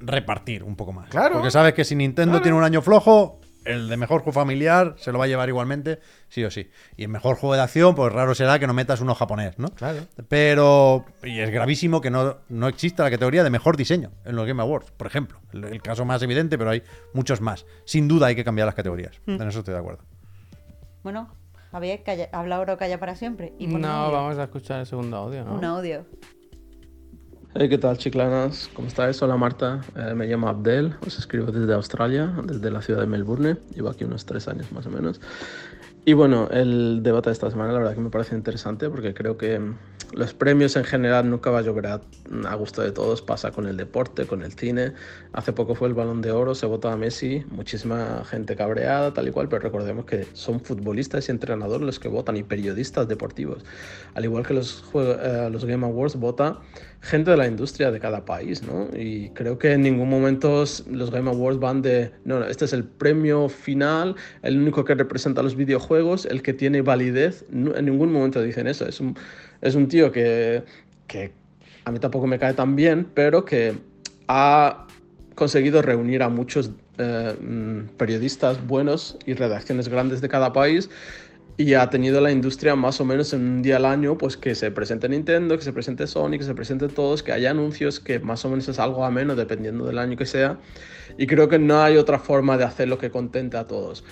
repartir 0.00 0.62
un 0.62 0.76
poco 0.76 0.92
más. 0.92 1.08
Claro. 1.08 1.34
Porque 1.36 1.50
sabes 1.50 1.74
que 1.74 1.84
si 1.84 1.96
Nintendo 1.96 2.32
Claro. 2.32 2.42
tiene 2.42 2.58
un 2.58 2.64
año 2.64 2.82
flojo, 2.82 3.37
el 3.68 3.88
de 3.88 3.96
mejor 3.96 4.22
juego 4.22 4.32
familiar 4.32 4.94
se 4.98 5.12
lo 5.12 5.18
va 5.18 5.26
a 5.26 5.28
llevar 5.28 5.48
igualmente, 5.48 6.00
sí 6.28 6.44
o 6.44 6.50
sí. 6.50 6.70
Y 6.96 7.02
el 7.04 7.08
mejor 7.08 7.36
juego 7.36 7.54
de 7.54 7.60
acción, 7.62 7.94
pues 7.94 8.12
raro 8.12 8.34
será 8.34 8.58
que 8.58 8.66
no 8.66 8.74
metas 8.74 9.00
uno 9.00 9.14
japonés, 9.14 9.58
¿no? 9.58 9.68
Claro. 9.68 10.00
Pero, 10.28 11.04
y 11.22 11.40
es 11.40 11.50
gravísimo 11.50 12.00
que 12.00 12.10
no, 12.10 12.38
no 12.48 12.68
exista 12.68 13.02
la 13.04 13.10
categoría 13.10 13.44
de 13.44 13.50
mejor 13.50 13.76
diseño 13.76 14.10
en 14.24 14.36
los 14.36 14.46
Game 14.46 14.62
Awards, 14.62 14.90
por 14.92 15.06
ejemplo. 15.06 15.38
El, 15.52 15.64
el 15.64 15.82
caso 15.82 16.04
más 16.04 16.22
evidente, 16.22 16.58
pero 16.58 16.70
hay 16.70 16.82
muchos 17.14 17.40
más. 17.40 17.66
Sin 17.84 18.08
duda 18.08 18.26
hay 18.28 18.34
que 18.34 18.44
cambiar 18.44 18.66
las 18.66 18.74
categorías. 18.74 19.20
En 19.26 19.40
eso 19.48 19.60
estoy 19.60 19.74
de 19.74 19.80
acuerdo. 19.80 20.02
Bueno, 21.02 21.32
Javier, 21.70 22.02
calla, 22.02 22.28
habla 22.32 22.56
ahora 22.56 22.74
o 22.74 22.76
calla 22.78 22.98
para 22.98 23.14
siempre. 23.14 23.52
Y 23.58 23.66
No, 23.66 23.88
audio. 23.88 24.12
vamos 24.12 24.38
a 24.38 24.44
escuchar 24.44 24.80
el 24.80 24.86
segundo 24.86 25.16
audio, 25.16 25.44
¿no? 25.44 25.54
Un 25.54 25.64
audio. 25.64 26.04
Hey, 27.54 27.70
¿qué 27.70 27.78
tal, 27.78 27.96
chiclanas? 27.96 28.68
¿Cómo 28.74 28.88
estáis? 28.88 29.22
Hola, 29.22 29.38
Marta. 29.38 29.80
Eh, 29.96 30.12
me 30.14 30.26
llamo 30.26 30.48
Abdel, 30.48 30.94
os 31.06 31.18
escribo 31.18 31.50
desde 31.50 31.72
Australia, 31.72 32.30
desde 32.44 32.70
la 32.70 32.82
ciudad 32.82 33.00
de 33.00 33.06
Melbourne. 33.06 33.56
Llevo 33.74 33.88
aquí 33.88 34.04
unos 34.04 34.26
tres 34.26 34.48
años 34.48 34.70
más 34.70 34.84
o 34.84 34.90
menos. 34.90 35.18
Y 36.04 36.12
bueno, 36.12 36.48
el 36.50 37.02
debate 37.02 37.30
de 37.30 37.32
esta 37.32 37.50
semana 37.50 37.72
la 37.72 37.78
verdad 37.78 37.94
que 37.94 38.00
me 38.02 38.10
parece 38.10 38.34
interesante 38.34 38.90
porque 38.90 39.14
creo 39.14 39.38
que 39.38 39.60
los 40.12 40.34
premios 40.34 40.76
en 40.76 40.84
general 40.84 41.28
nunca 41.28 41.50
va 41.50 41.58
a 41.58 41.62
llover 41.62 41.86
a, 41.86 42.00
a 42.46 42.54
gusto 42.54 42.82
de 42.82 42.92
todos. 42.92 43.22
Pasa 43.22 43.50
con 43.50 43.66
el 43.66 43.78
deporte, 43.78 44.26
con 44.26 44.42
el 44.42 44.52
cine. 44.52 44.92
Hace 45.32 45.54
poco 45.54 45.74
fue 45.74 45.88
el 45.88 45.94
Balón 45.94 46.20
de 46.20 46.32
Oro, 46.32 46.54
se 46.54 46.66
votó 46.66 46.90
a 46.90 46.96
Messi, 46.96 47.44
muchísima 47.50 48.24
gente 48.26 48.56
cabreada, 48.56 49.14
tal 49.14 49.26
y 49.26 49.30
cual, 49.30 49.48
pero 49.48 49.62
recordemos 49.62 50.04
que 50.04 50.26
son 50.34 50.60
futbolistas 50.60 51.28
y 51.28 51.32
entrenadores 51.32 51.84
los 51.84 51.98
que 51.98 52.08
votan 52.08 52.36
y 52.36 52.42
periodistas 52.42 53.08
deportivos. 53.08 53.64
Al 54.14 54.24
igual 54.24 54.46
que 54.46 54.52
los, 54.52 54.84
eh, 54.94 55.48
los 55.50 55.64
Game 55.64 55.86
Awards 55.86 56.16
vota 56.16 56.60
gente 57.00 57.30
de 57.30 57.36
la 57.36 57.46
industria 57.46 57.90
de 57.90 58.00
cada 58.00 58.24
país, 58.24 58.62
¿no? 58.62 58.88
Y 58.96 59.30
creo 59.30 59.58
que 59.58 59.72
en 59.72 59.82
ningún 59.82 60.08
momento 60.08 60.64
los 60.90 61.10
Game 61.10 61.30
Awards 61.30 61.60
van 61.60 61.82
de, 61.82 62.10
no, 62.24 62.40
no, 62.40 62.46
este 62.46 62.64
es 62.64 62.72
el 62.72 62.84
premio 62.84 63.48
final, 63.48 64.16
el 64.42 64.58
único 64.58 64.84
que 64.84 64.94
representa 64.94 65.42
los 65.42 65.54
videojuegos, 65.54 66.26
el 66.26 66.42
que 66.42 66.52
tiene 66.52 66.82
validez. 66.82 67.44
En 67.52 67.84
ningún 67.84 68.12
momento 68.12 68.42
dicen 68.42 68.66
eso. 68.66 68.86
Es 68.86 69.00
un, 69.00 69.16
es 69.60 69.74
un 69.74 69.88
tío 69.88 70.10
que, 70.10 70.64
que 71.06 71.32
a 71.84 71.92
mí 71.92 71.98
tampoco 71.98 72.26
me 72.26 72.38
cae 72.38 72.54
tan 72.54 72.74
bien, 72.74 73.06
pero 73.14 73.44
que 73.44 73.74
ha 74.26 74.86
conseguido 75.34 75.82
reunir 75.82 76.22
a 76.22 76.28
muchos 76.28 76.72
eh, 76.98 77.36
mm, 77.40 77.96
periodistas 77.96 78.66
buenos 78.66 79.16
y 79.24 79.34
redacciones 79.34 79.88
grandes 79.88 80.20
de 80.20 80.28
cada 80.28 80.52
país 80.52 80.90
y 81.58 81.74
ha 81.74 81.90
tenido 81.90 82.20
la 82.20 82.30
industria 82.30 82.76
más 82.76 83.00
o 83.00 83.04
menos 83.04 83.32
en 83.32 83.40
un 83.40 83.62
día 83.62 83.78
al 83.78 83.84
año, 83.84 84.16
pues 84.16 84.36
que 84.36 84.54
se 84.54 84.70
presente 84.70 85.08
Nintendo, 85.08 85.58
que 85.58 85.64
se 85.64 85.72
presente 85.72 86.06
Sony, 86.06 86.38
que 86.38 86.44
se 86.44 86.54
presente 86.54 86.86
todos, 86.86 87.24
que 87.24 87.32
haya 87.32 87.50
anuncios, 87.50 87.98
que 87.98 88.20
más 88.20 88.44
o 88.44 88.48
menos 88.48 88.68
es 88.68 88.78
algo 88.78 89.04
ameno 89.04 89.34
dependiendo 89.34 89.84
del 89.84 89.98
año 89.98 90.16
que 90.16 90.24
sea. 90.24 90.60
Y 91.18 91.26
creo 91.26 91.48
que 91.48 91.58
no 91.58 91.82
hay 91.82 91.96
otra 91.96 92.20
forma 92.20 92.56
de 92.56 92.62
hacerlo 92.62 92.96
que 92.96 93.10
contente 93.10 93.56
a 93.56 93.66
todos. 93.66 94.04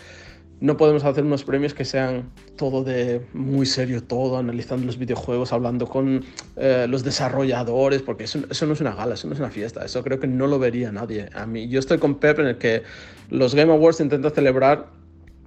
No 0.59 0.77
podemos 0.77 1.05
hacer 1.05 1.23
unos 1.23 1.45
premios 1.45 1.73
que 1.73 1.85
sean 1.85 2.33
todo 2.57 2.83
de 2.83 3.25
muy 3.33 3.65
serio, 3.65 4.03
todo, 4.03 4.39
analizando 4.39 4.85
los 4.85 4.99
videojuegos, 4.99 5.53
hablando 5.53 5.87
con 5.87 6.25
eh, 6.57 6.87
los 6.89 7.05
desarrolladores, 7.05 8.03
porque 8.03 8.25
eso, 8.25 8.41
eso 8.51 8.67
no 8.67 8.73
es 8.73 8.81
una 8.81 8.97
gala, 8.97 9.15
eso 9.15 9.29
no 9.29 9.35
es 9.35 9.39
una 9.39 9.51
fiesta, 9.51 9.85
eso 9.85 10.03
creo 10.03 10.19
que 10.19 10.27
no 10.27 10.49
lo 10.49 10.59
vería 10.59 10.91
nadie. 10.91 11.29
A 11.33 11.47
mí, 11.47 11.69
yo 11.69 11.79
estoy 11.79 11.99
con 11.99 12.17
Pep 12.17 12.41
en 12.41 12.47
el 12.47 12.59
que 12.59 12.83
los 13.31 13.55
Game 13.55 13.71
Awards 13.71 14.01
intentan 14.01 14.33
celebrar 14.33 14.96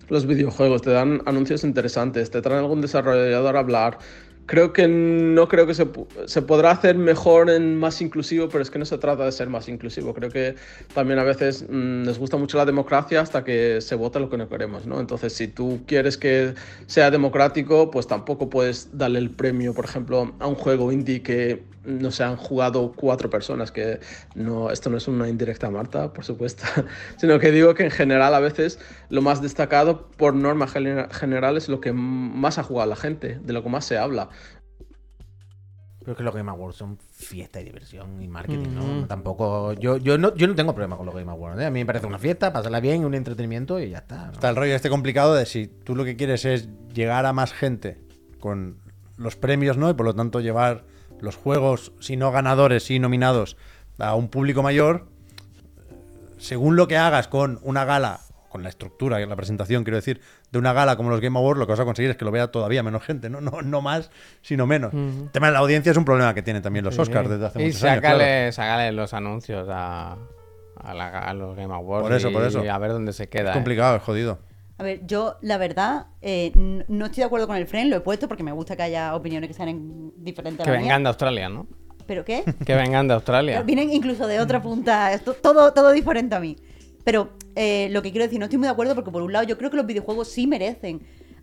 los 0.09 0.25
videojuegos, 0.25 0.81
te 0.81 0.91
dan 0.91 1.21
anuncios 1.25 1.63
interesantes, 1.63 2.29
te 2.31 2.41
traen 2.41 2.59
algún 2.59 2.81
desarrollador 2.81 3.55
a 3.55 3.59
hablar. 3.59 3.99
Creo 4.45 4.73
que 4.73 4.87
no 4.87 5.47
creo 5.47 5.67
que 5.67 5.75
se, 5.75 5.87
se 6.25 6.41
podrá 6.41 6.71
hacer 6.71 6.97
mejor 6.97 7.51
en 7.51 7.77
más 7.77 8.01
inclusivo, 8.01 8.49
pero 8.49 8.63
es 8.63 8.71
que 8.71 8.79
no 8.79 8.85
se 8.85 8.97
trata 8.97 9.23
de 9.23 9.31
ser 9.31 9.47
más 9.47 9.69
inclusivo. 9.69 10.15
Creo 10.15 10.31
que 10.31 10.55
también 10.95 11.19
a 11.19 11.23
veces 11.23 11.67
mm, 11.69 12.01
nos 12.01 12.17
gusta 12.17 12.35
mucho 12.37 12.57
la 12.57 12.65
democracia 12.65 13.21
hasta 13.21 13.43
que 13.43 13.79
se 13.79 13.93
vota 13.93 14.17
lo 14.17 14.27
que 14.27 14.37
no 14.37 14.49
queremos, 14.49 14.87
¿no? 14.87 14.99
Entonces, 14.99 15.33
si 15.33 15.49
tú 15.49 15.81
quieres 15.85 16.17
que 16.17 16.55
sea 16.87 17.11
democrático, 17.11 17.91
pues 17.91 18.07
tampoco 18.07 18.49
puedes 18.49 18.97
darle 18.97 19.19
el 19.19 19.29
premio, 19.29 19.75
por 19.75 19.85
ejemplo, 19.85 20.33
a 20.39 20.47
un 20.47 20.55
juego 20.55 20.91
indie 20.91 21.21
que 21.21 21.61
no 21.85 22.11
se 22.11 22.23
han 22.23 22.35
jugado 22.35 22.91
cuatro 22.95 23.29
personas, 23.29 23.71
que 23.71 23.99
no, 24.35 24.69
esto 24.69 24.89
no 24.89 24.97
es 24.97 25.07
una 25.07 25.29
indirecta 25.29 25.67
a 25.67 25.71
Marta, 25.71 26.11
por 26.13 26.25
supuesto, 26.25 26.63
sino 27.17 27.39
que 27.39 27.51
digo 27.51 27.73
que 27.73 27.85
en 27.85 27.91
general 27.91 28.33
a 28.35 28.39
veces 28.39 28.79
lo 29.09 29.21
más 29.21 29.41
destacado 29.41 30.07
por 30.11 30.33
norma 30.35 30.67
genera- 30.67 31.09
general 31.11 31.57
es 31.57 31.69
lo 31.69 31.79
que 31.81 31.93
más 31.93 32.57
ha 32.57 32.63
jugado 32.63 32.89
la 32.89 32.95
gente, 32.95 33.39
de 33.41 33.53
lo 33.53 33.63
que 33.63 33.69
más 33.69 33.85
se 33.85 33.97
habla. 33.97 34.29
Pero 35.99 36.13
es 36.13 36.17
que 36.17 36.23
los 36.23 36.33
Game 36.33 36.49
Awards 36.49 36.77
son 36.77 36.97
fiesta 37.11 37.59
y 37.59 37.65
diversión 37.65 38.21
y 38.21 38.27
marketing, 38.27 38.69
¿no? 38.73 38.83
Mm. 38.83 39.07
Tampoco. 39.07 39.73
Yo, 39.73 39.97
yo, 39.97 40.17
no, 40.17 40.33
yo 40.33 40.47
no 40.47 40.55
tengo 40.55 40.73
problema 40.73 40.95
con 40.95 41.05
los 41.05 41.13
Game 41.13 41.29
Awards. 41.29 41.59
¿eh? 41.61 41.65
A 41.65 41.71
mí 41.71 41.79
me 41.79 41.85
parece 41.85 42.07
una 42.07 42.17
fiesta, 42.17 42.53
pasarla 42.53 42.79
bien, 42.79 43.03
un 43.03 43.13
entretenimiento 43.13 43.79
y 43.79 43.89
ya 43.89 43.99
está. 43.99 44.27
¿no? 44.27 44.31
Está 44.31 44.49
el 44.49 44.55
rollo 44.55 44.73
este 44.75 44.89
complicado 44.89 45.35
de 45.35 45.45
si 45.45 45.67
tú 45.67 45.95
lo 45.95 46.05
que 46.05 46.15
quieres 46.15 46.45
es 46.45 46.69
llegar 46.93 47.25
a 47.25 47.33
más 47.33 47.51
gente 47.53 47.97
con 48.39 48.77
los 49.17 49.35
premios, 49.35 49.77
¿no? 49.77 49.89
Y 49.89 49.93
por 49.93 50.05
lo 50.05 50.15
tanto 50.15 50.39
llevar 50.39 50.85
los 51.21 51.35
juegos, 51.35 51.91
si 51.99 52.15
no 52.17 52.31
ganadores, 52.31 52.83
si 52.83 52.99
nominados, 52.99 53.57
a 53.97 54.15
un 54.15 54.29
público 54.29 54.63
mayor. 54.63 55.07
Según 56.37 56.75
lo 56.77 56.87
que 56.87 56.97
hagas 56.97 57.27
con 57.27 57.59
una 57.63 57.83
gala, 57.83 58.21
con 58.47 58.63
la 58.63 58.69
estructura 58.69 59.21
y 59.21 59.25
la 59.25 59.35
presentación, 59.35 59.83
quiero 59.83 59.97
decir, 59.97 60.21
de 60.51 60.57
una 60.59 60.71
gala 60.73 60.95
como 60.95 61.09
los 61.09 61.19
Game 61.19 61.37
Awards, 61.37 61.59
lo 61.59 61.65
que 61.67 61.73
vas 61.73 61.79
a 61.81 61.85
conseguir 61.85 62.11
es 62.11 62.17
que 62.17 62.23
lo 62.25 62.31
vea 62.31 62.47
todavía 62.47 62.81
menos 62.81 63.03
gente, 63.03 63.29
no, 63.29 63.41
no, 63.41 63.61
no 63.61 63.81
más, 63.81 64.09
sino 64.41 64.65
menos. 64.65 64.93
El 64.93 65.29
tema 65.31 65.47
de 65.47 65.53
la 65.53 65.59
audiencia 65.59 65.91
es 65.91 65.97
un 65.97 66.05
problema 66.05 66.33
que 66.33 66.41
tienen 66.41 66.61
también 66.63 66.85
los 66.85 66.97
Oscars 66.97 67.29
desde 67.29 67.45
hace 67.45 67.61
y 67.61 67.65
muchos 67.65 67.83
años. 67.83 67.95
sácale, 67.97 68.23
claro. 68.25 68.51
sácale 68.53 68.91
los 68.93 69.13
anuncios 69.13 69.67
a, 69.69 70.17
a, 70.81 70.93
la- 70.93 71.19
a 71.19 71.33
los 71.33 71.55
Game 71.57 71.73
Awards. 71.73 72.03
Por 72.07 72.13
eso, 72.13 72.29
y, 72.29 72.33
por 72.33 72.43
eso. 72.43 72.63
a 72.71 72.77
ver 72.77 72.91
dónde 72.93 73.11
se 73.11 73.27
queda. 73.27 73.49
Es 73.49 73.55
¿eh? 73.55 73.59
complicado, 73.59 73.97
es 73.97 74.03
jodido. 74.03 74.39
A 74.79 74.83
ver, 74.83 75.05
yo 75.05 75.35
la 75.41 75.57
verdad 75.57 76.07
eh, 76.21 76.51
no 76.87 77.05
estoy 77.05 77.21
de 77.21 77.25
acuerdo 77.25 77.47
con 77.47 77.57
el 77.57 77.67
friend, 77.67 77.89
lo 77.89 77.97
he 77.97 77.99
puesto 77.99 78.27
porque 78.29 78.43
me 78.43 78.51
gusta 78.53 78.75
que 78.77 78.83
haya 78.83 79.13
opiniones 79.15 79.49
que 79.49 79.53
sean 79.53 79.69
en- 79.69 80.13
diferentes 80.17 80.63
Que 80.63 80.69
a 80.69 80.73
la 80.73 80.79
mía. 80.79 80.87
vengan 80.87 81.03
de 81.03 81.09
Australia, 81.09 81.49
¿no? 81.49 81.67
¿Pero 82.07 82.23
qué? 82.25 82.43
Que 82.65 82.75
vengan 82.75 83.07
de 83.07 83.13
Australia. 83.13 83.61
Vienen 83.61 83.91
incluso 83.91 84.25
de 84.25 84.39
otra 84.39 84.61
punta, 84.61 85.13
esto, 85.13 85.33
todo, 85.33 85.73
todo 85.73 85.91
diferente 85.91 86.33
a 86.35 86.39
mí. 86.39 86.55
Pero 87.03 87.29
eh, 87.55 87.89
lo 87.91 88.01
que 88.01 88.11
quiero 88.11 88.23
decir, 88.25 88.39
no 88.39 88.45
estoy 88.45 88.57
muy 88.57 88.67
de 88.67 88.71
acuerdo 88.71 88.95
porque 88.95 89.11
por 89.11 89.21
un 89.21 89.33
lado 89.33 89.45
yo 89.45 89.57
creo 89.57 89.69
que 89.69 89.77
los 89.77 89.85
videojuegos 89.85 90.29
sí 90.29 90.47
merecen 90.47 91.01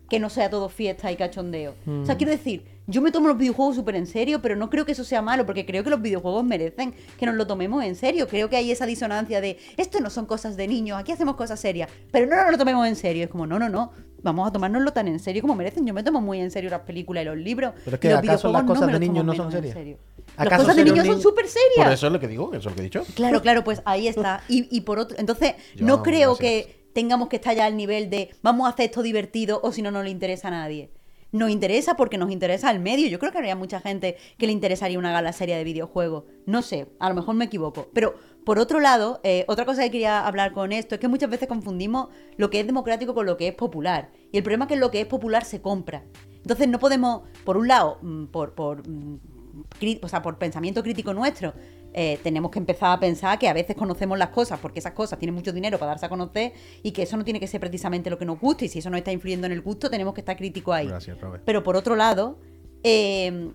que 0.09 0.19
no 0.19 0.29
sea 0.29 0.49
todo 0.49 0.67
fiesta 0.69 1.11
y 1.11 1.15
cachondeo. 1.15 1.75
O 1.85 2.05
sea, 2.05 2.15
quiero 2.17 2.31
decir, 2.31 2.65
yo 2.87 3.01
me 3.01 3.11
tomo 3.11 3.27
los 3.27 3.37
videojuegos 3.37 3.75
súper 3.75 3.95
en 3.95 4.07
serio, 4.07 4.41
pero 4.41 4.55
no 4.55 4.69
creo 4.69 4.85
que 4.85 4.93
eso 4.93 5.03
sea 5.03 5.21
malo, 5.21 5.45
porque 5.45 5.65
creo 5.65 5.83
que 5.83 5.89
los 5.89 6.01
videojuegos 6.01 6.45
merecen 6.45 6.93
que 7.19 7.25
nos 7.25 7.35
lo 7.35 7.45
tomemos 7.45 7.83
en 7.83 7.95
serio. 7.95 8.27
Creo 8.27 8.49
que 8.49 8.55
hay 8.55 8.71
esa 8.71 8.85
disonancia 8.85 9.41
de, 9.41 9.57
esto 9.75 9.99
no 9.99 10.09
son 10.09 10.25
cosas 10.25 10.55
de 10.55 10.67
niños, 10.67 10.97
aquí 10.97 11.11
hacemos 11.11 11.35
cosas 11.35 11.59
serias, 11.59 11.89
pero 12.11 12.25
no 12.27 12.35
nos 12.41 12.51
lo 12.51 12.57
tomemos 12.57 12.87
en 12.87 12.95
serio. 12.95 13.25
Es 13.25 13.29
como, 13.29 13.45
no, 13.45 13.59
no, 13.59 13.67
no, 13.67 13.91
vamos 14.23 14.47
a 14.47 14.51
tomárnoslo 14.51 14.93
tan 14.93 15.09
en 15.09 15.19
serio 15.19 15.41
como 15.41 15.53
merecen. 15.55 15.85
Yo 15.85 15.93
me 15.93 16.01
tomo 16.01 16.21
muy 16.21 16.39
en 16.39 16.49
serio 16.49 16.69
las 16.69 16.81
películas 16.81 17.23
y 17.23 17.25
los 17.25 17.37
libros. 17.37 17.73
Pero 17.83 17.95
es 17.95 17.99
y 17.99 18.01
que 18.01 18.09
los 18.09 18.19
¿acaso 18.19 18.51
las 18.51 18.63
cosas 18.63 18.87
me 18.87 18.93
de 18.93 18.99
niños 18.99 19.25
no 19.25 19.35
son 19.35 19.51
serias? 19.51 19.75
Las 19.75 20.47
¿Acaso 20.47 20.63
cosas 20.63 20.75
de 20.77 20.85
niños 20.85 21.05
son 21.05 21.21
súper 21.21 21.47
serias. 21.47 21.85
Por 21.85 21.91
eso 21.91 22.07
es 22.07 22.13
lo 22.13 22.19
que 22.19 22.27
digo, 22.27 22.49
eso 22.53 22.57
es 22.57 22.65
lo 22.65 22.75
que 22.75 22.81
he 22.81 22.83
dicho. 22.83 23.03
Claro, 23.15 23.41
claro, 23.41 23.63
pues 23.65 23.81
ahí 23.83 24.07
está. 24.07 24.43
Y, 24.47 24.67
y 24.75 24.81
por 24.81 24.99
otro, 24.99 25.17
entonces 25.19 25.55
Yo, 25.75 25.85
no 25.85 26.03
creo 26.03 26.35
gracias. 26.35 26.65
que 26.65 26.89
tengamos 26.93 27.27
que 27.27 27.35
estar 27.35 27.55
ya 27.55 27.65
al 27.65 27.75
nivel 27.75 28.09
de 28.09 28.31
vamos 28.41 28.65
a 28.65 28.69
hacer 28.69 28.85
esto 28.85 29.01
divertido 29.01 29.59
o 29.61 29.71
si 29.71 29.81
no, 29.81 29.91
no 29.91 30.03
le 30.03 30.09
interesa 30.09 30.47
a 30.47 30.51
nadie. 30.51 30.91
Nos 31.31 31.49
interesa 31.49 31.95
porque 31.95 32.17
nos 32.17 32.31
interesa 32.31 32.71
el 32.71 32.79
medio. 32.79 33.07
Yo 33.07 33.19
creo 33.19 33.31
que 33.31 33.37
habría 33.37 33.55
mucha 33.55 33.79
gente 33.79 34.17
que 34.37 34.45
le 34.47 34.53
interesaría 34.53 34.97
una 34.97 35.11
gala 35.11 35.33
seria 35.33 35.57
de 35.57 35.63
videojuegos. 35.63 36.23
No 36.45 36.61
sé, 36.61 36.87
a 36.99 37.09
lo 37.09 37.15
mejor 37.15 37.35
me 37.35 37.45
equivoco. 37.45 37.89
Pero 37.93 38.15
por 38.45 38.59
otro 38.59 38.79
lado, 38.79 39.19
eh, 39.23 39.43
otra 39.49 39.65
cosa 39.65 39.83
que 39.83 39.91
quería 39.91 40.25
hablar 40.25 40.53
con 40.53 40.71
esto 40.71 40.95
es 40.95 41.01
que 41.01 41.09
muchas 41.09 41.29
veces 41.29 41.49
confundimos 41.49 42.07
lo 42.37 42.49
que 42.49 42.61
es 42.61 42.65
democrático 42.65 43.13
con 43.13 43.25
lo 43.25 43.35
que 43.35 43.49
es 43.49 43.53
popular. 43.53 44.09
Y 44.31 44.37
el 44.37 44.43
problema 44.43 44.65
es 44.65 44.69
que 44.69 44.75
lo 44.77 44.89
que 44.89 45.01
es 45.01 45.07
popular 45.07 45.43
se 45.43 45.61
compra. 45.61 46.05
Entonces 46.33 46.69
no 46.69 46.79
podemos, 46.79 47.23
por 47.43 47.57
un 47.57 47.67
lado, 47.67 47.99
mm, 48.01 48.27
por, 48.27 48.55
por, 48.55 48.87
mm, 48.87 49.19
o 50.01 50.07
sea, 50.07 50.21
por 50.21 50.37
pensamiento 50.37 50.81
crítico 50.81 51.13
nuestro, 51.13 51.53
eh, 51.93 52.19
tenemos 52.23 52.51
que 52.51 52.59
empezar 52.59 52.91
a 52.91 52.99
pensar 52.99 53.39
que 53.39 53.47
a 53.47 53.53
veces 53.53 53.75
conocemos 53.75 54.17
las 54.17 54.29
cosas 54.29 54.59
porque 54.59 54.79
esas 54.79 54.93
cosas 54.93 55.17
tienen 55.19 55.35
mucho 55.35 55.51
dinero 55.51 55.77
para 55.77 55.91
darse 55.91 56.05
a 56.05 56.09
conocer 56.09 56.53
y 56.83 56.91
que 56.91 57.03
eso 57.03 57.17
no 57.17 57.23
tiene 57.23 57.39
que 57.39 57.47
ser 57.47 57.59
precisamente 57.59 58.09
lo 58.09 58.17
que 58.17 58.25
nos 58.25 58.39
gusta 58.39 58.65
y 58.65 58.67
si 58.67 58.79
eso 58.79 58.89
no 58.89 58.97
está 58.97 59.11
influyendo 59.11 59.47
en 59.47 59.53
el 59.53 59.61
gusto 59.61 59.89
tenemos 59.89 60.13
que 60.13 60.21
estar 60.21 60.37
críticos 60.37 60.75
ahí. 60.75 60.87
Gracias, 60.87 61.19
Robert. 61.19 61.43
Pero 61.45 61.63
por 61.63 61.75
otro 61.75 61.95
lado, 61.95 62.37
eh, 62.83 63.51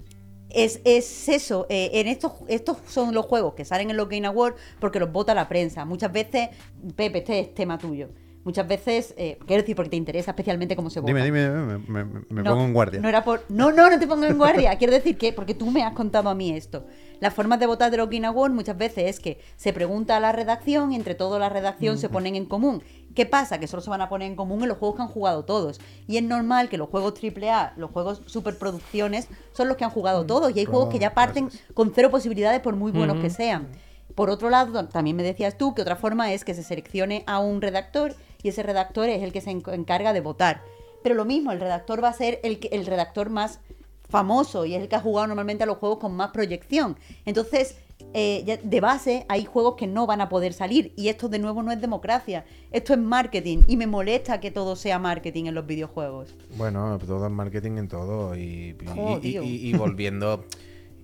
es, 0.55 0.81
es 0.85 1.29
eso, 1.29 1.67
eh, 1.69 1.91
en 1.95 2.09
estos, 2.09 2.33
estos 2.49 2.79
son 2.87 3.15
los 3.15 3.27
juegos 3.27 3.55
que 3.55 3.65
salen 3.65 3.91
en 3.91 3.97
los 3.97 4.09
Game 4.09 4.27
Awards 4.27 4.57
porque 4.81 5.01
los 5.01 5.11
vota 5.11 5.35
la 5.35 5.49
prensa. 5.49 5.85
Muchas 5.85 6.13
veces, 6.13 6.51
Pepe, 6.95 7.19
este 7.19 7.41
es 7.41 7.55
tema 7.55 7.79
tuyo. 7.79 8.11
Muchas 8.45 8.67
veces, 8.67 9.15
eh, 9.17 9.39
quiero 9.47 9.63
decir, 9.63 9.77
porque 9.77 9.91
te 9.91 9.97
interesa 9.97 10.33
especialmente 10.33 10.75
cómo 10.75 10.91
se 10.91 10.99
vota. 10.99 11.13
Dime, 11.13 11.25
dime, 11.25 11.43
dime, 11.49 11.79
me, 11.87 12.05
me- 12.05 12.21
me 12.29 12.43
No, 12.43 12.51
pongo 12.51 12.65
en 12.65 12.73
guardia. 12.73 13.01
No, 13.01 13.09
era 13.09 13.23
por... 13.23 13.45
no, 13.49 13.71
no, 13.71 13.89
no 13.89 13.99
te 14.01 14.07
pongo 14.09 14.25
en 14.25 14.37
guardia. 14.37 14.75
Quiero 14.79 14.93
decir 14.93 15.17
que, 15.17 15.33
porque 15.33 15.55
tú 15.55 15.71
me 15.71 15.85
has 15.85 15.93
contado 15.93 16.29
a 16.29 16.35
mí 16.35 16.51
esto. 16.51 16.85
Las 17.21 17.33
formas 17.35 17.61
de 17.61 17.67
votar 17.67 17.93
de 17.93 17.99
los 17.99 18.11
Game 18.11 18.27
Awards 18.27 18.53
muchas 18.53 18.77
veces 18.77 19.05
es 19.09 19.21
que 19.21 19.39
se 19.57 19.73
pregunta 19.73 20.17
a 20.17 20.21
la 20.21 20.33
redacción 20.33 20.93
y 20.93 20.97
entre 20.97 21.15
toda 21.15 21.39
la 21.39 21.49
redacción 21.51 21.97
se 21.99 22.09
ponen 22.09 22.35
en 22.35 22.47
común. 22.47 22.83
¿Qué 23.15 23.27
pasa? 23.27 23.61
Que 23.61 23.69
solo 23.69 23.81
se 23.81 23.91
van 23.91 24.01
a 24.01 24.09
poner 24.09 24.27
en 24.27 24.35
común 24.35 24.63
en 24.63 24.69
los 24.71 24.79
juegos 24.79 24.97
que 24.97 25.03
han 25.03 25.09
jugado 25.09 25.45
todos. 25.45 25.81
Y 26.09 26.17
es 26.17 26.25
normal 26.25 26.69
que 26.69 26.79
los 26.79 26.89
juegos 26.89 27.15
AAA, 27.23 27.75
los 27.77 27.91
juegos 27.93 28.23
superproducciones, 28.27 29.29
son 29.53 29.69
los 29.69 29.77
que 29.77 29.85
han 29.85 29.91
jugado 29.91 30.27
todos. 30.27 30.55
Y 30.57 30.59
hay 30.61 30.65
juegos 30.65 30.89
que 30.89 30.99
ya 30.99 31.15
parten 31.15 31.49
con 31.75 31.93
cero 31.95 32.11
posibilidades 32.11 32.61
por 32.61 32.75
muy 32.75 32.91
buenos 32.91 33.19
que 33.19 33.31
sean. 33.31 33.69
Por 34.15 34.29
otro 34.29 34.51
lado, 34.51 34.89
también 34.89 35.17
me 35.17 35.23
decías 35.23 35.57
tú 35.57 35.75
que 35.75 35.81
otra 35.83 35.97
forma 35.97 36.33
es 36.33 36.45
que 36.45 36.55
se 36.55 36.63
seleccione 36.63 37.25
a 37.27 37.39
un 37.39 37.63
redactor 37.63 38.15
y 38.43 38.49
ese 38.49 38.63
redactor 38.63 39.09
es 39.09 39.23
el 39.23 39.33
que 39.33 39.41
se 39.41 39.51
enc- 39.51 39.73
encarga 39.73 40.13
de 40.13 40.21
votar. 40.21 40.63
Pero 41.03 41.15
lo 41.15 41.25
mismo, 41.25 41.53
el 41.53 41.61
redactor 41.61 42.03
va 42.03 42.09
a 42.09 42.13
ser 42.13 42.41
el, 42.43 42.59
que- 42.61 42.69
el 42.69 42.87
redactor 42.87 43.31
más 43.31 43.61
famoso 44.09 44.67
y 44.67 44.75
es 44.75 44.83
el 44.83 44.89
que 44.89 44.97
ha 44.97 45.01
jugado 45.01 45.27
normalmente 45.27 45.65
a 45.65 45.67
los 45.67 45.79
juegos 45.79 45.99
con 45.99 46.15
más 46.15 46.31
proyección. 46.31 46.97
Entonces, 47.25 47.77
eh, 48.15 48.59
de 48.63 48.81
base 48.81 49.25
hay 49.29 49.45
juegos 49.45 49.77
que 49.77 49.87
no 49.87 50.07
van 50.07 50.21
a 50.21 50.29
poder 50.29 50.53
salir 50.53 50.93
y 50.97 51.09
esto 51.09 51.29
de 51.29 51.39
nuevo 51.39 51.63
no 51.63 51.71
es 51.73 51.81
democracia, 51.81 52.45
esto 52.73 52.93
es 52.93 52.99
marketing 52.99 53.59
y 53.69 53.77
me 53.77 53.87
molesta 53.87 54.41
que 54.41 54.51
todo 54.51 54.75
sea 54.77 54.99
marketing 54.99 55.45
en 55.47 55.55
los 55.55 55.67
videojuegos. 55.67 56.35
Bueno, 56.57 56.99
todo 56.99 57.25
es 57.27 57.33
marketing 57.33 57.79
en 57.79 57.89
todo. 57.89 58.37
Y, 58.37 58.77
y- 58.81 58.87
Jo, 58.87 59.17
y- 59.19 59.21
tío. 59.21 59.43
y- 59.45 59.69
y 59.69 59.73
volviendo. 59.75 60.45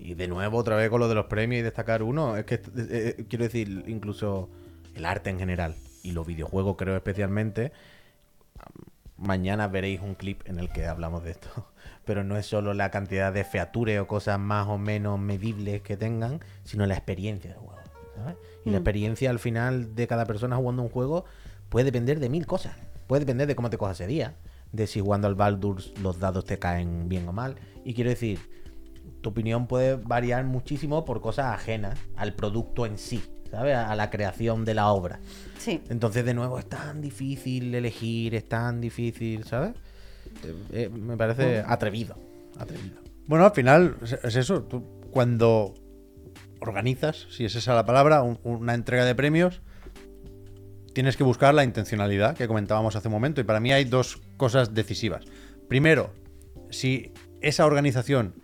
Y 0.01 0.14
de 0.14 0.28
nuevo, 0.28 0.59
otra 0.59 0.76
vez 0.76 0.91
con 0.91 1.01
lo 1.01 1.09
de 1.09 1.14
los 1.14 1.26
premios 1.26 1.61
y 1.61 1.62
destacar 1.62 2.03
uno. 2.03 2.36
Es 2.36 2.45
que, 2.45 2.57
eh, 2.57 2.61
eh, 2.76 3.24
quiero 3.28 3.45
decir, 3.45 3.84
incluso 3.89 4.49
el 4.95 5.05
arte 5.05 5.30
en 5.30 5.39
general 5.39 5.74
y 6.03 6.12
los 6.12 6.26
videojuegos, 6.26 6.76
creo 6.76 6.96
especialmente. 6.96 7.72
Mañana 9.16 9.66
veréis 9.68 10.01
un 10.01 10.14
clip 10.14 10.42
en 10.46 10.59
el 10.59 10.70
que 10.70 10.86
hablamos 10.86 11.24
de 11.24 11.32
esto. 11.32 11.49
Pero 12.05 12.24
no 12.24 12.36
es 12.36 12.46
solo 12.46 12.74
la 12.74 12.90
cantidad 12.90 13.32
de 13.32 13.44
features 13.44 14.01
o 14.01 14.07
cosas 14.07 14.38
más 14.38 14.68
o 14.68 14.78
menos 14.78 15.18
medibles 15.18 15.82
que 15.82 15.96
tengan, 15.96 16.40
sino 16.64 16.86
la 16.86 16.94
experiencia 16.94 17.51
del 17.51 17.59
juego. 17.59 17.78
¿sabes? 18.16 18.36
Y 18.64 18.70
la 18.70 18.78
experiencia 18.78 19.30
al 19.30 19.38
final 19.38 19.94
de 19.94 20.07
cada 20.07 20.24
persona 20.24 20.57
jugando 20.57 20.82
un 20.82 20.88
juego 20.88 21.24
puede 21.68 21.86
depender 21.86 22.20
de 22.20 22.28
mil 22.28 22.46
cosas. 22.46 22.76
Puede 23.07 23.20
depender 23.20 23.46
de 23.46 23.57
cómo 23.57 23.70
te 23.70 23.78
cojas 23.78 24.01
ese 24.01 24.09
día, 24.09 24.34
de 24.72 24.86
si 24.86 25.01
jugando 25.01 25.28
al 25.28 25.34
Baldur's 25.34 25.92
los 26.01 26.18
dados 26.18 26.44
te 26.44 26.59
caen 26.59 27.09
bien 27.09 27.28
o 27.28 27.32
mal. 27.32 27.57
Y 27.84 27.94
quiero 27.94 28.11
decir, 28.11 28.38
tu 29.20 29.30
opinión 29.30 29.66
puede 29.66 29.96
variar 29.96 30.44
muchísimo 30.44 31.05
por 31.05 31.20
cosas 31.20 31.46
ajenas 31.46 31.99
al 32.16 32.34
producto 32.34 32.86
en 32.86 32.99
sí, 32.99 33.22
¿sabes? 33.51 33.76
A 33.76 33.94
la 33.96 34.11
creación 34.11 34.64
de 34.64 34.74
la 34.74 34.88
obra. 34.88 35.20
Sí. 35.59 35.80
Entonces, 35.88 36.24
de 36.24 36.34
nuevo, 36.34 36.59
es 36.59 36.68
tan 36.68 37.01
difícil 37.01 37.74
elegir, 37.74 38.34
es 38.34 38.49
tan 38.49 38.80
difícil, 38.80 39.44
¿sabes? 39.44 39.72
Eh, 40.44 40.55
eh, 40.72 40.88
me 40.88 41.16
parece 41.16 41.62
atrevido. 41.66 42.16
Atrevido. 42.59 43.01
Bueno, 43.26 43.44
al 43.44 43.53
final 43.53 43.96
es- 44.03 44.18
es 44.22 44.36
eso. 44.36 44.62
Tú 44.62 44.84
cuando 45.11 45.74
organizas, 46.61 47.26
si 47.30 47.44
es 47.44 47.55
esa 47.55 47.74
la 47.74 47.86
palabra, 47.86 48.22
un- 48.22 48.38
una 48.44 48.74
entrega 48.74 49.05
de 49.05 49.14
premios, 49.14 49.62
tienes 50.94 51.16
que 51.16 51.24
buscar 51.24 51.55
la 51.55 51.64
intencionalidad 51.64 52.36
que 52.36 52.49
comentábamos 52.49 52.96
hace 52.96 53.09
un 53.09 53.12
momento. 53.12 53.40
Y 53.40 53.44
para 53.44 53.61
mí 53.61 53.72
hay 53.72 53.84
dos 53.84 54.20
cosas 54.36 54.74
decisivas. 54.74 55.24
primero, 55.68 56.14
si 56.70 57.12
esa 57.42 57.66
organización 57.66 58.34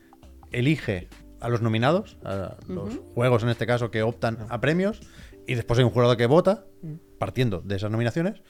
elige 0.52 1.08
a 1.44 1.48
los 1.48 1.60
nominados, 1.60 2.16
a 2.24 2.56
los 2.68 2.98
juegos 3.14 3.42
en 3.42 3.50
este 3.50 3.66
caso 3.66 3.90
que 3.90 4.02
optan 4.02 4.46
a 4.48 4.60
premios, 4.60 5.00
y 5.46 5.54
después 5.54 5.78
hay 5.78 5.84
un 5.84 5.90
jurado 5.90 6.16
que 6.16 6.26
vota, 6.26 6.64
partiendo 7.18 7.60
de 7.60 7.76
esas 7.76 7.90
nominaciones, 7.90 8.42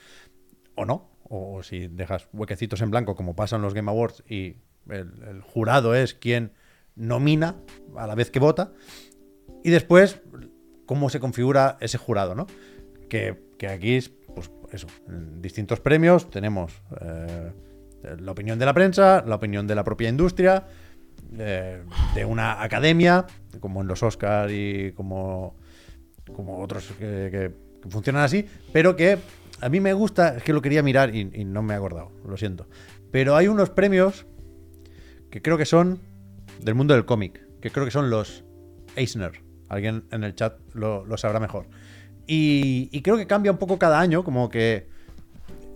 o 0.77 0.85
no, 0.85 1.11
o 1.25 1.63
si 1.63 1.89
dejas 1.89 2.29
huequecitos 2.33 2.81
en 2.83 2.91
blanco 2.91 3.17
como 3.17 3.35
pasa 3.35 3.57
en 3.57 3.63
los 3.63 3.75
Game 3.75 3.91
Awards 3.91 4.23
y 4.29 4.57
el, 4.89 5.11
el 5.29 5.41
jurado 5.43 5.95
es 5.95 6.15
quien 6.15 6.53
nomina 6.95 7.57
a 7.97 8.07
la 8.07 8.15
vez 8.15 8.31
que 8.31 8.39
vota, 8.39 8.73
y 9.65 9.71
después 9.71 10.21
cómo 10.87 11.11
se 11.11 11.19
configura 11.19 11.77
ese 11.81 11.99
jurado, 11.99 12.35
¿no? 12.35 12.47
Que, 13.09 13.43
que 13.59 13.67
aquí 13.67 13.97
es, 13.97 14.11
pues 14.35 14.51
eso, 14.71 14.87
en 15.09 15.43
distintos 15.43 15.81
premios 15.81 16.31
tenemos 16.31 16.73
eh, 17.01 17.53
la 18.21 18.33
opinión 18.33 18.59
de 18.59 18.67
la 18.67 18.75
prensa, 18.75 19.25
la 19.27 19.37
opinión 19.37 19.67
de 19.67 19.75
la 19.75 19.83
propia 19.83 20.09
industria, 20.09 20.67
de 21.37 22.25
una 22.25 22.63
academia, 22.63 23.27
como 23.61 23.83
en 23.83 23.89
los 23.89 24.03
Oscars 24.03 24.53
y 24.53 24.93
como, 24.93 25.57
como 26.35 26.61
otros 26.61 26.93
que, 26.99 27.29
que- 27.31 27.65
funcionan 27.91 28.23
así, 28.23 28.47
pero 28.73 28.97
que 28.97 29.19
a 29.61 29.69
mí 29.69 29.79
me 29.79 29.93
gusta, 29.93 30.37
es 30.37 30.43
que 30.43 30.53
lo 30.53 30.63
quería 30.63 30.83
mirar 30.83 31.15
y, 31.15 31.45
no 31.45 31.63
me 31.63 31.75
he 31.75 31.77
acordado, 31.77 32.11
lo 32.27 32.37
siento. 32.37 32.67
Pero 33.11 33.37
hay 33.37 33.47
unos 33.49 33.71
premios 33.71 34.27
que 35.31 35.43
creo 35.43 35.59
que 35.59 35.67
son 35.67 36.01
del 36.63 36.75
mundo 36.75 36.95
del 36.95 37.05
cómic, 37.05 37.41
que 37.61 37.71
creo 37.71 37.85
que 37.85 37.91
son 37.91 38.11
los 38.11 38.45
Eisner. 38.97 39.43
Alguien 39.69 40.05
en 40.11 40.25
el 40.25 40.35
chat 40.35 40.59
lo, 40.73 41.05
sabrá 41.17 41.41
mejor. 41.41 41.67
Y, 42.27 42.89
y 42.91 43.03
creo 43.03 43.17
que 43.17 43.27
cambia 43.27 43.53
un 43.53 43.59
poco 43.59 43.79
cada 43.79 44.01
año, 44.01 44.25
como 44.25 44.49
que 44.49 44.89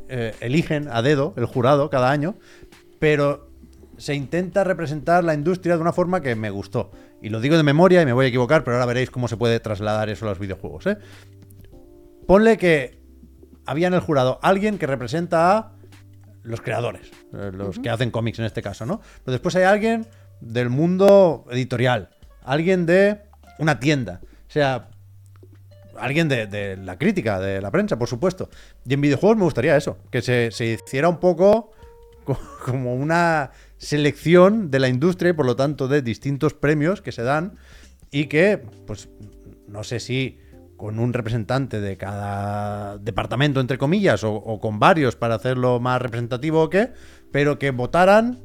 eh, 0.09 0.35
eligen 0.41 0.89
a 0.91 1.03
dedo 1.03 1.35
el 1.37 1.45
jurado 1.45 1.91
cada 1.91 2.11
año, 2.11 2.37
pero 2.99 3.48
se 3.99 4.15
intenta 4.15 4.65
representar 4.65 5.23
la 5.25 5.35
industria 5.35 5.75
de 5.77 5.83
una 5.83 5.93
forma 5.93 6.21
que 6.23 6.35
me 6.35 6.51
gustó. 6.51 6.91
Y 7.21 7.29
lo 7.29 7.41
digo 7.41 7.57
de 7.57 7.63
memoria 7.63 8.01
y 8.01 8.07
me 8.07 8.13
voy 8.13 8.27
a 8.27 8.29
equivocar, 8.29 8.65
pero 8.65 8.77
ahora 8.77 8.87
veréis 8.87 9.11
cómo 9.11 9.29
se 9.29 9.37
puede 9.37 9.61
trasladar 9.61 10.09
eso 10.09 10.25
a 10.25 10.31
los 10.31 10.39
videojuegos. 10.39 10.87
¿eh? 10.87 10.99
Ponle 12.27 12.57
que 12.57 13.01
había 13.67 13.89
en 13.89 13.95
el 13.95 14.01
jurado 14.01 14.39
alguien 14.43 14.79
que 14.79 14.87
representa 14.87 15.57
a 15.59 15.73
los 16.43 16.61
creadores, 16.61 17.11
eh, 17.35 17.51
los 17.53 17.79
que 17.79 17.91
hacen 17.91 18.11
cómics 18.11 18.39
en 18.39 18.45
este 18.47 18.63
caso, 18.63 18.87
¿no? 18.87 19.01
Pero 19.25 19.33
después 19.33 19.55
hay 19.57 19.65
alguien 19.65 20.07
del 20.41 20.71
mundo 20.71 21.45
editorial, 21.51 22.11
alguien 22.43 22.87
de 22.87 23.21
una 23.59 23.81
tienda, 23.81 24.21
o 24.23 24.51
sea, 24.51 24.89
alguien 25.99 26.29
de, 26.29 26.47
de 26.47 26.77
la 26.77 26.97
crítica, 26.97 27.41
de 27.41 27.61
la 27.61 27.71
prensa, 27.71 27.99
por 27.99 28.09
supuesto. 28.09 28.49
Y 28.87 28.95
en 28.95 29.01
videojuegos 29.01 29.37
me 29.37 29.45
gustaría 29.45 29.77
eso, 29.77 29.99
que 30.11 30.23
se, 30.23 30.51
se 30.53 30.67
hiciera 30.67 31.09
un 31.09 31.19
poco 31.19 31.73
co- 32.25 32.39
como 32.65 32.95
una 32.95 33.51
selección 33.79 34.71
de 34.71 34.81
la 34.81 34.89
industria 34.89 35.31
y 35.31 35.33
por 35.33 35.47
lo 35.47 35.57
tanto 35.57 35.89
de 35.89 36.03
distintos 36.03 36.55
premios 36.55 37.01
que 37.01 37.13
se 37.13 37.23
dan 37.23 37.57
y 38.11 38.27
que, 38.27 38.63
pues, 38.87 39.09
no 39.69 39.85
sé 39.85 40.01
si 40.01 40.39
con 40.77 41.01
un 41.01 41.13
representante 41.13 41.81
de 41.81 41.97
cada 41.97 42.99
departamento, 42.99 43.61
entre 43.61 43.79
comillas, 43.79 44.23
o, 44.23 44.61
con 44.61 44.79
varios 44.79 45.17
para 45.17 45.35
hacerlo 45.35 45.81
más 45.81 46.01
representativo 46.01 46.63
o 46.63 46.71
qué, 46.71 46.93
pero 47.33 47.59
que 47.59 47.73
votaran 47.73 48.39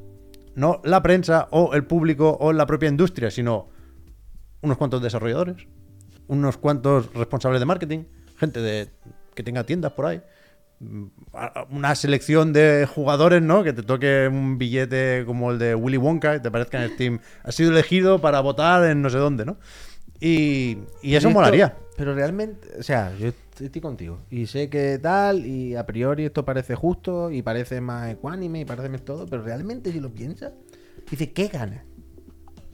no 0.56 0.82
la 0.84 1.02
prensa 1.04 1.48
o 1.52 1.74
el 1.74 1.86
público 1.86 2.38
o 2.40 2.52
la 2.52 2.66
propia 2.66 2.90
industria, 2.90 3.30
sino 3.32 3.70
unos 4.62 4.78
cuantos 4.78 5.02
desarrolladores, 5.02 5.68
unos 6.28 6.58
cuantos 6.58 7.14
responsables 7.14 7.60
de 7.60 7.66
marketing, 7.66 8.04
gente 8.38 8.62
de 8.62 8.90
que 9.36 9.44
tenga 9.44 9.64
tiendas 9.64 9.94
por 9.94 10.08
ahí, 10.08 10.22
una 11.70 11.96
selección 11.96 12.54
de 12.54 12.86
jugadores, 12.86 13.42
¿no? 13.42 13.64
Que 13.64 13.74
te 13.74 13.84
toque 13.84 14.28
un 14.32 14.58
billete 14.58 15.24
como 15.26 15.52
el 15.52 15.60
de 15.60 15.76
Willy 15.76 15.98
Wonka 15.98 16.36
y 16.36 16.42
te 16.42 16.52
parezca 16.52 16.84
en 16.84 16.92
Steam, 16.92 17.20
has 17.44 17.56
sido 17.56 17.72
elegido 17.72 18.20
para 18.22 18.40
votar 18.42 18.84
en 18.90 19.02
no 19.02 19.10
sé 19.10 19.18
dónde, 19.18 19.46
¿no? 19.46 19.58
Y, 20.20 20.78
y 21.02 21.16
eso 21.16 21.28
Esto- 21.28 21.40
molaría. 21.40 21.76
Pero 21.98 22.16
realmente, 22.16 22.68
o 22.80 22.84
sea, 22.84 23.14
yo 23.20 23.28
est- 23.28 23.62
estoy 23.62 23.82
contigo. 23.82 24.20
Y 24.32 24.48
sé 24.48 24.68
que 24.70 24.98
tal, 25.00 25.46
y 25.46 25.76
a 25.76 25.86
priori 25.86 26.26
esto 26.26 26.44
parece 26.44 26.74
justo, 26.76 27.30
y 27.30 27.42
parece 27.44 27.82
más 27.82 28.10
ecuánime, 28.12 28.62
y 28.62 28.66
parece 28.66 28.90
más 28.90 29.04
todo, 29.04 29.28
pero 29.28 29.44
realmente 29.44 29.92
si 29.92 30.00
lo 30.00 30.12
piensas, 30.12 30.54
dice, 31.12 31.32
¿qué 31.34 31.48
gana? 31.50 31.84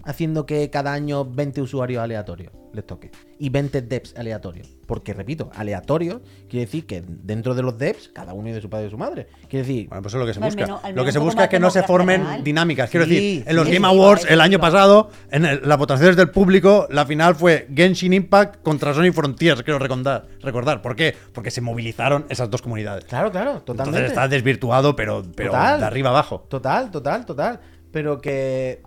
Haciendo 0.03 0.45
que 0.45 0.69
cada 0.69 0.93
año 0.93 1.25
20 1.25 1.61
usuarios 1.61 2.01
aleatorios 2.01 2.53
les 2.73 2.85
toque. 2.85 3.09
Y 3.39 3.49
20 3.49 3.81
devs 3.81 4.15
aleatorios. 4.15 4.67
Porque, 4.85 5.13
repito, 5.13 5.49
aleatorios 5.55 6.21
quiere 6.47 6.65
decir 6.65 6.85
que 6.85 7.03
dentro 7.05 7.53
de 7.55 7.63
los 7.63 7.77
devs, 7.77 8.09
cada 8.09 8.33
uno 8.33 8.47
es 8.49 8.55
de 8.55 8.61
su 8.61 8.69
padre 8.69 8.83
y 8.83 8.87
de 8.87 8.91
su 8.91 8.97
madre. 8.97 9.27
Quiere 9.49 9.65
decir, 9.67 9.87
Bueno, 9.89 10.01
pues 10.03 10.13
eso 10.13 10.17
es 10.17 10.21
lo 10.21 10.27
que 10.27 10.33
se 10.33 10.39
busca. 10.39 10.61
menos- 10.65 10.81
lo 10.95 11.05
que 11.05 11.11
se 11.11 11.19
busca 11.19 11.43
es 11.45 11.49
que 11.49 11.59
no 11.59 11.69
se 11.71 11.83
formen 11.83 12.43
dinámicas. 12.43 12.89
Quiero 12.89 13.05
Sí, 13.05 13.11
decir, 13.13 13.43
en 13.47 13.55
los 13.55 13.67
sí, 13.67 13.73
Game 13.73 13.87
Awards 13.87 14.25
el 14.29 14.39
año 14.41 14.59
pasado, 14.59 15.09
en 15.31 15.45
el- 15.45 15.61
las 15.67 15.77
votaciones 15.77 16.15
del 16.15 16.29
público, 16.29 16.87
la 16.89 17.05
final 17.05 17.35
fue 17.35 17.67
Genshin 17.75 18.13
Impact 18.13 18.61
contra 18.61 18.93
Sony 18.93 19.11
Frontiers, 19.11 19.63
quiero 19.63 19.79
recordar. 19.79 20.27
recordar. 20.41 20.81
¿Por 20.81 20.95
qué? 20.95 21.15
Porque 21.33 21.51
se 21.51 21.61
movilizaron 21.61 22.25
esas 22.29 22.49
dos 22.49 22.61
comunidades. 22.61 23.05
claro, 23.05 23.31
claro, 23.31 23.61
totalmente. 23.61 23.99
Entonces 23.99 24.09
está 24.11 24.27
desvirtuado, 24.27 24.95
pero, 24.95 25.23
pero 25.35 25.51
Total. 25.51 25.79
de 25.79 25.85
arriba 25.85 26.09
abajo. 26.09 26.45
Total, 26.49 26.89
total, 26.91 27.25
total. 27.25 27.59
Pero 27.91 28.21
que, 28.21 28.83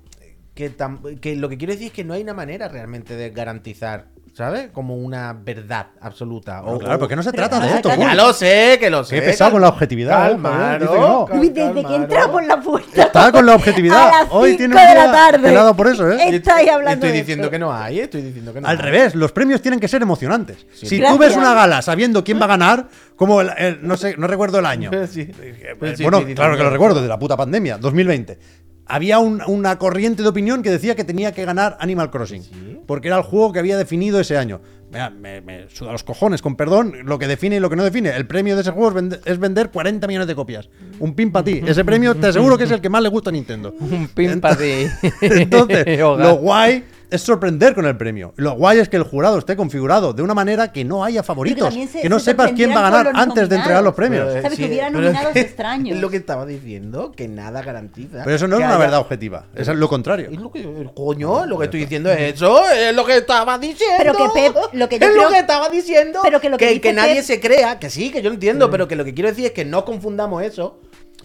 que, 0.55 0.77
tam- 0.77 1.19
que 1.21 1.37
lo 1.37 1.49
que 1.49 1.57
quiero 1.59 1.73
decir 1.73 1.89
es 1.89 1.93
que 1.93 2.05
no 2.05 2.15
hay 2.15 2.23
una 2.23 2.35
manera 2.35 2.69
realmente 2.69 3.17
de 3.17 3.31
garantizar, 3.31 4.07
¿sabes? 4.35 4.69
Como 4.73 4.97
una 4.97 5.33
verdad 5.33 5.87
absoluta. 6.01 6.61
Bueno, 6.61 6.77
o, 6.77 6.79
claro, 6.81 6.99
porque 6.99 7.17
no 7.17 7.23
se 7.23 7.33
trata 7.33 7.59
de 7.59 7.75
esto. 7.77 7.89
Ya 7.97 8.15
lo 8.15 8.33
sé, 8.35 8.77
que 8.79 8.91
lo 8.91 9.03
sé. 9.03 9.17
Qué 9.17 9.23
pesado 9.23 9.53
con 9.53 9.63
la 9.63 9.69
objetividad, 9.69 10.27
¿eh? 10.27 10.29
Calma, 10.33 10.79
no. 10.79 11.27
Desde 11.33 11.85
que 11.85 11.95
entra 11.95 12.31
por 12.31 12.45
la 12.45 12.61
puerta. 12.61 13.03
Está 13.05 13.33
con 13.33 13.47
la 13.47 13.55
objetividad. 13.55 14.09
A 14.09 14.23
las 14.25 14.29
Hoy 14.31 14.57
tiene 14.59 14.75
de 14.75 14.81
un 14.83 14.89
la 14.89 15.03
día 15.05 15.13
tarde. 15.13 15.49
helado 15.49 15.75
por 15.75 15.89
eso, 15.89 16.11
¿eh? 16.11 16.19
Estáis 16.37 16.69
hablando 16.71 17.07
Estoy 17.07 17.13
de 17.13 17.19
diciendo 17.25 17.51
que 17.51 17.59
no 17.59 17.73
hay, 17.73 18.01
estoy 18.01 18.21
diciendo 18.23 18.53
que 18.53 18.61
no 18.61 18.69
Al 18.69 18.77
hay. 18.77 18.83
revés, 18.83 19.15
los 19.15 19.33
premios 19.33 19.63
tienen 19.63 19.81
que 19.81 19.89
ser 19.89 20.03
emocionantes. 20.03 20.67
Si 20.75 21.01
tú 21.01 21.17
ves 21.19 21.35
una 21.37 21.55
gala 21.55 21.81
sabiendo 21.83 22.23
quién 22.25 22.39
va 22.39 22.45
a 22.45 22.49
ganar, 22.49 22.89
como 23.17 23.41
el, 23.41 23.51
el- 23.57 23.87
no 23.87 23.97
sé, 23.97 24.17
no 24.19 24.27
recuerdo 24.27 24.59
el 24.59 24.67
año. 24.67 24.91
Sí. 25.13 25.29
Eh, 25.41 25.95
sí, 25.97 26.03
bueno, 26.03 26.23
claro 26.35 26.57
que 26.57 26.63
lo 26.63 26.71
recuerdo, 26.71 27.01
de 27.03 27.09
la 27.09 27.19
puta 27.19 27.37
pandemia, 27.37 27.79
2020. 27.79 28.39
Había 28.87 29.18
un- 29.20 29.43
una 29.47 29.78
corriente 29.78 30.22
de 30.22 30.28
opinión 30.28 30.62
que 30.62 30.70
decía 30.70 30.95
que 30.97 31.05
tenía 31.05 31.33
que 31.33 31.45
ganar 31.45 31.76
Animal 31.80 32.11
Crossing. 32.11 32.43
Sí. 32.43 32.78
Porque 32.87 33.09
era 33.09 33.16
el 33.16 33.22
juego 33.22 33.53
que 33.53 33.59
había 33.61 33.76
definido 33.76 34.18
ese 34.20 34.37
año. 34.37 34.61
Mira, 34.91 35.09
me, 35.09 35.41
me 35.41 35.70
suda 35.70 35.93
los 35.93 36.03
cojones, 36.05 36.43
con 36.43 36.57
perdón, 36.57 36.93
lo 37.05 37.18
que 37.18 37.26
define 37.26 37.57
y 37.57 37.61
lo 37.61 37.70
que 37.70 37.76
no 37.76 37.85
define. 37.85 38.11
El 38.11 38.26
premio 38.26 38.55
de 38.57 38.61
ese 38.62 38.72
juego 38.72 38.89
es 38.89 38.95
vende- 38.95 39.20
es 39.24 39.39
vender 39.39 39.70
40 39.70 40.07
millones 40.07 40.28
de 40.28 40.35
copias. 40.35 40.68
Un 40.99 41.14
pin 41.14 41.33
para 41.33 41.45
ti. 41.45 41.62
Ese 41.66 41.85
premio 41.85 42.14
te 42.14 42.26
aseguro 42.26 42.59
que 42.59 42.64
es 42.64 42.70
el 42.70 42.80
que 42.83 42.91
más 42.91 43.03
le 43.03 43.09
gusta 43.09 43.30
a 43.30 43.33
Nintendo. 43.33 43.72
Un 43.80 44.09
pin 44.09 44.41
para 44.41 44.57
ti. 44.57 44.87
Entonces, 45.22 45.99
lo 45.99 46.35
guay 46.37 46.85
es 47.13 47.23
sorprender 47.23 47.75
con 47.75 47.87
el 47.87 47.97
premio. 47.97 48.33
Lo 48.37 48.53
guay 48.57 48.79
es 48.79 48.89
que 48.89 48.97
el 48.97 49.03
jurado 49.05 49.39
esté 49.39 49.55
configurado 49.57 50.13
de 50.13 50.23
una 50.23 50.35
manera 50.35 50.73
que 50.73 50.85
no 50.85 51.05
haya 51.05 51.23
favoritos. 51.23 51.73
se- 51.73 52.01
que 52.03 52.09
no 52.09 52.19
se 52.19 52.27
sepas 52.33 52.53
quién 52.53 52.71
va 52.71 52.87
a 52.87 52.91
ganar 52.91 53.13
antes 53.15 53.49
de 53.49 53.57
entregar 53.57 53.83
los 53.85 53.95
premios. 53.95 54.27
Pero, 54.29 54.43
¿Sabes? 54.43 54.59
Que 54.59 54.65
hubiera 54.67 54.89
pero 54.89 55.01
nominados 55.01 55.33
que- 55.33 55.41
extraños. 55.41 55.97
Es 55.97 56.01
lo 56.03 56.11
que 56.11 56.17
estaba 56.17 56.47
diciendo, 56.47 57.13
que 57.13 57.29
nada 57.29 57.63
garantiza. 57.63 58.23
Pero 58.25 58.35
eso 58.37 58.49
no 58.49 58.57
es 58.57 58.61
una 58.61 58.71
haya- 58.71 58.79
verdad 58.79 59.01
objetiva. 59.01 59.47
Es 59.55 59.69
lo 59.69 59.89
contrario. 59.89 60.29
Es 60.33 60.39
lo 60.41 60.51
que, 60.51 60.89
coño, 60.95 61.47
lo 61.47 61.59
que 61.59 61.65
estoy 61.67 61.81
diciendo 61.81 62.11
es 62.11 62.35
eso, 62.35 62.63
es 62.71 62.95
lo 62.95 63.05
que 63.05 63.19
estaba 63.19 63.59
diciendo. 63.59 63.97
Pero 63.99 64.13
que 64.17 64.25
Pep, 64.35 64.57
lo 64.73 64.89
que 64.89 64.99
yo 64.99 65.07
es 65.07 65.13
creo- 65.13 65.23
lo 65.25 65.31
que 65.31 65.39
estaba 65.39 65.69
diciendo. 65.69 66.21
pero 66.23 66.41
que 66.41 66.49
lo 66.51 66.57
que 66.59 66.93
nadie 66.93 67.17
Pep- 67.17 67.25
se 67.25 67.41
crea, 67.41 67.79
que 67.79 67.91
sí, 67.91 68.11
que 68.11 68.23
yo 68.23 68.31
entiendo, 68.31 68.71
pero 68.71 68.89
que 68.89 68.97
lo 68.97 69.05
que 69.05 69.13
quiero 69.15 69.29
decir 69.29 69.45
es 69.47 69.53
que 69.53 69.65
no 69.65 69.85
confundamos 69.85 70.43
eso 70.43 70.81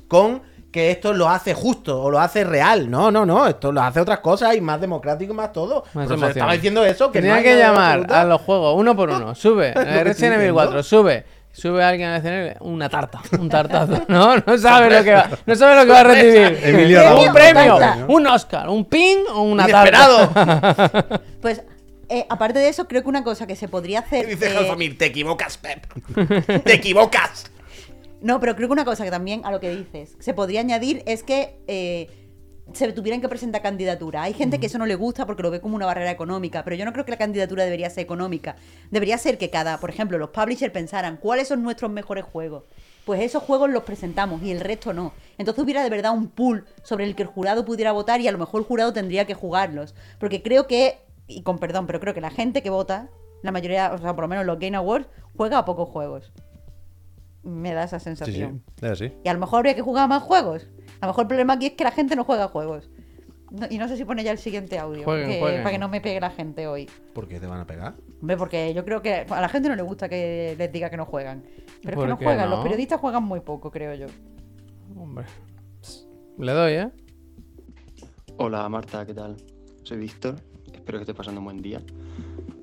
con 0.08 0.42
que 0.72 0.92
esto 0.92 1.14
lo 1.14 1.30
hace 1.30 1.54
justo 1.54 2.02
o 2.04 2.12
lo 2.12 2.20
hace 2.20 2.44
real. 2.44 2.90
No, 2.92 3.10
no, 3.12 3.26
no, 3.26 3.48
esto 3.48 3.72
lo 3.72 3.82
hace 3.82 4.00
otras 4.02 4.20
cosas 4.20 4.56
y 4.56 4.62
más 4.62 4.80
democrático 4.82 5.34
y 5.34 5.36
más 5.36 5.52
todo. 5.54 5.84
Más 5.94 6.10
estaba 6.12 6.54
diciendo 6.54 6.86
eso, 6.86 7.12
que 7.12 7.20
Tenía 7.20 7.38
no 7.38 7.44
que 7.44 7.58
llamar 7.58 7.92
absoluta. 8.00 8.22
a 8.22 8.26
los 8.26 8.42
juegos 8.42 8.76
uno 8.78 8.96
por 8.96 9.10
uno. 9.10 9.34
Sube. 9.36 9.70
estoy 9.70 9.84
Resident 10.04 10.34
Evil 10.36 10.38
diciendo. 10.40 10.54
4, 10.56 10.84
sube. 10.84 11.26
Sube 11.52 11.84
alguien 11.84 12.10
al 12.10 12.18
escenario, 12.18 12.54
una 12.60 12.88
tarta, 12.88 13.20
un 13.40 13.50
tartazo. 13.50 14.04
No, 14.10 14.36
no 14.38 14.58
sabe 14.60 14.96
lo 14.96 15.04
que 15.04 15.12
va, 15.12 15.28
no 15.44 15.56
sabe 15.56 15.76
lo 15.78 15.82
que 15.86 15.92
va 15.92 16.00
a 16.02 16.04
recibir. 16.04 16.60
Emilio 16.64 17.20
un 17.20 17.34
premio, 17.34 17.80
un 18.10 18.28
Oscar, 18.28 18.70
un 18.70 18.86
ping 18.86 19.24
o 19.34 19.42
una 19.42 19.64
Inesperado. 19.68 20.28
tarta. 20.28 21.22
Pues, 21.42 21.64
eh, 22.10 22.26
aparte 22.30 22.60
de 22.60 22.70
eso, 22.70 22.88
creo 22.88 23.02
que 23.02 23.10
una 23.10 23.24
cosa 23.24 23.48
que 23.48 23.56
se 23.56 23.68
podría 23.68 24.00
hacer. 24.00 24.28
Dice 24.28 24.48
eh, 24.48 24.54
Jalfamir, 24.54 24.98
te 24.98 25.06
equivocas, 25.06 25.58
Pep. 25.58 25.86
te 26.64 26.74
equivocas. 26.74 27.50
No, 28.22 28.40
pero 28.40 28.56
creo 28.56 28.68
que 28.68 28.74
una 28.74 28.86
cosa 28.86 29.04
que 29.04 29.12
también 29.12 29.42
a 29.46 29.52
lo 29.52 29.60
que 29.60 29.76
dices 29.76 30.16
se 30.20 30.34
podría 30.34 30.62
añadir 30.62 31.04
es 31.06 31.24
que 31.24 31.62
eh, 31.68 32.10
se 32.74 32.92
tuvieran 32.92 33.22
que 33.22 33.30
presentar 33.30 33.62
candidatura. 33.62 34.24
Hay 34.24 34.34
gente 34.34 34.60
que 34.60 34.66
eso 34.66 34.78
no 34.78 34.86
le 34.86 34.96
gusta 34.96 35.26
porque 35.26 35.44
lo 35.44 35.52
ve 35.52 35.62
como 35.62 35.76
una 35.76 35.86
barrera 35.86 36.12
económica, 36.12 36.64
pero 36.64 36.76
yo 36.76 36.86
no 36.86 36.94
creo 36.94 37.06
que 37.06 37.12
la 37.12 37.18
candidatura 37.18 37.64
debería 37.64 37.90
ser 37.90 38.04
económica. 38.04 38.56
Debería 38.92 39.18
ser 39.18 39.38
que 39.38 39.50
cada, 39.50 39.80
por 39.80 39.90
ejemplo, 39.90 40.18
los 40.18 40.30
publishers 40.30 40.74
pensaran 40.74 41.18
cuáles 41.18 41.48
son 41.48 41.64
nuestros 41.64 41.92
mejores 41.92 42.26
juegos. 42.26 42.64
Pues 43.06 43.22
esos 43.22 43.44
juegos 43.44 43.70
los 43.70 43.84
presentamos 43.84 44.42
y 44.44 44.52
el 44.52 44.60
resto 44.60 44.94
no. 44.94 45.14
Entonces 45.38 45.64
hubiera 45.64 45.82
de 45.82 45.90
verdad 45.90 46.12
un 46.12 46.28
pool 46.28 46.66
sobre 46.84 47.06
el 47.06 47.16
que 47.16 47.24
el 47.24 47.30
jurado 47.30 47.64
pudiera 47.64 47.94
votar 47.94 48.20
y 48.20 48.28
a 48.28 48.32
lo 48.32 48.38
mejor 48.38 48.62
el 48.62 48.68
jurado 48.68 48.92
tendría 48.92 49.26
que 49.26 49.34
jugarlos. 49.34 49.96
Porque 50.20 50.42
creo 50.42 50.68
que, 50.68 51.00
y 51.28 51.44
con 51.44 51.58
perdón, 51.58 51.88
pero 51.88 52.02
creo 52.02 52.14
que 52.14 52.22
la 52.22 52.32
gente 52.32 52.62
que 52.62 52.70
vota, 52.70 53.10
la 53.44 53.52
mayoría, 53.52 53.94
o 53.94 53.98
sea, 53.98 54.14
por 54.14 54.26
lo 54.26 54.28
menos 54.28 54.46
los 54.46 54.60
Game 54.60 54.76
Awards, 54.76 55.08
juega 55.38 55.60
a 55.60 55.66
pocos 55.66 55.88
juegos. 55.88 56.34
Me 57.44 57.74
da 57.74 57.84
esa 57.84 58.00
Sí, 58.00 58.04
sí. 58.10 58.16
sensación. 58.16 58.64
Es 58.82 58.92
así. 58.92 59.12
Y 59.24 59.30
a 59.30 59.34
lo 59.34 59.40
mejor 59.40 59.58
habría 59.60 59.76
que 59.76 59.82
jugar 59.82 60.04
a 60.06 60.08
más 60.08 60.24
juegos. 60.24 60.68
A 61.00 61.06
lo 61.06 61.12
mejor 61.12 61.24
el 61.24 61.28
problema 61.28 61.54
aquí 61.54 61.68
es 61.68 61.74
que 61.74 61.84
la 61.84 61.92
gente 61.92 62.16
no 62.16 62.24
juega 62.24 62.48
juegos. 62.48 62.90
No- 63.52 63.68
y 63.70 63.78
no 63.78 63.88
sé 63.88 63.96
si 63.96 64.04
pone 64.04 64.24
ya 64.24 64.32
el 64.32 64.38
siguiente 64.38 64.78
audio. 64.78 65.04
Jueguen, 65.06 65.30
que- 65.30 65.40
jueguen. 65.40 65.64
para 65.64 65.72
que 65.72 65.80
no 65.80 65.88
me 65.88 66.02
pegue 66.02 66.20
la 66.20 66.32
gente 66.32 66.68
hoy. 66.68 66.90
¿Por 67.14 67.28
qué 67.30 67.40
te 67.40 67.48
van 67.48 67.62
a 67.62 67.66
pegar? 67.68 67.96
Hombre, 68.20 68.36
porque 68.36 68.74
yo 68.74 68.84
creo 68.84 69.02
que 69.02 69.26
a 69.30 69.42
la 69.42 69.48
gente 69.48 69.70
no 69.70 69.76
le 69.78 69.84
gusta 69.84 70.10
que 70.10 70.56
les 70.58 70.72
diga 70.72 70.90
que 70.90 70.98
no 70.98 71.06
juegan. 71.06 71.44
Pero 71.82 71.92
es 71.92 71.96
¿Por 71.96 72.04
que 72.06 72.10
no 72.10 72.18
juegan. 72.18 72.50
no? 72.50 72.56
Los 72.58 72.64
periodistas 72.64 73.00
juegan 73.00 73.24
muy 73.24 73.40
poco, 73.40 73.72
creo 73.72 73.94
yo. 73.96 74.08
Hombre. 74.98 75.26
Le 76.38 76.52
doy, 76.52 76.74
¿eh? 76.74 76.90
Hola 78.38 78.68
Marta, 78.70 79.06
¿qué 79.06 79.14
tal? 79.14 79.38
Soy 79.84 79.98
Víctor, 79.98 80.36
espero 80.74 80.98
que 80.98 81.04
estés 81.04 81.16
pasando 81.16 81.40
un 81.40 81.46
buen 81.46 81.62
día. 81.62 81.82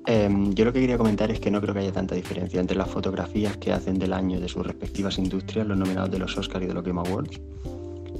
Em, 0.07 0.53
yo 0.53 0.67
lo 0.67 0.73
que 0.73 0.81
quería 0.81 0.99
comentar 0.99 1.31
es 1.31 1.41
que 1.41 1.51
no 1.51 1.63
creo 1.63 1.73
que 1.73 1.81
haya 1.81 1.93
tanta 1.93 2.15
diferencia 2.15 2.61
entre 2.61 2.77
las 2.77 2.91
fotografías 2.91 3.57
que 3.57 3.73
hacen 3.73 3.99
del 3.99 4.13
año 4.13 4.39
de 4.39 4.49
sus 4.49 4.67
respectivas 4.67 5.17
industrias, 5.19 5.67
los 5.67 5.79
nominados 5.79 6.11
de 6.11 6.19
los 6.19 6.37
Oscars 6.37 6.65
y 6.65 6.69
de 6.69 6.75
los 6.75 6.85
Game 6.85 7.01
Awards. 7.01 7.41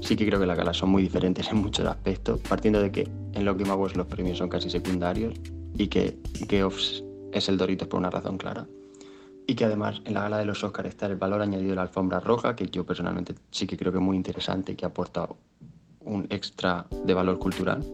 Sí 0.01 0.17
que 0.17 0.27
creo 0.27 0.41
que 0.41 0.47
las 0.47 0.57
galas 0.57 0.79
son 0.79 0.91
muy 0.91 1.03
diferentes 1.03 1.51
en 1.51 1.59
muchos 1.59 1.87
aspectos, 1.87 2.41
partiendo 2.41 2.81
de 2.81 2.91
que 2.91 3.09
en 3.35 3.45
los 3.45 3.57
Game 3.59 3.71
Awards 3.71 3.97
los 3.97 4.07
premios 4.07 4.39
son 4.39 4.49
casi 4.49 4.71
secundarios 4.71 5.35
y 5.77 5.89
que 5.89 6.17
Geoffs 6.49 7.05
es 7.33 7.49
el 7.51 7.59
Doritos 7.59 7.89
por 7.89 8.01
una 8.01 8.11
razón 8.11 8.39
clara. 8.39 8.67
Y 9.47 9.55
que 9.55 9.67
además 9.67 10.01
en 10.07 10.15
la 10.15 10.23
gala 10.23 10.39
de 10.39 10.47
los 10.47 10.65
Oscars 10.65 10.89
está 10.89 11.05
el 11.05 11.17
valor 11.17 11.43
añadido 11.43 11.71
de 11.71 11.77
la 11.77 11.83
alfombra 11.83 12.19
roja, 12.19 12.57
que 12.57 12.67
yo 12.67 12.87
personalmente 12.87 13.35
sí 13.51 13.67
que 13.67 13.77
creo 13.77 13.93
que 13.93 13.99
es 13.99 14.05
muy 14.05 14.17
interesante 14.17 14.73
y 14.73 14.75
que 14.75 14.87
aporta 14.87 15.29
un 16.01 16.27
extra 16.31 16.87
de 17.05 17.13
valor 17.13 17.39
cultural. 17.39 17.85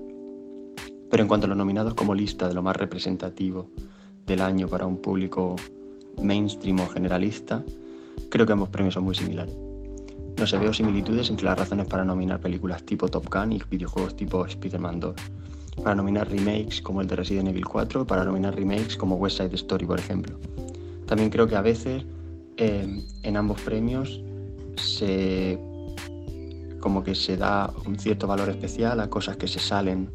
Pero 1.11 1.23
en 1.23 1.29
cuanto 1.29 1.47
a 1.47 1.49
los 1.49 1.59
nominados 1.59 1.95
como 1.95 2.15
lista 2.15 2.49
de 2.49 2.55
lo 2.55 2.63
más 2.63 2.77
representativo 2.77 3.69
del 4.27 4.41
año 4.41 4.69
para 4.69 4.87
un 4.87 4.99
público 4.99 5.57
mainstream 6.23 6.81
o 6.81 6.89
generalista, 6.89 7.65
creo 8.29 8.47
que 8.47 8.53
ambos 8.53 8.69
premios 8.69 8.95
son 8.95 9.05
muy 9.05 9.15
similares. 9.15 9.55
No 10.39 10.47
se 10.47 10.57
veo 10.57 10.73
similitudes 10.73 11.29
entre 11.29 11.47
las 11.47 11.59
razones 11.59 11.87
para 11.87 12.05
nominar 12.05 12.41
películas 12.41 12.85
tipo 12.85 13.09
Top 13.09 13.27
Gun 13.31 13.53
y 13.53 13.63
videojuegos 13.69 14.17
tipo 14.17 14.47
Spider-Man 14.47 15.01
2, 15.01 15.15
para 15.83 15.95
nominar 15.95 16.31
remakes 16.31 16.81
como 16.81 17.01
el 17.01 17.09
de 17.09 17.17
Resident 17.17 17.49
Evil 17.49 17.67
4, 17.67 18.07
para 18.07 18.25
nominar 18.25 18.55
remakes 18.55 18.97
como 18.97 19.17
West 19.17 19.39
Side 19.39 19.55
Story, 19.55 19.87
por 19.87 19.99
ejemplo. 19.99 20.39
También 21.07 21.29
creo 21.31 21.49
que 21.49 21.57
a 21.57 21.61
veces 21.61 22.05
eh, 22.57 23.05
en 23.23 23.37
ambos 23.37 23.61
premios 23.63 24.23
se 24.77 25.59
como 26.81 27.05
que 27.05 27.15
se 27.15 27.37
da 27.37 27.71
un 27.87 27.99
cierto 27.99 28.27
valor 28.27 28.49
especial 28.49 29.01
a 29.01 29.11
cosas 29.11 29.37
que 29.37 29.47
se 29.47 29.59
salen 29.59 30.11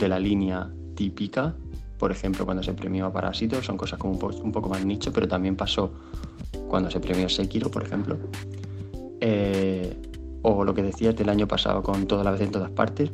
de 0.00 0.08
la 0.08 0.18
línea 0.18 0.68
típica. 0.94 1.54
Por 1.98 2.12
ejemplo, 2.12 2.44
cuando 2.44 2.62
se 2.62 2.74
premió 2.74 3.06
a 3.06 3.12
Parásito, 3.12 3.62
son 3.62 3.76
cosas 3.76 3.98
como 3.98 4.12
un, 4.14 4.18
po- 4.18 4.34
un 4.42 4.52
poco 4.52 4.68
más 4.68 4.84
nicho, 4.84 5.12
pero 5.12 5.26
también 5.26 5.56
pasó 5.56 5.90
cuando 6.68 6.90
se 6.90 7.00
premió 7.00 7.28
Sekiro, 7.28 7.70
por 7.70 7.84
ejemplo. 7.84 8.18
Eh, 9.20 9.96
o 10.42 10.64
lo 10.64 10.74
que 10.74 10.82
decías 10.82 11.16
del 11.16 11.28
año 11.28 11.48
pasado 11.48 11.82
con 11.82 12.06
Toda 12.06 12.22
la 12.22 12.30
vez 12.30 12.42
en 12.42 12.50
todas 12.50 12.70
partes. 12.70 13.10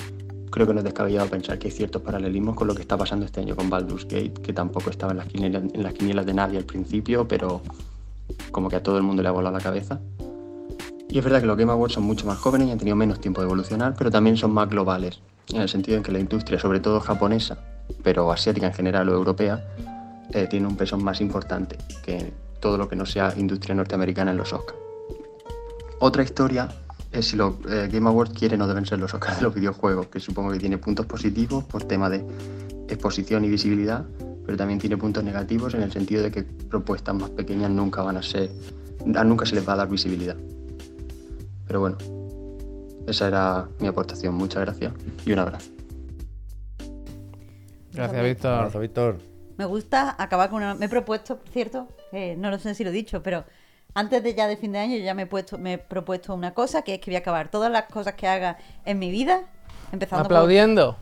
Creo 0.50 0.66
que 0.66 0.74
no 0.74 0.80
es 0.80 0.84
descabellado 0.84 1.28
pensar 1.28 1.58
que 1.58 1.68
hay 1.68 1.72
ciertos 1.72 2.02
paralelismos 2.02 2.54
con 2.56 2.66
lo 2.66 2.74
que 2.74 2.82
está 2.82 2.98
pasando 2.98 3.24
este 3.24 3.40
año 3.40 3.56
con 3.56 3.70
Baldur's 3.70 4.04
Gate, 4.04 4.34
que 4.42 4.52
tampoco 4.52 4.90
estaba 4.90 5.12
en 5.12 5.18
las 5.18 5.28
quinielas, 5.28 5.62
en 5.72 5.82
las 5.82 5.94
quinielas 5.94 6.26
de 6.26 6.34
nadie 6.34 6.58
al 6.58 6.64
principio, 6.64 7.26
pero 7.26 7.62
como 8.50 8.68
que 8.68 8.76
a 8.76 8.82
todo 8.82 8.98
el 8.98 9.02
mundo 9.02 9.22
le 9.22 9.28
ha 9.28 9.32
volado 9.32 9.56
la 9.56 9.62
cabeza. 9.62 10.00
Y 11.08 11.16
es 11.18 11.24
verdad 11.24 11.40
que 11.40 11.46
los 11.46 11.56
Game 11.56 11.72
Awards 11.72 11.94
son 11.94 12.04
mucho 12.04 12.26
más 12.26 12.36
jóvenes 12.36 12.68
y 12.68 12.70
han 12.70 12.78
tenido 12.78 12.96
menos 12.96 13.18
tiempo 13.18 13.40
de 13.40 13.46
evolucionar, 13.46 13.94
pero 13.96 14.10
también 14.10 14.36
son 14.36 14.50
más 14.52 14.68
globales, 14.68 15.20
en 15.48 15.60
el 15.60 15.68
sentido 15.68 15.96
en 15.96 16.02
que 16.02 16.12
la 16.12 16.18
industria, 16.18 16.58
sobre 16.58 16.80
todo 16.80 17.00
japonesa, 17.00 17.58
pero 18.02 18.30
asiática 18.32 18.66
en 18.66 18.74
general 18.74 19.08
o 19.08 19.12
europea, 19.12 19.64
eh, 20.32 20.46
tiene 20.48 20.66
un 20.66 20.76
peso 20.76 20.96
más 20.98 21.20
importante 21.20 21.76
que 22.04 22.32
todo 22.60 22.78
lo 22.78 22.88
que 22.88 22.96
no 22.96 23.04
sea 23.04 23.34
industria 23.36 23.74
norteamericana 23.74 24.30
en 24.30 24.36
los 24.36 24.52
Oscars. 24.52 24.78
Otra 25.98 26.22
historia 26.22 26.68
es 27.10 27.28
si 27.28 27.36
los 27.36 27.54
eh, 27.68 27.88
Game 27.92 28.08
Awards 28.08 28.32
quieren 28.38 28.62
o 28.62 28.66
deben 28.66 28.86
ser 28.86 28.98
los 28.98 29.12
Oscars 29.12 29.36
de 29.36 29.42
los 29.42 29.54
videojuegos, 29.54 30.06
que 30.06 30.20
supongo 30.20 30.52
que 30.52 30.58
tiene 30.58 30.78
puntos 30.78 31.06
positivos 31.06 31.64
por 31.64 31.84
tema 31.84 32.08
de 32.08 32.24
exposición 32.88 33.44
y 33.44 33.48
visibilidad, 33.48 34.04
pero 34.46 34.56
también 34.56 34.78
tiene 34.78 34.96
puntos 34.96 35.22
negativos 35.22 35.74
en 35.74 35.82
el 35.82 35.92
sentido 35.92 36.22
de 36.22 36.30
que 36.30 36.42
propuestas 36.42 37.14
más 37.14 37.30
pequeñas 37.30 37.70
nunca 37.70 38.02
van 38.02 38.16
a 38.16 38.22
ser, 38.22 38.50
nunca 39.04 39.46
se 39.46 39.54
les 39.54 39.68
va 39.68 39.74
a 39.74 39.76
dar 39.76 39.88
visibilidad. 39.88 40.36
Pero 41.66 41.80
bueno, 41.80 41.96
esa 43.06 43.28
era 43.28 43.68
mi 43.78 43.86
aportación. 43.88 44.34
Muchas 44.34 44.62
gracias 44.62 44.92
y 45.24 45.32
un 45.32 45.38
abrazo. 45.38 45.70
Gracias, 47.92 48.24
Víctor. 48.24 48.80
Víctor. 48.80 49.18
Me 49.58 49.66
gusta 49.66 50.14
acabar 50.18 50.48
con 50.48 50.62
una... 50.62 50.74
Me 50.74 50.86
he 50.86 50.88
propuesto, 50.88 51.36
por 51.38 51.48
cierto, 51.48 51.88
eh, 52.10 52.34
no 52.38 52.50
lo 52.50 52.58
sé 52.58 52.74
si 52.74 52.84
lo 52.84 52.90
he 52.90 52.92
dicho, 52.92 53.22
pero 53.22 53.44
antes 53.94 54.22
de 54.22 54.34
ya 54.34 54.46
de 54.46 54.56
fin 54.56 54.72
de 54.72 54.78
año 54.78 54.96
yo 54.96 55.04
ya 55.04 55.14
me 55.14 55.22
he, 55.22 55.26
puesto, 55.26 55.58
me 55.58 55.74
he 55.74 55.78
propuesto 55.78 56.34
una 56.34 56.54
cosa, 56.54 56.82
que 56.82 56.94
es 56.94 57.00
que 57.00 57.10
voy 57.10 57.16
a 57.16 57.20
acabar 57.20 57.50
todas 57.50 57.70
las 57.70 57.84
cosas 57.84 58.14
que 58.14 58.26
haga 58.26 58.56
en 58.86 58.98
mi 58.98 59.10
vida, 59.10 59.42
empezando 59.92 60.24
por... 60.24 60.32
Aplaudiendo. 60.36 60.96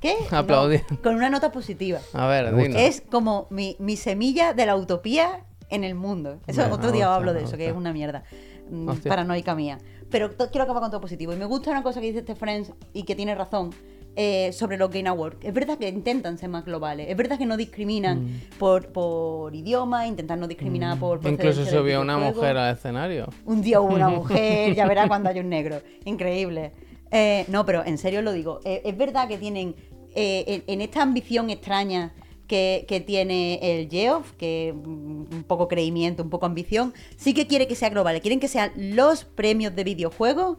¿Qué? 0.00 0.14
No, 0.30 0.38
Aplaudiendo. 0.38 1.00
con 1.02 1.14
una 1.14 1.30
nota 1.30 1.50
positiva. 1.50 2.00
A 2.12 2.26
ver, 2.26 2.54
dinos. 2.54 2.78
Es 2.80 3.00
como 3.00 3.46
mi, 3.48 3.76
mi 3.78 3.96
semilla 3.96 4.52
de 4.52 4.66
la 4.66 4.76
utopía 4.76 5.44
en 5.70 5.84
el 5.84 5.94
mundo. 5.94 6.40
Eso 6.46 6.62
otro 6.70 6.92
día 6.92 7.06
os 7.08 7.12
gusta, 7.12 7.14
hablo 7.14 7.32
de 7.32 7.44
eso, 7.44 7.56
que 7.56 7.68
es 7.68 7.74
una 7.74 7.94
mierda. 7.94 8.24
mm, 8.70 8.88
Hostia. 8.90 9.08
Paranoica 9.08 9.54
mía. 9.54 9.78
Pero 10.14 10.30
quiero 10.36 10.62
acabar 10.62 10.80
con 10.80 10.90
todo 10.92 11.00
positivo. 11.00 11.32
Y 11.32 11.36
me 11.36 11.44
gusta 11.44 11.72
una 11.72 11.82
cosa 11.82 12.00
que 12.00 12.06
dice 12.06 12.20
este 12.20 12.36
Friends 12.36 12.72
y 12.92 13.02
que 13.02 13.16
tiene 13.16 13.34
razón. 13.34 13.70
eh, 14.16 14.52
sobre 14.52 14.76
los 14.76 14.90
Game 14.92 15.08
Awards. 15.08 15.38
Es 15.42 15.52
verdad 15.52 15.76
que 15.76 15.88
intentan 15.88 16.38
ser 16.38 16.48
más 16.48 16.64
globales. 16.64 17.08
Es 17.10 17.16
verdad 17.16 17.36
que 17.36 17.46
no 17.46 17.56
discriminan 17.56 18.22
Mm. 18.26 18.40
por, 18.60 18.92
por 18.92 19.52
idioma, 19.56 20.06
intentan 20.06 20.38
no 20.38 20.46
discriminar 20.46 21.00
por 21.00 21.18
Incluso 21.26 21.64
subió 21.66 22.00
una 22.00 22.16
mujer 22.16 22.56
al 22.56 22.72
escenario. 22.76 23.26
Un 23.44 23.60
día 23.60 23.80
hubo 23.80 23.92
una 23.92 24.08
mujer, 24.20 24.72
ya 24.76 24.86
verá 24.86 25.08
cuando 25.08 25.30
hay 25.30 25.40
un 25.40 25.48
negro. 25.48 25.80
Increíble. 26.04 26.70
Eh, 27.10 27.44
no, 27.48 27.66
pero 27.66 27.84
en 27.84 27.98
serio 27.98 28.22
lo 28.22 28.30
digo. 28.32 28.60
Eh, 28.64 28.82
es 28.84 28.96
verdad 28.96 29.26
que 29.26 29.36
tienen, 29.36 29.74
eh, 30.14 30.44
en, 30.46 30.62
en 30.68 30.80
esta 30.80 31.02
ambición 31.02 31.50
extraña 31.50 32.12
que, 32.46 32.84
que 32.88 33.00
tiene 33.00 33.58
el 33.62 33.88
Geoff, 33.88 34.32
que 34.32 34.72
mm, 34.74 35.34
un 35.34 35.44
poco 35.46 35.68
creimiento, 35.68 36.22
un 36.22 36.30
poco 36.30 36.46
ambición, 36.46 36.92
sí 37.16 37.34
que 37.34 37.46
quiere 37.46 37.66
que 37.66 37.74
sea 37.74 37.88
global. 37.90 38.20
Quieren 38.20 38.40
que 38.40 38.48
sean 38.48 38.72
los 38.76 39.24
premios 39.24 39.74
de 39.74 39.84
videojuegos 39.84 40.58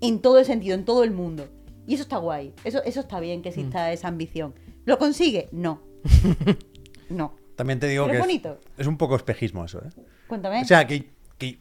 en 0.00 0.20
todo 0.20 0.38
el 0.38 0.44
sentido, 0.44 0.74
en 0.74 0.84
todo 0.84 1.04
el 1.04 1.10
mundo. 1.10 1.48
Y 1.86 1.94
eso 1.94 2.02
está 2.02 2.18
guay. 2.18 2.52
Eso, 2.64 2.82
eso 2.84 3.00
está 3.00 3.20
bien 3.20 3.42
que 3.42 3.48
exista 3.50 3.88
Mm. 3.88 3.92
esa 3.92 4.08
ambición. 4.08 4.54
¿Lo 4.84 4.98
consigue? 4.98 5.48
No. 5.52 5.82
no. 7.08 7.36
También 7.56 7.78
te 7.78 7.88
digo 7.88 8.04
Pero 8.06 8.12
que 8.12 8.16
es 8.18 8.20
es, 8.20 8.26
bonito. 8.26 8.60
es 8.78 8.86
un 8.86 8.96
poco 8.96 9.16
espejismo 9.16 9.64
eso, 9.64 9.80
¿eh? 9.80 9.90
Cuéntame. 10.26 10.62
O 10.62 10.64
sea, 10.64 10.86
que, 10.86 11.10
que 11.36 11.58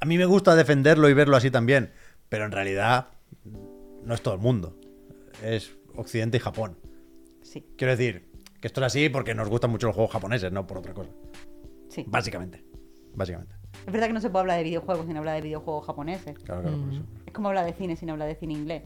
a 0.00 0.04
mí 0.06 0.18
me 0.18 0.24
gusta 0.24 0.56
defenderlo 0.56 1.08
y 1.08 1.14
verlo 1.14 1.36
así 1.36 1.50
también, 1.50 1.92
pero 2.28 2.44
en 2.46 2.52
realidad 2.52 3.08
no 4.04 4.14
es 4.14 4.22
todo 4.22 4.34
el 4.34 4.40
mundo. 4.40 4.76
Es 5.44 5.72
Occidente 5.94 6.38
y 6.38 6.40
Japón. 6.40 6.76
sí, 7.42 7.64
Quiero 7.76 7.96
decir 7.96 8.28
que 8.60 8.66
esto 8.68 8.80
es 8.80 8.86
así 8.86 9.08
porque 9.08 9.34
nos 9.34 9.48
gustan 9.48 9.70
mucho 9.70 9.86
los 9.86 9.94
juegos 9.96 10.12
japoneses, 10.12 10.52
no 10.52 10.66
por 10.66 10.78
otra 10.78 10.92
cosa. 10.94 11.10
sí. 11.88 12.04
Básicamente. 12.06 12.64
Básicamente. 13.14 13.54
Es 13.86 13.92
verdad 13.92 14.06
que 14.08 14.12
no 14.12 14.20
se 14.20 14.30
puede 14.30 14.42
hablar 14.42 14.58
de 14.58 14.64
videojuegos 14.64 15.06
sin 15.06 15.16
hablar 15.16 15.34
de 15.36 15.40
videojuegos 15.42 15.86
japoneses. 15.86 16.38
Claro, 16.40 16.62
claro, 16.62 16.76
Mm. 16.76 16.84
por 16.84 16.92
eso. 16.92 17.02
Es 17.26 17.32
como 17.32 17.48
hablar 17.48 17.64
de 17.66 17.72
cine 17.72 17.96
sin 17.96 18.10
hablar 18.10 18.28
de 18.28 18.34
cine 18.36 18.52
inglés. 18.54 18.82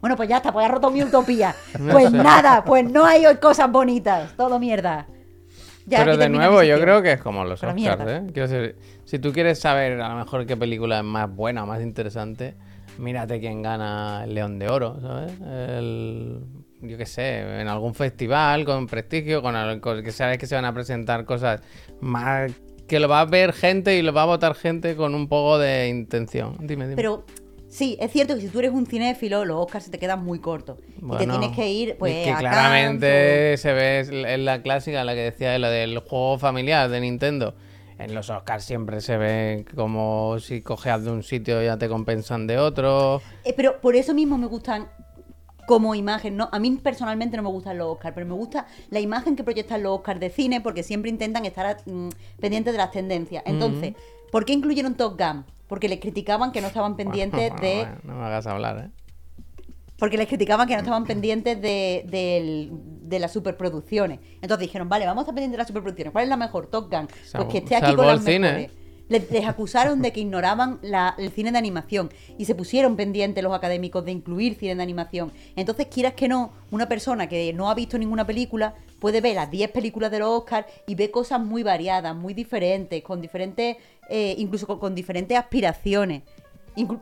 Bueno, 0.00 0.16
pues 0.16 0.28
ya 0.28 0.36
está, 0.38 0.52
pues 0.52 0.64
ha 0.66 0.68
roto 0.68 0.90
mi 0.90 1.02
utopía. 1.02 1.54
No 1.78 1.92
Pues 1.92 2.10
sé. 2.10 2.16
nada, 2.16 2.64
pues 2.64 2.90
no 2.90 3.04
hay 3.04 3.26
hoy 3.26 3.36
cosas 3.36 3.70
bonitas. 3.70 4.34
Todo 4.36 4.58
mierda. 4.58 5.06
Ya, 5.86 5.98
Pero 5.98 6.16
de 6.16 6.28
nuevo, 6.30 6.62
yo 6.62 6.80
creo 6.80 7.02
que 7.02 7.12
es 7.12 7.20
como 7.20 7.44
los 7.44 7.60
Pero 7.60 7.72
Oscars, 7.74 7.98
mierda. 7.98 8.16
¿eh? 8.16 8.30
Quiero 8.32 8.48
decir, 8.48 8.76
si 9.04 9.18
tú 9.18 9.32
quieres 9.32 9.58
saber 9.60 10.00
a 10.00 10.08
lo 10.08 10.16
mejor 10.16 10.46
qué 10.46 10.56
película 10.56 10.98
es 10.98 11.04
más 11.04 11.30
buena 11.34 11.62
o 11.64 11.66
más 11.66 11.82
interesante, 11.82 12.54
mírate 12.98 13.38
quién 13.38 13.60
gana 13.60 14.22
el 14.24 14.34
León 14.34 14.58
de 14.58 14.68
Oro, 14.68 14.98
¿sabes? 15.02 15.32
El, 15.42 16.40
yo 16.88 16.96
qué 16.98 17.06
sé, 17.06 17.60
en 17.60 17.68
algún 17.68 17.94
festival 17.94 18.64
con 18.64 18.86
prestigio, 18.86 19.42
con, 19.42 19.56
al- 19.56 19.80
con- 19.80 20.02
que 20.02 20.12
sabes 20.12 20.38
que 20.38 20.46
se 20.46 20.54
van 20.54 20.64
a 20.64 20.72
presentar 20.74 21.24
cosas 21.24 21.60
más 22.00 22.52
que 22.86 23.00
lo 23.00 23.08
va 23.08 23.20
a 23.20 23.24
ver 23.24 23.52
gente 23.54 23.96
y 23.96 24.02
lo 24.02 24.12
va 24.12 24.22
a 24.22 24.26
votar 24.26 24.54
gente 24.54 24.94
con 24.96 25.14
un 25.14 25.28
poco 25.28 25.58
de 25.58 25.88
intención. 25.88 26.56
Dime, 26.60 26.84
dime. 26.84 26.96
Pero 26.96 27.24
sí, 27.68 27.96
es 27.98 28.12
cierto 28.12 28.34
que 28.34 28.42
si 28.42 28.48
tú 28.48 28.58
eres 28.58 28.72
un 28.72 28.84
cinéfilo, 28.86 29.44
los 29.46 29.56
Oscars 29.64 29.86
se 29.86 29.90
te 29.90 29.98
quedan 29.98 30.22
muy 30.22 30.38
cortos. 30.38 30.78
y 31.00 31.16
te 31.16 31.26
tienes 31.26 31.50
que 31.56 31.70
ir, 31.70 31.96
pues. 31.98 32.14
es 32.14 32.24
que 32.24 32.30
a 32.32 32.38
claramente 32.38 33.56
se 33.56 33.72
ve, 33.72 34.00
es 34.00 34.10
la- 34.10 34.36
la 34.36 34.62
clásica, 34.62 35.02
la 35.04 35.14
que 35.14 35.20
decía 35.22 35.58
lo 35.58 35.70
del 35.70 35.98
juego 36.00 36.38
familiar 36.38 36.88
de 36.90 37.00
Nintendo. 37.00 37.54
En 37.96 38.12
los 38.12 38.28
Oscars 38.28 38.64
siempre 38.64 39.00
se 39.00 39.16
ve 39.16 39.64
como 39.76 40.38
si 40.40 40.60
cojeas 40.62 41.04
de 41.04 41.10
un 41.12 41.22
sitio 41.22 41.62
ya 41.62 41.78
te 41.78 41.88
compensan 41.88 42.46
de 42.48 42.58
otro. 42.58 43.22
Eh, 43.44 43.54
pero 43.56 43.80
por 43.80 43.94
eso 43.94 44.12
mismo 44.14 44.36
me 44.36 44.46
gustan 44.46 44.88
como 45.66 45.94
imagen, 45.94 46.36
¿no? 46.36 46.48
A 46.52 46.58
mí 46.58 46.70
personalmente 46.82 47.36
no 47.36 47.42
me 47.42 47.48
gustan 47.48 47.78
los 47.78 47.88
Oscars, 47.92 48.14
pero 48.14 48.26
me 48.26 48.34
gusta 48.34 48.66
la 48.90 49.00
imagen 49.00 49.36
que 49.36 49.44
proyectan 49.44 49.82
los 49.82 49.98
Oscars 49.98 50.20
de 50.20 50.30
cine 50.30 50.60
porque 50.60 50.82
siempre 50.82 51.10
intentan 51.10 51.44
estar 51.46 51.78
mm, 51.86 52.08
pendientes 52.40 52.72
de 52.72 52.78
las 52.78 52.90
tendencias. 52.90 53.42
Entonces, 53.46 53.94
¿por 54.30 54.44
qué 54.44 54.52
incluyeron 54.52 54.94
Top 54.94 55.18
Gun? 55.18 55.44
Porque 55.68 55.88
les 55.88 56.00
criticaban 56.00 56.52
que 56.52 56.60
no 56.60 56.66
estaban 56.68 56.96
pendientes 56.96 57.50
Bueno, 57.50 57.66
de... 57.66 57.74
bueno, 57.76 57.96
no 58.04 58.14
me 58.16 58.24
hagas 58.26 58.46
hablar, 58.46 58.78
¿eh? 58.78 58.90
Porque 59.98 60.16
les 60.18 60.26
criticaban 60.28 60.66
que 60.66 60.74
no 60.74 60.80
estaban 60.80 61.04
pendientes 61.04 61.60
de, 61.62 62.04
del- 62.10 62.70
de 63.08 63.18
las 63.20 63.32
superproducciones. 63.32 64.18
Entonces 64.42 64.58
dijeron, 64.58 64.88
vale, 64.88 65.06
vamos 65.06 65.20
a 65.20 65.22
estar 65.22 65.34
pendientes 65.34 65.52
de 65.52 65.58
las 65.58 65.68
superproducciones. 65.68 66.12
¿Cuál 66.12 66.24
es 66.24 66.30
la 66.30 66.36
mejor? 66.36 66.66
Top 66.66 66.90
Gun. 66.92 67.06
Pues 67.32 67.48
que 67.48 67.58
esté 67.58 67.76
aquí 67.76 67.94
con 67.94 68.06
las 68.06 68.24
cine, 68.24 68.52
mejores. 68.52 68.83
Les, 69.08 69.46
acusaron 69.46 70.00
de 70.02 70.12
que 70.12 70.20
ignoraban 70.20 70.78
la- 70.82 71.14
el 71.18 71.30
cine 71.30 71.52
de 71.52 71.58
animación 71.58 72.10
y 72.38 72.46
se 72.46 72.54
pusieron 72.54 72.96
pendientes 72.96 73.44
los 73.44 73.54
académicos 73.54 74.04
de 74.04 74.12
incluir 74.12 74.54
cine 74.54 74.74
de 74.74 74.82
animación. 74.82 75.32
Entonces, 75.56 75.86
quieras 75.88 76.14
que 76.14 76.28
no, 76.28 76.52
una 76.70 76.88
persona 76.88 77.28
que 77.28 77.52
no 77.52 77.68
ha 77.70 77.74
visto 77.74 77.98
ninguna 77.98 78.26
película 78.26 78.74
puede 79.00 79.20
ver 79.20 79.34
las 79.34 79.50
10 79.50 79.70
películas 79.70 80.10
de 80.10 80.20
los 80.20 80.28
Oscars 80.28 80.66
y 80.86 80.94
ve 80.94 81.10
cosas 81.10 81.40
muy 81.40 81.62
variadas, 81.62 82.16
muy 82.16 82.32
diferentes, 82.32 83.02
con 83.02 83.20
diferentes, 83.20 83.76
eh, 84.08 84.34
incluso 84.38 84.66
con, 84.78 84.94
diferentes 84.94 85.36
aspiraciones. 85.36 86.22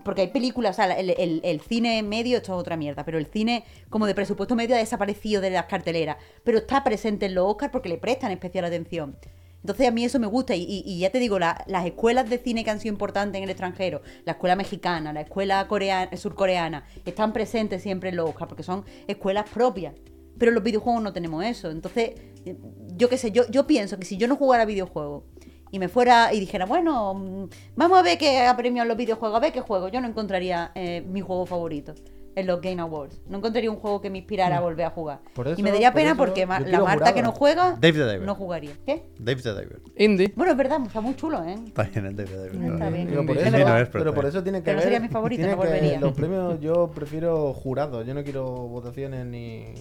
Porque 0.04 0.22
hay 0.22 0.28
películas, 0.28 0.78
el- 0.78 1.40
el 1.42 1.60
cine 1.62 2.02
medio, 2.02 2.36
esto 2.36 2.52
es 2.52 2.58
otra 2.60 2.76
mierda, 2.76 3.04
pero 3.06 3.16
el 3.16 3.26
cine 3.26 3.64
como 3.88 4.06
de 4.06 4.14
presupuesto 4.14 4.54
medio 4.54 4.74
ha 4.74 4.78
desaparecido 4.78 5.40
de 5.40 5.48
las 5.50 5.64
carteleras, 5.64 6.18
pero 6.44 6.58
está 6.58 6.84
presente 6.84 7.24
en 7.26 7.34
los 7.34 7.48
Oscars 7.48 7.72
porque 7.72 7.88
le 7.88 7.96
prestan 7.96 8.32
especial 8.32 8.66
atención. 8.66 9.16
Entonces 9.62 9.86
a 9.86 9.90
mí 9.92 10.04
eso 10.04 10.18
me 10.18 10.26
gusta 10.26 10.54
y, 10.56 10.64
y- 10.84 10.98
ya 10.98 11.10
te 11.10 11.18
digo, 11.18 11.38
la- 11.38 11.64
las 11.68 11.86
escuelas 11.86 12.28
de 12.28 12.38
cine 12.38 12.64
que 12.64 12.70
han 12.70 12.80
sido 12.80 12.92
importantes 12.92 13.38
en 13.38 13.44
el 13.44 13.50
extranjero, 13.50 14.02
la 14.24 14.32
escuela 14.32 14.56
mexicana, 14.56 15.12
la 15.12 15.20
escuela 15.22 15.66
coreana, 15.68 16.16
surcoreana, 16.16 16.84
están 17.04 17.32
presentes 17.32 17.82
siempre 17.82 18.08
en 18.10 18.16
los 18.16 18.28
Oscars 18.30 18.48
porque 18.48 18.62
son 18.64 18.84
escuelas 19.06 19.48
propias. 19.48 19.94
Pero 20.38 20.50
los 20.50 20.62
videojuegos 20.64 21.02
no 21.02 21.12
tenemos 21.12 21.44
eso. 21.44 21.70
Entonces, 21.70 22.12
eh, 22.44 22.56
yo 22.96 23.08
qué 23.08 23.16
sé, 23.18 23.30
yo, 23.30 23.48
yo 23.50 23.66
pienso 23.66 23.98
que 23.98 24.04
si 24.04 24.16
yo 24.16 24.26
no 24.26 24.34
jugara 24.36 24.64
videojuegos 24.64 25.24
y 25.70 25.78
me 25.78 25.88
fuera 25.88 26.32
y 26.34 26.40
dijera, 26.40 26.66
bueno, 26.66 27.14
mm, 27.14 27.48
vamos 27.76 27.98
a 27.98 28.02
ver 28.02 28.18
qué 28.18 28.38
ha 28.40 28.56
premiado 28.56 28.88
los 28.88 28.96
videojuegos, 28.96 29.36
a 29.36 29.40
ver 29.40 29.52
qué 29.52 29.60
juego, 29.60 29.88
yo 29.88 30.00
no 30.00 30.08
encontraría 30.08 30.72
eh, 30.74 31.02
mi 31.06 31.20
juego 31.20 31.46
favorito 31.46 31.94
en 32.34 32.46
los 32.46 32.60
Game 32.60 32.80
Awards. 32.80 33.20
No 33.28 33.38
encontraría 33.38 33.70
un 33.70 33.76
juego 33.76 34.00
que 34.00 34.08
me 34.10 34.18
inspirara 34.18 34.56
a 34.58 34.60
volver 34.60 34.86
a 34.86 34.90
jugar. 34.90 35.20
Por 35.34 35.48
eso- 35.48 35.60
y 35.60 35.62
me 35.62 35.70
daría 35.70 35.90
por 35.92 36.00
pena 36.00 36.10
eso 36.12 36.18
porque 36.18 36.46
ma- 36.46 36.58
yo 36.58 36.64
la 36.64 36.70
quiero 36.70 36.84
Marta 36.84 36.98
jurado. 36.98 37.14
que 37.16 37.22
no 37.22 37.32
juega 37.32 37.70
Dave 37.80 37.92
the 37.92 38.04
Diver. 38.04 38.22
no 38.22 38.34
jugaría. 38.34 38.72
¿Qué? 38.86 39.04
Dave 39.18 39.42
the 39.42 39.50
Diver. 39.50 39.80
Indie. 39.96 40.32
Bueno, 40.36 40.52
es 40.52 40.58
verdad, 40.58 40.80
está 40.86 41.00
muy 41.00 41.14
chulo, 41.16 41.44
¿eh? 41.44 41.54
Está 41.66 41.82
bien 41.84 42.06
el 42.06 42.16
Dave 42.16 42.28
the 42.30 42.48
Diver. 42.50 42.72
Está 42.72 42.90
bien. 42.90 43.08
Digo, 43.10 43.26
por 43.26 43.36
eso, 43.36 43.88
pero 43.92 44.14
por 44.14 44.24
eso 44.26 44.42
tiene 44.42 44.58
que 44.58 44.64
Pero 44.64 44.74
no 44.76 44.78
ver. 44.78 44.84
sería 44.84 45.00
mi 45.00 45.08
favorito, 45.08 45.40
tiene 45.42 45.56
no 45.56 45.60
que- 45.62 45.68
volvería. 45.68 46.00
los 46.00 46.12
premios 46.12 46.60
yo 46.60 46.90
prefiero 46.94 47.52
jurados. 47.52 48.06
Yo 48.06 48.14
no 48.14 48.22
quiero 48.22 48.44
votaciones 48.68 49.26
ni 49.26 49.74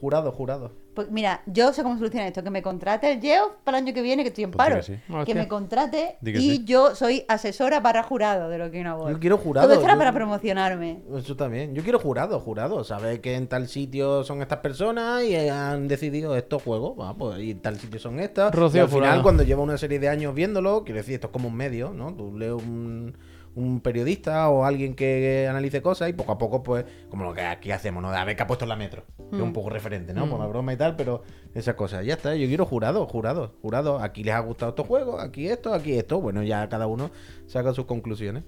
jurados, 0.00 0.34
jurados. 0.34 0.70
Pues 0.98 1.12
mira, 1.12 1.42
yo 1.46 1.72
sé 1.72 1.84
cómo 1.84 1.96
solucionar 1.96 2.26
esto. 2.26 2.42
Que 2.42 2.50
me 2.50 2.60
contrate 2.60 3.12
el 3.12 3.20
Geoff 3.20 3.52
para 3.62 3.78
el 3.78 3.84
año 3.84 3.94
que 3.94 4.02
viene, 4.02 4.24
que 4.24 4.30
estoy 4.30 4.42
en 4.42 4.50
Pues 4.50 4.56
paro. 4.56 4.76
que 4.78 4.82
sí. 4.82 4.94
Que 5.06 5.14
Hostia. 5.14 5.34
me 5.36 5.46
contrate 5.46 6.16
Di 6.20 6.32
que 6.32 6.38
y 6.40 6.56
sí. 6.56 6.64
yo 6.64 6.96
soy 6.96 7.24
asesora 7.28 7.80
para 7.80 8.02
jurado 8.02 8.48
de 8.48 8.58
los 8.58 8.72
Game 8.72 8.88
Awards. 8.88 9.12
Yo 9.14 9.20
quiero 9.20 9.38
jurado, 9.38 9.68
Todo 9.68 9.74
esto 9.74 9.84
era 9.84 9.94
yo- 9.94 9.98
para 10.00 10.12
promocionarme. 10.12 11.02
Eso 11.16 11.36
también. 11.36 11.72
Yo 11.72 11.84
quiero 11.84 12.00
jurados, 12.00 12.42
jurados. 12.42 12.88
Saber 12.88 13.20
que 13.20 13.36
en 13.36 13.46
tal 13.46 13.68
sitio 13.68 14.24
son 14.24 14.42
estas 14.42 14.58
personas 14.58 15.22
y 15.22 15.36
han 15.36 15.86
decidido 15.86 16.34
estos 16.36 16.64
juegos. 16.64 16.98
Va, 16.98 17.14
pues 17.14 17.38
y 17.38 17.52
en 17.52 17.60
tal 17.60 17.78
sitio 17.78 18.00
son 18.00 18.18
estas. 18.18 18.52
Rocío 18.52 18.80
y 18.80 18.82
al 18.82 18.88
final, 18.88 19.02
Jurado. 19.04 19.22
cuando 19.22 19.44
lleva 19.44 19.62
una 19.62 19.78
serie 19.78 20.00
de 20.00 20.08
años 20.08 20.34
viéndolo, 20.34 20.82
quiero 20.82 20.98
decir, 20.98 21.14
esto 21.14 21.28
es 21.28 21.32
como 21.32 21.46
un 21.46 21.54
medio, 21.54 21.92
¿no? 21.92 22.12
Tú 22.12 22.36
lees 22.36 22.54
un, 22.54 23.16
un 23.58 23.80
periodista 23.80 24.48
o 24.48 24.64
alguien 24.64 24.94
que 24.94 25.48
analice 25.48 25.82
cosas 25.82 26.08
y 26.08 26.12
poco 26.12 26.32
a 26.32 26.38
poco, 26.38 26.62
pues, 26.62 26.84
como 27.10 27.24
lo 27.24 27.34
que 27.34 27.42
aquí 27.42 27.72
hacemos, 27.72 28.02
¿no? 28.02 28.10
De 28.10 28.16
a 28.16 28.24
ver 28.24 28.36
qué 28.36 28.44
ha 28.44 28.46
puesto 28.46 28.64
en 28.64 28.68
la 28.68 28.76
metro. 28.76 29.04
Que 29.30 29.36
es 29.36 29.42
un 29.42 29.52
poco 29.52 29.68
referente, 29.68 30.14
¿no? 30.14 30.28
Por 30.28 30.38
la 30.38 30.46
broma 30.46 30.72
y 30.72 30.76
tal, 30.76 30.94
pero 30.96 31.22
esas 31.54 31.74
cosas. 31.74 32.06
Ya 32.06 32.14
está. 32.14 32.36
Yo 32.36 32.46
quiero 32.46 32.64
jurados, 32.64 33.10
jurados, 33.10 33.50
jurados. 33.60 34.02
Aquí 34.02 34.22
les 34.22 34.34
ha 34.34 34.38
gustado 34.38 34.70
estos 34.70 34.86
juegos, 34.86 35.22
aquí 35.22 35.48
esto, 35.48 35.74
aquí 35.74 35.98
esto. 35.98 36.20
Bueno, 36.20 36.42
ya 36.42 36.68
cada 36.68 36.86
uno 36.86 37.10
saca 37.46 37.74
sus 37.74 37.84
conclusiones. 37.86 38.44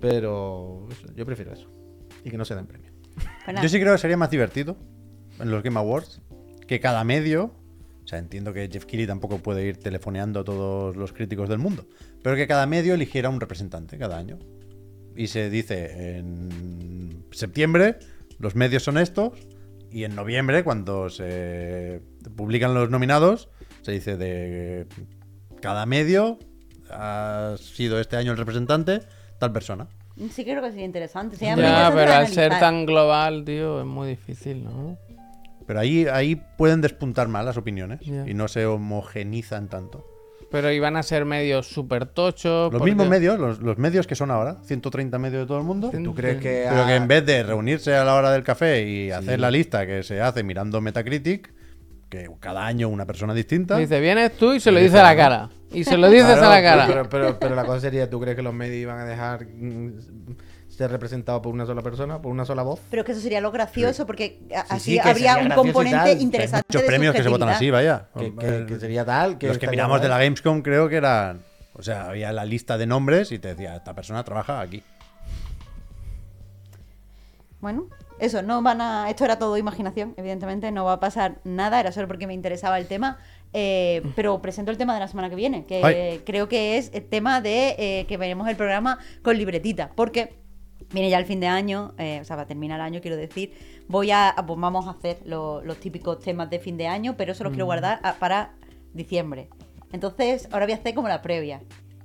Pero 0.00 0.86
eso, 0.90 1.12
yo 1.14 1.26
prefiero 1.26 1.52
eso. 1.52 1.68
Y 2.24 2.30
que 2.30 2.38
no 2.38 2.44
se 2.44 2.54
den 2.54 2.66
premios. 2.66 2.94
Pues. 3.44 3.60
Yo 3.60 3.68
sí 3.68 3.80
creo 3.80 3.92
que 3.92 3.98
sería 3.98 4.16
más 4.16 4.30
divertido 4.30 4.76
en 5.40 5.50
los 5.50 5.62
Game 5.62 5.78
Awards 5.78 6.22
que 6.66 6.80
cada 6.80 7.02
medio. 7.04 7.52
O 8.10 8.12
sea, 8.12 8.18
entiendo 8.18 8.52
que 8.52 8.68
Jeff 8.68 8.86
Keighley 8.86 9.06
tampoco 9.06 9.38
puede 9.38 9.64
ir 9.64 9.76
telefoneando 9.76 10.40
a 10.40 10.44
todos 10.44 10.96
los 10.96 11.12
críticos 11.12 11.48
del 11.48 11.58
mundo. 11.58 11.86
Pero 12.24 12.34
que 12.34 12.48
cada 12.48 12.66
medio 12.66 12.94
eligiera 12.94 13.28
un 13.28 13.38
representante 13.38 13.98
cada 13.98 14.18
año. 14.18 14.36
Y 15.14 15.28
se 15.28 15.48
dice 15.48 16.16
en 16.18 17.24
septiembre 17.30 18.00
los 18.40 18.56
medios 18.56 18.82
son 18.82 18.98
estos. 18.98 19.38
Y 19.92 20.02
en 20.02 20.16
noviembre, 20.16 20.64
cuando 20.64 21.08
se 21.08 22.02
publican 22.34 22.74
los 22.74 22.90
nominados, 22.90 23.48
se 23.82 23.92
dice 23.92 24.16
de 24.16 24.88
cada 25.62 25.86
medio 25.86 26.40
ha 26.90 27.54
sido 27.60 28.00
este 28.00 28.16
año 28.16 28.32
el 28.32 28.38
representante 28.38 29.02
tal 29.38 29.52
persona. 29.52 29.86
Sí 30.32 30.42
creo 30.42 30.60
que 30.60 30.70
sería 30.70 30.84
interesante. 30.84 31.36
Sería 31.36 31.54
Ya, 31.54 31.60
interesante 31.60 31.96
pero 31.96 32.12
al 32.12 32.26
ser 32.26 32.58
tan 32.58 32.86
global, 32.86 33.44
tío, 33.44 33.78
es 33.78 33.86
muy 33.86 34.08
difícil, 34.08 34.64
¿no? 34.64 34.98
Pero 35.70 35.78
ahí, 35.78 36.08
ahí 36.12 36.34
pueden 36.58 36.80
despuntar 36.80 37.28
más 37.28 37.44
las 37.44 37.56
opiniones 37.56 38.00
y 38.02 38.34
no 38.34 38.48
se 38.48 38.66
homogenizan 38.66 39.68
tanto. 39.68 40.04
Pero 40.50 40.72
iban 40.72 40.96
a 40.96 41.04
ser 41.04 41.24
medios 41.24 41.68
súper 41.68 42.06
tochos. 42.06 42.72
Los 42.72 42.80
porque- 42.80 42.90
mismos 42.90 43.08
medios, 43.08 43.38
los, 43.38 43.60
los 43.60 43.78
medios 43.78 44.08
que 44.08 44.16
son 44.16 44.32
ahora, 44.32 44.56
130 44.64 45.16
medios 45.20 45.42
de 45.42 45.46
todo 45.46 45.58
el 45.58 45.62
mundo, 45.64 45.92
¿Tú 46.02 46.12
crees 46.12 46.38
que.? 46.38 46.66
pero 46.68 46.86
que 46.86 46.96
en 46.96 47.06
vez 47.06 47.24
de 47.24 47.44
reunirse 47.44 47.94
a 47.94 48.02
la 48.02 48.16
hora 48.16 48.32
del 48.32 48.42
café 48.42 48.82
y 48.84 49.12
hacer 49.12 49.38
la 49.38 49.48
lista 49.52 49.86
que 49.86 50.02
se 50.02 50.20
hace 50.20 50.42
mirando 50.42 50.80
Metacritic, 50.80 51.52
que 52.08 52.28
cada 52.40 52.66
año 52.66 52.88
una 52.88 53.06
persona 53.06 53.32
distinta, 53.32 53.76
Dice, 53.78 54.00
vienes 54.00 54.32
tú 54.36 54.52
y 54.52 54.58
se 54.58 54.72
lo 54.72 54.78
Sí, 54.78 54.86
dices 54.86 54.98
a 54.98 55.04
la 55.04 55.14
cara. 55.16 55.50
Y 55.72 55.84
se 55.84 55.96
lo 55.96 56.10
dices 56.10 56.26
Claro, 56.36 56.46
a 56.46 56.48
la 56.48 56.62
cara. 56.64 56.86
Pero, 56.88 57.08
pero, 57.08 57.38
pero 57.38 57.54
la 57.54 57.64
cosa 57.64 57.78
sería: 57.78 58.10
¿tú 58.10 58.18
crees 58.20 58.34
que 58.34 58.42
los 58.42 58.52
medios 58.52 58.74
iban 58.82 58.98
a 58.98 59.04
dejar 59.04 59.46
ser 60.80 60.90
representados 60.90 61.42
por 61.42 61.52
una 61.52 61.66
sola 61.66 61.82
persona, 61.82 62.20
por 62.22 62.32
una 62.32 62.44
sola 62.46 62.62
voz? 62.62 62.80
Pero 62.90 63.02
es 63.02 63.06
que 63.06 63.12
eso 63.12 63.20
sería 63.20 63.40
lo 63.42 63.50
gracioso 63.52 64.06
porque 64.06 64.38
Sí, 64.48 64.54
así 64.54 64.80
sí, 64.92 64.98
habría 64.98 65.36
un 65.36 65.50
componente 65.50 66.04
que 66.04 66.10
hay 66.10 66.22
interesante. 66.22 66.64
muchos 66.68 66.82
de 66.82 66.86
premios 66.88 67.14
que 67.14 67.22
se 67.22 67.28
votan 67.28 67.48
así, 67.50 67.70
vaya. 67.70 68.06
Que, 68.18 68.34
que- 68.34 68.66
que 68.66 68.78
sería 68.80 69.04
tal. 69.04 69.36
Que 69.38 69.48
los 69.48 69.58
que 69.58 69.68
miramos 69.68 70.00
de 70.00 70.08
la. 70.08 70.18
Gamescom 70.18 70.62
creo 70.62 70.88
que 70.88 70.96
eran, 70.96 71.40
o 71.74 71.82
sea, 71.82 72.06
había 72.08 72.32
la 72.32 72.44
lista 72.46 72.78
de 72.78 72.86
nombres 72.86 73.30
y 73.32 73.38
te 73.38 73.48
decía, 73.48 73.76
esta 73.76 73.94
persona 73.94 74.24
trabaja 74.24 74.60
aquí. 74.60 74.82
Bueno, 77.60 77.88
eso, 78.18 78.42
no 78.42 78.62
van 78.62 78.80
a. 78.80 79.10
Esto 79.10 79.24
era 79.24 79.38
todo 79.38 79.56
imaginación, 79.58 80.14
evidentemente, 80.16 80.70
no 80.72 80.84
va 80.86 80.94
a 80.94 81.00
pasar 81.00 81.40
nada, 81.44 81.78
era 81.78 81.92
solo 81.92 82.08
porque 82.08 82.26
me 82.26 82.34
interesaba 82.34 82.78
el 82.78 82.86
tema. 82.86 83.18
eh, 83.52 84.02
pero 84.14 84.40
presento 84.40 84.70
el 84.70 84.78
tema 84.78 84.94
de 84.94 85.00
la 85.00 85.08
semana 85.08 85.28
que 85.28 85.34
viene, 85.34 85.64
que 85.66 85.82
Ay. 85.84 86.22
creo 86.24 86.48
que 86.48 86.78
es 86.78 86.90
el 86.94 87.04
tema 87.04 87.40
de 87.40 87.74
eh, 87.78 88.06
que 88.06 88.16
veremos 88.16 88.48
el 88.48 88.54
programa 88.56 88.98
con 89.22 89.36
libretita, 89.36 89.90
porque 89.96 90.34
viene 90.92 91.10
ya 91.10 91.18
el 91.18 91.24
fin 91.26 91.40
de 91.40 91.46
año, 91.46 91.92
eh, 91.98 92.18
o 92.20 92.24
sea, 92.24 92.36
va 92.36 92.42
a 92.42 92.46
terminar 92.46 92.80
el 92.80 92.84
año, 92.86 93.00
quiero 93.00 93.16
decir. 93.16 93.52
Voy 93.88 94.10
a. 94.10 94.34
Pues 94.46 94.58
vamos 94.58 94.86
a 94.86 94.90
hacer 94.90 95.18
lo- 95.24 95.62
los 95.62 95.78
típicos 95.78 96.20
temas 96.20 96.48
de 96.50 96.58
fin 96.58 96.76
de 96.76 96.86
año, 96.86 97.14
pero 97.16 97.32
eso 97.32 97.44
los 97.44 97.52
quiero 97.52 97.66
guardar 97.66 98.00
a- 98.02 98.14
para 98.14 98.52
diciembre. 98.94 99.48
Entonces, 99.92 100.48
ahora 100.52 100.66
voy 100.66 100.72
a 100.72 100.76
hacer 100.76 100.94
como 100.94 101.08
la 101.08 101.22
previa. 101.22 101.62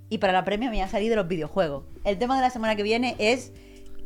Y 0.09 0.17
para 0.19 0.33
la 0.33 0.43
premia 0.43 0.69
me 0.69 0.75
voy 0.77 0.83
a 0.83 0.88
salir 0.88 1.09
de 1.09 1.15
los 1.15 1.27
videojuegos. 1.27 1.83
El 2.03 2.17
tema 2.17 2.36
de 2.36 2.41
la 2.41 2.49
semana 2.49 2.75
que 2.75 2.83
viene 2.83 3.15
es 3.19 3.51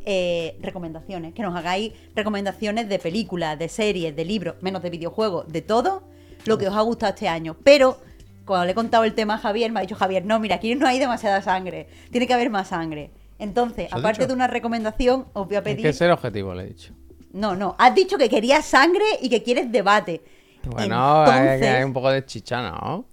eh, 0.05 0.57
recomendaciones. 0.61 1.33
Que 1.33 1.41
nos 1.43 1.55
hagáis 1.55 1.91
recomendaciones 2.15 2.87
de 2.89 2.99
películas, 2.99 3.59
de 3.59 3.67
series, 3.69 4.15
de 4.15 4.25
libros, 4.25 4.55
menos 4.61 4.81
de 4.81 4.89
videojuegos, 4.89 5.47
de 5.49 5.61
todo 5.61 6.03
lo 6.45 6.57
que 6.57 6.67
os 6.69 6.75
ha 6.75 6.81
gustado 6.81 7.13
este 7.13 7.27
año. 7.27 7.57
Pero 7.63 7.97
cuando 8.45 8.65
le 8.65 8.71
he 8.71 8.75
contado 8.75 9.03
el 9.03 9.13
tema 9.13 9.35
a 9.35 9.37
Javier, 9.37 9.71
me 9.71 9.79
ha 9.79 9.81
dicho 9.81 9.95
Javier, 9.95 10.25
no, 10.25 10.39
mira, 10.39 10.55
aquí 10.55 10.73
no 10.73 10.87
hay 10.87 10.99
demasiada 10.99 11.41
sangre. 11.41 11.87
Tiene 12.11 12.27
que 12.27 12.33
haber 12.33 12.49
más 12.49 12.69
sangre. 12.69 13.11
Entonces, 13.39 13.85
¿Eso 13.87 13.95
has 13.95 13.99
aparte 14.01 14.19
dicho? 14.21 14.27
de 14.27 14.33
una 14.33 14.47
recomendación, 14.47 15.25
os 15.33 15.47
voy 15.47 15.55
a 15.55 15.59
Hay 15.59 15.63
pedir. 15.65 15.81
que 15.85 15.93
ser 15.93 16.11
objetivo, 16.11 16.53
le 16.53 16.63
he 16.63 16.67
dicho. 16.67 16.93
No, 17.31 17.55
no. 17.55 17.75
Has 17.79 17.95
dicho 17.95 18.17
que 18.17 18.29
querías 18.29 18.65
sangre 18.65 19.05
y 19.21 19.29
que 19.29 19.41
quieres 19.43 19.71
debate. 19.71 20.21
Bueno, 20.63 21.23
hay, 21.23 21.61
hay 21.63 21.83
un 21.83 21.93
poco 21.93 22.09
de 22.11 22.25
chicha, 22.25 22.61
¿no? 22.61 23.05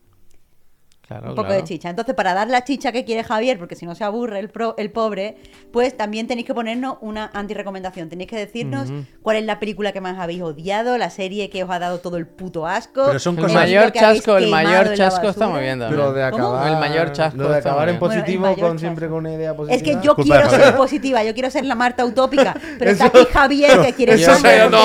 Claro, 1.07 1.29
un 1.29 1.35
poco 1.37 1.47
claro. 1.47 1.63
de 1.63 1.69
chicha. 1.69 1.89
Entonces, 1.89 2.17
para 2.17 2.35
dar 2.35 2.49
la 2.49 2.65
chicha 2.65 2.91
que 2.91 3.05
quiere 3.05 3.23
Javier, 3.23 3.59
porque 3.61 3.77
si 3.77 3.87
no 3.87 3.95
se 3.95 4.03
aburre 4.03 4.41
el, 4.41 4.49
pro- 4.49 4.75
el 4.77 4.91
pobre, 4.91 5.37
pues 5.73 5.97
también 5.97 6.27
tenéis 6.27 6.49
que 6.49 6.55
ponernos 6.55 6.97
una 7.01 7.31
anti-recomendación. 7.33 8.09
Tenéis 8.09 8.29
que 8.29 8.37
decirnos 8.37 8.89
cuál 9.23 9.37
es 9.37 9.45
la 9.45 9.61
película 9.61 9.93
que 9.93 10.01
más 10.01 10.19
habéis 10.19 10.43
odiado, 10.43 10.99
la 10.99 11.11
serie 11.11 11.49
que 11.49 11.63
os 11.63 11.71
ha 11.71 11.79
dado 11.79 11.99
todo 12.01 12.17
el 12.17 12.27
puto 12.27 12.67
asco. 12.67 13.05
Pero 13.07 13.21
son 13.21 13.37
El 13.39 13.45
cosas- 13.45 13.69
libro 13.69 13.83
mayor 13.85 13.93
chasco, 13.93 14.37
el 14.37 14.49
mayor 14.51 14.95
chasco 14.95 15.29
está 15.29 15.47
muy 15.49 15.61
bien 15.61 15.79
Pero 15.79 16.13
de 16.13 16.29
¿Cómo? 16.33 16.47
acabar. 16.49 16.73
El 16.73 16.79
mayor 16.79 17.13
chasco 17.13 17.37
Lo 17.41 17.49
de 17.51 17.59
acabar 17.59 17.89
en. 17.89 18.01
Bueno, 18.01 18.15
el 18.15 18.21
positivo 18.21 18.57
con 18.57 18.79
siempre 18.81 19.07
con 19.07 19.19
una 19.19 19.33
idea 19.33 19.55
positiva. 19.55 19.77
Es 19.77 19.83
que 19.85 20.05
yo 20.05 20.17
quiero 20.17 20.51
ser 20.51 20.75
positiva, 20.77 21.23
yo 21.23 21.35
quiero 21.35 21.51
ser 21.51 21.65
la 21.67 21.77
Marta 21.77 22.05
utópica, 22.05 22.53
pero 22.81 22.91
está 22.91 23.07
aquí 23.07 23.27
Javier 23.33 23.81
que 23.81 23.93
quiere 23.93 24.15
Eso 24.15 24.35
ser 24.35 24.67
una 24.67 24.85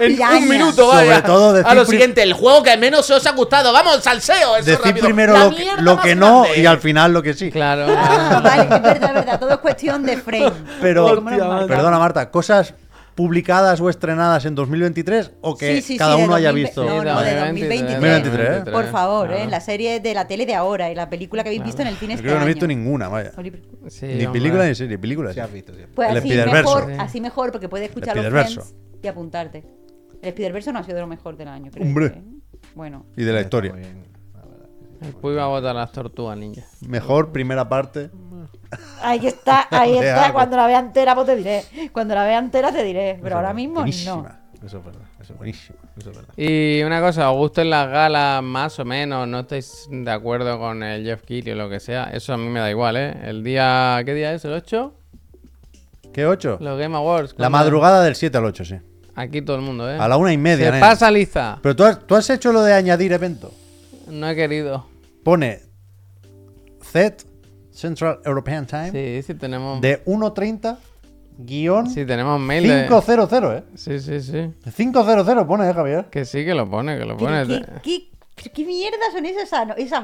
En 0.00 0.22
un 0.42 0.48
minuto, 0.48 0.90
Sobre 0.90 1.08
vaya. 1.08 1.22
todo 1.22 1.62
a 1.62 1.74
lo 1.74 1.84
siguiente, 1.84 2.22
el 2.22 2.32
juego 2.32 2.62
que 2.62 2.74
menos 2.78 3.10
os 3.10 3.26
ha 3.26 3.32
gustado. 3.32 3.72
Vamos, 3.72 4.02
salseo. 4.02 4.56
Eso 4.56 4.64
decir 4.64 4.78
rápido. 4.82 5.06
Primero 5.26 5.32
La 5.34 5.44
lo 5.44 5.50
que, 5.56 5.82
lo 5.82 6.00
que 6.00 6.14
no 6.14 6.42
grande. 6.42 6.60
y 6.60 6.66
al 6.66 6.78
final 6.78 7.12
lo 7.12 7.22
que 7.22 7.34
sí. 7.34 7.50
Claro. 7.50 7.86
Ah, 7.88 8.40
vale, 8.42 8.62
es 8.62 8.68
verdad, 8.68 9.08
es 9.08 9.14
verdad, 9.14 9.40
todo 9.40 9.50
es 9.50 9.58
cuestión 9.58 10.02
de 10.04 10.16
frame. 10.16 10.52
Pero, 10.80 11.20
marcamos. 11.20 11.66
perdona 11.66 11.98
Marta, 11.98 12.30
cosas 12.30 12.74
publicadas 13.14 13.80
o 13.80 13.88
estrenadas 13.88 14.44
en 14.44 14.54
2023 14.54 15.32
o 15.40 15.56
que 15.56 15.76
Sí, 15.76 15.82
sí, 15.82 15.96
cada 15.96 16.16
sí, 16.16 16.22
uno 16.22 16.34
haya 16.34 16.50
2020, 16.50 16.68
visto. 16.68 16.84
No, 16.84 17.02
no, 17.14 17.20
de 17.22 17.34
2023. 17.36 18.00
2023, 18.00 18.48
¿eh? 18.68 18.70
Por 18.70 18.84
favor, 18.90 19.28
Claro. 19.28 19.42
¿eh? 19.42 19.46
la 19.50 19.60
serie 19.60 20.00
de 20.00 20.12
la 20.14 20.26
tele 20.26 20.44
de 20.44 20.54
ahora 20.54 20.90
y 20.90 20.94
la 20.94 21.08
película 21.08 21.42
que 21.42 21.48
habéis 21.48 21.64
visto 21.64 21.80
en 21.80 21.88
el 21.88 21.96
cine 21.96 22.12
Yo 22.12 22.16
este 22.16 22.24
creo 22.24 22.34
que 22.34 22.40
no 22.40 22.44
he 22.44 22.52
visto 22.52 22.66
ninguna, 22.66 23.08
vaya. 23.08 23.32
Ni 23.38 24.26
película 24.26 24.66
ni 24.66 24.74
serie, 24.74 24.98
película. 24.98 25.30
Sí, 25.30 25.34
sí. 25.36 25.40
has 25.40 25.52
visto. 25.52 25.72
Pues 25.94 26.10
El 26.10 26.16
así 26.18 26.28
mejor, 26.28 26.86
Sí. 26.88 26.92
así 26.98 27.20
mejor, 27.22 27.52
porque 27.52 27.68
puedes 27.70 27.88
escuchar 27.88 28.16
los. 28.16 28.26
Friends 28.26 28.74
y 29.02 29.06
apuntarte. 29.08 29.64
El 30.20 30.32
Spiderverso 30.32 30.72
no 30.72 30.80
ha 30.80 30.82
sido 30.82 30.96
de 30.96 31.00
lo 31.02 31.06
mejor 31.06 31.36
del 31.38 31.48
año, 31.48 31.70
creo. 31.70 31.86
Hombre. 31.86 32.06
¿eh? 32.06 32.22
Bueno, 32.74 33.06
Y 33.16 33.24
de 33.24 33.32
la 33.32 33.40
historia. 33.40 33.72
El 35.00 35.12
Puy 35.12 35.34
va 35.34 35.44
a 35.44 35.48
votar 35.48 35.74
las 35.74 35.92
tortugas 35.92 36.36
ninja. 36.38 36.62
Mejor 36.86 37.32
primera 37.32 37.68
parte. 37.68 38.10
Ahí 39.02 39.26
está, 39.26 39.66
ahí 39.70 39.92
De 40.00 40.08
está. 40.08 40.24
algo. 40.26 40.34
Cuando 40.38 40.56
la 40.56 40.66
vea 40.66 40.78
entera, 40.78 41.14
pues 41.14 41.26
te 41.26 41.36
diré. 41.36 41.64
Cuando 41.92 42.14
la 42.14 42.24
vea 42.24 42.38
entera, 42.38 42.72
te 42.72 42.82
diré. 42.82 43.18
Pero 43.22 43.36
ahora 43.36 43.52
mismo 43.52 43.80
no. 43.80 43.86
Eso 43.86 44.78
es 44.78 44.84
verdad. 44.84 45.02
Eso 45.20 45.32
es 45.32 45.38
Buenísima. 45.38 45.78
Eso 45.98 46.10
es 46.10 46.16
verdad. 46.16 46.34
Y 46.36 46.82
una 46.82 47.00
cosa, 47.00 47.30
¿os 47.30 47.36
gustan 47.36 47.70
las 47.70 47.88
galas 47.88 48.42
más 48.42 48.78
o 48.78 48.84
menos? 48.84 49.28
¿No 49.28 49.40
estáis 49.40 49.86
de 49.90 50.10
acuerdo 50.10 50.58
con 50.58 50.82
el 50.82 51.04
Jeff 51.04 51.22
Keighley 51.22 51.52
o 51.52 51.56
lo 51.56 51.68
que 51.68 51.78
sea? 51.78 52.04
Eso 52.12 52.32
a 52.32 52.36
mí 52.36 52.48
me 52.48 52.60
da 52.60 52.70
igual, 52.70 52.96
¿eh? 52.96 53.14
El 53.24 53.44
día... 53.44 54.00
¿Qué 54.04 54.14
día 54.14 54.32
es? 54.32 54.44
¿El 54.44 54.52
8? 54.54 54.94
¿Qué 56.12 56.26
8? 56.26 56.58
Los 56.60 56.78
Game 56.78 56.96
Awards. 56.96 57.34
La 57.36 57.50
madrugada 57.50 58.02
del 58.02 58.16
7 58.16 58.38
al 58.38 58.46
8, 58.46 58.64
sí. 58.64 58.76
Aquí 59.14 59.42
todo 59.42 59.56
el 59.56 59.62
mundo, 59.62 59.90
¿eh? 59.90 59.96
A 59.98 60.08
la 60.08 60.16
una 60.16 60.32
y 60.32 60.38
media, 60.38 60.72
Se 60.72 60.80
pasa 60.80 61.10
Liza. 61.10 61.58
Pero 61.62 61.76
tú 61.76 61.84
has, 61.84 62.06
tú 62.06 62.14
has 62.14 62.28
hecho 62.30 62.52
lo 62.52 62.62
de 62.62 62.72
añadir 62.74 63.12
evento. 63.12 63.52
No 64.06 64.28
he 64.28 64.34
querido. 64.36 64.86
Pone 65.24 65.60
Z, 66.82 67.24
Central 67.72 68.20
European 68.24 68.66
Time, 68.66 68.90
Sí, 68.90 69.22
sí 69.22 69.34
tenemos... 69.34 69.80
de 69.80 70.04
1.30 70.04 70.76
guion 71.38 71.90
Sí, 71.90 72.06
tenemos 72.06 72.40
mail 72.40 72.62
de... 72.62 72.86
500, 72.88 73.04
¿eh? 73.54 73.62
Sí, 73.74 73.98
sí, 74.00 74.20
sí. 74.20 74.50
500 74.64 75.06
pone, 75.46 75.68
¿eh, 75.68 75.74
Javier? 75.74 76.04
Que 76.06 76.24
sí, 76.24 76.44
que 76.44 76.54
lo 76.54 76.68
pone, 76.70 76.96
que 76.98 77.04
lo 77.04 77.16
pone. 77.16 77.46
¿Qué, 77.46 77.62
qué, 77.82 78.10
qué- 78.34 78.50
qué 78.50 78.64
mierda 78.64 78.96
son 79.12 79.26
esas, 79.26 79.52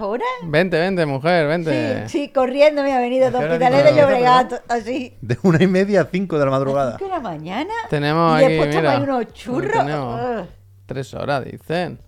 horas? 0.01 0.27
Vente, 0.45 0.79
vente, 0.79 1.07
mujer, 1.07 1.47
vente. 1.47 2.07
Sí, 2.09 2.19
sí, 2.27 2.29
corriendo 2.33 2.83
me 2.83 2.93
ha 2.93 2.99
venido 3.01 3.31
de 3.31 3.37
¿A 3.39 3.41
hospitales 3.41 3.85
de? 3.85 4.01
Llobregat, 4.01 4.53
así. 4.69 5.15
De 5.23 5.39
una 5.45 5.63
y 5.63 5.67
media 5.69 6.03
a 6.03 6.05
5 6.05 6.39
de 6.39 6.45
la 6.45 6.51
madrugada. 6.51 6.99
¿Cinco 6.99 7.05
de 7.05 7.11
la 7.11 7.21
mañana? 7.21 7.73
Tenemos 7.89 8.41
y 8.41 8.45
aquí, 8.45 8.55
después 8.55 8.77
mira. 8.77 8.99
unos 8.99 9.33
churros. 9.33 9.73
Tenemos. 9.87 10.47
Tres 10.87 11.15
horas, 11.15 11.45
dicen. 11.45 11.99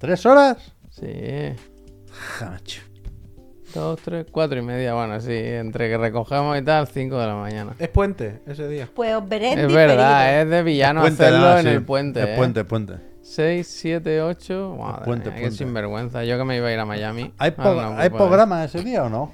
¿Tres 0.00 0.24
horas? 0.26 0.56
Sí. 0.90 1.06
Ja, 2.38 2.50
macho. 2.50 2.82
Dos, 3.74 4.00
tres, 4.02 4.26
cuatro 4.32 4.58
y 4.58 4.62
media. 4.62 4.94
Bueno, 4.94 5.20
sí, 5.20 5.32
entre 5.32 5.88
que 5.88 5.96
recogemos 5.96 6.58
y 6.58 6.62
tal, 6.62 6.88
cinco 6.88 7.18
de 7.18 7.26
la 7.28 7.36
mañana. 7.36 7.74
Es 7.78 7.88
puente 7.88 8.40
ese 8.46 8.66
día. 8.66 8.88
Pues 8.92 9.14
os 9.14 9.28
veré 9.28 9.52
en 9.52 9.58
Es 9.60 9.68
diferido. 9.68 9.88
verdad, 9.88 10.40
es 10.42 10.50
de 10.50 10.62
villano 10.64 11.02
Puente, 11.02 11.22
hacerlo 11.24 11.56
en 11.58 11.62
sí. 11.62 11.68
el 11.68 11.82
puente. 11.84 12.20
Es 12.22 12.28
¿eh? 12.30 12.34
puente, 12.36 12.64
puente. 12.64 12.94
6, 13.22 13.64
7, 13.68 14.22
8. 14.22 14.76
Madre 14.76 15.04
puente, 15.04 15.26
mía, 15.28 15.34
qué 15.36 15.40
puente. 15.42 15.56
sinvergüenza. 15.58 16.24
Yo 16.24 16.36
que 16.38 16.44
me 16.44 16.56
iba 16.56 16.66
a 16.66 16.72
ir 16.72 16.78
a 16.80 16.84
Miami. 16.86 17.32
¿Hay, 17.38 17.54
Ah, 17.56 17.62
po- 17.62 17.74
no, 17.74 17.96
¿hay 17.96 18.08
programa 18.10 18.64
ese 18.64 18.82
día 18.82 19.04
o 19.04 19.08
no? 19.10 19.32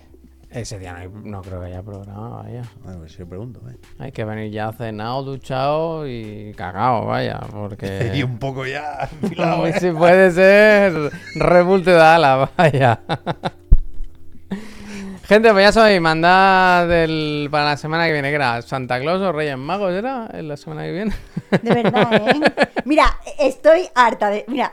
Ese 0.51 0.79
día 0.79 0.93
no, 0.93 0.99
hay- 1.01 1.11
no 1.13 1.43
creo 1.43 1.61
que 1.61 1.67
haya 1.67 1.83
programa, 1.83 2.43
vaya. 2.43 2.63
Ay, 2.87 2.95
pues 2.99 3.17
yo 3.19 3.29
pregunto, 3.29 3.61
¿eh? 3.69 3.77
Hay 3.99 4.13
que 4.13 4.25
venir 4.25 4.51
ya 4.53 4.73
cenado, 4.73 5.23
duchado 5.23 6.07
y 6.09 6.55
cagado, 6.57 7.05
vaya. 7.07 7.41
Porque. 7.51 8.13
Y 8.15 8.23
un 8.23 8.39
poco 8.39 8.65
ya 8.65 9.09
¿eh? 9.23 9.73
si 9.81 9.91
puede 9.91 10.31
ser 10.31 11.11
rebulte 11.35 11.91
de 11.91 12.01
ala, 12.03 12.51
vaya. 12.57 13.01
Gente, 15.25 15.51
pues 15.53 15.65
ya 15.65 15.73
sabéis, 15.73 16.01
mandad 16.01 16.89
el, 16.93 17.49
para 17.51 17.65
la 17.65 17.77
semana 17.77 18.07
que 18.07 18.13
viene, 18.13 18.29
que 18.29 18.37
era 18.37 18.63
Santa 18.63 19.01
Claus 19.01 19.21
o 19.21 19.33
Reyes 19.33 19.59
Magos, 19.59 19.93
¿era? 19.93 20.29
¿En 20.33 20.47
la 20.47 20.57
semana 20.57 20.85
que 20.85 20.93
viene? 20.93 21.15
De 21.63 21.75
verdad, 21.83 22.13
¿eh? 22.29 22.41
Mira, 22.85 23.17
estoy 23.41 23.89
harta 23.97 24.31
de. 24.31 24.45
Mira, 24.47 24.73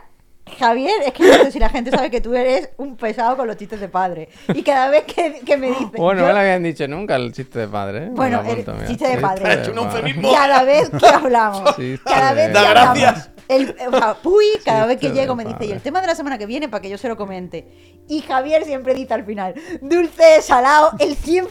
Javier, 0.58 0.92
es 1.06 1.12
que 1.14 1.24
no 1.26 1.44
sé 1.44 1.50
si 1.52 1.58
la 1.58 1.68
gente 1.70 1.90
sabe 1.90 2.10
que 2.10 2.20
tú 2.20 2.34
eres 2.34 2.68
un 2.76 2.96
pesado 2.96 3.36
con 3.36 3.46
los 3.46 3.56
chistes 3.56 3.80
de 3.80 3.88
padre. 3.88 4.28
Y 4.54 4.62
cada 4.62 4.88
vez 4.90 5.04
que, 5.04 5.40
que 5.44 5.56
me 5.56 5.68
dicen. 5.68 5.90
Bueno, 5.96 6.20
yo- 6.20 6.26
no 6.26 6.26
me 6.28 6.32
lo 6.34 6.38
habían 6.40 6.62
dicho 6.62 6.86
nunca 6.86 7.16
el 7.16 7.32
chiste 7.32 7.60
de 7.60 7.68
padre, 7.68 7.98
¿eh? 7.98 8.06
Me 8.10 8.10
Bueno, 8.10 8.38
apunto, 8.40 8.70
el 8.72 8.76
mira. 8.76 8.88
chiste 8.88 9.08
de 9.08 9.18
padre. 9.18 9.42
Chiste 9.64 9.72
de 9.72 10.14
padre. 10.14 10.32
Cada 10.32 10.62
vez 10.64 10.90
que 10.90 11.06
hablamos, 11.06 11.64
Chiste 11.76 12.00
cada 12.04 12.32
vez 12.34 12.46
que 12.48 12.52
Da 12.52 12.68
hablamos, 12.68 12.98
gracias. 13.00 13.30
el, 13.48 13.74
o 13.88 13.96
sea, 13.96 14.14
Puy, 14.14 14.44
cada 14.64 14.86
vez 14.86 14.98
que 14.98 15.10
llego 15.10 15.34
me 15.34 15.44
dice, 15.44 15.64
y 15.66 15.72
el 15.72 15.80
tema 15.80 16.00
de 16.02 16.06
la 16.08 16.14
semana 16.14 16.36
que 16.38 16.46
viene 16.46 16.68
para 16.68 16.82
que 16.82 16.90
yo 16.90 16.98
se 16.98 17.08
lo 17.08 17.16
comente. 17.16 17.66
Y 18.06 18.20
Javier 18.20 18.64
siempre 18.66 18.92
dice 18.94 19.14
al 19.14 19.24
final, 19.24 19.54
dulce, 19.80 20.42
salado, 20.42 20.92
el 20.98 21.16
100% 21.16 21.48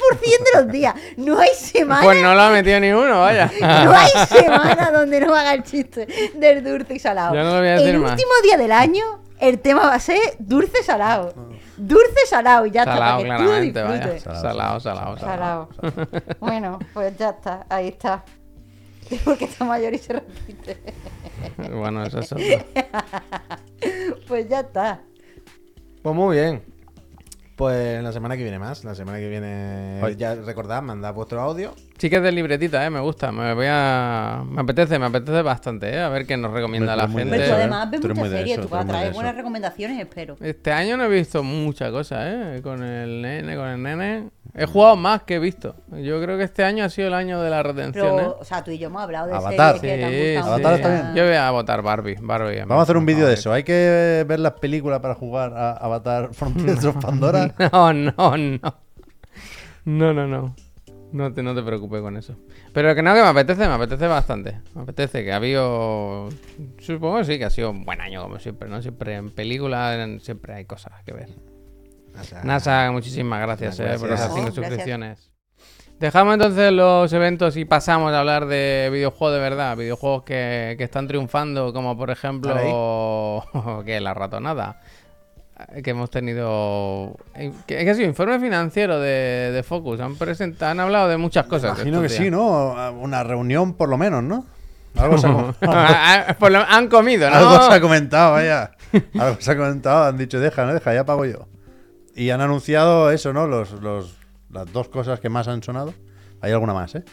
de 0.54 0.62
los 0.64 0.72
días. 0.72 0.94
No 1.18 1.40
hay 1.40 1.50
semana, 1.56 2.04
Pues 2.04 2.22
no 2.22 2.36
lo 2.36 2.42
ha 2.42 2.50
metido 2.52 2.80
ni 2.80 2.92
uno, 2.92 3.22
vaya. 3.22 3.52
no 3.60 3.92
hay 3.92 4.12
semana 4.30 4.92
donde 4.92 5.20
no 5.20 5.34
haga 5.34 5.54
el 5.56 5.64
chiste 5.64 6.08
del 6.36 6.64
dulce 6.64 6.94
y 6.94 7.00
salado. 7.00 7.34
Yo 7.34 7.44
no 7.44 7.54
lo 7.54 7.58
voy 7.60 7.70
a 7.70 7.72
decir 7.72 7.90
el 7.90 7.98
más. 8.00 8.12
último 8.12 8.30
día 8.44 8.58
del 8.58 8.72
año, 8.72 8.93
el 9.40 9.60
tema 9.60 9.82
va 9.82 9.96
a 9.96 10.00
ser 10.00 10.18
dulce, 10.40 10.84
salado. 10.84 11.34
Dulce, 11.78 12.26
salado, 12.28 12.66
y 12.66 12.72
ya 12.72 12.84
Salado, 12.86 13.22
está, 13.24 13.28
para 13.28 13.38
que 13.38 13.44
tú 13.44 13.44
lo 13.44 13.50
claramente, 13.50 13.84
vaya. 13.84 14.14
disfrutes. 14.14 14.24
Salado, 14.42 14.80
salado, 14.80 15.18
salado. 15.18 15.70
Salado. 15.74 16.08
bueno, 16.40 16.80
pues 16.94 17.18
ya 17.18 17.30
está, 17.32 17.66
ahí 17.70 17.88
está. 17.90 18.24
Porque 19.26 19.46
está 19.46 19.66
mayor 19.66 19.94
y 19.94 19.98
se 19.98 20.14
repite. 20.14 20.78
Bueno, 21.72 22.04
eso 22.04 22.20
es 22.20 22.32
otro. 22.32 22.46
Pues 24.28 24.48
ya 24.48 24.62
está. 24.62 25.02
Pues 26.02 26.16
muy 26.16 26.38
bien. 26.38 26.64
Pues 27.58 28.02
la 28.02 28.12
semana 28.14 28.38
que 28.38 28.44
viene 28.44 28.60
más. 28.60 28.84
La 28.84 28.96
semana 28.96 29.18
que 29.20 29.28
viene. 29.28 30.00
Ya 30.18 30.36
recordad, 30.36 30.82
mandad 30.82 31.14
vuestro 31.14 31.42
audio. 31.42 31.74
Sí 31.98 32.10
que 32.10 32.18
es 32.18 32.24
de 32.24 32.32
libretita, 32.32 32.86
¿eh? 32.86 32.90
Me 32.90 33.00
gusta. 33.00 33.32
Me 33.32 33.54
voy 33.54 33.68
a... 33.70 34.44
Me 34.50 34.62
apetece, 34.62 35.00
me 35.00 35.06
apetece 35.06 35.42
bastante, 35.42 35.90
¿eh? 35.90 36.02
A 36.02 36.10
ver 36.10 36.26
qué 36.26 36.36
nos 36.36 36.52
recomienda 36.52 36.96
la 36.96 37.08
gente. 37.08 37.30
Pero 37.30 37.44
¿eh? 37.44 37.52
además 37.54 37.92
ves 37.92 38.02
muchas 38.04 38.30
series, 38.30 38.58
eso, 38.58 38.68
tú 38.68 38.70
vas 38.70 38.84
a 38.84 38.88
traer 38.88 39.14
buenas 39.14 39.36
recomendaciones, 39.36 40.00
espero. 40.00 40.36
Este 40.42 40.72
año 40.72 40.98
no 40.98 41.06
he 41.06 41.10
visto 41.10 41.44
mucha 41.44 41.92
cosa, 41.92 42.30
¿eh? 42.30 42.62
Con 42.62 42.84
el 42.84 43.22
nene, 43.22 43.56
con 43.56 43.68
el 43.68 43.82
nene. 43.82 44.30
He 44.56 44.66
jugado 44.66 44.96
más 44.96 45.24
que 45.24 45.36
he 45.36 45.40
visto. 45.40 45.76
Yo 45.92 46.22
creo 46.22 46.38
que 46.38 46.44
este 46.44 46.64
año 46.64 46.84
ha 46.84 46.90
sido 46.90 47.08
el 47.08 47.14
año 47.14 47.42
de 47.42 47.50
la 47.50 47.64
redención, 47.64 48.16
Pero, 48.18 48.32
¿eh? 48.32 48.36
o 48.40 48.44
sea, 48.44 48.64
tú 48.64 48.72
y 48.72 48.78
yo 48.78 48.88
hemos 48.88 49.02
hablado 49.02 49.28
de 49.28 49.34
Avatar. 49.36 49.80
series 49.80 49.96
que 49.96 49.98
te 49.98 50.38
han 50.38 50.44
Sí. 50.44 50.50
Avatar 50.50 50.74
está 50.74 50.90
bien. 50.90 51.16
Yo 51.16 51.24
voy 51.24 51.34
a 51.36 51.52
votar 51.52 51.82
Barbie. 51.82 52.18
Barbie 52.22 52.60
Vamos 52.62 52.80
a 52.80 52.84
hacer 52.84 52.98
un 52.98 53.06
vídeo 53.06 53.26
de 53.28 53.36
eso. 53.36 53.54
Hay 53.54 53.64
que 53.64 54.26
ver 54.28 54.40
las 54.40 54.54
películas 54.54 55.00
para 55.00 55.16
jugar 55.16 55.54
a 55.56 55.72
Avatar 55.72 56.30
Frontiers 56.34 56.84
of 56.86 56.98
Pandora. 56.98 57.54
No, 57.72 57.94
no, 57.94 58.14
no. 58.38 58.76
No, 59.86 60.14
no, 60.14 60.28
no. 60.28 60.56
No 61.14 61.32
te, 61.32 61.44
no 61.44 61.54
te 61.54 61.62
preocupes 61.62 62.02
con 62.02 62.18
eso. 62.18 62.36
Pero 62.74 62.96
que 62.96 63.04
no, 63.04 63.14
que 63.14 63.22
me 63.22 63.28
apetece, 63.28 63.68
me 63.68 63.76
apetece 63.76 64.08
bastante. 64.08 64.60
Me 64.74 64.82
apetece 64.82 65.24
que 65.24 65.32
ha 65.32 65.36
habido. 65.36 66.28
Supongo 66.80 67.20
que 67.20 67.26
sí, 67.26 67.38
que 67.38 67.46
ha 67.46 67.50
sido 67.52 67.70
un 67.70 67.86
buen 67.86 68.02
año, 68.02 68.24
como 68.24 68.40
siempre, 68.40 68.68
¿no? 68.68 68.82
Siempre 68.82 69.16
en 69.16 69.30
películas 69.30 70.24
siempre 70.24 70.56
hay 70.56 70.66
cosas 70.66 71.04
que 71.06 71.14
ver. 71.14 71.30
NASA. 72.16 72.44
NASA, 72.44 72.92
muchísimas 72.92 73.42
gracias, 73.42 73.80
eh, 73.80 73.84
por 74.00 74.08
Gracias. 74.08 74.20
esas 74.20 74.34
cinco 74.34 74.42
gracias. 74.46 74.66
suscripciones. 74.66 75.32
Dejamos 76.00 76.34
entonces 76.34 76.72
los 76.72 77.14
eventos 77.14 77.56
y 77.58 77.66
pasamos 77.66 78.12
a 78.12 78.20
hablar 78.20 78.48
de 78.48 78.90
videojuegos 78.92 79.36
de 79.36 79.40
verdad, 79.40 79.78
videojuegos 79.78 80.24
que, 80.24 80.76
que 80.78 80.84
están 80.84 81.08
triunfando, 81.08 81.72
como 81.74 81.96
por 81.96 82.10
ejemplo 82.10 82.56
que 83.86 84.02
la 84.02 84.14
ratonada, 84.14 84.82
que 85.84 85.92
hemos 85.92 86.10
tenido, 86.10 87.16
eh, 87.36 87.52
que, 87.68 87.84
que 87.84 87.90
ha 87.90 87.94
sido 87.96 88.08
informe 88.08 88.40
financiero 88.40 89.00
de, 89.00 89.52
de 89.54 89.64
Focus, 89.64 90.00
han 90.00 90.16
presentado, 90.16 90.72
han 90.72 90.80
hablado 90.80 91.08
de 91.10 91.18
muchas 91.18 91.46
cosas. 91.46 91.76
Imagino 91.78 92.02
que 92.02 92.10
sí. 92.10 92.30
¿no? 92.32 92.92
Una 92.94 93.24
reunión 93.24 93.74
por 93.74 93.90
lo 93.90 93.98
menos, 93.98 94.24
¿no? 94.24 94.46
Algo 94.96 95.18
se 95.18 95.28
ha, 95.28 95.54
Ah, 95.62 96.36
por 96.40 96.52
lo- 96.52 96.60
han 96.68 96.88
comido, 96.88 97.30
¿no? 97.30 97.36
algo 97.36 97.68
se 97.68 97.74
ha 97.74 97.82
comentado, 97.82 98.34
vaya. 98.34 98.72
Algo 99.20 99.38
se 99.40 99.52
ha 99.52 99.58
comentado. 99.58 100.06
Han 100.06 100.18
dicho, 100.18 100.40
deja, 100.40 100.66
no 100.66 100.74
deja, 100.74 100.94
ya 100.94 101.06
pago 101.06 101.26
yo. 101.26 101.48
Y 102.16 102.30
han 102.30 102.42
anunciado 102.42 103.10
eso, 103.12 103.34
¿no? 103.34 103.48
Los, 103.48 103.72
los, 103.82 104.18
las 104.52 104.72
dos 104.72 104.90
cosas 104.90 105.20
que 105.20 105.30
más 105.30 105.48
han 105.48 105.64
sonado. 105.64 105.94
Hay 106.42 106.52
alguna 106.52 106.74
más, 106.74 106.94
¿eh? 106.96 107.04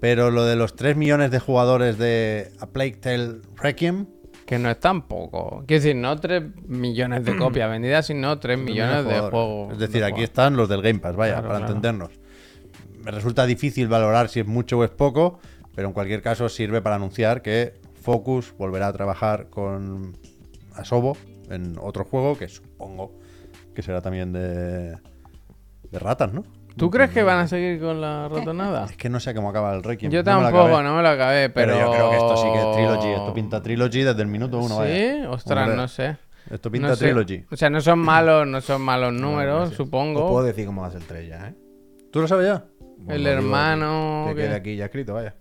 Pero 0.00 0.30
lo 0.30 0.44
de 0.44 0.56
los 0.56 0.76
3 0.76 0.96
millones 0.96 1.30
de 1.30 1.38
jugadores 1.40 1.96
de 1.98 2.52
A 2.60 2.66
Plague 2.66 2.92
Tale 2.96 3.36
Requiem. 3.56 4.06
Que 4.50 4.58
no 4.58 4.68
es 4.68 4.80
tan 4.80 5.02
poco. 5.02 5.62
Quiero 5.66 5.80
decir, 5.82 5.94
no 5.96 6.18
3 6.18 6.42
millones 6.66 7.24
de 7.24 7.36
copias 7.38 7.70
vendidas, 7.70 8.06
sino 8.06 8.38
3 8.38 8.58
millones 8.58 9.04
de 9.04 9.20
juegos. 9.20 9.72
Es 9.74 9.78
decir, 9.78 10.00
de 10.00 10.06
aquí 10.06 10.12
juegos. 10.14 10.28
están 10.30 10.56
los 10.56 10.68
del 10.68 10.82
Game 10.82 10.98
Pass, 10.98 11.14
vaya, 11.14 11.34
Claro, 11.34 11.48
para 11.48 11.58
claro. 11.60 11.72
entendernos. 11.74 12.10
Me 13.04 13.10
resulta 13.12 13.46
difícil 13.46 13.86
valorar 13.88 14.28
si 14.28 14.40
es 14.40 14.46
mucho 14.46 14.78
o 14.78 14.84
es 14.84 14.90
poco, 14.90 15.38
pero 15.74 15.86
en 15.88 15.94
cualquier 15.94 16.20
caso 16.20 16.48
sirve 16.48 16.82
para 16.82 16.96
anunciar 16.96 17.42
que 17.42 17.74
Focus 18.02 18.52
volverá 18.58 18.88
a 18.88 18.92
trabajar 18.92 19.48
con 19.50 20.16
Asobo 20.74 21.16
en 21.48 21.76
otro 21.80 22.04
juego 22.04 22.36
que 22.36 22.48
supongo 22.48 23.12
que 23.74 23.82
será 23.82 24.00
también 24.00 24.32
de, 24.32 24.96
de 25.90 25.98
ratas, 26.00 26.32
¿no? 26.32 26.44
¿Tú 26.76 26.90
crees 26.90 27.10
que 27.10 27.22
van 27.22 27.38
a 27.38 27.48
seguir 27.48 27.80
con 27.80 28.00
la 28.00 28.28
ratonada? 28.28 28.86
Es 28.86 28.96
que 28.96 29.08
no 29.08 29.20
sé 29.20 29.34
cómo 29.34 29.50
acaba 29.50 29.74
el 29.74 29.82
Requiem. 29.82 30.10
Yo 30.10 30.22
no 30.22 30.30
me 30.32 30.36
lo 30.38 30.42
tampoco, 30.44 30.66
acabé. 30.76 30.82
no 30.88 30.96
me 30.96 31.02
lo 31.02 31.08
acabé, 31.08 31.50
pero... 31.50 31.72
pero... 31.74 31.86
yo 31.86 31.92
creo 31.92 32.10
que 32.10 32.16
esto 32.16 32.36
sí 32.36 32.48
que 32.52 32.58
es 32.58 32.72
Trilogy. 32.76 33.08
Esto 33.08 33.34
pinta 33.34 33.62
Trilogy 33.62 34.02
desde 34.02 34.22
el 34.22 34.28
minuto 34.28 34.58
uno, 34.58 34.74
Sí, 34.76 34.80
vaya. 34.80 35.30
ostras, 35.30 35.58
Hombre, 35.64 35.76
no 35.76 35.88
sé. 35.88 36.16
Esto 36.50 36.70
pinta 36.70 36.88
No 36.88 36.96
sé. 36.96 37.04
Trilogy. 37.06 37.44
O 37.50 37.56
sea, 37.56 37.70
no 37.70 37.80
son 37.80 37.98
malos, 37.98 38.46
no 38.46 38.60
son 38.60 38.82
malos 38.82 39.12
números, 39.12 39.68
Os 39.70 39.76
puedo 39.76 39.84
supongo. 39.84 40.42
decir 40.42 40.66
cómo 40.66 40.82
va 40.82 40.88
a 40.88 40.90
ser 40.90 41.00
el 41.02 41.06
3 41.06 41.28
ya, 41.28 41.48
¿eh? 41.48 41.54
¿Tú 42.10 42.20
lo 42.20 42.28
sabes 42.28 42.46
ya? 42.46 42.64
Bueno, 42.98 43.14
El 43.14 43.26
hermano, 43.26 44.24
Que 44.28 44.34
quede 44.34 44.54
aquí 44.54 44.76
ya 44.76 44.86
escrito, 44.86 45.14
vaya. 45.14 45.34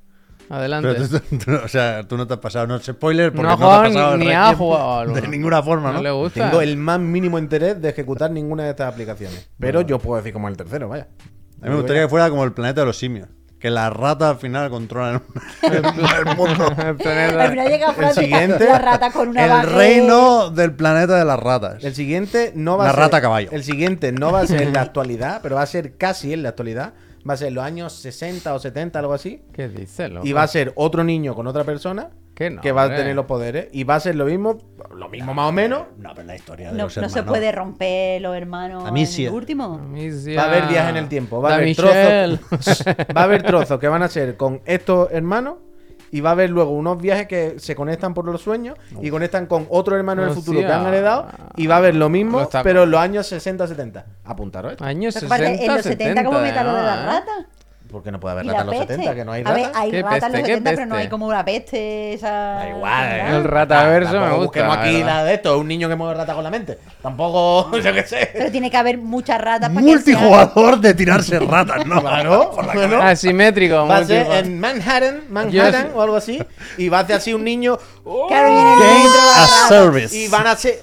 Adelante. 0.50 0.90
Pero 0.94 1.08
tú, 1.08 1.38
tú- 1.38 1.52
o 1.64 1.68
sea, 1.68 2.04
tú 2.08 2.18
no 2.18 2.26
te 2.28 2.34
has 2.34 2.40
pasado, 2.40 2.66
no 2.68 2.76
es 2.76 2.84
spoiler, 2.86 3.32
porque 3.32 3.44
No 3.44 3.50
ha 3.54 3.58
no, 3.58 3.60
te 3.60 3.66
has 3.66 3.94
pasado 3.94 4.18
ni- 4.18 4.24
el 4.24 4.30
ni 4.30 4.36
ha 4.36 4.54
jugado 4.56 5.00
al 5.00 5.14
de 5.14 5.28
ninguna 5.28 5.62
forma, 5.62 5.90
no 5.92 5.98
¿no? 5.98 6.04
le 6.04 6.12
gusta. 6.12 6.50
Tengo 6.50 6.62
el 6.62 6.76
más 6.78 7.00
mínimo 7.00 7.38
interés 7.38 7.82
de 7.82 7.90
ejecutar 7.90 8.32
ninguna 8.32 8.64
de 8.64 8.72
estas 8.72 8.92
aplicaciones. 8.92 9.50
Pero 9.60 9.82
yo 9.82 10.00
puedo 10.00 10.18
decir 10.18 10.34
como 10.34 10.48
el 10.48 10.58
tercero, 10.58 10.90
vaya. 10.90 11.08
A 11.62 11.66
mí 11.66 11.70
me 11.72 11.76
gustaría 11.76 12.04
que 12.04 12.10
fuera 12.10 12.30
como 12.30 12.44
el 12.44 12.54
planeta 12.54 12.82
de 12.82 12.88
los 12.88 12.98
simios. 12.98 13.28
que 13.60 13.70
las 13.70 13.92
ratas 13.92 14.30
al 14.30 14.38
final 14.38 14.70
controlan 14.70 15.22
el 15.64 16.36
mundo. 16.38 16.74
El 16.80 16.80
Al 16.88 16.96
planeta- 16.96 17.50
final 17.50 17.68
llega 17.68 17.92
Francia 17.94 18.24
siguiente, 18.24 18.66
la 18.66 18.80
rata 18.80 19.12
con 19.12 19.28
una 19.28 19.62
El 19.62 19.70
reino 19.70 20.50
del 20.50 20.72
planeta 20.74 21.18
de 21.18 21.26
las 21.26 21.38
ratas. 21.38 21.84
El 21.84 21.94
siguiente 21.94 22.54
no 22.56 22.78
va 22.78 22.86
La 22.86 22.90
a 22.92 22.94
ser. 22.94 23.00
rata 23.02 23.20
caballo. 23.22 23.50
El 23.52 23.64
siguiente 23.66 24.14
no 24.14 24.32
va 24.32 24.40
a 24.42 24.48
ser 24.48 24.62
en 24.62 24.72
la 24.74 24.82
actualidad, 24.84 25.42
pero 25.44 25.56
va 25.58 25.64
a 25.64 25.66
ser 25.66 25.98
casi 25.98 26.32
en 26.32 26.44
la 26.44 26.50
actualidad. 26.50 26.94
Va 27.28 27.34
a 27.34 27.38
ser 27.38 27.52
los 27.52 27.64
años 27.64 27.94
60 27.94 28.54
o 28.54 28.60
70, 28.60 29.00
algo 29.00 29.14
así. 29.14 29.42
¿Qué 29.54 29.68
dices, 29.68 30.10
loco? 30.12 30.26
Y 30.28 30.34
va 30.34 30.44
a 30.44 30.48
ser 30.48 30.72
otro 30.76 31.04
niño 31.04 31.36
con 31.36 31.48
otra 31.48 31.64
persona 31.64 32.10
¿Qué 32.34 32.50
no, 32.50 32.62
que 32.62 32.72
va 32.72 32.84
a 32.84 32.96
tener 32.96 33.16
los 33.16 33.26
poderes. 33.26 33.68
Y 33.74 33.84
va 33.84 33.96
a 33.96 34.00
ser 34.00 34.16
lo 34.16 34.26
mismo, 34.26 34.58
lo 34.96 35.10
mismo 35.10 35.34
más 35.34 35.50
o 35.50 35.52
menos. 35.52 35.88
No, 35.98 36.14
pero 36.16 36.26
la 36.26 36.36
historia 36.38 36.72
de 36.72 36.78
No, 36.78 36.86
los 36.86 36.96
no 36.98 37.10
se 37.10 37.20
hermanos. 37.20 37.38
puede 37.38 37.52
romper 37.52 38.22
los 38.22 38.36
hermanos 38.36 38.86
A 38.86 38.92
mí 38.92 39.02
en 39.02 39.08
sí. 39.08 39.26
el 39.26 39.34
último. 39.34 39.74
Amicia. 39.74 40.38
Va 40.38 40.44
a 40.44 40.50
haber 40.50 40.68
viaje 40.68 40.90
en 40.92 40.98
el 40.98 41.10
tiempo. 41.10 41.42
Va 41.42 41.52
a 41.52 41.56
haber 41.56 41.76
trozos. 41.76 42.86
Va 43.18 43.22
a 43.22 43.24
haber 43.24 43.44
trozos 43.44 43.78
que 43.80 43.88
van 43.90 44.04
a 44.04 44.08
ser 44.08 44.38
con 44.38 44.62
estos 44.66 45.12
hermanos. 45.12 45.56
Y 46.12 46.22
va 46.22 46.30
a 46.30 46.32
haber 46.34 46.50
luego 46.50 46.72
unos 46.72 46.98
viajes 47.02 47.28
que 47.28 47.56
se 47.60 47.76
conectan 47.76 48.14
por 48.14 48.26
los 48.26 48.42
sueños 48.42 48.78
y 49.02 49.10
conectan 49.10 49.46
con 49.46 49.68
otro 49.70 49.96
hermano 49.96 50.24
en 50.24 50.30
el 50.30 50.34
futuro 50.36 50.60
que 50.60 50.66
han 50.66 50.88
heredado. 50.88 51.28
Y 51.56 51.68
va 51.68 51.76
a 51.76 51.78
haber 51.80 51.96
lo 51.96 52.10
mismo, 52.10 52.38
Lo 52.40 52.44
está- 52.44 52.64
pero 52.64 52.84
en 52.84 52.92
los 52.92 53.00
años 53.00 53.32
60-70. 53.32 54.06
Apuntaros 54.26 54.72
esto. 54.74 54.84
Años 54.84 55.16
Lo 55.16 55.22
que 55.22 55.28
pasa 55.28 55.44
es 55.44 55.50
60, 55.52 55.60
que 55.60 55.66
en 55.70 55.76
los 55.76 55.84
70 55.86 56.24
como 56.24 56.40
metan 56.40 56.66
lo 56.68 56.74
de 56.74 56.80
¿eh? 56.80 56.84
ratas. 56.84 57.46
Porque 57.92 58.12
no 58.12 58.20
puede 58.20 58.34
haber 58.34 58.46
rata 58.46 58.62
en 58.62 58.68
los 58.68 58.76
peste. 58.76 58.94
70, 58.98 59.16
que 59.16 59.26
no 59.26 59.32
hay 59.32 59.42
A 59.44 59.52
ver, 59.52 59.66
rata. 59.66 59.80
hay 59.80 59.90
¿Qué 59.92 60.02
rata 60.04 60.26
en 60.28 60.32
los 60.34 60.42
qué 60.42 60.48
70, 60.48 60.70
pero 60.70 60.86
no 60.86 60.96
hay 60.96 61.08
como 61.10 61.26
una 61.26 61.44
peste 61.44 62.14
esa. 62.14 62.30
Da 62.30 62.70
igual, 62.70 63.12
¿eh? 63.12 63.30
El 63.36 63.44
rataverso 63.46 64.12
me 64.14 64.20
gusta. 64.28 64.36
busquemos 64.38 64.78
aquí 64.78 65.04
la 65.04 65.24
de 65.24 65.34
esto, 65.34 65.58
un 65.58 65.68
niño 65.68 65.90
que 65.90 65.96
mueve 65.96 66.14
rata 66.14 66.36
con 66.36 66.44
la 66.44 66.52
mente. 66.52 66.78
Tampoco, 67.02 67.76
yo 67.84 67.92
qué 67.94 68.04
sé. 68.04 68.30
Pero 68.32 68.52
tiene 68.52 68.70
que 68.70 68.78
haber 68.78 69.00
muchas 69.00 69.42
ratas 69.42 69.70
para 69.70 69.82
que 69.82 69.86
sea- 69.86 69.92
Multijugador 69.96 70.80
de 70.80 70.94
tirarse 70.94 71.40
ratas, 71.40 71.84
¿no? 71.88 72.00
Claro. 72.02 73.02
Asimétrico. 73.02 73.88
Va 73.88 73.98
a 73.98 74.04
ser 74.06 74.28
en 74.34 74.60
Manhattan, 74.60 75.24
Manhattan 75.30 75.90
o 75.96 76.02
algo 76.04 76.16
así. 76.16 76.40
Y 76.78 76.90
va 76.90 77.00
a 77.00 77.08
ser 77.08 77.16
así 77.16 77.34
un 77.34 77.44
niño. 77.44 77.78
¡oh! 78.04 78.28
Claro, 78.28 78.50
y 78.54 78.58
as 78.58 79.50
ratas. 79.50 79.68
service. 79.68 80.16
Y 80.16 80.28
van 80.28 80.46
a 80.46 80.56
ser. 80.56 80.80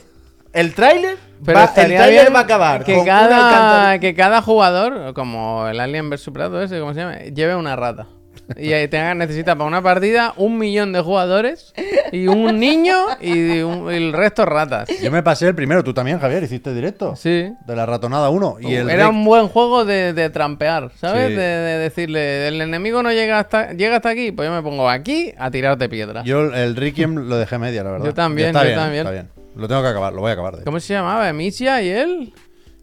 El 0.52 0.74
tráiler. 0.74 1.18
Pero 1.44 1.58
va- 1.58 1.64
El 1.64 1.68
estaría 1.68 1.96
tráiler 1.98 2.20
bien 2.22 2.34
va 2.34 2.38
a 2.38 2.42
acabar. 2.42 2.84
que 2.84 2.94
con 2.94 3.04
cada, 3.04 3.98
que 3.98 4.14
cada 4.14 4.42
jugador, 4.42 5.14
como 5.14 5.66
el 5.68 5.78
Alien 5.80 6.08
vs 6.10 6.30
Predator 6.32 6.62
ese, 6.62 6.80
¿cómo 6.80 6.94
se 6.94 7.00
llama? 7.00 7.18
Lleve 7.18 7.54
una 7.56 7.76
rata. 7.76 8.06
Y 8.56 8.72
ahí 8.72 8.86
tenga, 8.86 9.12
necesita 9.14 9.56
para 9.56 9.66
una 9.66 9.82
partida 9.82 10.32
un 10.36 10.56
millón 10.56 10.92
de 10.92 11.00
jugadores 11.00 11.74
y 12.12 12.28
un 12.28 12.60
niño 12.60 12.94
y, 13.20 13.60
un- 13.62 13.92
y 13.92 13.96
el 13.96 14.12
resto 14.12 14.44
ratas. 14.46 14.88
Yo 15.02 15.10
me 15.10 15.22
pasé 15.24 15.48
el 15.48 15.54
primero, 15.56 15.82
tú 15.82 15.92
también, 15.92 16.20
Javier, 16.20 16.44
hiciste 16.44 16.72
directo. 16.72 17.16
Sí. 17.16 17.50
De 17.66 17.74
la 17.76 17.86
ratonada 17.86 18.30
1. 18.30 18.58
Y 18.60 18.74
el 18.74 18.88
Era 18.88 19.06
rec- 19.06 19.10
un 19.10 19.24
buen 19.24 19.48
juego 19.48 19.84
de, 19.84 20.12
de 20.12 20.30
trampear, 20.30 20.92
¿sabes? 20.94 21.28
Sí. 21.30 21.34
De, 21.34 21.42
de 21.42 21.78
decirle, 21.78 22.46
el 22.46 22.60
enemigo 22.60 23.02
no 23.02 23.10
llega 23.10 23.40
hasta, 23.40 23.72
llega 23.72 23.96
hasta 23.96 24.10
aquí, 24.10 24.30
pues 24.30 24.48
yo 24.48 24.54
me 24.54 24.62
pongo 24.62 24.88
aquí 24.88 25.32
a 25.36 25.50
tirarte 25.50 25.88
piedras. 25.88 26.24
Yo 26.24 26.42
el 26.54 26.76
Requiem 26.76 27.28
lo 27.28 27.36
dejé 27.38 27.58
media, 27.58 27.82
la 27.82 27.90
verdad. 27.90 28.06
Yo 28.06 28.14
también, 28.14 28.52
yo 28.52 28.62
bien, 28.62 28.74
también. 28.76 29.00
Está 29.00 29.10
bien. 29.10 29.28
Lo 29.56 29.66
tengo 29.66 29.82
que 29.82 29.88
acabar, 29.88 30.12
lo 30.12 30.20
voy 30.20 30.30
a 30.30 30.34
acabar. 30.34 30.56
De. 30.58 30.62
¿Cómo 30.64 30.78
se 30.78 30.94
llamaba? 30.94 31.28
¿Emicia 31.28 31.82
y 31.82 31.88
él? 31.88 32.32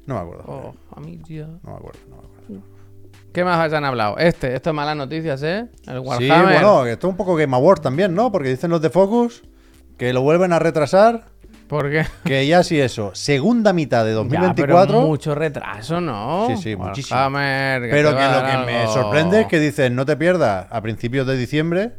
No 0.07 0.15
me 0.15 0.19
acuerdo. 0.21 0.43
Oh, 0.47 0.75
Amicia. 0.97 1.45
No 1.63 1.71
me 1.71 1.77
acuerdo, 1.77 1.99
no 2.09 2.12
me 2.12 2.12
acuerdo. 2.12 2.12
¿Qué 3.33 3.43
más 3.43 3.73
han 3.73 3.83
hablado? 3.85 4.17
Este, 4.17 4.55
esto 4.55 4.69
es 4.69 4.75
malas 4.75 4.95
noticias, 4.95 5.41
¿eh? 5.43 5.65
El 5.87 6.01
Sí, 6.01 6.07
Warhammer. 6.07 6.43
bueno, 6.61 6.83
que 6.83 6.91
esto 6.91 7.07
es 7.07 7.11
un 7.11 7.17
poco 7.17 7.35
Game 7.35 7.55
Awards 7.55 7.81
también, 7.81 8.13
¿no? 8.13 8.31
Porque 8.31 8.49
dicen 8.49 8.69
los 8.69 8.81
de 8.81 8.89
Focus 8.89 9.43
que 9.97 10.13
lo 10.13 10.21
vuelven 10.21 10.53
a 10.53 10.59
retrasar. 10.59 11.25
¿Por 11.67 11.89
qué? 11.89 12.05
Que 12.25 12.45
ya 12.45 12.61
sí 12.63 12.79
eso, 12.79 13.11
segunda 13.15 13.73
mitad 13.73 14.03
de 14.05 14.11
Ya, 14.11 14.15
2024. 14.17 14.85
pero 14.87 15.07
mucho 15.07 15.33
retraso, 15.33 15.99
¿no? 15.99 16.45
Sí, 16.47 16.57
sí, 16.57 16.75
muchísimo. 16.75 17.17
Warhammer, 17.17 17.89
Pero 17.89 18.09
que 18.09 18.15
va 18.15 18.39
a 18.39 18.41
lo 18.57 18.65
que 18.65 18.71
me 18.71 18.87
sorprende 18.87 19.41
es 19.41 19.47
que 19.47 19.59
dicen 19.59 19.95
no 19.95 20.05
te 20.05 20.15
pierdas 20.15 20.67
a 20.69 20.81
principios 20.81 21.25
de 21.25 21.35
diciembre, 21.35 21.93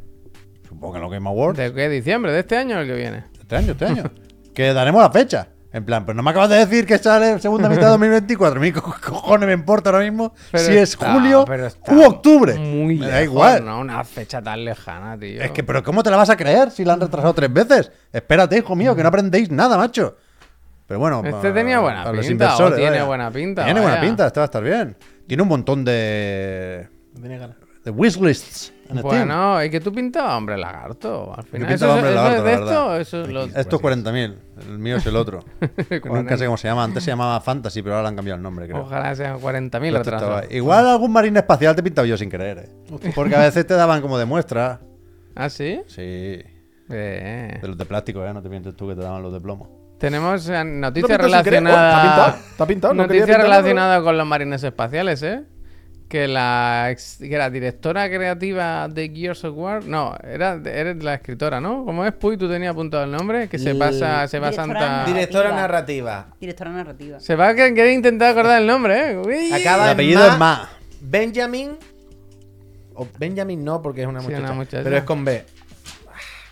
supongo 0.69 0.93
que 0.93 0.99
en 0.99 1.03
los 1.03 1.11
Game 1.13 1.29
Awards, 1.29 1.59
¿De 1.59 1.73
qué? 1.73 1.89
¿Diciembre? 1.89 2.31
¿De 2.33 2.41
este 2.41 2.57
año 2.57 2.77
o 2.77 2.81
el 2.81 2.87
que 2.87 2.95
viene? 2.95 3.25
este 3.41 3.57
año, 3.57 3.73
este 3.73 3.87
año, 3.87 4.05
que 4.55 4.73
daremos 4.73 5.03
la 5.03 5.11
fecha. 5.11 5.49
En 5.75 5.85
plan, 5.85 6.07
pero 6.07 6.15
no 6.17 6.23
me 6.23 6.31
acabas 6.31 6.49
de 6.51 6.57
decir 6.57 6.87
que 6.87 6.97
sale 6.99 7.39
segunda 7.41 7.69
mitad 7.69 7.83
de 7.83 7.89
2024. 7.89 8.61
Mi 8.61 8.71
co- 8.71 8.81
cojones 9.05 9.47
me 9.49 9.53
importa 9.55 9.91
ahora 9.91 10.05
mismo 10.05 10.33
Pero 10.53 10.65
si 10.65 10.77
es 10.77 10.91
está- 10.91 11.13
julio 11.13 11.45
u 11.89 12.03
octubre. 12.05 12.55
Muy 12.55 12.97
me 12.97 13.07
da 13.09 13.19
lejos, 13.21 13.25
igual. 13.35 13.65
¿no? 13.65 13.81
Una 13.81 14.05
fecha 14.05 14.41
tan 14.41 14.65
lejana, 14.65 15.19
tío. 15.19 15.43
Es 15.43 15.51
que, 15.51 15.65
pero 15.65 15.83
¿cómo 15.83 16.03
te 16.05 16.11
la 16.11 16.17
vas 16.17 16.31
a 16.31 16.37
creer 16.37 16.71
si 16.71 16.85
la 16.85 16.93
han 16.93 17.01
retrasado 17.01 17.35
tres 17.35 17.53
veces? 17.53 17.91
Espérate, 18.13 18.57
hijo 18.59 18.77
mío, 18.77 18.95
que 18.95 19.03
no 19.03 19.09
aprendéis 19.09 19.51
nada, 19.51 19.77
macho. 19.77 20.17
Pero 20.87 21.01
bueno, 21.01 21.23
Este 21.25 21.51
tenía 21.51 21.81
buena 21.81 22.05
para 22.05 22.21
pinta, 22.21 22.57
tiene 22.77 22.91
vaya. 22.91 23.05
buena 23.05 23.31
pinta, 23.33 23.65
Tiene 23.65 23.81
buena 23.81 24.01
pinta, 24.01 24.27
este 24.29 24.39
va 24.39 24.45
a 24.45 24.47
estar 24.47 24.63
bien. 24.63 24.97
Tiene 25.27 25.43
un 25.43 25.49
montón 25.49 25.85
de. 25.85 26.89
de 27.15 27.91
wishlists. 27.91 28.73
Bueno, 29.03 29.65
¿y 29.65 29.71
que 29.71 29.81
tú 29.81 29.93
pintabas 29.93 30.37
hombre 30.37 30.57
lagarto? 30.59 31.35
Al 31.37 31.45
final, 31.45 31.69
pintaba 31.69 31.93
¿eso, 31.93 31.95
hombre 31.95 32.11
eso 32.11 32.23
lagarto, 32.23 32.39
es 32.39 32.45
de 32.45 32.53
esto? 32.65 32.97
Eso 32.97 33.23
es 33.23 33.29
lo... 33.29 33.45
Esto 33.45 33.77
es 33.77 33.83
40.000, 33.83 34.35
el 34.69 34.79
mío 34.79 34.97
es 34.97 35.07
el 35.07 35.17
otro. 35.17 35.45
Nunca 36.05 36.37
sé 36.37 36.45
cómo 36.45 36.57
se 36.57 36.69
llama. 36.69 36.85
Antes 36.85 37.03
se 37.05 37.11
llamaba 37.11 37.41
Fantasy, 37.41 37.83
pero 37.83 37.95
ahora 37.97 38.05
le 38.05 38.09
han 38.11 38.17
cambiado 38.17 38.37
el 38.37 38.43
nombre, 38.43 38.67
creo. 38.69 38.83
Ojalá 38.83 39.15
sean 39.15 39.39
40.000 39.41 39.71
Pero 39.71 39.87
esto 39.87 39.99
atrás. 40.01 40.23
estaba- 40.23 40.45
Igual 40.55 40.87
algún 40.87 41.13
marine 41.13 41.39
espacial 41.41 41.75
te 41.75 41.81
he 41.81 41.85
pintado 41.85 42.07
yo 42.07 42.17
sin 42.17 42.29
querer, 42.31 42.59
¿eh? 42.59 42.69
Porque 43.15 43.35
a 43.37 43.41
veces 43.41 43.67
te 43.67 43.75
daban 43.75 44.01
como 44.03 44.19
de 44.19 44.27
muestra. 44.27 44.81
¿Ah, 45.35 45.49
sí? 45.49 45.81
Sí. 45.87 46.43
Eh. 46.91 47.59
De 47.63 47.69
los 47.69 47.79
de 47.79 47.85
plástico, 47.87 48.25
¿eh? 48.25 48.33
No 48.35 48.43
te 48.43 48.49
pienses 48.51 48.77
tú 48.77 48.87
que 48.89 48.95
te 48.95 49.01
daban 49.01 49.23
los 49.23 49.33
de 49.33 49.41
plomo. 49.41 49.97
Tenemos 49.99 50.47
eh, 50.49 50.63
noticias 50.65 51.09
querer. 51.09 51.21
Oh, 51.21 51.25
relacionadas... 51.25 51.95
Está 51.95 52.03
pintado, 52.03 52.51
está 52.51 52.67
pintado. 52.67 52.95
no 52.95 53.03
Noticias 53.05 53.39
relacionadas 53.39 54.03
con 54.03 54.19
los 54.19 54.27
marines 54.27 54.63
espaciales, 54.63 55.23
¿eh? 55.23 55.45
Que 56.09 56.29
la, 56.29 56.91
ex- 56.91 57.17
que 57.19 57.37
la 57.37 57.51
directora 57.51 58.09
creativa 58.09 58.87
de 58.89 59.09
Gears 59.09 59.43
of 59.45 59.57
War... 59.57 59.85
No, 59.85 60.15
era, 60.23 60.61
eres 60.65 61.03
la 61.03 61.15
escritora, 61.15 61.61
¿no? 61.61 61.85
¿Cómo 61.85 62.05
es, 62.05 62.13
Puy? 62.13 62.37
¿Tú 62.37 62.49
tenías 62.49 62.73
apuntado 62.73 63.05
el 63.05 63.11
nombre? 63.11 63.49
Que 63.49 63.59
se 63.59 63.75
pasa... 63.75 64.29
Se 64.29 64.39
va 64.39 64.51
Directora. 64.51 65.05
Directora 65.07 65.53
narrativa. 65.53 66.27
Directora 66.41 66.71
narrativa. 66.71 67.19
Se 67.21 67.35
va 67.35 67.49
a 67.49 67.55
que- 67.55 67.75
querer 67.75 67.93
intentar 67.95 68.31
acordar 68.31 68.61
el 68.61 68.67
nombre, 68.67 69.13
¿eh? 69.13 69.17
Uy. 69.19 69.53
Acaba 69.53 69.87
El 69.87 69.91
apellido 69.93 70.25
es 70.27 70.39
Ma. 70.39 70.69
Benjamin. 71.01 71.73
O 72.95 73.09
Benjamin 73.19 73.65
no, 73.65 73.83
porque 73.83 74.03
es 74.03 74.07
una 74.07 74.21
Sí, 74.21 74.27
muchacha. 74.27 74.45
una 74.45 74.53
muchacha. 74.53 74.85
Pero 74.85 74.97
es 74.99 75.03
con 75.05 75.25
B. 75.25 75.45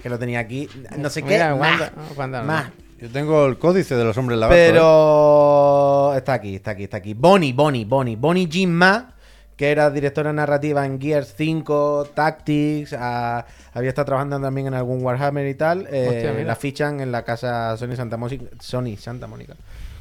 Que 0.02 0.08
lo 0.08 0.18
tenía 0.18 0.40
aquí. 0.40 0.68
No 0.98 1.08
sé 1.08 1.22
qué. 1.22 1.28
Mira, 1.34 1.54
Ma. 1.54 1.66
aguanta, 1.66 1.92
aguanta, 2.10 2.42
Ma. 2.42 2.72
Yo 2.98 3.08
tengo 3.10 3.46
el 3.46 3.58
códice 3.58 3.94
de 3.94 4.04
los 4.04 4.16
hombres 4.16 4.38
lagartos. 4.38 4.58
¿eh? 4.64 4.70
Pero 4.70 6.14
está 6.16 6.32
aquí, 6.34 6.56
está 6.56 6.72
aquí, 6.72 6.84
está 6.84 6.96
aquí. 6.96 7.14
Bonnie, 7.14 7.52
Bonnie, 7.52 7.84
Bonnie. 7.84 8.16
Bonnie 8.16 8.46
Jean 8.48 8.72
Ma, 8.72 9.14
que 9.62 9.70
era 9.70 9.92
directora 9.92 10.32
narrativa 10.32 10.84
en 10.84 11.00
Gears 11.00 11.34
5, 11.36 12.08
Tactics, 12.14 12.96
ah, 12.98 13.46
había 13.72 13.90
estado 13.90 14.06
trabajando 14.06 14.40
también 14.40 14.66
en 14.66 14.74
algún 14.74 15.00
Warhammer 15.04 15.46
y 15.46 15.54
tal. 15.54 15.86
eh, 15.88 16.08
Hostia, 16.08 16.44
la 16.44 16.56
fichan 16.56 16.98
en 16.98 17.12
la 17.12 17.22
casa 17.22 17.76
Sony 17.76 17.94
Santa 17.94 18.16
Mónica, 18.16 18.46
Sony 18.58 18.96
Santa 18.98 19.28
Mónica 19.28 19.54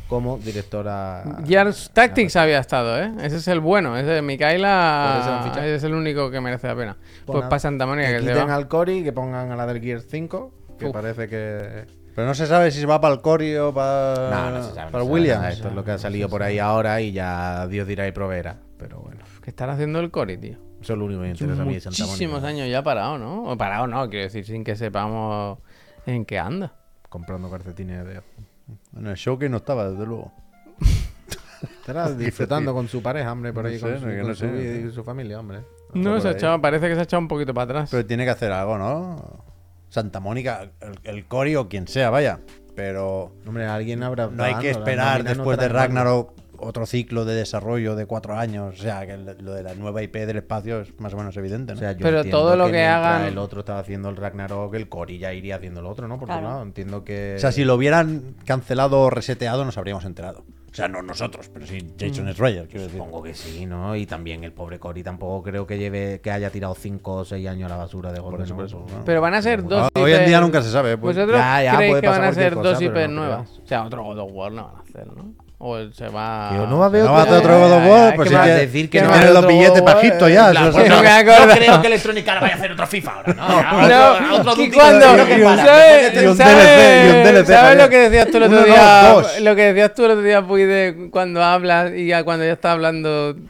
como 0.07 0.39
directora. 0.39 1.23
Gears 1.45 1.91
Tactics 1.93 2.35
había 2.37 2.57
estado, 2.57 2.99
¿eh? 3.03 3.11
Ese 3.21 3.35
es 3.37 3.47
el 3.49 3.59
bueno. 3.59 3.95
Ese 3.95 4.09
de 4.09 4.21
Micaela 4.23 5.51
ese 5.59 5.75
es 5.75 5.83
el 5.83 5.93
único 5.93 6.31
que 6.31 6.41
merece 6.41 6.65
la 6.65 6.75
pena. 6.75 6.97
Pues, 7.27 7.37
nada, 7.37 7.49
para 7.49 7.59
Santa 7.59 7.85
Mónica 7.85 8.07
que 8.07 8.13
que 8.15 8.21
se 8.23 8.27
quiten 8.31 8.49
va. 8.49 8.55
al 8.55 8.67
Cory, 8.67 9.03
que 9.03 9.13
pongan 9.13 9.51
a 9.51 9.55
la 9.55 9.67
del 9.67 9.79
Gears 9.79 10.07
5, 10.09 10.53
que 10.79 10.85
Uf. 10.87 10.91
parece 10.91 11.29
que. 11.29 11.85
Pero 12.15 12.25
no 12.27 12.33
se 12.33 12.47
sabe 12.47 12.71
si 12.71 12.79
se 12.79 12.87
va 12.87 12.99
para 12.99 13.13
el 13.13 13.21
Cory 13.21 13.55
o 13.57 13.71
para, 13.71 14.29
No, 14.31 14.49
no 14.57 14.63
se 14.63 14.73
sabe. 14.73 14.85
no 14.87 14.91
para 14.91 14.91
se 14.91 14.91
sabe 14.91 14.91
nada. 14.91 15.03
Williams. 15.03 15.53
Esto 15.53 15.67
es 15.67 15.75
lo 15.75 15.83
que 15.85 15.91
ha 15.91 15.97
salido 15.99 16.29
por 16.29 16.41
ahí 16.41 16.57
ahora 16.57 16.99
y 16.99 17.11
ya 17.11 17.67
Dios 17.67 17.87
dirá 17.87 18.07
y 18.07 18.11
proveerá. 18.11 18.57
Pero 18.79 18.99
bueno, 18.99 19.19
Que 19.41 19.49
estar 19.49 19.69
haciendo 19.69 19.99
el 19.99 20.11
Cory, 20.11 20.37
tío. 20.37 20.57
eso 20.81 20.93
es 20.93 20.99
lo 20.99 21.05
único 21.05 21.21
que 21.21 21.27
me 21.27 21.31
interesa 21.31 21.61
a 21.61 21.65
mí 21.65 21.73
de 21.75 21.81
Santa 21.81 22.03
Muchísimos 22.05 22.43
años 22.43 22.69
ya 22.69 22.83
parado, 22.83 23.17
¿no? 23.17 23.43
O 23.45 23.57
parado 23.57 23.87
no, 23.87 24.09
quiero 24.09 24.25
decir, 24.25 24.45
sin 24.45 24.63
que 24.63 24.75
sepamos 24.75 25.57
en 26.05 26.25
qué 26.25 26.37
anda. 26.39 26.73
Comprando 27.09 27.49
calcetines 27.49 28.05
de. 28.05 28.21
En 28.95 29.07
el 29.07 29.15
show 29.15 29.37
que 29.39 29.49
no 29.49 29.57
estaba, 29.57 29.89
desde 29.89 30.05
luego. 30.05 30.31
Estará 31.61 32.11
disfrutando 32.13 32.73
con 32.73 32.87
su 32.87 33.01
pareja, 33.01 33.31
hombre, 33.31 33.51
por 33.53 33.63
No 33.63 33.69
ahí, 33.69 33.79
sé, 33.79 33.89
con, 33.89 33.99
su, 33.99 34.05
no, 34.05 34.11
que 34.11 34.17
con 34.19 34.27
no 34.29 34.35
su 34.35 34.39
sé, 34.45 34.51
vida 34.51 34.81
no 34.81 34.89
y 34.89 34.91
su 34.91 35.03
familia, 35.03 35.39
hombre. 35.39 35.59
No, 35.93 36.21
se 36.21 36.27
ha 36.29 36.31
echado, 36.31 36.61
parece 36.61 36.87
que 36.87 36.93
se 36.93 37.01
ha 37.01 37.03
echado 37.03 37.19
un 37.21 37.27
poquito 37.27 37.53
para 37.53 37.65
atrás. 37.65 37.89
Pero 37.91 38.05
tiene 38.05 38.23
que 38.23 38.29
hacer 38.29 38.51
algo, 38.51 38.77
¿no? 38.77 39.43
Santa 39.89 40.19
Mónica, 40.21 40.71
el, 40.79 40.99
el 41.03 41.25
Cory 41.25 41.55
o 41.57 41.67
quien 41.67 41.87
sea, 41.87 42.09
vaya. 42.09 42.39
Pero 42.75 43.33
Hombre, 43.45 43.65
alguien 43.65 44.01
habrá. 44.03 44.27
no 44.27 44.43
hay 44.43 44.55
que 44.55 44.69
esperar 44.69 45.23
después 45.23 45.57
de. 45.57 45.67
Ragnarok 45.67 46.33
otro 46.61 46.85
ciclo 46.85 47.25
de 47.25 47.35
desarrollo 47.35 47.95
de 47.95 48.05
cuatro 48.05 48.35
años. 48.37 48.79
O 48.79 48.81
sea, 48.81 49.05
que 49.05 49.17
lo 49.17 49.53
de 49.53 49.63
la 49.63 49.73
nueva 49.75 50.01
IP 50.03 50.15
del 50.25 50.37
espacio 50.37 50.81
es 50.81 50.99
más 50.99 51.13
o 51.13 51.17
menos 51.17 51.35
evidente, 51.37 51.73
O 51.73 51.75
sea, 51.75 51.91
yo 51.93 51.99
Pero 52.03 52.17
entiendo 52.17 52.37
todo 52.39 52.55
lo 52.55 52.65
que 52.65 52.71
mientras 52.73 52.97
hagan- 53.05 53.27
El 53.27 53.37
otro 53.37 53.59
estaba 53.61 53.79
haciendo 53.79 54.09
el 54.09 54.15
Ragnarok, 54.17 54.73
el 54.75 54.87
Cory 54.89 55.17
ya 55.17 55.33
iría 55.33 55.55
haciendo 55.57 55.79
el 55.79 55.85
otro, 55.85 56.07
¿no? 56.07 56.17
Por 56.19 56.27
Claro. 56.27 56.43
lado, 56.47 56.61
entiendo 56.63 57.03
que. 57.03 57.33
O 57.35 57.39
sea, 57.39 57.51
si 57.51 57.63
lo 57.63 57.75
hubieran 57.75 58.35
cancelado 58.45 59.01
o 59.01 59.09
reseteado, 59.09 59.65
nos 59.65 59.77
habríamos 59.77 60.05
enterado. 60.05 60.43
O 60.71 60.73
sea, 60.73 60.87
no 60.87 61.01
nosotros, 61.01 61.49
pero 61.53 61.67
sí 61.67 61.79
Jason 61.99 62.31
Schreier, 62.33 62.65
quiero 62.69 62.83
decir. 62.83 62.97
Supongo 62.97 63.21
que 63.21 63.33
sí, 63.33 63.65
¿no? 63.65 63.93
Y 63.93 64.05
también 64.05 64.45
el 64.45 64.53
pobre 64.53 64.79
Cory 64.79 65.03
tampoco 65.03 65.43
creo 65.43 65.67
que 65.67 65.77
lleve 65.77 66.21
que 66.23 66.31
haya 66.31 66.49
tirado 66.49 66.73
5 66.75 67.13
o 67.13 67.25
6 67.25 67.45
años 67.45 67.69
a 67.69 67.75
la 67.75 67.81
basura 67.81 68.13
de 68.13 68.21
golpe. 68.21 68.37
Por 68.37 68.45
eso, 68.45 68.53
¿no? 68.53 68.57
por 68.57 68.65
eso, 68.67 68.79
bueno. 68.79 69.01
Pero 69.05 69.19
van 69.19 69.33
a 69.33 69.41
ser 69.41 69.63
dos 69.65 69.89
Ah, 69.93 69.99
Hoy 69.99 70.13
en 70.13 70.25
día 70.27 70.39
nunca 70.39 70.61
se 70.61 70.71
sabe. 70.71 70.97
Pues. 70.97 71.17
¿Vosotros 71.17 71.37
Ya, 71.37 71.61
ya, 71.61 71.75
creéis 71.75 71.91
puede 71.91 72.01
que 72.03 72.07
van 72.07 72.23
a 72.23 72.33
ser 72.33 72.55
dos 72.55 72.81
IPs 72.81 72.93
no 72.93 73.07
nuevas? 73.09 73.59
O 73.61 73.67
sea, 73.67 73.83
otro 73.85 74.01
God 74.01 74.19
of 74.19 74.31
War 74.31 74.51
no 74.53 74.63
van 74.67 74.75
a 74.77 74.79
hacer, 74.79 75.07
¿no? 75.07 75.33
O 75.63 75.77
se 75.93 76.07
va. 76.09 76.49
Yo 76.55 76.65
no 76.65 76.79
va 76.79 76.87
a 76.87 76.89
ver 76.89 77.03
No 77.03 77.13
va 77.13 77.19
a 77.19 77.21
hacer 77.21 77.33
Ay, 77.35 77.39
otro 77.41 77.59
God 77.59 77.71
of 77.71 77.85
War, 77.87 78.15
pues 78.15 78.29
¿qué 78.29 78.33
si 78.33 78.35
más 78.35 78.45
tiene- 78.45 78.59
decir 78.61 78.89
que 78.89 79.01
no 79.01 79.09
tiene 79.09 79.25
hay 79.25 79.29
los 79.33 79.37
otro 79.43 79.49
billetes 79.49 79.81
para 79.83 79.99
Egipto 79.99 80.27
ya. 80.29 80.45
pues 80.47 80.57
es- 80.57 80.73
no 80.73 80.79
me 80.81 80.89
No 80.89 80.95
acuerdo. 80.95 81.53
creo 81.55 81.81
que 81.81 81.87
Electronic 81.87 82.27
Arts 82.27 82.41
vaya 82.41 82.53
a 82.53 82.57
hacer 82.57 82.71
otro 82.71 82.87
FIFA 82.87 83.11
ahora, 83.11 83.33
¿no? 83.33 83.47
No, 83.87 84.35
Otro- 84.37 84.51
otro 84.51 84.63
y 84.63 84.69
que 84.71 84.77
para. 84.77 84.99
¿Sabes, 85.01 86.13
y 86.23 86.25
un 86.25 86.37
¿sabes- 86.37 86.55
DLC, 86.57 87.05
y 87.05 87.09
un 87.17 87.23
DLC, 87.23 87.45
¿sabes 87.47 87.59
Javier? 87.61 87.77
lo 87.83 87.89
que 87.89 87.97
decías 88.09 88.27
tú 88.31 88.37
el 88.37 88.43
otro 88.43 88.63
día? 88.63 89.13
Lo 89.41 89.55
que 89.55 89.61
decías 89.73 89.93
tú 89.93 90.05
el 90.05 90.11
otro 90.11 90.23
día, 90.23 90.41
Puy, 90.41 90.63
de 90.63 91.09
cuando 91.11 91.43
hablas 91.43 91.91
y 91.95 92.07
ya 92.07 92.23
cuando 92.23 92.43
ya 92.45 92.53
estás 92.53 92.71
hablando. 92.71 93.35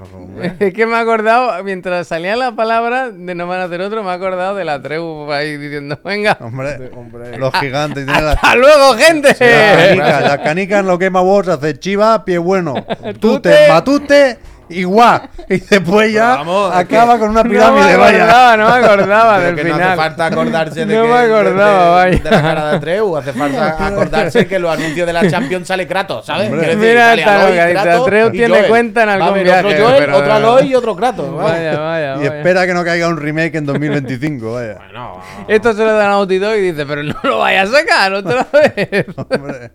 Es 0.60 0.74
que 0.74 0.86
me 0.86 0.94
he 0.94 1.00
acordado, 1.00 1.64
mientras 1.64 2.08
salía 2.08 2.36
la 2.36 2.52
palabra 2.56 3.10
de 3.12 3.36
no 3.36 3.46
van 3.48 3.62
a 3.62 3.64
hacer 3.66 3.80
otro, 3.82 4.04
me 4.04 4.10
he 4.10 4.14
acordado 4.14 4.56
de 4.56 4.66
la 4.66 4.82
Treu 4.82 5.32
ahí 5.32 5.56
diciendo, 5.58 6.00
venga. 6.04 6.38
Hombre, 6.42 6.90
los 7.38 7.54
gigantes. 7.56 8.06
Las, 8.08 8.36
¡Hasta 8.36 8.56
luego, 8.56 8.94
gente! 8.96 9.36
las 9.40 10.38
canicas, 10.40 10.78
las 10.78 10.80
en 10.82 10.88
los 10.88 10.98
Game 11.00 11.18
Awards 11.20 11.50
hace 11.50 11.78
Chiva, 11.80 12.01
pie 12.26 12.38
bueno, 12.38 12.74
Tute. 13.20 13.20
Tute, 13.20 13.68
Matute 13.70 14.40
y 14.70 14.84
Guá. 14.86 15.30
Y 15.50 15.58
después 15.60 16.14
ya 16.14 16.38
vamos, 16.38 16.74
acaba 16.74 17.16
que- 17.16 17.20
con 17.20 17.30
una 17.32 17.44
No 17.44 17.50
me 17.50 17.56
pirámide, 17.56 17.98
vaya. 17.98 18.24
acordaba, 18.24 18.58
no 18.58 18.70
me 18.70 18.86
acordaba 18.86 19.40
del 19.42 19.56
que 19.56 19.64
no 19.66 19.74
final. 19.74 19.88
hace 19.90 19.98
falta 19.98 20.26
acordarse 20.28 20.86
de 20.86 20.96
No 20.96 21.02
que, 21.04 21.08
me 21.10 21.14
acordaba, 21.18 22.06
de, 22.06 22.12
de- 22.12 22.18
vaya. 22.18 22.24
de 22.24 22.32
la 22.32 22.42
cara 22.42 22.72
de 22.72 22.80
Treu, 22.80 23.18
hace 23.18 23.34
falta 23.34 23.76
acordarse 23.88 24.48
que 24.48 24.60
los 24.60 24.72
anuncios 24.74 25.06
de 25.06 25.12
la 25.12 25.30
Champions 25.30 25.68
sale 25.68 25.86
Kratos, 25.88 26.26
¿sabes? 26.26 26.50
Decir, 26.50 26.78
Mira 26.78 27.14
esta 27.16 27.36
Aloy, 27.42 27.52
localidad, 27.52 27.84
Kratos 27.84 28.06
Treu 28.06 28.28
y 28.30 28.32
tiene 28.32 28.56
Joel. 28.56 28.68
cuenta 28.70 29.02
en 29.04 29.08
Va 29.10 29.12
a 29.12 29.16
algún 29.16 29.30
haber 29.30 29.44
viaje, 29.44 29.66
Otro 29.68 29.86
Joel, 29.86 29.98
pero- 30.06 30.18
otro 30.18 30.34
Aloy 30.34 30.68
y 30.68 30.76
otro 30.76 30.96
Kratos. 30.96 31.36
vaya. 31.36 31.78
Vaya, 31.78 31.80
vaya, 31.82 32.24
Y 32.24 32.26
espera 32.28 32.66
que 32.66 32.74
no 32.74 32.86
caiga 32.86 33.10
un 33.10 33.18
remake 33.18 33.56
en 33.58 33.66
2025, 33.66 34.54
vaya. 34.54 34.76
Bueno, 34.78 35.22
Esto 35.50 35.74
se 35.74 35.84
lo 35.84 35.92
dan 35.94 36.06
a 36.08 36.10
Naughty 36.12 36.38
Dog 36.38 36.56
y 36.56 36.62
dice, 36.72 36.86
pero 36.86 37.04
no 37.04 37.16
lo 37.24 37.40
vayas 37.40 37.70
a 37.74 37.78
sacar 37.78 38.14
otra 38.14 38.48
vez. 38.54 39.06
Hombre. 39.18 39.72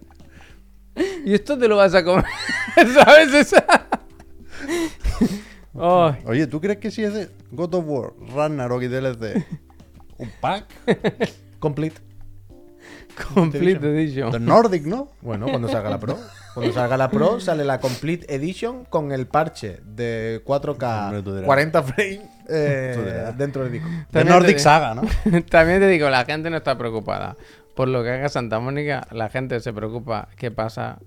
Y 1.24 1.34
esto 1.34 1.58
te 1.58 1.68
lo 1.68 1.76
vas 1.76 1.94
a 1.94 2.04
comer. 2.04 2.24
¿Sabes 2.76 3.34
esa? 3.34 3.64
Oye, 5.74 6.46
¿tú 6.46 6.60
crees 6.60 6.78
que 6.78 6.90
si 6.90 7.04
es 7.04 7.12
de 7.12 7.28
God 7.50 7.74
of 7.74 7.84
War, 7.86 8.12
Ragnarok 8.34 8.82
y 8.82 8.88
DLC, 8.88 9.44
un 10.18 10.30
pack? 10.40 10.64
complete. 11.58 11.96
complete 13.34 13.72
edition. 13.86 14.30
The 14.30 14.40
Nordic, 14.40 14.84
¿no? 14.84 15.10
Bueno, 15.20 15.46
cuando 15.48 15.68
salga 15.68 15.90
la 15.90 15.98
Pro. 16.00 16.18
Cuando 16.54 16.72
salga 16.72 16.96
la 16.96 17.10
Pro 17.10 17.38
sale 17.38 17.64
la 17.64 17.80
Complete 17.80 18.34
Edition 18.34 18.86
con 18.86 19.12
el 19.12 19.26
parche 19.26 19.80
de 19.84 20.40
4K 20.42 21.04
Hombre, 21.04 21.22
tú 21.22 21.32
dirás. 21.32 21.44
40 21.44 21.82
frames 21.82 22.20
eh, 22.48 23.32
dentro 23.36 23.62
del 23.64 23.72
disco. 23.72 23.88
The 24.10 24.24
Nordic 24.24 24.56
te- 24.56 24.62
Saga, 24.62 24.94
¿no? 24.94 25.02
También 25.50 25.80
te 25.80 25.88
digo, 25.88 26.08
la 26.08 26.24
gente 26.24 26.48
no 26.48 26.56
está 26.56 26.78
preocupada. 26.78 27.36
Por 27.76 27.88
lo 27.88 28.02
que 28.02 28.10
haga 28.10 28.28
Santa 28.28 28.58
Mónica, 28.58 29.06
la 29.12 29.28
gente 29.28 29.60
se 29.60 29.72
preocupa 29.72 30.28
qué 30.36 30.50
pasa. 30.50 30.98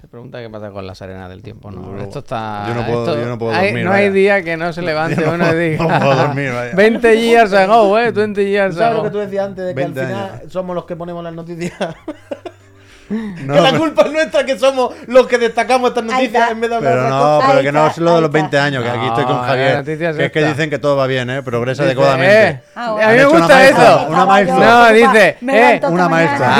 Se 0.00 0.06
pregunta 0.08 0.40
qué 0.40 0.48
pasa 0.48 0.70
con 0.70 0.86
las 0.86 1.02
arenas 1.02 1.28
del 1.28 1.42
tiempo. 1.42 1.70
No, 1.70 1.98
esto 2.00 2.20
está. 2.20 2.64
yo 2.68 2.74
no 2.74 2.86
puedo- 2.86 3.04
esto- 3.06 3.20
yo 3.20 3.26
no 3.28 3.38
puedo 3.38 3.52
hay- 3.52 3.66
dormir, 3.68 3.84
No 3.86 3.92
hay 3.92 4.10
día 4.10 4.42
que 4.44 4.56
no 4.56 4.72
se 4.72 4.82
levante 4.90 5.20
Yo 5.20 5.26
no 5.26 5.34
uno 5.34 5.44
y 5.44 5.48
puedo- 5.48 5.58
diga. 5.58 5.84
no 5.98 6.00
puedo 6.06 6.14
dormir, 6.16 6.52
vaya. 6.52 6.72
20 6.76 7.20
years 7.20 7.52
ago, 7.52 7.98
eh. 7.98 8.12
20 8.12 8.44
years 8.48 8.76
¿Sabes 8.76 8.90
lo 8.92 8.94
ago. 9.00 9.02
que 9.04 9.10
tú 9.10 9.18
decías 9.18 9.46
antes 9.46 9.66
de 9.66 9.74
que 9.74 9.82
al 9.82 9.92
20 9.92 10.06
final 10.06 10.30
años. 10.40 10.52
somos 10.52 10.76
los 10.76 10.84
que 10.84 10.94
ponemos 10.96 11.24
las 11.24 11.34
noticias? 11.34 11.72
No, 13.08 13.54
que 13.54 13.60
la 13.60 13.70
pero- 13.70 13.78
culpa 13.82 14.02
es 14.06 14.12
nuestra, 14.12 14.44
que 14.44 14.58
somos 14.58 14.94
los 15.06 15.26
que 15.26 15.38
destacamos 15.38 15.90
estas 15.90 16.04
noticias 16.04 16.50
en 16.50 16.60
vez 16.60 16.70
de 16.70 16.76
hablar 16.76 16.92
Pero 16.94 17.08
no, 17.08 17.40
pero 17.46 17.62
que 17.62 17.72
no 17.72 17.86
es 17.86 17.98
lo 17.98 18.14
de 18.16 18.20
los 18.22 18.30
20 18.32 18.56
está. 18.56 18.64
años, 18.66 18.82
que 18.82 18.88
aquí 18.90 18.98
No, 18.98 19.08
estoy 19.08 19.24
con 19.24 19.42
Javier. 19.42 19.84
es 19.88 20.16
Que 20.16 20.24
es 20.26 20.32
que 20.32 20.44
dicen 20.46 20.70
que 20.70 20.78
todo 20.78 20.96
va 20.96 21.06
bien, 21.06 21.30
¿eh? 21.30 21.42
Progresa 21.42 21.82
Dice, 21.84 21.92
adecuadamente. 21.92 22.48
eh, 22.48 22.60
Ah, 22.74 22.86
a 22.90 22.94
mí 22.94 22.98
me 23.06 23.16
hecho 23.16 23.30
una 23.30 23.38
gusta 23.38 23.54
maestra, 23.54 23.84
eso. 23.84 24.06
una 24.08 24.26
maestra. 24.26 24.56
No, 24.56 24.92
dice, 24.92 25.36
eh, 25.48 25.80
una 25.88 26.08
maestra. 26.08 26.56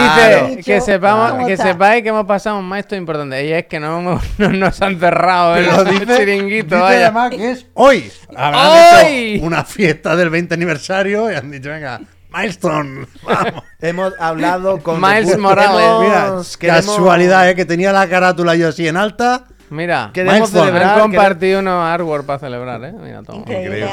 Dice 0.47 0.62
que 0.64 0.81
sepamos, 0.81 1.31
¿cómo 1.32 1.47
que 1.47 1.56
sepáis 1.56 2.02
que 2.02 2.09
hemos 2.10 2.27
pasado 2.27 2.59
un 2.59 2.64
maestro 2.66 2.97
importante. 2.97 3.44
Y 3.47 3.52
es 3.52 3.66
que 3.66 3.81
no, 3.81 3.98
hemos- 3.98 4.23
no 4.39 4.48
nos 4.51 4.81
han 4.82 4.98
cerrado 5.01 5.56
el 5.56 5.66
Pero 5.66 5.85
dice, 5.85 6.16
chiringuito, 6.18 6.74
dice 6.77 6.78
vaya. 6.81 7.01
además 7.06 7.31
que 7.31 7.51
es 7.51 7.66
hoy. 7.74 8.10
Habrán 8.36 9.05
¡Hoy! 9.05 9.35
hecho 9.36 9.44
una 9.47 9.64
fiesta 9.64 10.14
del 10.16 10.31
20 10.31 10.55
aniversario 10.55 11.31
y 11.31 11.35
han 11.35 11.51
dicho, 11.51 11.68
venga, 11.70 12.01
Milestone, 12.36 13.06
vamos. 13.24 13.62
Hemos 13.80 14.12
hablado 14.18 14.78
con 14.82 15.00
Miles 15.00 15.38
Morales. 15.38 16.00
Mira, 16.00 16.42
queremos- 16.58 16.86
casualidad, 16.96 17.48
¿eh? 17.50 17.54
Que 17.54 17.64
tenía 17.64 17.92
la 17.92 18.08
carátula 18.08 18.54
yo 18.54 18.68
así 18.68 18.86
en 18.86 18.96
alta. 18.96 19.44
Mira, 19.68 20.10
Queremos 20.14 20.34
Milestone. 20.52 20.66
celebrar, 20.66 20.94
han 20.94 21.00
compartido 21.00 21.58
unos 21.58 21.74
artwork 21.82 22.24
para 22.24 22.38
celebrar, 22.38 22.84
¿eh? 22.84 22.92
Mira, 22.92 23.22
toma. 23.24 23.38
Increíble, 23.38 23.88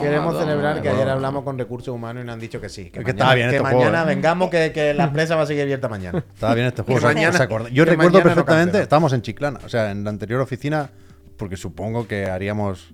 Queremos 0.00 0.34
toma, 0.34 0.40
celebrar 0.44 0.80
que 0.82 0.88
ayer 0.88 1.08
hablamos 1.08 1.42
con 1.42 1.58
recursos 1.58 1.92
humanos 1.92 2.22
y 2.22 2.26
nos 2.26 2.34
han 2.34 2.40
dicho 2.40 2.60
que 2.60 2.68
sí. 2.68 2.84
Que, 2.84 2.90
que 2.90 2.98
mañana, 3.00 3.10
estaba 3.18 3.34
bien 3.34 3.50
que 3.50 3.56
este 3.56 3.62
mañana 3.64 3.90
juego, 3.98 4.02
¿eh? 4.10 4.14
vengamos, 4.14 4.50
que, 4.50 4.72
que 4.72 4.94
la 4.94 5.04
empresa 5.04 5.34
va 5.34 5.42
a 5.42 5.46
seguir 5.46 5.62
abierta 5.62 5.88
mañana. 5.88 6.22
Estaba 6.32 6.54
bien 6.54 6.66
este 6.68 6.82
juego. 6.82 7.00
Que 7.00 7.06
¿se- 7.08 7.14
mañana-? 7.14 7.68
Yo 7.70 7.84
recuerdo 7.84 8.18
no 8.18 8.22
perfectamente, 8.22 8.64
cancela. 8.72 8.82
estábamos 8.84 9.12
en 9.14 9.22
Chiclana, 9.22 9.58
o 9.64 9.68
sea, 9.68 9.90
en 9.90 10.04
la 10.04 10.10
anterior 10.10 10.40
oficina, 10.40 10.90
porque 11.36 11.56
supongo 11.56 12.06
que 12.06 12.26
haríamos 12.30 12.90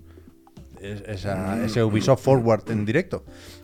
es- 0.81 1.03
esa- 1.07 1.63
ese 1.63 1.83
Ubisoft 1.83 2.23
Forward 2.23 2.63
en 2.71 2.83
directo. 2.83 3.23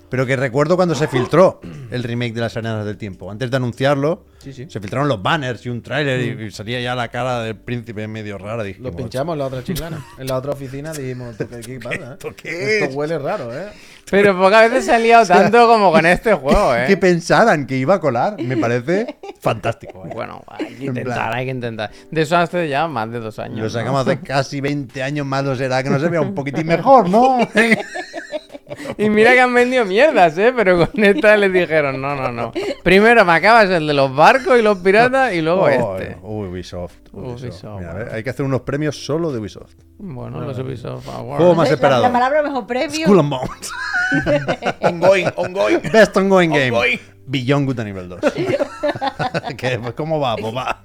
Pero 0.10 0.26
que 0.26 0.36
recuerdo 0.36 0.76
cuando 0.76 0.96
se 0.96 1.08
filtró 1.08 1.62
el 1.92 2.04
remake 2.04 2.34
de 2.34 2.42
las 2.42 2.58
Arenas 2.58 2.86
del 2.86 2.98
Tiempo. 2.98 3.30
Antes 3.32 3.52
de 3.52 3.58
anunciarlo, 3.58 4.26
Sí, 4.40 4.54
sí. 4.54 4.66
se 4.70 4.80
filtraron 4.80 5.08
los 5.10 5.22
banners 5.22 5.66
y 5.66 5.70
un 5.70 5.82
tráiler 5.82 6.40
y, 6.40 6.46
y 6.46 6.52
salía 6.52 6.80
ya 6.80 6.96
la 6.96 7.10
cara 7.10 7.44
del 7.44 7.56
príncipe 7.58 8.08
medio 8.08 8.38
rara. 8.38 8.64
Dijimos, 8.64 8.92
Lo 8.92 8.98
pinchamos 8.98 9.34
en 9.34 9.40
la 9.40 9.46
otra 9.48 9.64
chiclana. 9.64 10.06
En 10.18 10.28
la 10.28 10.38
otra 10.38 10.54
oficina 10.54 10.94
dijimos, 10.94 11.32
¿esto 11.32 11.48
¿qué, 11.50 11.60
qué 11.62 11.80
pasa? 11.80 11.96
eh? 11.96 12.14
¿Esto 12.14 12.30
qué 12.36 12.74
Esto 12.76 12.86
es? 12.90 12.96
huele 12.96 13.20
raro, 13.20 13.54
¿eh? 13.56 13.68
Pero 14.10 14.36
pocas 14.40 14.70
veces 14.72 14.86
se 14.86 14.94
ha 14.94 14.98
liado 15.00 15.26
tanto 15.28 15.68
como 15.68 15.92
con 15.92 16.06
este 16.06 16.34
juego, 16.34 16.74
¿eh? 16.76 16.86
Que 16.88 16.98
pensaran 16.98 17.68
que 17.68 17.78
iba 17.78 17.96
a 17.96 18.00
colar, 18.00 18.42
me 18.42 18.56
parece 18.58 19.18
fantástico. 19.42 20.06
¿eh? 20.08 20.12
Bueno, 20.14 20.42
hay 20.48 20.66
que 20.68 20.74
En 20.76 20.82
intentar, 20.84 21.14
plan- 21.16 21.34
hay 21.34 21.46
que 21.46 21.52
intentar. 21.52 21.92
De 22.10 22.22
eso 22.22 22.38
hace 22.38 22.68
ya 22.70 22.88
más 22.88 23.12
de 23.12 23.20
dos 23.20 23.38
años. 23.40 23.58
Lo 23.58 23.64
¿no? 23.66 23.70
sacamos 23.70 24.08
hace 24.08 24.20
casi 24.24 24.62
20 24.62 25.04
años 25.04 25.26
más, 25.26 25.44
lo 25.44 25.56
será 25.56 25.84
que 25.84 25.90
no 25.90 26.00
se 26.00 26.08
vea 26.08 26.22
un 26.22 26.34
poquitín 26.34 26.66
mejor, 26.66 27.10
¿no? 27.10 27.40
Y 28.98 29.10
mira 29.10 29.34
que 29.34 29.42
han 29.42 29.54
vendido 29.54 29.86
mierdas, 29.86 30.38
¿eh? 30.38 30.54
Pero 30.56 30.88
con 30.88 31.04
esta 31.04 31.38
les 31.38 31.52
dijeron, 31.54 32.02
no, 32.02 32.16
no, 32.16 32.32
no. 32.32 32.52
Primero 32.84 33.24
me 33.26 33.34
acabas 33.34 33.70
el 33.70 33.86
de 33.88 33.94
los 33.94 34.14
barcos 34.16 34.58
y 34.60 34.62
los 34.62 34.78
piratas 34.80 35.34
y 35.34 35.42
luego 35.42 35.62
Oh, 35.64 35.70
este. 35.98 36.18
Ubisoft. 36.22 36.94
Ubisoft. 37.12 37.44
Ubisoft, 37.44 37.78
Mira, 37.80 37.90
a 37.92 37.94
vale. 37.94 38.06
ver, 38.06 38.14
hay 38.16 38.24
que 38.24 38.30
hacer 38.30 38.46
unos 38.46 38.62
premios 38.62 39.06
solo 39.06 39.32
de 39.32 39.40
Ubisoft. 39.40 39.74
Bueno, 39.98 40.42
los 40.42 40.58
Ubisoft 40.60 41.08
Awards. 41.08 41.38
Juego 41.38 41.56
más 41.56 41.68
La- 41.70 41.76
esperado. 41.76 42.02
La, 42.02 42.12
palabra 42.12 42.44
mejor 42.44 42.66
premio. 42.68 43.06
Skull 43.06 43.20
and 43.20 43.30
Bones. 43.30 43.72
Ongoing, 44.82 45.28
ongoing. 45.36 45.80
Best 45.92 46.18
ongoing 46.18 46.50
game. 46.52 46.72
Ongoing. 46.72 47.00
Beyond 47.28 47.66
Good 47.68 47.80
a 47.80 47.84
nivel 47.84 48.10
2. 48.10 48.20
¿Qué? 49.58 49.78
Pues, 49.80 49.94
¿Cómo 49.94 50.20
va? 50.20 50.36
Pues 50.36 50.56
va. 50.56 50.82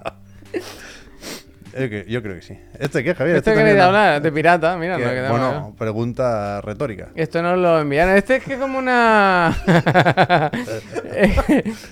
Yo 1.77 1.89
creo, 1.89 2.03
yo 2.05 2.21
creo 2.23 2.35
que 2.35 2.41
sí. 2.41 2.57
¿Este 2.79 3.03
qué, 3.03 3.13
Javier? 3.13 3.35
¿Esto 3.37 3.49
¿Este 3.51 3.59
queréis 3.61 3.77
también 3.77 3.77
no? 3.77 3.83
hablar? 3.99 4.21
De 4.21 4.31
pirata, 4.31 4.77
mira. 4.77 4.97
No 4.97 5.29
Bueno, 5.29 5.75
pregunta 5.77 6.61
retórica. 6.61 7.09
Esto 7.15 7.41
nos 7.41 7.57
lo 7.57 7.79
enviaron. 7.81 8.15
Este 8.15 8.37
es 8.37 8.43
que 8.43 8.53
es 8.53 8.59
como 8.59 8.77
una. 8.79 9.53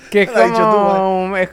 que 0.09 0.21
es 0.23 0.29
dicho 0.29 0.53
tú, 0.53 0.71
como. 0.71 1.37
es- 1.37 1.49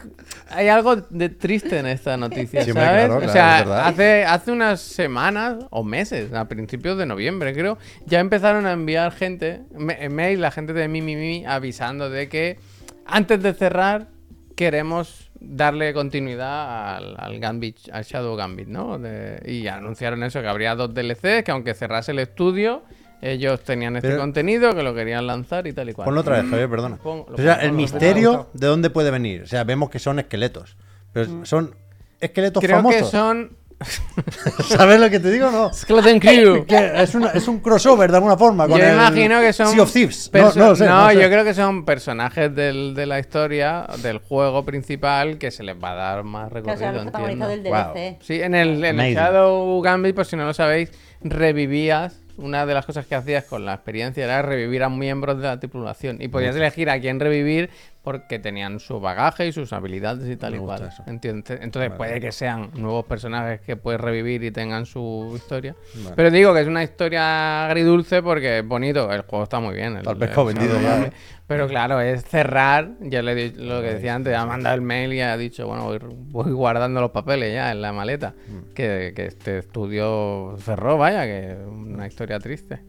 Hay 0.53 0.69
algo 0.69 0.97
de 0.97 1.29
triste 1.29 1.79
en 1.79 1.87
esta 1.87 2.17
noticia, 2.17 2.65
Sí, 2.65 2.73
¿sabes? 2.73 3.07
claro, 3.07 3.25
o 3.25 3.29
sea, 3.29 3.87
hace, 3.87 4.25
hace 4.25 4.51
unas 4.51 4.81
semanas 4.81 5.57
o 5.71 5.85
meses, 5.85 6.33
a 6.33 6.47
principios 6.49 6.99
de 6.99 7.07
noviembre, 7.07 7.53
creo, 7.55 7.79
ya 8.07 8.19
empezaron 8.19 8.67
a 8.67 8.73
enviar 8.73 9.13
gente, 9.13 9.61
me- 9.77 10.09
mail, 10.09 10.41
la 10.41 10.51
gente 10.51 10.73
de 10.73 10.89
Mimi 10.89 11.15
Mimi, 11.15 11.47
avisando 11.47 12.11
de 12.11 12.29
que 12.29 12.59
antes 13.07 13.41
de 13.43 13.55
cerrar 13.55 14.09
queremos 14.57 15.30
darle 15.41 15.93
continuidad 15.95 16.97
al, 16.97 17.15
al 17.19 17.39
Gambit, 17.41 17.79
al 17.93 18.05
Shadow 18.05 18.37
Gambit, 18.37 18.69
¿no? 18.69 18.99
De- 18.99 19.41
y 19.47 19.67
anunciaron 19.67 20.23
eso, 20.23 20.41
que 20.41 20.49
habría 20.49 20.75
dos 20.75 20.93
DLCs, 20.95 21.43
que 21.45 21.51
aunque 21.51 21.75
cerrase 21.75 22.13
el 22.13 22.19
estudio, 22.19 22.83
ellos 23.23 23.61
tenían 23.63 23.97
este 23.97 24.09
Pero- 24.09 24.21
contenido, 24.21 24.75
que 24.75 24.83
lo 24.83 24.95
querían 24.95 25.27
lanzar 25.27 25.67
y 25.67 25.73
tal 25.73 25.89
y 25.91 25.93
cual. 25.95 26.05
Ponlo 26.07 26.21
otra 26.21 26.41
vez, 26.41 26.51
Javier, 26.51 26.69
perdona. 26.71 26.97
Pon- 26.97 27.25
lo 27.29 27.35
o 27.35 27.37
sea, 27.39 27.55
pongo, 27.57 27.67
el 27.67 27.73
misterio 27.73 28.49
de 28.53 28.67
dónde 28.67 28.91
puede 28.91 29.11
venir. 29.11 29.43
O 29.43 29.47
sea, 29.47 29.65
vemos 29.65 29.91
que 29.91 29.99
son 29.99 30.19
esqueletos. 30.19 30.77
Pero 31.13 31.45
son 31.45 31.75
esqueletos 32.21 32.63
Creo 32.63 32.77
que 32.79 32.83
famosos. 32.83 33.11
son 33.11 33.57
¿Sabes 34.69 35.01
lo 35.01 35.09
que 35.11 35.19
te 35.21 35.31
digo 35.31 35.51
no? 35.51 35.73
Skeleton 35.73 36.21
Crew. 36.21 36.65
Que 36.67 37.03
es, 37.03 37.15
una- 37.15 37.31
es 37.31 37.49
un 37.49 37.61
crossover 37.61 38.11
de 38.11 38.17
alguna 38.19 38.37
forma. 38.37 38.69
Con 38.69 38.79
Yo 38.79 38.85
el 38.85 38.93
imagino 38.95 39.41
que 39.41 39.53
son. 39.53 39.69
Sea 39.69 39.83
of 39.83 39.93
Thieves. 39.93 40.31
No, 40.33 40.41
perso- 40.41 40.57
no, 40.57 40.69
lo 40.69 40.77
sé, 40.77 40.87
no, 40.87 41.03
no 41.05 41.09
sé. 41.11 41.15
yo 41.21 41.29
creo 41.29 41.45
que 41.45 41.55
son 41.55 41.85
personajes 41.85 42.55
del- 42.55 42.95
de 42.95 43.07
la 43.07 43.19
historia, 43.19 43.87
del 44.03 44.19
juego 44.19 44.65
principal, 44.65 45.39
que 45.39 45.51
se 45.51 45.63
les 45.63 45.77
va 45.83 45.93
a 45.93 45.95
dar 45.95 46.25
más 46.25 46.53
recorrido. 46.53 47.03
entiendo. 47.03 47.49
del 47.49 47.63
Wow. 47.63 47.95
DLC. 47.95 48.19
Sí, 48.21 48.41
en 48.43 48.55
el, 48.55 48.85
en 48.85 49.01
el. 49.01 49.15
Shadow 49.15 49.81
Gambit, 49.81 50.15
por 50.15 50.27
si 50.27 50.37
no 50.37 50.45
lo 50.45 50.55
sabéis, 50.55 50.91
revivías. 51.23 52.21
Una 52.37 52.65
de 52.65 52.73
las 52.73 52.87
cosas 52.87 53.05
que 53.07 53.15
hacías 53.15 53.45
con 53.45 53.67
la 53.67 53.75
experiencia 53.75 54.25
era 54.25 54.41
revivir 54.41 54.83
a 54.83 54.89
miembros 54.89 55.37
de 55.39 55.43
la 55.47 55.61
tripulación. 55.61 56.17
Y 56.23 56.29
podías 56.29 56.57
elegir 56.57 56.89
a 56.89 56.99
quién 56.99 57.21
revivir 57.21 57.69
porque 58.03 58.39
tenían 58.39 58.81
su 58.81 58.99
bagaje 58.99 59.47
y 59.47 59.53
sus 59.53 59.73
habilidades 59.75 60.29
y 60.29 60.37
tal 60.37 60.53
Me 60.53 60.57
y 60.57 60.61
cual. 60.61 60.89
eso. 60.89 61.03
Entonces 61.07 61.91
puede 61.97 62.19
que 62.21 62.33
sean 62.33 62.71
nuevos 62.75 63.05
personajes 63.05 63.61
que 63.61 63.77
puedes 63.77 64.01
revivir 64.01 64.43
y 64.43 64.51
tengan 64.51 64.87
su 64.87 65.33
historia. 65.37 65.77
Vale. 65.97 66.17
Pero 66.17 66.31
digo 66.31 66.55
que 66.55 66.63
es 66.63 66.67
una 66.67 66.83
historia 66.83 67.67
agridulce 67.67 68.23
porque 68.23 68.61
es 68.61 68.67
bonito, 68.67 69.13
el 69.13 69.21
juego 69.23 69.43
está 69.45 69.61
muy 69.61 69.75
bien. 69.75 69.99
el- 69.99 70.03
Tal 70.05 70.23
el 70.23 70.29
vendido 70.47 70.81
ya. 70.81 71.11
Pero 71.47 71.67
claro, 71.67 72.01
es 72.01 72.25
cerrar, 72.25 72.93
ya 73.01 73.23
le 73.23 73.33
he 73.33 73.51
lo 73.53 73.81
que 73.83 73.95
decía 73.95 74.15
antes, 74.15 74.35
ha 74.37 74.47
mandado 74.47 74.77
el 74.77 74.83
mail 74.83 75.13
y 75.13 75.21
ha 75.21 75.37
dicho, 75.37 75.67
bueno, 75.67 75.85
voy, 75.85 75.99
voy 76.01 76.53
guardando 76.53 77.01
los 77.01 77.11
papeles 77.11 77.53
ya 77.53 77.73
en 77.73 77.83
la 77.83 77.93
maleta. 77.93 78.35
Mm. 78.49 78.73
Que, 78.73 79.13
que 79.15 79.27
este 79.27 79.59
estudio 79.59 80.57
cerró, 80.61 80.97
vaya, 80.97 81.25
que 81.25 81.51
es 81.53 81.59
una 81.67 82.07
historia 82.07 82.39
triste. 82.39 82.81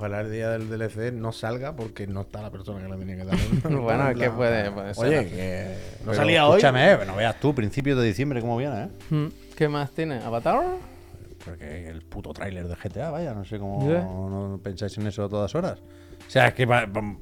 Ojalá 0.00 0.22
el 0.22 0.32
día 0.32 0.48
del 0.48 0.66
DLC 0.70 1.12
no 1.12 1.30
salga 1.30 1.76
porque 1.76 2.06
no 2.06 2.22
está 2.22 2.40
la 2.40 2.50
persona 2.50 2.80
que 2.82 2.88
la 2.88 2.96
tenía 2.96 3.16
que 3.16 3.24
dar. 3.26 3.36
bueno, 3.70 4.08
es 4.08 4.18
que 4.18 4.30
puede, 4.30 4.70
puede 4.70 4.94
ser. 4.94 5.04
Oye, 5.06 5.28
que 5.28 5.74
no 6.06 6.14
salía 6.14 6.46
hoy. 6.46 6.52
Escúchame, 6.56 6.92
eh, 6.92 6.98
no 7.06 7.16
veas 7.16 7.38
tú, 7.38 7.54
principios 7.54 7.98
de 7.98 8.06
diciembre 8.06 8.40
cómo 8.40 8.56
viene, 8.56 8.84
¿eh? 8.84 8.88
Mm, 9.10 9.26
¿Qué 9.54 9.68
más 9.68 9.90
tiene? 9.90 10.20
¿Avatar? 10.20 10.62
Porque 11.44 11.88
el 11.88 12.00
puto 12.00 12.32
tráiler 12.32 12.66
de 12.66 12.76
GTA, 12.76 13.10
vaya, 13.10 13.34
no 13.34 13.44
sé 13.44 13.58
cómo 13.58 13.86
no 14.30 14.58
pensáis 14.62 14.96
en 14.96 15.06
eso 15.06 15.22
a 15.24 15.28
todas 15.28 15.54
horas. 15.54 15.80
O 16.26 16.30
sea, 16.30 16.48
es 16.48 16.54
que 16.54 16.64
va- 16.64 16.86
va- 16.86 17.16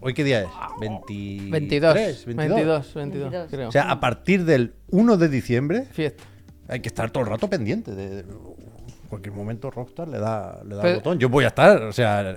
¿Hoy 0.00 0.14
qué 0.14 0.22
día 0.22 0.42
es? 0.42 0.48
20... 0.80 1.50
22, 1.50 1.50
22. 1.50 2.24
22, 2.26 2.94
22, 2.94 2.94
22. 2.94 3.46
creo. 3.50 3.68
O 3.68 3.72
sea, 3.72 3.90
a 3.90 3.98
partir 3.98 4.44
del 4.44 4.74
1 4.90 5.16
de 5.16 5.28
diciembre 5.28 5.86
Fiesta. 5.90 6.22
hay 6.68 6.78
que 6.78 6.88
estar 6.88 7.10
todo 7.10 7.24
el 7.24 7.30
rato 7.30 7.50
pendiente. 7.50 7.96
De, 7.96 8.24
cualquier 9.08 9.34
momento 9.34 9.70
Rockstar 9.70 10.08
le 10.08 10.18
da, 10.18 10.60
le 10.64 10.74
da 10.76 10.82
Pero- 10.82 10.94
el 10.94 11.00
botón. 11.00 11.18
Yo 11.18 11.28
voy 11.28 11.44
a 11.44 11.48
estar, 11.48 11.82
o 11.82 11.92
sea, 11.92 12.36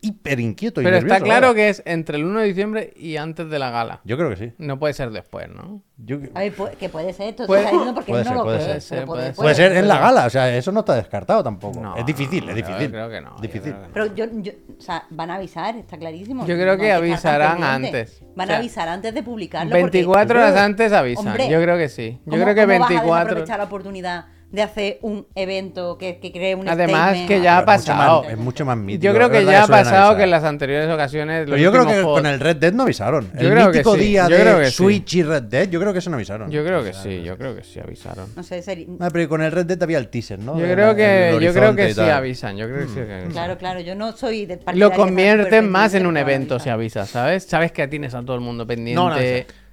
hiper 0.00 0.38
inquieto 0.38 0.82
y 0.82 0.84
Pero 0.84 0.98
está 0.98 1.14
nervioso, 1.14 1.24
claro 1.24 1.54
que 1.54 1.70
es 1.70 1.82
entre 1.86 2.18
el 2.18 2.24
1 2.26 2.40
de 2.40 2.46
diciembre 2.46 2.92
y 2.94 3.16
antes 3.16 3.48
de 3.48 3.58
la 3.58 3.70
gala. 3.70 4.02
Yo 4.04 4.18
creo 4.18 4.28
que 4.28 4.36
sí. 4.36 4.52
No 4.58 4.78
puede 4.78 4.92
ser 4.92 5.10
después, 5.12 5.48
¿no? 5.48 5.80
Yo- 5.96 6.18
A 6.34 6.40
ver, 6.40 6.52
que 6.78 6.90
puede 6.90 7.14
ser, 7.14 7.28
esto 7.30 7.46
Puede- 7.46 7.62
está 7.62 7.70
diciendo 7.72 7.94
porque 7.94 8.10
puede 8.12 8.24
no 8.24 8.28
ser, 8.28 8.36
lo 8.36 8.44
puede 8.44 8.58
ser, 8.82 9.04
puede 9.06 9.24
ser. 9.28 9.34
Puede 9.34 9.54
ser 9.54 9.72
en 9.72 9.88
la 9.88 9.98
gala, 9.98 10.26
o 10.26 10.30
sea, 10.30 10.54
eso 10.54 10.72
no 10.72 10.80
está 10.80 10.94
descartado 10.96 11.42
tampoco. 11.42 11.80
No, 11.80 11.96
es 11.96 12.04
difícil, 12.04 12.44
no, 12.44 12.50
es 12.52 12.58
yo 12.60 12.66
difícil. 12.66 12.90
creo 12.90 13.08
que 13.08 13.20
no, 13.22 13.36
yo 13.36 13.40
Difícil. 13.40 13.72
creo 13.72 13.80
que 13.80 13.86
no. 13.88 13.94
Pero 13.94 14.14
yo, 14.14 14.26
yo, 14.42 14.52
o 14.76 14.80
sea, 14.82 15.04
van 15.08 15.30
a 15.30 15.36
avisar, 15.36 15.74
está 15.76 15.96
clarísimo. 15.96 16.44
Yo 16.46 16.54
creo 16.54 16.74
No 16.74 16.82
que 16.82 16.92
avisarán 16.92 17.64
antes. 17.64 18.22
Van 18.36 18.44
O 18.44 18.46
sea, 18.48 18.56
a 18.56 18.58
avisar 18.58 18.88
antes 18.88 19.14
de 19.14 19.22
publicarlo. 19.22 19.72
24 19.72 20.26
porque- 20.26 20.38
horas 20.38 20.56
antes 20.60 20.92
avisan. 20.92 21.28
Hombre, 21.28 21.48
Yo 21.48 21.62
creo 21.62 21.78
que 21.78 21.88
sí. 21.88 22.20
Yo 22.26 22.32
¿cómo- 22.32 22.42
creo 22.42 22.54
que 22.54 22.60
cómo 22.66 22.78
vas 22.78 22.90
a 22.90 22.92
24. 22.92 23.22
aprovechar 23.30 23.58
la 23.58 23.64
oportunidad 23.64 24.26
de 24.54 24.62
hacer 24.62 24.98
un 25.02 25.26
evento 25.34 25.98
que, 25.98 26.18
que 26.20 26.30
cree 26.32 26.54
un 26.54 26.68
Además, 26.68 27.10
statement? 27.16 27.28
que 27.28 27.40
ya 27.42 27.58
ha 27.58 27.64
Pero 27.64 27.72
es 27.74 27.78
mucho 27.80 27.92
pasado. 27.92 28.22
más- 28.22 28.32
es 28.32 28.38
mucho 28.38 28.64
más 28.64 28.76
mítico. 28.76 29.04
Yo 29.04 29.12
creo 29.14 29.26
es 29.26 29.32
que 29.32 29.38
verdad 29.38 29.52
ya 29.52 29.62
ha 29.62 29.66
suelen 29.66 29.84
pasado 29.84 30.02
avisar. 30.06 30.16
que 30.16 30.22
en 30.24 30.30
las 30.30 30.44
anteriores 30.44 30.90
ocasiones. 30.90 31.40
los 31.40 31.50
Pero 31.50 31.56
yo 31.62 31.70
creo 31.70 31.82
últimos 31.82 31.96
que 31.98 32.02
juegos- 32.04 32.20
con 32.22 32.26
el 32.30 32.40
Red 32.40 32.56
Dead 32.56 32.72
no 32.72 32.82
avisaron. 32.84 33.30
Yo 33.34 33.40
el 33.40 33.50
creo 33.52 33.64
que 33.66 33.78
mítico 33.78 33.94
sí, 33.94 34.00
día 34.00 34.28
yo 34.28 34.36
creo 34.36 34.58
de 34.58 34.64
que 34.64 34.70
sí. 34.70 34.76
Switch 34.76 35.14
y 35.14 35.22
Red 35.24 35.42
Dead, 35.42 35.68
yo 35.68 35.80
creo 35.80 35.92
que 35.92 35.98
eso 35.98 36.10
no 36.10 36.16
avisaron. 36.16 36.50
Yo 36.50 36.64
creo 36.64 36.84
que 36.84 36.92
sí, 36.92 37.22
yo 37.22 37.36
creo 37.36 37.54
que 37.56 37.64
sí 37.64 37.80
avisaron. 37.80 38.28
No 38.36 38.42
sé, 38.42 38.62
Ah, 39.00 39.08
pero 39.12 39.28
con 39.28 39.42
el 39.42 39.50
Red 39.52 39.66
Dead 39.66 39.82
había 39.82 39.98
el 39.98 40.08
teaser, 40.08 40.38
¿no? 40.38 40.58
Yo 40.58 40.64
creo 40.72 40.94
que, 40.94 41.36
yo 41.40 41.52
creo 41.52 41.74
que 41.74 41.90
y 41.90 41.94
sí 41.94 42.00
avisan. 42.00 42.56
Yo 42.56 42.66
creo 42.66 42.78
que 42.80 42.88
sí. 42.88 42.94
que 42.94 43.12
avisan. 43.12 43.30
Claro, 43.32 43.58
claro, 43.58 43.80
yo 43.80 43.94
no 43.94 44.12
soy 44.16 44.46
de 44.46 44.60
Lo 44.74 44.90
convierten 44.92 45.68
más 45.70 45.94
en 45.94 46.06
un 46.06 46.16
evento 46.16 46.58
si 46.58 46.68
avisas, 46.70 47.10
¿sabes? 47.10 47.44
Sabes 47.44 47.72
que 47.72 47.86
tienes 47.88 48.14
a 48.14 48.22
todo 48.22 48.34
el 48.36 48.40
mundo 48.40 48.66
pendiente. 48.66 48.94
No. 48.94 49.63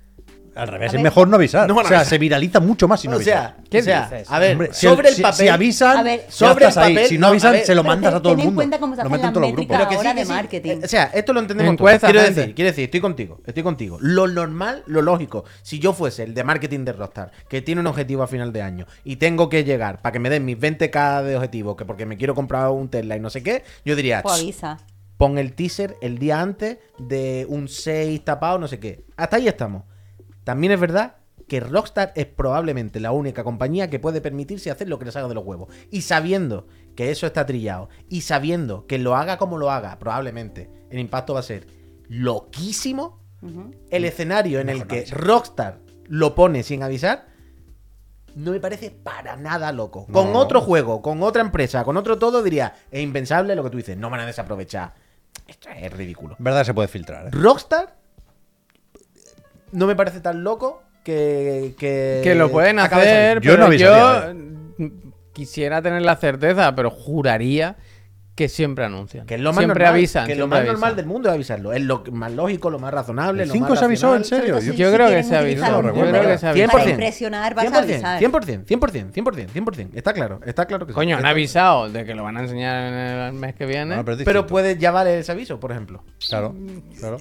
Al 0.54 0.68
revés, 0.68 0.88
A 0.88 0.88
es 0.88 0.94
ver. 0.94 1.04
mejor 1.04 1.28
no 1.30 1.38
avisar. 1.38 1.66
No 1.68 1.76
o 1.76 1.78
sea, 1.80 1.88
avisar. 2.00 2.06
se 2.06 2.18
viraliza 2.18 2.60
mucho 2.60 2.86
más 2.88 3.00
si 3.00 3.08
no 3.08 3.16
o 3.16 3.22
sea, 3.22 3.46
avisas. 3.56 3.70
¿Qué 3.70 3.80
o 3.80 3.84
sea, 3.84 4.10
dices? 4.10 4.28
a 4.30 4.40
ver, 4.40 4.52
Hombre, 4.52 4.70
si 4.74 4.86
sobre 4.88 5.10
el, 5.10 5.22
papel. 5.22 5.38
Si 5.38 5.48
avisan, 5.48 5.98
A 5.98 6.04
ver, 6.04 6.26
sobre 6.28 6.66
el 6.66 6.72
ahí. 6.78 6.94
papel, 6.96 7.08
Si 7.08 7.18
no 7.18 7.28
avisan, 7.28 7.52
ver, 7.54 7.66
se 7.66 7.74
lo 7.76 7.84
mandas 7.86 8.14
a 8.16 8.22
todo 8.22 8.34
el 8.34 8.36
ten 8.36 8.40
en 8.42 8.46
mundo. 8.48 8.58
cuenta 8.60 8.80
cómo 8.80 8.96
se 8.96 9.02
Lo 9.02 9.08
hacen 9.08 9.22
las 9.22 9.32
todos 9.34 9.42
los 9.48 9.52
grupos. 9.54 9.70
métricas 9.70 9.78
Pero 9.78 9.90
que 9.90 9.96
ahora 9.96 10.12
sí, 10.12 10.16
de 10.18 10.26
sí. 10.26 10.32
marketing. 10.32 10.70
Eh, 10.72 10.82
O 10.84 10.88
sea, 10.90 11.04
esto 11.14 11.34
lo 11.34 11.40
entendemos 11.40 11.78
todos. 11.78 12.00
Quiero 12.02 12.22
decir, 12.22 12.54
quiero 12.56 12.70
decir, 12.70 12.84
estoy 12.84 13.00
contigo, 13.00 13.40
estoy 13.46 13.64
contigo. 13.64 13.98
Lo 14.02 14.28
normal, 14.28 14.84
lo 14.88 15.02
lógico, 15.02 15.46
si 15.62 15.80
yo 15.80 15.94
fuese 15.94 16.24
el 16.24 16.34
de 16.34 16.44
marketing 16.44 16.84
de 16.84 16.92
Rockstar, 16.94 17.32
que 17.48 17.62
tiene 17.62 17.80
un 17.80 17.88
objetivo 17.88 18.24
a 18.24 18.28
final 18.28 18.52
de 18.52 18.62
año 18.62 18.86
y 19.06 19.16
tengo 19.16 19.48
que 19.48 19.64
llegar 19.64 20.02
para 20.02 20.12
que 20.12 20.20
me 20.20 20.30
den 20.30 20.44
mis 20.44 20.58
20k 20.60 21.24
de 21.24 21.38
objetivo, 21.38 21.78
que 21.78 21.86
porque 21.86 22.06
me 22.06 22.18
quiero 22.18 22.36
comprar 22.36 22.70
un 22.72 22.90
Tesla 22.90 23.16
y 23.16 23.22
no 23.22 23.30
sé 23.30 23.42
qué, 23.42 23.64
yo 23.86 23.96
diría, 23.96 24.22
Pues 24.22 24.36
"Shh, 24.36 24.42
avisa. 24.42 24.78
pon 25.16 25.38
el 25.38 25.54
teaser 25.54 25.96
el 26.02 26.18
día 26.18 26.42
antes 26.42 26.78
de 27.00 27.46
un 27.48 27.70
6 27.70 28.26
tapado, 28.26 28.60
no 28.60 28.68
sé 28.68 28.80
qué. 28.82 29.06
Hasta 29.16 29.38
ahí 29.38 29.48
estamos. 29.48 29.84
También 30.52 30.74
es 30.74 30.82
verdad 30.82 31.16
que 31.48 31.62
Rockstar 31.62 32.12
es 32.14 32.26
probablemente 32.26 33.00
la 33.00 33.14
única 33.14 33.42
compañía 33.42 33.90
que 33.90 34.00
puede 34.00 34.20
permitirse 34.20 34.70
hacer 34.70 34.90
lo 34.90 35.00
que 35.00 35.06
les 35.06 35.16
haga 35.16 35.30
de 35.30 35.34
los 35.34 35.46
huevos. 35.46 35.74
Y 35.92 36.02
sabiendo 36.02 36.68
que 36.94 37.10
eso 37.10 37.26
está 37.26 37.46
trillado, 37.46 37.88
y 38.10 38.20
sabiendo 38.20 38.86
que 38.86 39.00
lo 39.00 39.16
haga 39.16 39.38
como 39.38 39.58
lo 39.58 39.72
haga, 39.72 39.98
probablemente 39.98 40.70
el 40.90 41.00
impacto 41.00 41.36
va 41.36 41.40
a 41.40 41.44
ser 41.44 41.68
loquísimo, 42.10 43.22
el 43.92 44.04
escenario 44.04 44.60
en 44.60 44.68
el 44.68 44.88
que 44.88 45.06
Rockstar 45.06 45.80
lo 46.04 46.36
pone 46.36 46.64
sin 46.64 46.84
avisar, 46.84 47.28
no 48.36 48.52
me 48.52 48.60
parece 48.60 48.92
para 48.92 49.38
nada 49.38 49.72
loco. 49.72 50.04
No, 50.10 50.14
con 50.14 50.36
otro 50.36 50.60
juego, 50.60 51.02
con 51.02 51.24
otra 51.24 51.42
empresa, 51.42 51.86
con 51.86 51.96
otro 51.96 52.18
todo, 52.18 52.44
diría, 52.44 52.76
es 52.92 53.02
impensable 53.02 53.56
lo 53.56 53.64
que 53.64 53.70
tú 53.70 53.78
dices, 53.78 53.96
no 53.96 54.10
van 54.10 54.20
a 54.20 54.26
desaprovechar. 54.26 54.96
Esto 55.48 55.70
es 55.70 55.94
ridículo. 55.94 56.36
Verdad 56.40 56.66
se 56.66 56.74
puede 56.74 56.90
filtrar, 56.90 57.28
¿eh? 57.28 57.30
Rockstar 57.32 58.01
no 59.72 59.88
me 59.88 59.96
parece 59.96 60.20
tan 60.22 60.44
loco 60.44 60.84
que. 61.04 61.74
Que, 61.78 62.22
Que 62.24 62.36
lo 62.36 62.50
pueden 62.52 62.80
hacer. 62.80 63.42
Yo 63.42 63.52
no 63.52 63.56
pero 63.58 63.66
avisaría, 63.68 64.34
yo 64.78 64.88
quisiera 65.34 65.82
tener 65.82 66.02
la 66.02 66.16
certeza, 66.18 66.76
pero 66.76 66.90
juraría 66.92 67.76
que 68.36 68.48
siempre 68.50 68.86
anuncian. 68.86 69.26
Que 69.28 69.36
es 69.36 69.42
lo 69.42 69.52
más 69.52 69.58
siempre 69.60 69.84
normal, 69.84 69.94
avisan. 70.00 70.26
Que 70.26 70.36
lo 70.36 70.48
más 70.48 70.66
normal 70.66 70.96
del 70.96 71.06
mundo 71.06 71.30
es 71.30 71.36
avisarlo. 71.36 71.74
Es 71.74 71.82
lo 71.82 72.04
más 72.12 72.32
lógico, 72.32 72.70
lo 72.70 72.80
más 72.80 72.92
razonable. 72.94 73.44
¿El 73.44 73.50
lo 73.50 73.54
5 73.54 73.70
más 73.70 73.80
se 73.80 73.86
avisó, 73.86 74.16
en 74.16 74.24
serio? 74.24 74.56
Yo- 74.56 74.62
si- 74.62 74.76
Yo 74.78 74.90
si 74.90 74.96
creo 74.96 75.10
que 75.10 75.24
se 75.24 75.36
avisó, 75.36 75.82
yo 75.82 75.94
creo 75.94 76.28
que 76.28 76.38
se 76.38 76.48
avisó. 76.48 76.68
Para 76.72 76.84
100%, 76.86 76.90
impresionar 76.92 77.54
vas 77.56 77.66
a 77.66 77.70
100%, 77.70 77.78
avisar. 77.84 78.20
100%, 78.20 78.66
100%, 78.66 79.12
100%, 79.14 79.50
100%. 79.52 79.90
Está 79.96 80.14
claro, 80.14 80.40
está 80.46 80.66
claro 80.66 80.86
que 80.88 80.94
sí. 80.94 80.96
Coño, 80.96 81.18
han 81.18 81.26
avisado 81.26 81.90
de 81.90 82.06
que 82.06 82.16
lo 82.16 82.24
van 82.24 82.38
a 82.38 82.42
enseñar 82.42 82.88
en 82.88 82.94
el 82.94 83.34
mes 83.34 83.54
que 83.54 83.66
viene. 83.66 84.02
Pero 84.26 84.48
puede, 84.48 84.78
ya 84.78 84.92
vale 84.92 85.20
ese 85.20 85.32
aviso, 85.34 85.60
por 85.60 85.72
ejemplo. 85.72 86.04
Claro, 86.28 86.56
claro. 87.00 87.18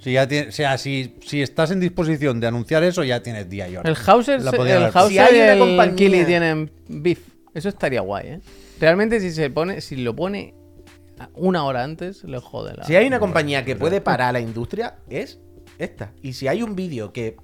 Si 0.00 0.12
ya 0.12 0.26
tiene- 0.26 0.48
o 0.48 0.52
sea, 0.52 0.78
si, 0.78 1.14
si 1.24 1.42
estás 1.42 1.70
en 1.70 1.78
disposición 1.80 2.40
de 2.40 2.46
anunciar 2.46 2.82
eso, 2.84 3.04
ya 3.04 3.22
tienes 3.22 3.48
día 3.48 3.68
y 3.68 3.76
hora. 3.76 3.88
El 3.88 3.96
Hauser, 4.06 4.42
La 4.42 4.50
podía 4.52 4.76
el 4.76 4.82
haber 4.84 4.96
Hauser 4.96 5.12
Si 5.12 5.18
hay 5.18 5.34
y 5.38 5.40
una 5.42 5.52
el 5.52 5.58
compañía- 5.58 5.96
Kili 5.96 6.24
tienen 6.24 6.70
beef. 6.88 7.20
Eso 7.54 7.68
estaría 7.68 8.00
guay, 8.00 8.26
¿eh? 8.28 8.40
Realmente 8.80 9.20
si 9.20 9.30
se 9.30 9.50
pone, 9.50 9.80
si 9.80 9.96
lo 9.96 10.16
pone 10.16 10.54
a- 11.18 11.28
una 11.34 11.64
hora 11.64 11.84
antes, 11.84 12.24
le 12.24 12.38
jode 12.38 12.74
la. 12.76 12.84
Si 12.84 12.96
hay 12.96 13.06
una 13.06 13.18
compañía 13.20 13.64
que 13.64 13.76
puede 13.76 14.00
parar 14.00 14.32
la 14.32 14.40
industria, 14.40 14.96
es 15.10 15.38
esta. 15.78 16.12
Y 16.22 16.32
si 16.32 16.48
hay 16.48 16.62
un 16.62 16.74
vídeo 16.76 17.12
que 17.12 17.36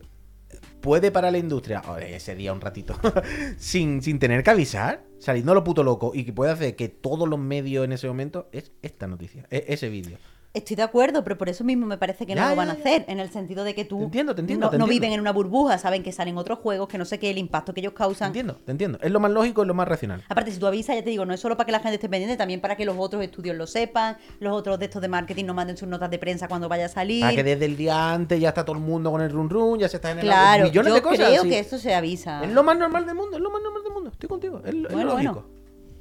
puede 0.80 1.10
parar 1.10 1.32
la 1.32 1.38
industria, 1.38 1.82
ese 2.08 2.34
día 2.36 2.52
un 2.52 2.60
ratito, 2.60 2.96
sin, 3.58 4.00
sin 4.02 4.18
tener 4.18 4.42
que 4.42 4.50
avisar, 4.50 5.04
saliendo 5.18 5.52
lo 5.54 5.64
puto 5.64 5.82
loco, 5.82 6.12
y 6.14 6.24
que 6.24 6.32
puede 6.32 6.52
hacer 6.52 6.76
que 6.76 6.88
todos 6.88 7.28
los 7.28 7.38
medios 7.38 7.84
en 7.84 7.92
ese 7.92 8.06
momento, 8.06 8.48
es 8.52 8.72
esta 8.82 9.06
noticia, 9.06 9.46
es 9.50 9.64
ese 9.68 9.88
vídeo. 9.88 10.18
Estoy 10.56 10.74
de 10.74 10.82
acuerdo, 10.84 11.22
pero 11.22 11.36
por 11.36 11.50
eso 11.50 11.64
mismo 11.64 11.84
me 11.86 11.98
parece 11.98 12.24
que 12.24 12.34
Ya, 12.34 12.44
no 12.44 12.48
lo 12.50 12.56
van 12.56 12.68
ya, 12.68 12.72
a 12.72 12.76
ya. 12.76 12.80
hacer, 12.80 13.04
en 13.08 13.20
el 13.20 13.28
sentido 13.30 13.62
de 13.62 13.74
que 13.74 13.84
tú 13.84 13.98
Te 13.98 14.04
entiendo, 14.04 14.34
te 14.34 14.40
entiendo, 14.40 14.66
no, 14.66 14.70
te 14.70 14.78
no 14.78 14.84
entiendo. 14.86 15.00
viven 15.02 15.12
en 15.12 15.20
una 15.20 15.30
burbuja, 15.32 15.76
saben 15.76 16.02
que 16.02 16.12
salen 16.12 16.38
otros 16.38 16.60
juegos, 16.60 16.88
que 16.88 16.96
no 16.96 17.04
sé 17.04 17.18
qué, 17.18 17.28
el 17.30 17.36
impacto 17.36 17.74
que 17.74 17.80
ellos 17.80 17.92
Te 17.92 17.98
causan. 17.98 18.28
entiendo, 18.28 18.54
te 18.64 18.72
entiendo. 18.72 18.98
Es 19.02 19.10
lo 19.10 19.20
más 19.20 19.30
lógico, 19.30 19.60
es 19.62 19.68
lo 19.68 19.74
más 19.74 19.86
racional. 19.86 20.24
Aparte, 20.30 20.50
si 20.52 20.58
tú 20.58 20.66
avisas, 20.66 20.96
ya 20.96 21.04
te 21.04 21.10
digo, 21.10 21.26
no 21.26 21.34
es 21.34 21.40
solo 21.40 21.58
para 21.58 21.66
que 21.66 21.72
la 21.72 21.80
gente 21.80 21.96
esté 21.96 22.08
pendiente, 22.08 22.38
también 22.38 22.62
para 22.62 22.74
que 22.74 22.86
los 22.86 22.96
otros 22.98 23.22
estudios 23.22 23.54
lo 23.54 23.66
sepan, 23.66 24.16
los 24.40 24.54
otros 24.56 24.78
de 24.78 24.86
estos 24.86 25.02
de 25.02 25.08
marketing 25.08 25.44
no 25.44 25.52
manden 25.52 25.76
sus 25.76 25.88
notas 25.88 26.10
de 26.10 26.18
prensa 26.18 26.48
cuando 26.48 26.68
vaya 26.70 26.86
a 26.86 26.88
salir. 26.88 27.20
Para 27.20 27.34
que 27.34 27.44
desde 27.44 27.66
el 27.66 27.76
día 27.76 28.12
antes 28.14 28.40
ya 28.40 28.48
está 28.48 28.64
todo 28.64 28.76
el 28.76 28.82
mundo 28.82 29.10
con 29.10 29.20
el 29.20 29.30
run 29.30 29.50
run, 29.50 29.78
ya 29.78 29.90
se 29.90 29.96
está 29.96 30.08
generando 30.08 30.34
Claro, 30.34 30.64
millones 30.64 30.88
yo 30.88 30.94
de 30.94 31.02
cosas. 31.02 31.28
creo 31.28 31.42
que 31.42 31.58
esto 31.58 31.76
se 31.76 31.94
avisa. 31.94 32.42
Es 32.42 32.50
lo 32.50 32.62
más 32.62 32.78
normal 32.78 33.04
del 33.04 33.14
mundo, 33.14 33.36
es 33.36 33.42
lo 33.42 33.50
más 33.50 33.60
normal 33.60 33.82
del 33.82 33.92
mundo. 33.92 34.10
Estoy 34.10 34.28
contigo, 34.30 34.62
es, 34.64 34.72
Bueno, 34.72 34.88
bueno. 34.90 35.04
lógico. 35.12 35.44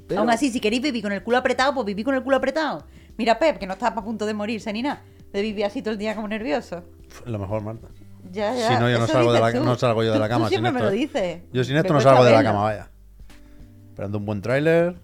Pero- 0.08 0.20
Aún 0.20 0.30
así, 0.30 0.50
si 0.50 0.60
queréis 0.60 0.80
vivir 0.82 1.02
con 1.02 1.10
el 1.10 1.22
culo 1.24 1.36
apretado, 1.36 1.74
pues 1.74 1.84
vivir 1.84 2.04
con 2.04 2.14
el 2.14 2.22
culo 2.22 2.36
apretado. 2.36 2.84
Mira, 3.16 3.38
Pep, 3.38 3.58
que 3.58 3.66
no 3.66 3.74
está 3.74 3.88
a 3.88 3.94
punto 3.94 4.26
de 4.26 4.34
morirse 4.34 4.72
ni 4.72 4.82
nada. 4.82 5.02
De 5.32 5.42
vivir 5.42 5.64
así 5.64 5.82
todo 5.82 5.92
el 5.92 5.98
día 5.98 6.14
como 6.14 6.28
nervioso. 6.28 6.82
Lo 7.24 7.38
mejor, 7.38 7.62
Marta. 7.62 7.88
Ya, 8.32 8.54
ya. 8.54 8.68
Si 8.68 8.80
no, 8.80 8.90
yo 8.90 8.98
no 8.98 9.06
salgo, 9.06 9.32
de 9.32 9.40
la, 9.40 9.52
tú. 9.52 9.64
no 9.64 9.76
salgo 9.76 10.02
yo 10.02 10.12
de 10.12 10.18
la 10.18 10.28
cama. 10.28 10.46
Tú 10.46 10.50
siempre 10.50 10.70
sin 10.70 10.74
me 10.74 10.80
esto, 10.80 10.90
lo 10.90 10.96
¿eh? 10.96 10.98
dices. 10.98 11.42
Yo 11.52 11.64
sin 11.64 11.74
Me 11.74 11.80
esto 11.80 11.92
no 11.92 12.00
salgo 12.00 12.24
de 12.24 12.32
la 12.32 12.42
cama, 12.42 12.62
vaya. 12.62 12.90
Esperando 13.88 14.18
un 14.18 14.26
buen 14.26 14.42
tráiler. 14.42 14.96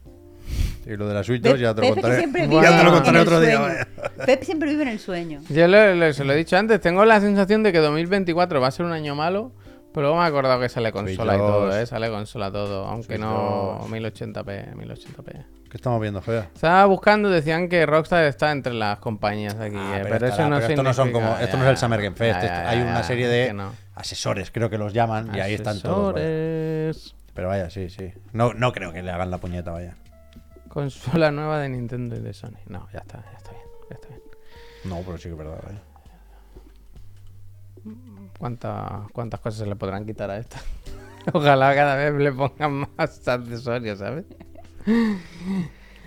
Y 0.85 0.97
lo 0.97 1.07
de 1.07 1.15
la 1.15 1.23
Switch 1.23 1.41
Pep, 1.41 1.53
2 1.53 1.61
ya 1.61 1.75
te 1.75 1.81
lo 1.81 1.95
Pep 1.95 2.03
contaré. 2.03 2.49
Ya 2.63 2.79
te 2.79 2.85
lo 2.85 2.93
contaré 2.93 3.21
otro 3.21 3.41
día, 3.41 3.61
vaya. 3.61 3.89
Pep 4.27 4.43
siempre 4.43 4.71
vive 4.71 4.83
en 4.83 4.89
el 4.89 4.99
sueño. 4.99 5.41
Yo 5.49 6.13
se 6.13 6.25
lo 6.25 6.33
he 6.33 6.37
dicho 6.37 6.57
antes, 6.57 6.81
tengo 6.81 7.05
la 7.05 7.21
sensación 7.21 7.63
de 7.63 7.73
que 7.73 7.79
2024 7.79 8.61
va 8.61 8.67
a 8.67 8.71
ser 8.71 8.87
un 8.87 8.93
año 8.93 9.15
malo, 9.15 9.53
pero 9.93 10.03
luego 10.09 10.17
me 10.19 10.25
he 10.25 10.29
acordado 10.29 10.61
que 10.61 10.69
sale 10.69 10.91
consola 10.93 11.35
y 11.35 11.39
todo, 11.39 11.67
2. 11.67 11.75
¿eh? 11.77 11.87
Sale 11.87 12.09
consola 12.11 12.51
todo, 12.51 12.87
aunque 12.87 13.07
Switch 13.17 13.21
no 13.21 13.79
2. 13.83 13.91
1080p, 13.91 14.75
1080p. 14.75 15.45
¿Qué 15.71 15.77
estamos 15.79 16.01
viendo, 16.03 16.21
Fea? 16.21 16.51
Estaba 16.55 16.85
buscando, 16.85 17.31
decían 17.31 17.69
que 17.69 17.87
Rockstar 17.87 18.25
está 18.25 18.53
entre 18.53 18.75
las 18.75 18.99
compañías 18.99 19.55
aquí, 19.55 19.77
Ah, 19.79 19.99
eh, 19.99 20.01
pero 20.03 20.15
estará, 20.27 20.35
eso 20.35 20.49
no 20.51 20.57
pero 20.57 20.69
esto 20.69 20.83
no 20.83 20.93
son 20.95 21.07
significa- 21.09 21.31
como 21.33 21.43
esto 21.45 21.57
no 21.57 21.65
es 21.65 21.71
el 21.71 21.77
Summer 21.79 22.03
Game 22.03 22.17
Fest, 22.17 22.41
ya, 22.41 22.47
esto- 22.47 22.55
ya, 22.63 22.69
hay 22.69 22.79
ya, 22.79 22.85
una 22.85 23.03
serie 23.03 23.29
de 23.29 23.47
que 23.47 23.53
no. 23.55 23.73
asesores, 23.95 24.51
creo 24.51 24.69
que 24.69 24.77
los 24.77 24.93
llaman 24.93 25.35
y 25.35 25.41
ahí 25.41 25.55
están 25.55 25.81
todos. 25.81 26.13
vaya. 26.15 26.27
Asesores. 26.27 27.15
Pero 27.35 27.49
vaya, 27.49 27.71
sí, 27.71 27.89
sí. 27.89 28.13
No, 28.35 28.53
no 28.53 28.73
creo 28.73 28.93
que 28.93 29.03
le 29.03 29.11
hagan 29.11 29.31
la 29.31 29.39
puñeta, 29.39 29.71
vaya. 29.71 29.97
Consola 30.69 31.31
nueva 31.31 31.59
de 31.61 31.71
Nintendo 31.71 32.17
y 32.17 32.21
de 32.21 32.35
Sony. 32.35 32.51
No, 32.67 32.89
ya 32.93 32.99
está, 33.01 33.23
ya 33.33 33.37
está 33.39 33.51
bien, 33.53 33.63
ya 33.89 33.95
está 33.95 34.09
bien. 34.09 34.21
No, 34.85 34.97
pero 35.07 35.17
sí 35.17 35.25
que 35.25 35.31
es 35.31 35.39
verdad, 35.39 35.59
vaya. 35.65 35.79
¿Cuántas, 38.43 39.09
¿Cuántas 39.13 39.39
cosas 39.39 39.61
se 39.61 39.67
le 39.67 39.77
podrán 39.77 40.05
quitar 40.05 40.29
a 40.29 40.37
esto? 40.37 40.57
Ojalá 41.33 41.73
cada 41.77 41.95
vez 41.95 42.13
le 42.13 42.33
pongan 42.33 42.73
más 42.99 43.29
accesorios, 43.29 44.01
¿sabes? 44.01 44.25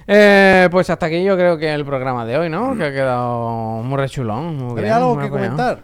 Eh, 0.05 0.67
pues 0.69 0.89
hasta 0.89 1.05
aquí 1.05 1.23
yo 1.23 1.37
creo 1.37 1.57
que 1.57 1.73
el 1.73 1.85
programa 1.85 2.25
de 2.25 2.37
hoy, 2.37 2.49
¿no? 2.49 2.75
Que 2.75 2.83
ha 2.83 2.91
quedado 2.91 3.81
muy 3.83 3.97
rechulón. 3.97 4.57
muy 4.57 4.81
¿Había 4.81 4.97
algo 4.97 5.17
que 5.17 5.29
comentar? 5.29 5.83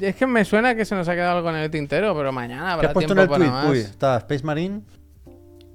Es 0.00 0.16
que 0.16 0.26
me 0.26 0.44
suena 0.44 0.74
que 0.74 0.84
se 0.84 0.96
nos 0.96 1.08
ha 1.08 1.14
quedado 1.14 1.36
algo 1.36 1.50
en 1.50 1.56
el 1.58 1.70
tintero, 1.70 2.16
pero 2.16 2.32
mañana 2.32 2.64
¿Qué 2.64 2.70
habrá 2.72 2.88
has 2.88 2.94
puesto 2.94 3.12
en 3.12 3.18
tiempo 3.18 3.34
el 3.36 3.40
para 3.40 3.50
tweet? 3.62 3.62
más. 3.62 3.70
Uy, 3.70 3.78
está 3.78 4.16
Space 4.16 4.44
Marine. 4.44 4.80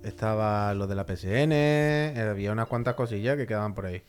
Estaba 0.04 0.74
lo 0.74 0.88
de 0.88 0.95
la 0.95 1.06
PSN, 1.06 1.52
eh, 1.54 2.28
había 2.30 2.52
unas 2.52 2.68
cuantas 2.68 2.95
cosillas 2.95 3.38
que 3.38 3.48
quedaban 3.48 3.74
por 3.74 3.86
ahí. 3.86 4.04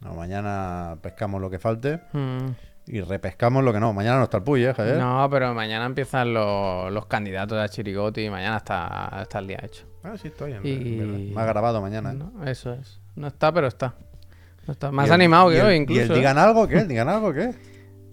No, 0.00 0.14
mañana 0.14 0.96
pescamos 1.00 1.40
lo 1.40 1.48
que 1.48 1.60
falte 1.60 2.00
Mm. 2.12 2.48
Y 2.92 3.00
repescamos 3.02 3.62
lo 3.64 3.72
que 3.72 3.80
no. 3.80 3.92
Mañana 3.92 4.18
no 4.18 4.24
está 4.24 4.38
el 4.38 4.42
Puy, 4.42 4.64
¿eh, 4.64 4.74
Javier? 4.74 4.96
No, 4.98 5.28
pero 5.30 5.54
mañana 5.54 5.86
empiezan 5.86 6.34
los, 6.34 6.92
los 6.92 7.06
candidatos 7.06 7.58
a 7.58 7.68
Chirigoti 7.68 8.22
y 8.26 8.30
mañana 8.30 8.56
está, 8.58 9.18
está 9.22 9.38
el 9.38 9.46
día 9.46 9.60
hecho. 9.62 9.84
Ah, 10.02 10.14
sí, 10.20 10.28
estoy 10.28 10.52
en 10.52 10.66
Y... 10.66 11.32
Más 11.32 11.46
grabado 11.46 11.80
mañana. 11.80 12.12
¿eh? 12.12 12.14
No, 12.16 12.44
eso 12.46 12.72
es. 12.72 13.00
No 13.16 13.26
está, 13.28 13.52
pero 13.52 13.66
está. 13.68 13.94
No 14.66 14.72
está. 14.72 14.90
Más 14.90 15.06
el- 15.08 15.12
animado 15.12 15.50
que 15.50 15.58
el- 15.58 15.66
hoy, 15.66 15.72
¿Y 15.72 15.76
el 15.76 15.82
incluso. 15.82 16.12
¿eh? 16.12 16.16
digan 16.16 16.38
algo 16.38 16.66
qué? 16.68 16.84
¿Digan 16.84 17.08
algo 17.08 17.32
qué? 17.32 17.54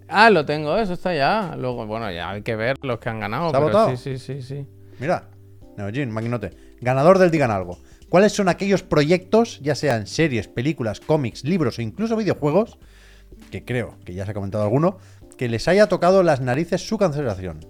Ah, 0.08 0.30
lo 0.30 0.44
tengo, 0.46 0.76
eso 0.78 0.92
está 0.94 1.14
ya. 1.14 1.54
Luego, 1.58 1.86
bueno, 1.86 2.10
ya 2.10 2.30
hay 2.30 2.42
que 2.42 2.56
ver 2.56 2.76
los 2.82 2.98
que 2.98 3.08
han 3.08 3.20
ganado. 3.20 3.46
¿Está 3.48 3.58
pero 3.58 3.66
votado? 3.68 3.90
Sí, 3.96 3.96
sí, 3.96 4.18
sí, 4.18 4.42
sí. 4.42 4.66
Mira, 5.00 5.24
Neojin, 5.76 6.10
maquinote. 6.10 6.50
Ganador 6.80 7.18
del 7.18 7.30
Digan 7.30 7.50
Algo. 7.50 7.78
¿Cuáles 8.08 8.32
son 8.32 8.48
aquellos 8.48 8.82
proyectos, 8.82 9.60
ya 9.60 9.74
sean 9.74 10.06
series, 10.06 10.48
películas, 10.48 11.00
cómics, 11.00 11.44
libros 11.44 11.78
o 11.78 11.82
incluso 11.82 12.16
videojuegos, 12.16 12.78
que 13.50 13.64
creo 13.64 13.96
que 14.04 14.14
ya 14.14 14.24
se 14.24 14.30
ha 14.32 14.34
comentado 14.34 14.64
alguno, 14.64 14.98
que 15.36 15.48
les 15.48 15.66
haya 15.68 15.88
tocado 15.88 16.22
las 16.22 16.40
narices 16.40 16.86
su 16.86 16.98
cancelación? 16.98 17.60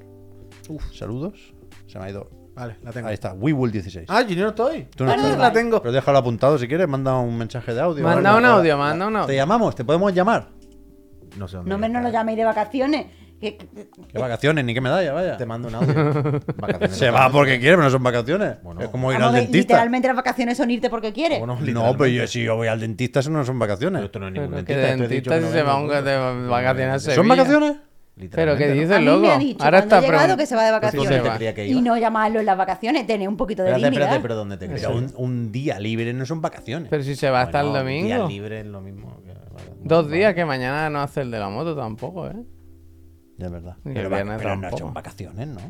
Uf, 0.69 0.93
saludos. 0.95 1.55
Se 1.87 1.99
me 1.99 2.07
ha 2.07 2.11
ido. 2.11 2.31
Vale, 2.55 2.77
la 2.83 2.93
tengo. 2.93 3.09
Ahí 3.09 3.15
está, 3.15 3.35
WeWool16. 3.35 4.07
Ah, 4.09 4.23
yo 4.23 4.43
no 4.43 4.49
estoy. 4.49 4.89
Tú 4.97 5.05
no 5.05 5.13
estás. 5.15 5.39
la 5.39 5.53
tengo. 5.53 5.81
Pero 5.81 5.93
déjalo 5.93 6.19
apuntado 6.19 6.59
si 6.59 6.67
quieres, 6.67 6.89
manda 6.89 7.17
un 7.17 7.39
mensaje 7.39 7.73
de 7.73 7.81
audio. 7.81 8.03
Manda 8.03 8.37
un 8.37 8.45
audio, 8.45 8.77
manda 8.77 9.07
un 9.07 9.13
Te 9.15 9.19
audio. 9.21 9.35
llamamos, 9.35 9.75
te 9.77 9.85
podemos 9.85 10.13
llamar. 10.13 10.49
No 11.37 11.47
sé 11.47 11.57
dónde. 11.57 11.71
No 11.71 11.79
me 11.79 11.89
no 11.89 12.01
lo 12.01 12.09
está. 12.09 12.19
llaméis 12.19 12.39
de 12.39 12.45
vacaciones. 12.45 13.07
Que- 13.41 13.57
que- 13.57 13.89
Qué 14.13 14.19
vacaciones, 14.19 14.65
ni 14.65 14.75
qué 14.75 14.81
medalla, 14.81 15.13
vaya. 15.13 15.37
Te 15.37 15.47
mando 15.47 15.69
un 15.69 15.75
audio. 15.77 15.95
Vacaciones 16.59 16.97
Se 16.97 17.11
va 17.11 17.31
porque 17.31 17.59
quiere, 17.59 17.77
pero 17.77 17.85
no 17.85 17.91
son 17.91 18.03
vacaciones. 18.03 18.57
Bueno. 18.63 18.81
es 18.81 18.89
como 18.89 19.13
ir 19.13 19.19
Vamos, 19.19 19.29
al 19.29 19.35
de- 19.35 19.41
dentista. 19.43 19.75
literalmente 19.75 20.09
las 20.09 20.17
vacaciones 20.17 20.57
son 20.57 20.71
irte 20.71 20.91
porque 20.91 21.13
quieres. 21.13 21.39
Bueno, 21.39 21.59
No, 21.61 21.97
pero 21.97 22.07
yo, 22.09 22.27
si 22.27 22.43
yo 22.43 22.57
voy 22.57 22.69
al 22.69 22.81
dentista, 22.81 23.21
eso 23.21 23.31
no 23.31 23.45
son 23.45 23.59
vacaciones. 23.59 23.99
Pero 23.99 24.07
esto 24.07 24.19
no 24.19 24.27
es 24.29 24.33
ningún 24.33 24.51
Pero 24.51 24.65
que 24.65 24.75
dentista. 24.75 24.93
esto 24.93 25.05
he 25.05 25.09
dicho 25.17 25.31
dentista 25.31 25.35
que 25.35 25.41
si 25.41 25.47
no 25.47 25.53
se 25.53 25.63
va 25.63 25.77
un- 25.77 25.89
de 25.89 26.17
coño. 26.41 26.49
vacaciones 26.51 27.09
a 27.09 27.15
¿Son 27.15 27.29
vacaciones? 27.29 27.73
Pero 28.33 28.57
¿qué 28.57 28.67
Literalmente, 28.67 28.69
¿no? 28.75 28.81
dices, 28.81 29.01
loco? 29.03 29.21
me 29.21 29.31
ha 29.33 29.39
dicho 29.39 29.65
Ahora 29.65 29.79
está 29.79 30.01
llegado 30.01 30.37
que 30.37 30.47
se 30.47 30.57
va 30.57 30.65
de 30.65 30.81
Pues 30.81 30.91
sí, 30.91 30.97
vacaciones. 30.99 31.11
¿dónde 31.23 31.31
te 31.31 31.37
creía 31.37 31.55
que 31.55 31.67
iba? 31.69 31.79
y 31.79 31.83
no 31.83 31.97
llamarlo 31.97 32.41
en 32.41 32.47
las 32.47 32.59
vacaciones, 32.59 33.07
tener 33.07 33.29
un 33.29 33.37
poquito 33.37 33.63
de 33.63 33.69
Espérate, 33.69 33.91
dignidad. 33.91 34.07
espérate, 34.17 34.23
pero 34.23 34.35
¿dónde 34.35 34.57
te 34.57 34.67
crees? 34.67 34.83
Pero 34.85 34.97
un, 34.99 35.13
un 35.17 35.53
día 35.53 35.79
libre 35.79 36.13
no 36.13 36.27
son 36.27 36.41
vacaciones. 36.41 36.89
Pero 36.91 37.05
si 37.05 37.15
se 37.15 37.31
va 37.31 37.43
hasta 37.43 37.61
el 37.61 37.69
Bueno, 37.69 37.85
Día 37.87 38.17
domingo. 38.17 38.29
libre 38.29 38.59
es 38.61 38.67
lo 38.67 38.81
mismo. 38.81 39.21
que-. 39.25 39.29
Dos 39.85 40.11
días 40.11 40.35
que 40.35 40.45
mañana 40.45 40.91
no 40.91 41.01
hace 41.01 41.21
el 41.21 41.31
de 41.31 41.39
la 41.39 41.49
moto 41.49 41.77
tampoco, 41.77 42.27
¿eh? 42.27 42.33
Ya 43.39 43.47
es 43.47 43.53
verdad. 43.53 43.77
Pero, 43.85 44.01
el 44.01 44.13
va- 44.13 44.17
viernes 44.17 44.37
pero 44.39 44.57
no 44.57 44.77
son 44.77 44.93
vacaciones, 44.95 45.47
¿no? 45.49 45.61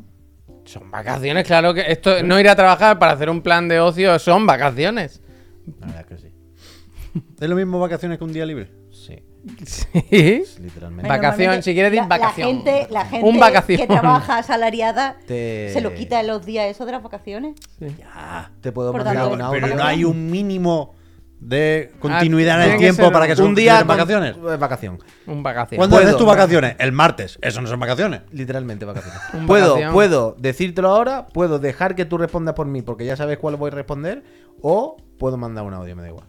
Son 0.64 0.90
vacaciones, 0.90 1.46
claro 1.46 1.72
que 1.72 1.84
esto 1.92 2.22
no 2.22 2.38
ir 2.40 2.48
a 2.48 2.56
trabajar 2.56 2.98
para 2.98 3.12
hacer 3.12 3.30
un 3.30 3.40
plan 3.42 3.68
de 3.68 3.80
ocio 3.80 4.18
son 4.18 4.46
vacaciones. 4.46 5.22
La 5.80 5.86
verdad 5.86 6.04
que 6.06 6.18
sí. 6.18 6.32
¿Es 7.40 7.48
lo 7.48 7.54
mismo 7.56 7.78
vacaciones 7.78 8.18
que 8.18 8.24
un 8.24 8.32
día 8.32 8.44
libre? 8.46 8.70
Sí, 8.90 9.22
Sí. 9.64 10.42
literalmente. 10.60 11.08
Vacación, 11.08 11.62
si 11.62 11.72
quieres, 11.72 11.94
la- 11.94 12.06
vacación. 12.06 12.48
La 12.48 12.54
gente, 12.72 12.86
la 12.90 13.04
gente 13.06 13.26
Un 13.26 13.38
vacación. 13.38 13.78
que 13.80 13.86
trabaja 13.86 14.38
asalariada 14.38 15.16
Te- 15.26 15.70
se 15.72 15.80
lo 15.80 15.94
quita 15.94 16.20
en 16.20 16.26
los 16.26 16.44
días 16.44 16.66
eso 16.66 16.84
de 16.84 16.92
las 16.92 17.02
vacaciones. 17.02 17.54
Ya. 17.80 18.50
Te 18.60 18.72
puedo 18.72 18.92
Por 18.92 19.04
mandar 19.04 19.14
tanto, 19.22 19.32
un 19.32 19.38
no, 19.38 19.46
audio. 19.46 19.60
Pero 19.62 19.76
no 19.76 19.84
hay 19.84 20.04
un 20.04 20.30
mínimo 20.30 20.94
de 21.40 21.90
Ah, 21.94 21.96
continuidad 22.00 22.56
en 22.64 22.70
el 22.72 22.78
que 22.78 22.84
tiempo 22.92 23.12
para 23.12 23.26
que 23.26 23.36
son 23.36 23.48
un 23.48 23.54
día 23.54 23.78
con- 23.78 23.88
vacaciones. 23.88 24.36
eh, 24.36 24.56
Vacación. 24.58 24.98
Un 25.26 25.42
vacación. 25.42 25.78
¿Cuándo 25.78 25.96
haces 25.98 26.16
tus 26.16 26.26
vacaciones? 26.26 26.76
El 26.78 26.92
martes. 26.92 27.38
Eso 27.42 27.60
no 27.60 27.68
son 27.68 27.78
vacaciones. 27.80 28.22
Literalmente 28.32 28.84
vacaciones. 28.84 29.20
Puedo, 29.46 29.68
vacación. 29.74 29.92
puedo 29.92 30.34
decírtelo 30.38 30.88
ahora, 30.90 31.26
puedo 31.26 31.58
dejar 31.58 31.94
que 31.94 32.04
tú 32.04 32.18
respondas 32.18 32.54
por 32.54 32.66
mí 32.66 32.82
porque 32.82 33.04
ya 33.04 33.16
sabes 33.16 33.38
cuál 33.38 33.56
voy 33.56 33.68
a 33.70 33.74
responder, 33.74 34.22
o 34.62 34.96
puedo 35.18 35.36
mandar 35.36 35.64
un 35.64 35.74
audio, 35.74 35.94
me 35.94 36.02
da 36.02 36.08
igual. 36.08 36.26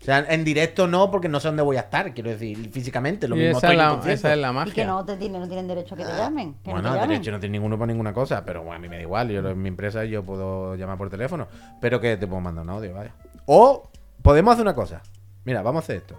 O 0.00 0.04
sea, 0.04 0.18
en 0.28 0.44
directo 0.44 0.86
no, 0.86 1.10
porque 1.10 1.30
no 1.30 1.40
sé 1.40 1.48
dónde 1.48 1.62
voy 1.62 1.78
a 1.78 1.80
estar, 1.80 2.12
quiero 2.12 2.28
decir, 2.28 2.70
físicamente. 2.70 3.26
Lo 3.26 3.36
Y 3.36 3.38
mismo 3.38 3.56
esa, 3.56 3.68
estoy 3.72 3.80
en 3.82 3.88
la, 4.06 4.12
esa 4.12 4.32
es 4.34 4.38
la 4.38 4.48
Y 4.48 4.50
que 4.50 4.54
magia. 4.54 4.86
no, 4.86 5.02
te 5.06 5.16
tienen, 5.16 5.40
no 5.40 5.46
tienen 5.48 5.66
derecho 5.66 5.94
a 5.94 5.96
que 5.96 6.04
te 6.04 6.12
llamen. 6.12 6.56
Que 6.62 6.70
Bueno, 6.70 6.82
no 6.82 6.88
te 6.90 6.94
llamen. 6.96 7.08
derecho 7.08 7.30
no 7.30 7.40
tiene 7.40 7.52
ninguno 7.52 7.78
para 7.78 7.86
ninguna 7.86 8.12
cosa, 8.12 8.44
pero 8.44 8.60
bueno, 8.62 8.76
a 8.76 8.78
mí 8.80 8.88
me 8.90 8.96
da 8.96 9.02
igual. 9.02 9.30
Yo 9.30 9.48
en 9.48 9.62
mi 9.62 9.68
empresa 9.70 10.04
yo 10.04 10.22
puedo 10.22 10.74
llamar 10.76 10.98
por 10.98 11.08
teléfono, 11.08 11.48
pero 11.80 12.02
que 12.02 12.18
te 12.18 12.26
puedo 12.26 12.42
mandar 12.42 12.64
un 12.64 12.70
audio, 12.70 12.92
vaya. 12.92 13.14
O 13.46 13.88
podemos 14.24 14.54
hacer 14.54 14.62
una 14.62 14.74
cosa. 14.74 15.02
Mira, 15.44 15.62
vamos 15.62 15.82
a 15.82 15.84
hacer 15.84 15.96
esto. 15.98 16.18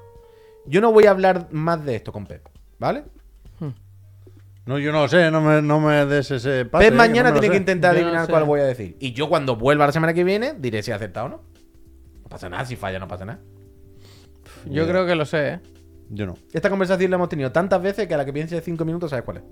Yo 0.68 0.80
no 0.80 0.92
voy 0.94 1.08
a 1.08 1.12
hablar 1.12 1.48
más 1.52 1.84
de 1.84 1.96
esto 1.96 2.12
con 2.14 2.26
Pep, 2.26 2.48
¿vale? 2.80 3.04
No, 4.68 4.80
yo 4.80 4.92
no 4.92 5.02
lo 5.02 5.08
sé, 5.08 5.30
no 5.30 5.42
me, 5.42 5.62
no 5.62 5.80
me 5.80 6.08
des 6.08 6.32
ese 6.32 6.66
pase. 6.66 6.86
Pep 6.86 6.94
eh, 6.94 6.98
mañana 6.98 7.30
no 7.30 7.40
tiene 7.40 7.54
que 7.54 7.60
intentar 7.60 7.94
Yo 7.94 8.02
no 8.02 8.08
adivinar 8.08 8.26
sé. 8.26 8.32
cuál 8.32 8.46
voy 8.46 8.62
a 8.62 8.64
decir. 8.64 8.98
Y 9.00 9.12
yo 9.14 9.30
cuando 9.30 9.56
vuelva 9.58 9.86
la 9.86 9.92
semana 9.92 10.12
que 10.14 10.24
viene 10.24 10.56
diré 10.58 10.82
si 10.82 10.92
ha 10.92 10.96
acertado 10.96 11.28
o 11.28 11.30
no. 11.30 11.42
No 12.24 12.30
pasa 12.30 12.50
nada, 12.50 12.66
si 12.66 12.76
falla 12.76 12.98
no 12.98 13.08
pasa 13.08 13.26
nada. 13.26 13.40
Yo 14.66 14.88
creo 14.88 15.06
que 15.06 15.14
lo 15.14 15.26
sé, 15.26 15.50
¿eh? 15.50 15.60
Yo 16.10 16.26
no. 16.26 16.36
Esta 16.52 16.72
conversación 16.72 17.12
la 17.12 17.16
hemos 17.16 17.30
tenido 17.30 17.52
tantas 17.52 17.80
veces 17.80 18.08
que 18.08 18.16
a 18.16 18.18
la 18.18 18.26
que 18.26 18.34
piense 18.34 18.60
cinco 18.62 18.86
minutos 18.86 19.12
sabes 19.12 19.24
cuál 19.24 19.38
es. 19.38 19.44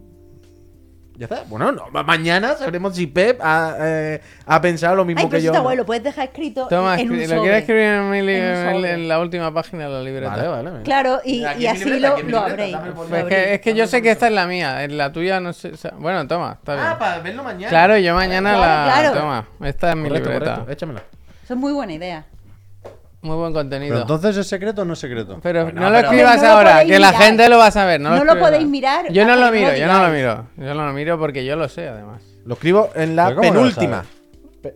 Ya 1.16 1.26
está. 1.26 1.44
Bueno, 1.48 1.72
no, 1.72 1.86
ma- 1.92 2.02
mañana 2.02 2.56
sabremos 2.56 2.96
si 2.96 3.06
Pep 3.06 3.40
ha, 3.44 3.76
eh, 3.80 4.22
ha 4.48 4.60
pensado 4.60 4.96
lo 4.96 5.06
mismo 5.06 5.22
Ay, 5.22 5.30
que 5.30 5.42
yo. 5.44 5.52
está 5.54 5.76
lo 5.76 5.86
puedes 5.86 6.04
dejar 6.04 6.26
escrito 6.26 6.68
Toma, 6.68 7.00
en 7.00 7.12
un 7.12 7.18
escri- 7.18 7.24
sobre. 7.26 7.36
lo 7.36 7.42
quieres 7.44 7.60
escribir 7.62 7.84
en, 7.84 8.10
mi 8.10 8.18
En 8.18 8.24
un 8.24 8.30
en- 8.32 8.74
sobre. 8.76 8.92
en 8.94 9.08
la 9.08 9.20
última 9.20 9.54
página 9.54 9.84
de 9.86 9.90
la 9.92 10.02
libreta. 10.02 10.30
Vale, 10.36 10.48
vale. 10.70 10.82
Claro, 10.84 11.20
y, 11.24 11.42
y 11.60 11.68
así 11.68 11.86
libreta, 11.86 12.10
lo, 12.10 12.16
lo 12.18 12.22
libreta, 12.24 12.46
abréis. 12.46 12.72
dame 12.74 12.88
el 12.88 12.94
lo 12.96 13.04
Pues 13.04 13.22
es 13.24 13.28
que, 13.30 13.54
es 13.54 13.62
que 13.62 13.74
yo 13.76 13.86
sé 13.88 14.02
que 14.02 14.10
esta 14.12 14.26
es 14.28 14.34
la 14.34 14.48
mía, 14.48 14.84
en 14.84 14.98
la 14.98 15.12
tuya 15.12 15.40
no 15.40 15.54
sé. 15.54 15.70
o 15.74 15.78
sea, 15.78 15.92
bueno, 15.98 16.28
toma, 16.28 16.54
está 16.60 16.74
bien. 16.74 16.88
Ah, 16.88 16.98
para 16.98 17.20
verlo 17.20 17.44
mañana. 17.44 17.70
Claro, 17.70 17.98
yo 18.00 18.16
mañana 18.16 18.54
Claro, 18.56 18.62
la. 18.90 18.94
claro. 19.12 19.20
Toma, 19.20 19.48
esta 19.70 19.90
es 19.92 19.96
mi 19.96 20.08
Correcto, 20.10 20.30
libreta. 20.32 20.52
correcto. 20.56 20.72
Échamela. 20.74 21.04
Eso 21.44 21.54
es 21.54 21.60
muy 21.60 21.74
buena 21.74 21.94
idea. 21.94 22.26
Muy 23.24 23.36
buen 23.38 23.54
contenido. 23.54 23.94
Pero 23.94 24.02
entonces 24.02 24.38
es 24.38 24.48
secreto 24.48 24.84
o 24.84 24.86
no 24.86 24.94
es 24.94 25.00
secreto. 25.00 25.40
Pero 25.42 25.64
Bueno, 25.64 25.82
no 25.82 25.90
lo 25.90 25.96
pero- 25.96 26.08
escribas 26.10 26.42
No 26.42 26.48
ahora, 26.50 26.86
que 26.86 27.00
la 27.00 27.14
gente 27.14 27.50
lo 27.50 27.58
va 27.58 27.68
a 27.68 27.72
saber. 27.72 28.00
No, 28.00 28.16
No 28.16 28.24
lo 28.26 28.38
podéis 28.40 28.68
mirar 28.68 29.12
Yo 29.12 29.26
no 29.26 29.36
lo 29.36 29.46
no 29.48 29.52
miro, 29.52 29.76
yo 29.76 29.88
no 29.88 30.06
lo 30.08 30.14
miro. 30.14 30.48
Yo 30.58 30.74
no 30.76 30.86
lo 30.86 30.94
miro 30.94 31.18
porque 31.18 31.44
yo 31.46 31.56
lo 31.56 31.68
sé, 31.70 31.88
además. 31.88 32.22
Lo 32.46 32.54
escribo 32.56 32.90
en 32.96 33.16
la 33.16 33.26
¿Pero 33.30 33.38
cómo 33.38 33.48
lo 33.50 33.56
penúltima. 33.56 34.06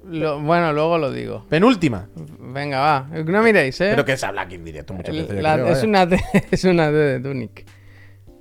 Lo- 0.10 0.40
bueno, 0.42 0.74
luego 0.74 0.98
lo 0.98 1.12
digo. 1.12 1.46
Penúltima. 1.50 2.08
Venga, 2.40 2.80
va. 2.80 3.08
No 3.26 3.42
miréis, 3.44 3.80
¿eh? 3.82 3.88
Pero 3.92 4.04
que 4.06 4.18
se 4.18 4.26
habla 4.26 4.42
aquí 4.44 4.56
en 4.56 4.66
directo 4.66 4.94
muchas 4.94 5.16
veces. 5.16 5.42
la- 5.42 5.54
creo, 5.56 5.68
es, 5.68 5.76
vaya. 5.76 5.88
una 5.88 6.10
T, 6.10 6.24
es 6.52 6.64
una 6.66 6.88
T 6.88 6.94
de 6.94 7.20
Tunic. 7.20 7.66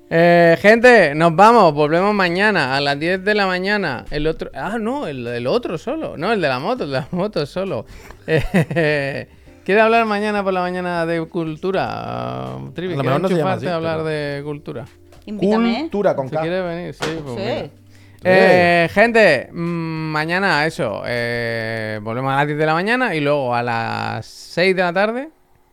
Eh, 0.08 0.56
gente, 0.60 1.14
nos 1.16 1.34
vamos. 1.34 1.72
Volvemos 1.74 2.14
mañana 2.14 2.76
a 2.76 2.80
las 2.80 2.98
10 2.98 3.24
de 3.24 3.34
la 3.34 3.46
mañana. 3.46 4.04
El 4.10 4.26
otro. 4.28 4.50
Ah, 4.54 4.78
no, 4.80 5.06
el, 5.08 5.26
el 5.26 5.46
otro 5.48 5.78
solo. 5.78 6.16
No, 6.16 6.32
el 6.32 6.40
de 6.40 6.48
la 6.48 6.60
moto, 6.60 6.84
el 6.84 6.90
de 6.90 6.96
la 7.00 7.08
moto 7.10 7.44
solo. 7.46 7.86
Eh, 8.28 9.28
¿Quiere 9.66 9.80
hablar 9.80 10.06
mañana 10.06 10.44
por 10.44 10.52
la 10.52 10.60
mañana 10.60 11.04
de 11.06 11.26
cultura? 11.26 12.56
Uh, 12.56 12.70
Trivi, 12.70 12.94
A 12.94 12.96
lo 12.98 13.02
¿quieres 13.02 13.04
mejor 13.04 13.20
no 13.22 13.28
se 13.28 13.34
llama 13.36 13.52
así, 13.54 13.66
hablar 13.66 13.96
pero- 13.96 14.04
de 14.04 14.42
cultura? 14.44 14.84
Invítame. 15.26 15.80
Cultura 15.80 16.14
con 16.14 16.28
Si 16.28 16.36
K. 16.36 16.40
quiere 16.40 16.60
venir, 16.62 16.94
sí. 16.94 17.18
pues 17.24 17.36
Sí. 17.36 17.70
Eh, 18.22 18.88
gente, 18.92 19.48
mm, 19.52 19.56
mañana 20.12 20.64
eso. 20.66 21.02
eh, 21.04 21.98
volvemos 22.00 22.32
a 22.32 22.36
las 22.36 22.46
10 22.46 22.58
de 22.58 22.66
la 22.66 22.74
mañana 22.74 23.14
y 23.16 23.20
luego 23.20 23.54
a 23.56 23.62
las 23.64 24.24
6 24.24 24.74
de 24.76 24.82
la 24.82 24.92
tarde. 24.92 25.28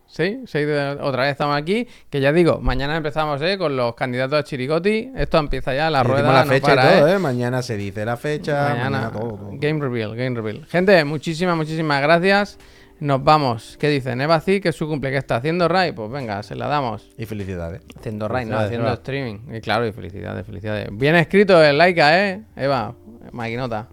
Sí, 0.08 0.42
6 0.46 0.68
de 0.68 0.76
la- 0.76 1.04
otra 1.06 1.24
vez 1.24 1.32
estamos 1.32 1.56
aquí. 1.56 1.88
Que 2.10 2.20
ya 2.20 2.32
digo, 2.34 2.60
mañana 2.62 2.96
empezamos 2.98 3.42
eh, 3.44 3.58
con 3.60 3.76
los 3.76 3.94
candidatos 3.96 4.40
a 4.40 4.44
Chiricoti. 4.44 5.12
Esto 5.16 5.38
empieza 5.38 5.74
ya, 5.76 5.90
la 5.92 6.02
rueda. 6.04 6.32
la 6.34 6.46
no 6.46 6.50
fecha 6.52 6.68
para, 6.68 6.96
y 6.96 7.00
todo, 7.00 7.08
eh. 7.10 7.14
¿eh? 7.14 7.20
Mañana 7.20 7.62
se 7.62 7.78
dice 7.78 8.06
la 8.06 8.18
fecha. 8.18 8.70
Mañana, 8.70 8.90
Mañana, 8.90 9.12
todo, 9.12 9.30
todo. 9.38 9.50
Game 9.54 9.80
Reveal, 9.80 10.16
Game 10.16 10.36
Reveal. 10.36 10.66
Gente, 10.68 11.04
muchísimas, 11.06 11.56
muchísimas 11.56 12.02
gracias. 12.02 12.58
Nos 13.04 13.22
vamos. 13.22 13.76
¿Qué 13.82 13.90
dice? 13.90 14.14
Eva 14.14 14.40
C, 14.40 14.62
que 14.62 14.70
es 14.70 14.76
su 14.78 14.88
cumple, 14.88 15.12
que 15.12 15.18
está 15.18 15.36
haciendo 15.36 15.68
Ray. 15.68 15.92
Pues 15.92 16.10
venga, 16.10 16.42
se 16.42 16.56
la 16.56 16.68
damos. 16.68 17.10
Y 17.18 17.26
felicidades. 17.26 17.82
Haciendo 18.00 18.30
Ray, 18.30 18.46
no, 18.46 18.58
haciendo 18.58 18.94
streaming. 18.94 19.40
Y 19.54 19.60
claro, 19.60 19.86
y 19.86 19.92
felicidades, 19.92 20.46
felicidades. 20.46 20.88
Bien 20.90 21.14
escrito 21.16 21.62
el 21.62 21.78
Laika, 21.78 22.18
¿eh? 22.18 22.44
Eva, 22.56 22.96
maquinota. 23.34 23.90